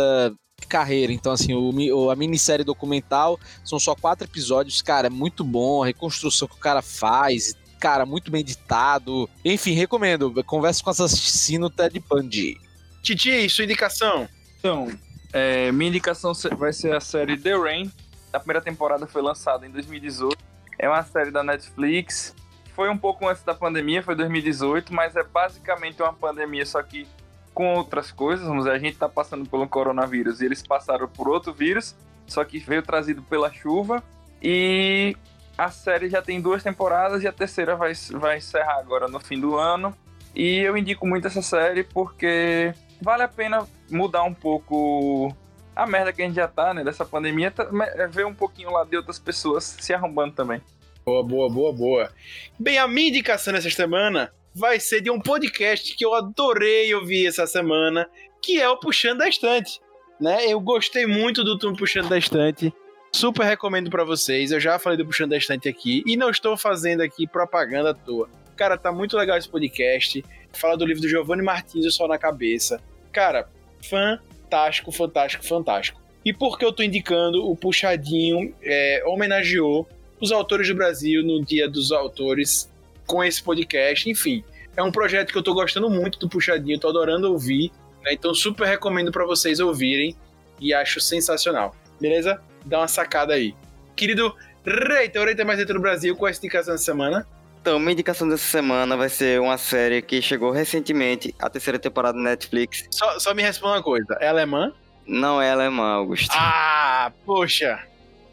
carreira. 0.67 1.11
Então, 1.11 1.31
assim, 1.31 1.53
o, 1.53 2.09
a 2.09 2.15
minissérie 2.15 2.63
documental 2.65 3.39
são 3.63 3.79
só 3.79 3.95
quatro 3.95 4.27
episódios. 4.27 4.81
Cara, 4.81 5.07
é 5.07 5.09
muito 5.09 5.43
bom. 5.43 5.83
A 5.83 5.87
reconstrução 5.87 6.47
que 6.47 6.55
o 6.55 6.59
cara 6.59 6.81
faz. 6.81 7.55
Cara, 7.79 8.05
muito 8.05 8.31
bem 8.31 8.41
editado. 8.41 9.29
Enfim, 9.43 9.73
recomendo. 9.73 10.31
Converse 10.43 10.83
com 10.83 10.89
assassino 10.89 11.69
Ted 11.69 11.99
Bundy. 11.99 12.57
Titi, 13.15 13.49
sua 13.49 13.63
indicação. 13.63 14.27
Então, 14.59 14.91
é, 15.31 15.71
minha 15.71 15.87
indicação 15.87 16.33
vai 16.57 16.73
ser 16.73 16.93
a 16.93 16.99
série 16.99 17.37
The 17.37 17.55
Rain. 17.55 17.89
A 18.33 18.39
primeira 18.39 18.61
temporada 18.61 19.07
foi 19.07 19.21
lançada 19.21 19.65
em 19.65 19.71
2018. 19.71 20.37
É 20.77 20.89
uma 20.89 21.01
série 21.03 21.31
da 21.31 21.41
Netflix. 21.41 22.35
Foi 22.75 22.89
um 22.89 22.97
pouco 22.97 23.25
antes 23.25 23.43
da 23.43 23.53
pandemia, 23.53 24.03
foi 24.03 24.13
2018, 24.13 24.93
mas 24.93 25.15
é 25.15 25.23
basicamente 25.23 26.01
uma 26.01 26.11
pandemia, 26.11 26.65
só 26.65 26.83
que 26.83 27.07
com 27.53 27.75
outras 27.75 28.11
coisas. 28.11 28.45
Vamos 28.45 28.65
dizer, 28.65 28.75
a 28.75 28.79
gente 28.79 28.97
tá 28.97 29.07
passando 29.07 29.49
pelo 29.49 29.69
coronavírus 29.69 30.41
e 30.41 30.45
eles 30.45 30.61
passaram 30.61 31.07
por 31.07 31.29
outro 31.29 31.53
vírus, 31.53 31.95
só 32.27 32.43
que 32.43 32.59
veio 32.59 32.83
trazido 32.83 33.21
pela 33.21 33.51
chuva. 33.53 34.03
E 34.43 35.15
a 35.57 35.71
série 35.71 36.09
já 36.09 36.21
tem 36.21 36.41
duas 36.41 36.61
temporadas 36.61 37.23
e 37.23 37.27
a 37.27 37.31
terceira 37.31 37.73
vai, 37.73 37.93
vai 38.11 38.37
encerrar 38.37 38.79
agora 38.79 39.07
no 39.07 39.21
fim 39.21 39.39
do 39.39 39.55
ano. 39.55 39.95
E 40.35 40.59
eu 40.59 40.75
indico 40.75 41.07
muito 41.07 41.25
essa 41.25 41.41
série 41.41 41.83
porque 41.83 42.73
vale 43.01 43.23
a 43.23 43.27
pena 43.27 43.67
mudar 43.89 44.23
um 44.23 44.33
pouco 44.33 45.35
a 45.75 45.85
merda 45.85 46.11
que 46.11 46.21
a 46.21 46.25
gente 46.25 46.35
já 46.35 46.47
tá, 46.47 46.73
né? 46.73 46.83
Dessa 46.83 47.05
pandemia, 47.05 47.51
tá- 47.51 47.69
é 47.95 48.07
ver 48.07 48.25
um 48.25 48.33
pouquinho 48.33 48.71
lá 48.71 48.83
de 48.83 48.97
outras 48.97 49.19
pessoas 49.19 49.63
se 49.79 49.93
arrombando 49.93 50.33
também. 50.33 50.61
Boa, 51.05 51.23
boa, 51.23 51.49
boa, 51.49 51.71
boa. 51.73 52.11
Bem, 52.59 52.77
a 52.77 52.87
minha 52.87 53.09
indicação 53.09 53.53
nessa 53.53 53.69
semana 53.69 54.33
vai 54.53 54.79
ser 54.79 55.01
de 55.01 55.09
um 55.09 55.21
podcast 55.21 55.95
que 55.95 56.03
eu 56.03 56.13
adorei 56.15 56.93
ouvir 56.93 57.27
essa 57.27 57.45
semana, 57.47 58.09
que 58.41 58.59
é 58.59 58.67
o 58.67 58.77
Puxando 58.79 59.19
da 59.19 59.29
Estante. 59.29 59.79
Né? 60.19 60.51
Eu 60.51 60.59
gostei 60.59 61.05
muito 61.05 61.43
do 61.43 61.57
Tum 61.57 61.73
Puxando 61.75 62.09
da 62.09 62.17
Estante. 62.17 62.73
Super 63.13 63.45
recomendo 63.45 63.89
pra 63.89 64.03
vocês. 64.03 64.51
Eu 64.51 64.59
já 64.59 64.77
falei 64.79 64.97
do 64.97 65.05
Puxando 65.05 65.29
da 65.29 65.37
Estante 65.37 65.69
aqui 65.69 66.03
e 66.05 66.17
não 66.17 66.29
estou 66.29 66.57
fazendo 66.57 67.01
aqui 67.01 67.27
propaganda 67.27 67.91
à 67.91 67.93
toa. 67.93 68.27
Cara, 68.55 68.75
tá 68.77 68.91
muito 68.91 69.15
legal 69.15 69.37
esse 69.37 69.47
podcast. 69.47 70.25
Fala 70.57 70.75
do 70.75 70.85
livro 70.85 71.01
do 71.01 71.07
Giovanni 71.07 71.41
Martins, 71.41 71.85
O 71.85 71.91
Sol 71.91 72.07
na 72.07 72.17
Cabeça. 72.17 72.81
Cara, 73.11 73.47
fantástico, 73.81 74.91
fantástico, 74.91 75.45
fantástico. 75.45 76.01
E 76.25 76.33
por 76.33 76.57
que 76.57 76.65
eu 76.65 76.73
tô 76.73 76.83
indicando 76.83 77.49
o 77.49 77.55
Puxadinho 77.55 78.53
é, 78.61 79.03
homenageou 79.05 79.87
os 80.19 80.31
autores 80.31 80.67
do 80.67 80.75
Brasil 80.75 81.23
no 81.23 81.43
Dia 81.43 81.69
dos 81.69 81.91
Autores 81.91 82.69
com 83.05 83.23
esse 83.23 83.41
podcast. 83.41 84.09
Enfim, 84.09 84.43
é 84.75 84.83
um 84.83 84.91
projeto 84.91 85.31
que 85.31 85.37
eu 85.37 85.43
tô 85.43 85.53
gostando 85.53 85.89
muito 85.89 86.19
do 86.19 86.27
Puxadinho, 86.27 86.79
tô 86.79 86.89
adorando 86.89 87.31
ouvir. 87.31 87.71
né? 88.03 88.13
Então, 88.13 88.33
super 88.33 88.67
recomendo 88.67 89.11
para 89.11 89.25
vocês 89.25 89.59
ouvirem 89.59 90.15
e 90.59 90.73
acho 90.73 90.99
sensacional. 90.99 91.75
Beleza? 91.99 92.41
Dá 92.65 92.79
uma 92.79 92.87
sacada 92.87 93.33
aí. 93.33 93.55
Querido 93.95 94.35
Reiter, 94.65 95.21
o 95.21 95.25
Reiter 95.25 95.45
mais 95.45 95.59
dentro 95.59 95.75
do 95.75 95.81
Brasil, 95.81 96.15
qual 96.15 96.27
é 96.27 96.33
a 96.33 96.35
indicação 96.35 96.73
da 96.73 96.77
semana? 96.77 97.27
Então, 97.67 97.79
minha 97.79 97.91
indicação 97.91 98.29
dessa 98.29 98.47
semana 98.47 98.95
vai 98.95 99.09
ser 99.09 99.41
uma 99.41 99.57
série 99.57 100.01
que 100.01 100.21
chegou 100.21 100.51
recentemente, 100.51 101.35
a 101.37 101.49
terceira 101.49 101.77
temporada 101.77 102.17
da 102.17 102.23
Netflix. 102.23 102.85
Só, 102.89 103.19
só 103.19 103.33
me 103.33 103.43
responda 103.43 103.73
uma 103.73 103.83
coisa: 103.83 104.17
é 104.21 104.29
alemã? 104.29 104.71
Não 105.05 105.41
é 105.41 105.51
alemã, 105.51 105.95
Augusto. 105.95 106.31
Ah, 106.33 107.11
poxa! 107.25 107.77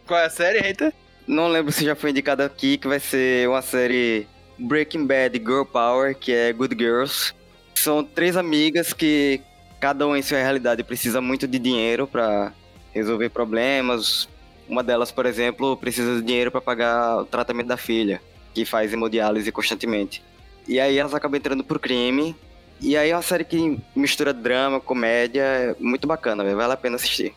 Qual 0.06 0.20
é 0.20 0.26
a 0.26 0.30
série, 0.30 0.60
Reiter? 0.60 0.94
Não 1.26 1.48
lembro 1.48 1.72
se 1.72 1.84
já 1.84 1.96
foi 1.96 2.10
indicado 2.10 2.44
aqui, 2.44 2.78
que 2.78 2.86
vai 2.86 3.00
ser 3.00 3.48
uma 3.48 3.60
série 3.60 4.28
Breaking 4.56 5.04
Bad 5.04 5.36
Girl 5.36 5.64
Power, 5.64 6.14
que 6.14 6.32
é 6.32 6.52
Good 6.52 6.76
Girls. 6.78 7.34
São 7.74 8.04
três 8.04 8.36
amigas 8.36 8.92
que, 8.92 9.40
cada 9.80 10.06
uma 10.06 10.16
em 10.16 10.22
sua 10.22 10.38
realidade, 10.38 10.84
precisa 10.84 11.20
muito 11.20 11.48
de 11.48 11.58
dinheiro 11.58 12.06
para 12.06 12.52
resolver 12.92 13.30
problemas. 13.30 14.28
Uma 14.68 14.84
delas, 14.84 15.10
por 15.10 15.26
exemplo, 15.26 15.76
precisa 15.76 16.14
de 16.14 16.22
dinheiro 16.22 16.52
para 16.52 16.60
pagar 16.60 17.16
o 17.16 17.24
tratamento 17.24 17.66
da 17.66 17.76
filha, 17.76 18.22
que 18.54 18.64
faz 18.64 18.92
hemodiálise 18.92 19.50
constantemente. 19.50 20.22
E 20.66 20.80
aí 20.80 20.96
elas 20.96 21.12
acabam 21.12 21.36
entrando 21.36 21.64
por 21.64 21.78
crime. 21.78 22.34
E 22.80 22.96
aí 22.96 23.10
é 23.10 23.16
uma 23.16 23.22
série 23.22 23.44
que 23.44 23.78
mistura 23.94 24.32
drama, 24.32 24.80
comédia, 24.80 25.42
é 25.42 25.76
muito 25.78 26.06
bacana, 26.06 26.44
véio, 26.44 26.56
vale 26.56 26.72
a 26.72 26.76
pena 26.76 26.96
assistir. 26.96 27.34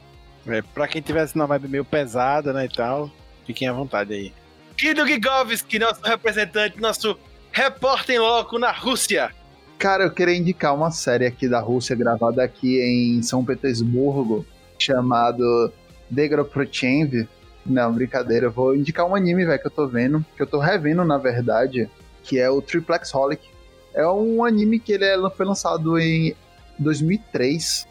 É, 0.48 0.62
pra 0.62 0.88
quem 0.88 1.02
tivesse 1.02 1.36
uma 1.36 1.46
vibe 1.46 1.68
meio 1.68 1.86
pesada, 1.86 2.54
né, 2.54 2.66
e 2.66 2.70
tal, 2.70 3.12
fiquem 3.46 3.68
à 3.68 3.74
vontade 3.74 4.14
aí. 4.14 4.34
Guido 4.78 5.06
Gigovski, 5.06 5.80
nosso 5.80 6.02
representante, 6.02 6.80
nosso 6.80 7.18
repórter 7.52 8.16
em 8.16 8.20
loco 8.20 8.58
na 8.58 8.72
Rússia. 8.72 9.32
Cara, 9.78 10.06
eu 10.06 10.12
queria 10.12 10.36
indicar 10.36 10.74
uma 10.74 10.92
série 10.92 11.26
aqui 11.26 11.48
da 11.48 11.60
Rússia, 11.60 11.96
gravada 11.96 12.44
aqui 12.44 12.80
em 12.80 13.22
São 13.22 13.46
Petersburgo, 13.46 14.46
chamado 14.80 15.72
Degroprochenv. 16.10 17.28
Não, 17.68 17.92
brincadeira, 17.94 18.46
eu 18.46 18.52
vou 18.52 18.76
indicar 18.76 19.06
um 19.06 19.14
anime, 19.16 19.46
velho, 19.46 19.60
que 19.60 19.68
eu 19.68 19.72
tô 19.72 19.88
vendo, 19.88 20.26
que 20.36 20.42
eu 20.42 20.48
tô 20.48 20.58
revendo, 20.60 21.04
na 21.04 21.18
verdade, 21.18 21.90
que 22.24 22.40
é 22.40 22.50
o 22.50 22.62
Triplex 22.62 23.14
Holic. 23.14 23.46
É 23.94 24.08
um 24.08 24.44
anime 24.46 24.80
que 24.80 24.94
ele 24.94 25.04
é- 25.06 25.18
foi 25.36 25.46
lançado 25.46 26.00
em 26.00 26.34
2003 26.80 27.86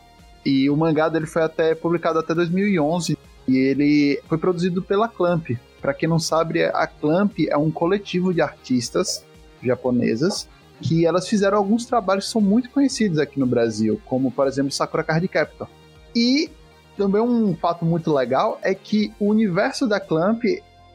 e 0.44 0.70
o 0.70 0.76
mangá 0.76 1.08
dele 1.08 1.26
foi 1.26 1.42
até 1.42 1.74
publicado 1.74 2.18
até 2.18 2.34
2011 2.34 3.18
e 3.46 3.56
ele 3.56 4.20
foi 4.28 4.38
produzido 4.38 4.80
pela 4.82 5.08
Clamp. 5.08 5.50
Pra 5.80 5.92
quem 5.92 6.08
não 6.08 6.18
sabe, 6.18 6.64
a 6.64 6.86
Clamp 6.86 7.38
é 7.48 7.56
um 7.56 7.70
coletivo 7.70 8.32
de 8.32 8.40
artistas 8.40 9.24
japonesas 9.62 10.48
que 10.80 11.06
elas 11.06 11.28
fizeram 11.28 11.56
alguns 11.58 11.86
trabalhos 11.86 12.26
que 12.26 12.32
são 12.32 12.40
muito 12.40 12.70
conhecidos 12.70 13.18
aqui 13.18 13.38
no 13.38 13.46
Brasil, 13.46 14.00
como 14.06 14.30
por 14.30 14.46
exemplo 14.46 14.70
Sakura 14.70 15.02
Card 15.02 15.26
Captor. 15.28 15.68
E 16.14 16.50
também 16.96 17.20
um 17.20 17.54
fato 17.56 17.84
muito 17.84 18.12
legal 18.12 18.58
é 18.62 18.74
que 18.74 19.12
o 19.18 19.26
universo 19.26 19.86
da 19.86 20.00
Clamp 20.00 20.42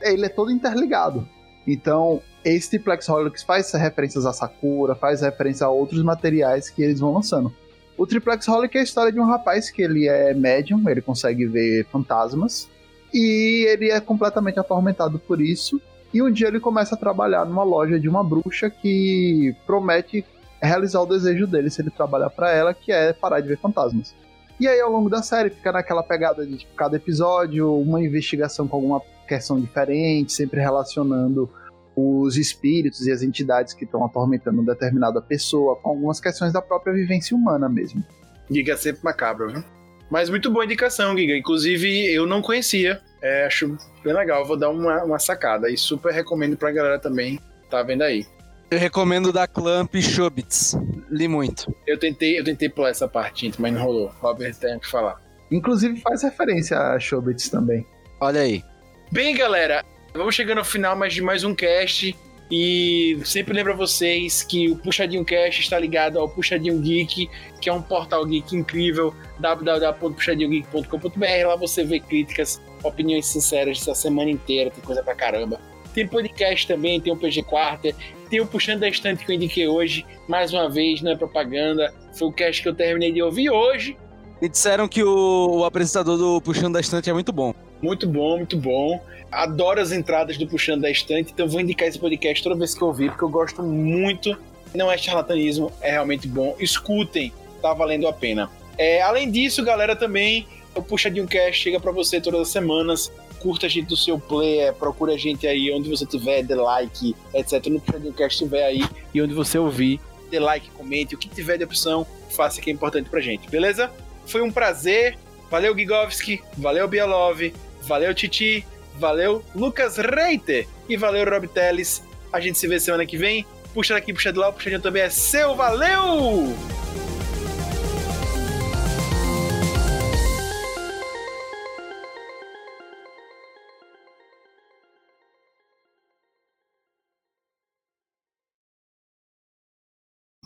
ele 0.01 0.25
é 0.25 0.29
todo 0.29 0.51
interligado. 0.51 1.27
Então, 1.67 2.21
esse 2.43 2.69
Triplex 2.69 3.07
Holics 3.07 3.43
faz 3.43 3.71
referências 3.71 4.25
a 4.25 4.33
Sakura, 4.33 4.95
faz 4.95 5.21
referência 5.21 5.65
a 5.65 5.69
outros 5.69 6.01
materiais 6.03 6.69
que 6.69 6.81
eles 6.81 6.99
vão 6.99 7.13
lançando. 7.13 7.53
O 7.97 8.07
Triplex 8.07 8.47
Holic 8.47 8.75
é 8.77 8.81
a 8.81 8.83
história 8.83 9.11
de 9.11 9.19
um 9.19 9.25
rapaz 9.25 9.69
que 9.69 9.81
ele 9.81 10.07
é 10.07 10.33
médium, 10.33 10.89
ele 10.89 11.01
consegue 11.01 11.45
ver 11.45 11.85
fantasmas, 11.91 12.67
e 13.13 13.65
ele 13.69 13.91
é 13.91 13.99
completamente 13.99 14.59
atormentado 14.59 15.19
por 15.19 15.39
isso. 15.39 15.79
E 16.13 16.21
um 16.21 16.31
dia 16.31 16.47
ele 16.47 16.59
começa 16.59 16.95
a 16.95 16.97
trabalhar 16.97 17.45
numa 17.45 17.63
loja 17.63 17.99
de 17.99 18.09
uma 18.09 18.23
bruxa 18.23 18.69
que 18.69 19.55
promete 19.65 20.25
realizar 20.61 21.01
o 21.01 21.05
desejo 21.05 21.47
dele 21.47 21.69
se 21.69 21.81
ele 21.81 21.89
trabalhar 21.89 22.29
para 22.29 22.51
ela, 22.51 22.73
que 22.73 22.91
é 22.91 23.13
parar 23.13 23.39
de 23.39 23.47
ver 23.47 23.57
fantasmas. 23.57 24.13
E 24.61 24.67
aí, 24.67 24.79
ao 24.79 24.91
longo 24.91 25.09
da 25.09 25.23
série, 25.23 25.49
fica 25.49 25.71
naquela 25.71 26.03
pegada 26.03 26.45
de 26.45 26.55
tipo, 26.55 26.75
cada 26.75 26.95
episódio, 26.95 27.75
uma 27.79 27.99
investigação 27.99 28.67
com 28.67 28.75
alguma 28.75 29.01
questão 29.27 29.59
diferente, 29.59 30.31
sempre 30.33 30.59
relacionando 30.59 31.49
os 31.95 32.37
espíritos 32.37 33.07
e 33.07 33.11
as 33.11 33.23
entidades 33.23 33.73
que 33.73 33.85
estão 33.85 34.05
atormentando 34.05 34.63
determinada 34.63 35.19
pessoa, 35.19 35.75
com 35.77 35.89
algumas 35.89 36.19
questões 36.19 36.53
da 36.53 36.61
própria 36.61 36.93
vivência 36.93 37.35
humana 37.35 37.67
mesmo. 37.67 38.03
Giga 38.51 38.73
é 38.73 38.77
sempre 38.77 39.03
macabro, 39.03 39.51
viu? 39.51 39.63
Mas 40.11 40.29
muito 40.29 40.51
boa 40.51 40.63
indicação, 40.63 41.17
Giga. 41.17 41.35
Inclusive, 41.35 42.13
eu 42.13 42.27
não 42.27 42.39
conhecia. 42.39 43.01
É, 43.19 43.47
acho 43.47 43.75
bem 44.03 44.13
legal. 44.13 44.45
Vou 44.45 44.55
dar 44.55 44.69
uma, 44.69 45.03
uma 45.03 45.17
sacada. 45.17 45.71
E 45.71 45.75
super 45.77 46.13
recomendo 46.13 46.55
pra 46.55 46.71
galera 46.71 46.99
também. 46.99 47.39
Tá 47.67 47.81
vendo 47.81 48.03
aí. 48.03 48.27
Eu 48.71 48.79
recomendo 48.79 49.31
da 49.33 49.45
Clamp 49.45 49.93
Shubits. 49.97 50.77
Li 51.09 51.27
muito. 51.27 51.75
Eu 51.85 51.99
tentei, 51.99 52.39
eu 52.39 52.43
tentei 52.45 52.69
pular 52.69 52.87
essa 52.87 53.05
parte, 53.05 53.51
mas 53.59 53.73
não 53.73 53.83
rolou. 53.83 54.13
Robert 54.21 54.55
tem 54.55 54.77
o 54.77 54.79
que 54.79 54.87
falar. 54.87 55.21
Inclusive 55.51 55.99
faz 55.99 56.23
referência 56.23 56.79
a 56.79 56.97
Showbits 56.97 57.49
também. 57.49 57.85
Olha 58.21 58.39
aí. 58.39 58.63
Bem, 59.11 59.35
galera, 59.35 59.83
vamos 60.13 60.33
chegando 60.33 60.59
ao 60.59 60.63
final 60.63 60.95
mais 60.95 61.13
de 61.13 61.21
mais 61.21 61.43
um 61.43 61.53
cast. 61.53 62.15
E 62.49 63.19
sempre 63.25 63.53
lembro 63.53 63.73
a 63.73 63.75
vocês 63.75 64.41
que 64.41 64.69
o 64.69 64.77
Puxadinho 64.77 65.25
Cast 65.25 65.61
está 65.61 65.77
ligado 65.77 66.17
ao 66.17 66.29
Puxadinho 66.29 66.79
Geek, 66.79 67.29
que 67.59 67.69
é 67.69 67.73
um 67.73 67.81
portal 67.81 68.25
geek 68.25 68.55
incrível, 68.55 69.13
www.puxadinhogeek.com.br. 69.39 71.47
Lá 71.47 71.57
você 71.57 71.83
vê 71.83 71.99
críticas, 71.99 72.61
opiniões 72.83 73.25
sinceras 73.25 73.81
essa 73.81 73.95
semana 73.95 74.29
inteira, 74.29 74.69
tem 74.69 74.81
coisa 74.81 75.03
pra 75.03 75.15
caramba. 75.15 75.59
Tem 75.93 76.07
podcast 76.07 76.67
também, 76.67 77.01
tem 77.01 77.11
o 77.11 77.17
PG 77.17 77.43
Quarter, 77.43 77.93
tem 78.31 78.39
o 78.39 78.47
Puxando 78.47 78.79
da 78.79 78.87
Estante 78.87 79.25
que 79.25 79.31
eu 79.31 79.35
indiquei 79.35 79.67
hoje, 79.67 80.05
mais 80.25 80.53
uma 80.53 80.69
vez, 80.69 81.01
não 81.01 81.11
é 81.11 81.17
propaganda. 81.17 81.93
Foi 82.13 82.29
o 82.29 82.31
cast 82.31 82.63
que 82.63 82.69
eu 82.69 82.73
terminei 82.73 83.11
de 83.11 83.21
ouvir 83.21 83.49
hoje. 83.49 83.97
Me 84.41 84.47
disseram 84.47 84.87
que 84.87 85.03
o, 85.03 85.57
o 85.57 85.65
apresentador 85.65 86.17
do 86.17 86.41
Puxando 86.41 86.73
da 86.73 86.79
Estante 86.79 87.09
é 87.09 87.13
muito 87.13 87.33
bom. 87.33 87.53
Muito 87.81 88.07
bom, 88.07 88.37
muito 88.37 88.57
bom. 88.57 89.03
Adoro 89.29 89.81
as 89.81 89.91
entradas 89.91 90.37
do 90.37 90.47
Puxando 90.47 90.81
da 90.81 90.89
Estante, 90.89 91.33
então 91.33 91.45
vou 91.47 91.59
indicar 91.59 91.89
esse 91.89 91.99
podcast 91.99 92.41
toda 92.41 92.55
vez 92.55 92.73
que 92.73 92.81
eu 92.81 92.87
ouvir, 92.87 93.09
porque 93.09 93.23
eu 93.25 93.29
gosto 93.29 93.61
muito. 93.61 94.35
Não 94.73 94.89
é 94.89 94.97
charlatanismo, 94.97 95.69
é 95.81 95.91
realmente 95.91 96.25
bom. 96.25 96.55
Escutem, 96.57 97.33
tá 97.61 97.73
valendo 97.73 98.07
a 98.07 98.13
pena. 98.13 98.49
É, 98.77 99.01
além 99.01 99.29
disso, 99.29 99.61
galera, 99.61 99.93
também 99.93 100.47
o 100.73 100.81
Puxadinho 100.81 101.27
Cast 101.27 101.61
chega 101.61 101.81
para 101.81 101.91
você 101.91 102.21
todas 102.21 102.41
as 102.41 102.47
semanas. 102.47 103.11
Curta 103.41 103.65
a 103.65 103.69
gente 103.69 103.87
do 103.87 103.97
seu 103.97 104.19
player, 104.19 104.73
procura 104.73 105.13
a 105.13 105.17
gente 105.17 105.47
aí 105.47 105.71
onde 105.73 105.89
você 105.89 106.05
tiver, 106.05 106.43
dê 106.43 106.55
like, 106.55 107.15
etc. 107.33 107.65
No 107.67 107.79
Puxadinho 107.79 108.13
Cast 108.13 108.43
estiver 108.43 108.63
aí 108.63 108.83
e 109.13 109.21
onde 109.21 109.33
você 109.33 109.57
ouvir, 109.57 109.99
dê 110.29 110.39
like, 110.39 110.69
comente, 110.71 111.15
o 111.15 111.17
que 111.17 111.27
tiver 111.27 111.57
de 111.57 111.63
opção, 111.63 112.05
faça 112.29 112.61
que 112.61 112.69
é 112.69 112.73
importante 112.73 113.09
pra 113.09 113.19
gente, 113.19 113.49
beleza? 113.49 113.91
Foi 114.25 114.41
um 114.41 114.51
prazer. 114.51 115.17
Valeu, 115.49 115.77
Gigovski. 115.77 116.41
Valeu, 116.57 116.87
Bielov. 116.87 117.51
Valeu, 117.81 118.13
Titi. 118.13 118.65
Valeu, 118.97 119.43
Lucas 119.55 119.97
Reiter. 119.97 120.67
E 120.87 120.95
valeu, 120.95 121.29
Rob 121.29 121.47
Teles. 121.47 122.03
A 122.31 122.39
gente 122.39 122.57
se 122.57 122.67
vê 122.67 122.79
semana 122.79 123.05
que 123.05 123.17
vem. 123.17 123.45
Puxa 123.73 123.93
daqui, 123.93 124.13
puxa 124.13 124.31
de 124.31 124.39
lá, 124.39 124.51
puxa 124.51 124.69
de 124.69 124.79
também 124.79 125.03
é 125.03 125.09
seu. 125.09 125.55
Valeu! 125.55 126.55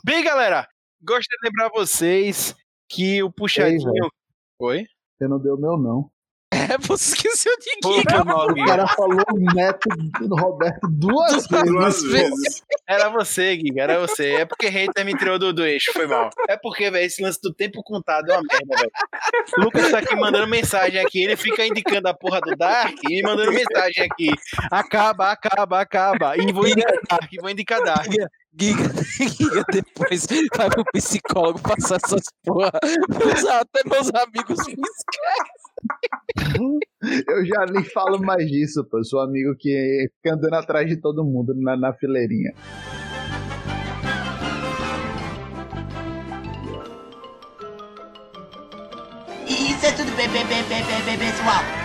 Bem, 0.08 0.24
galera, 0.24 0.68
gostaria 1.02 1.40
de 1.42 1.50
lembrar 1.50 1.70
vocês 1.74 2.56
que 2.88 3.24
o 3.24 3.32
puxadinho. 3.32 3.92
velho. 3.92 4.12
Oi? 4.60 4.86
Você 5.18 5.28
não 5.28 5.40
deu 5.40 5.58
meu, 5.58 5.80
não. 5.80 6.12
É, 6.56 6.78
você 6.78 7.14
esqueceu 7.14 7.52
de 7.60 8.26
mal, 8.26 8.48
O 8.50 8.54
Gui. 8.54 8.66
cara 8.66 8.88
falou 8.88 9.24
neto 9.54 9.90
do 10.22 10.36
Roberto 10.36 10.88
duas 10.90 11.48
vezes. 11.48 11.72
Duas 11.72 12.02
vezes. 12.04 12.64
Era 12.88 13.10
você, 13.10 13.56
Giga, 13.56 13.84
era 13.84 14.00
você. 14.00 14.34
É 14.36 14.46
porque 14.46 14.68
hater 14.68 15.06
me 15.06 15.16
tirou 15.18 15.38
do, 15.38 15.52
do 15.52 15.66
eixo, 15.66 15.92
foi 15.92 16.08
mal. 16.08 16.30
É 16.48 16.56
porque, 16.56 16.90
velho, 16.90 17.06
esse 17.06 17.22
lance 17.22 17.40
do 17.42 17.54
tempo 17.54 17.82
contado 17.84 18.30
é 18.32 18.34
uma 18.34 18.44
merda, 18.44 18.76
velho. 18.78 18.92
O 19.58 19.62
Lucas 19.62 19.92
tá 19.92 20.00
aqui 20.00 20.16
mandando 20.16 20.48
mensagem 20.48 21.00
aqui, 21.00 21.24
ele 21.24 21.36
fica 21.36 21.66
indicando 21.66 22.08
a 22.08 22.14
porra 22.14 22.40
do 22.42 22.56
Dark 22.56 22.96
e 23.04 23.16
me 23.16 23.22
mandando 23.24 23.52
mensagem 23.52 24.04
aqui. 24.10 24.30
Acaba, 24.72 25.32
acaba, 25.32 25.82
acaba. 25.82 26.38
E 26.38 26.52
vou 26.52 26.68
indicar 26.68 26.94
Dark, 27.10 27.30
vou 27.42 27.50
indicar 27.50 27.84
Dark. 27.84 28.08
Giga, 28.58 28.84
Giga 29.04 29.66
depois 29.70 30.26
vai 30.56 30.70
pro 30.70 30.86
psicólogo 30.94 31.60
passar 31.60 31.98
essas 32.04 32.24
porra. 32.44 32.72
Até 32.74 33.82
meus 33.90 34.10
amigos 34.14 34.66
me 34.68 34.76
Eu 37.28 37.46
já 37.46 37.66
nem 37.72 37.84
falo 37.84 38.20
mais 38.20 38.48
disso, 38.50 38.84
pô. 38.90 38.98
Eu 38.98 39.04
sou 39.04 39.20
amigo 39.20 39.56
que 39.58 40.08
fica 40.16 40.36
andando 40.36 40.56
atrás 40.56 40.88
de 40.88 40.98
todo 40.98 41.24
mundo 41.24 41.54
na, 41.56 41.78
na 41.78 41.94
fileirinha. 41.94 42.54
Isso 49.48 49.86
é 49.86 49.92
tudo 49.92 50.16
bem, 50.16 50.28
bem, 50.30 50.46
bem, 50.48 50.64
bem, 50.64 50.84
bem, 50.84 51.06
bem, 51.06 51.18
pessoal. 51.20 51.85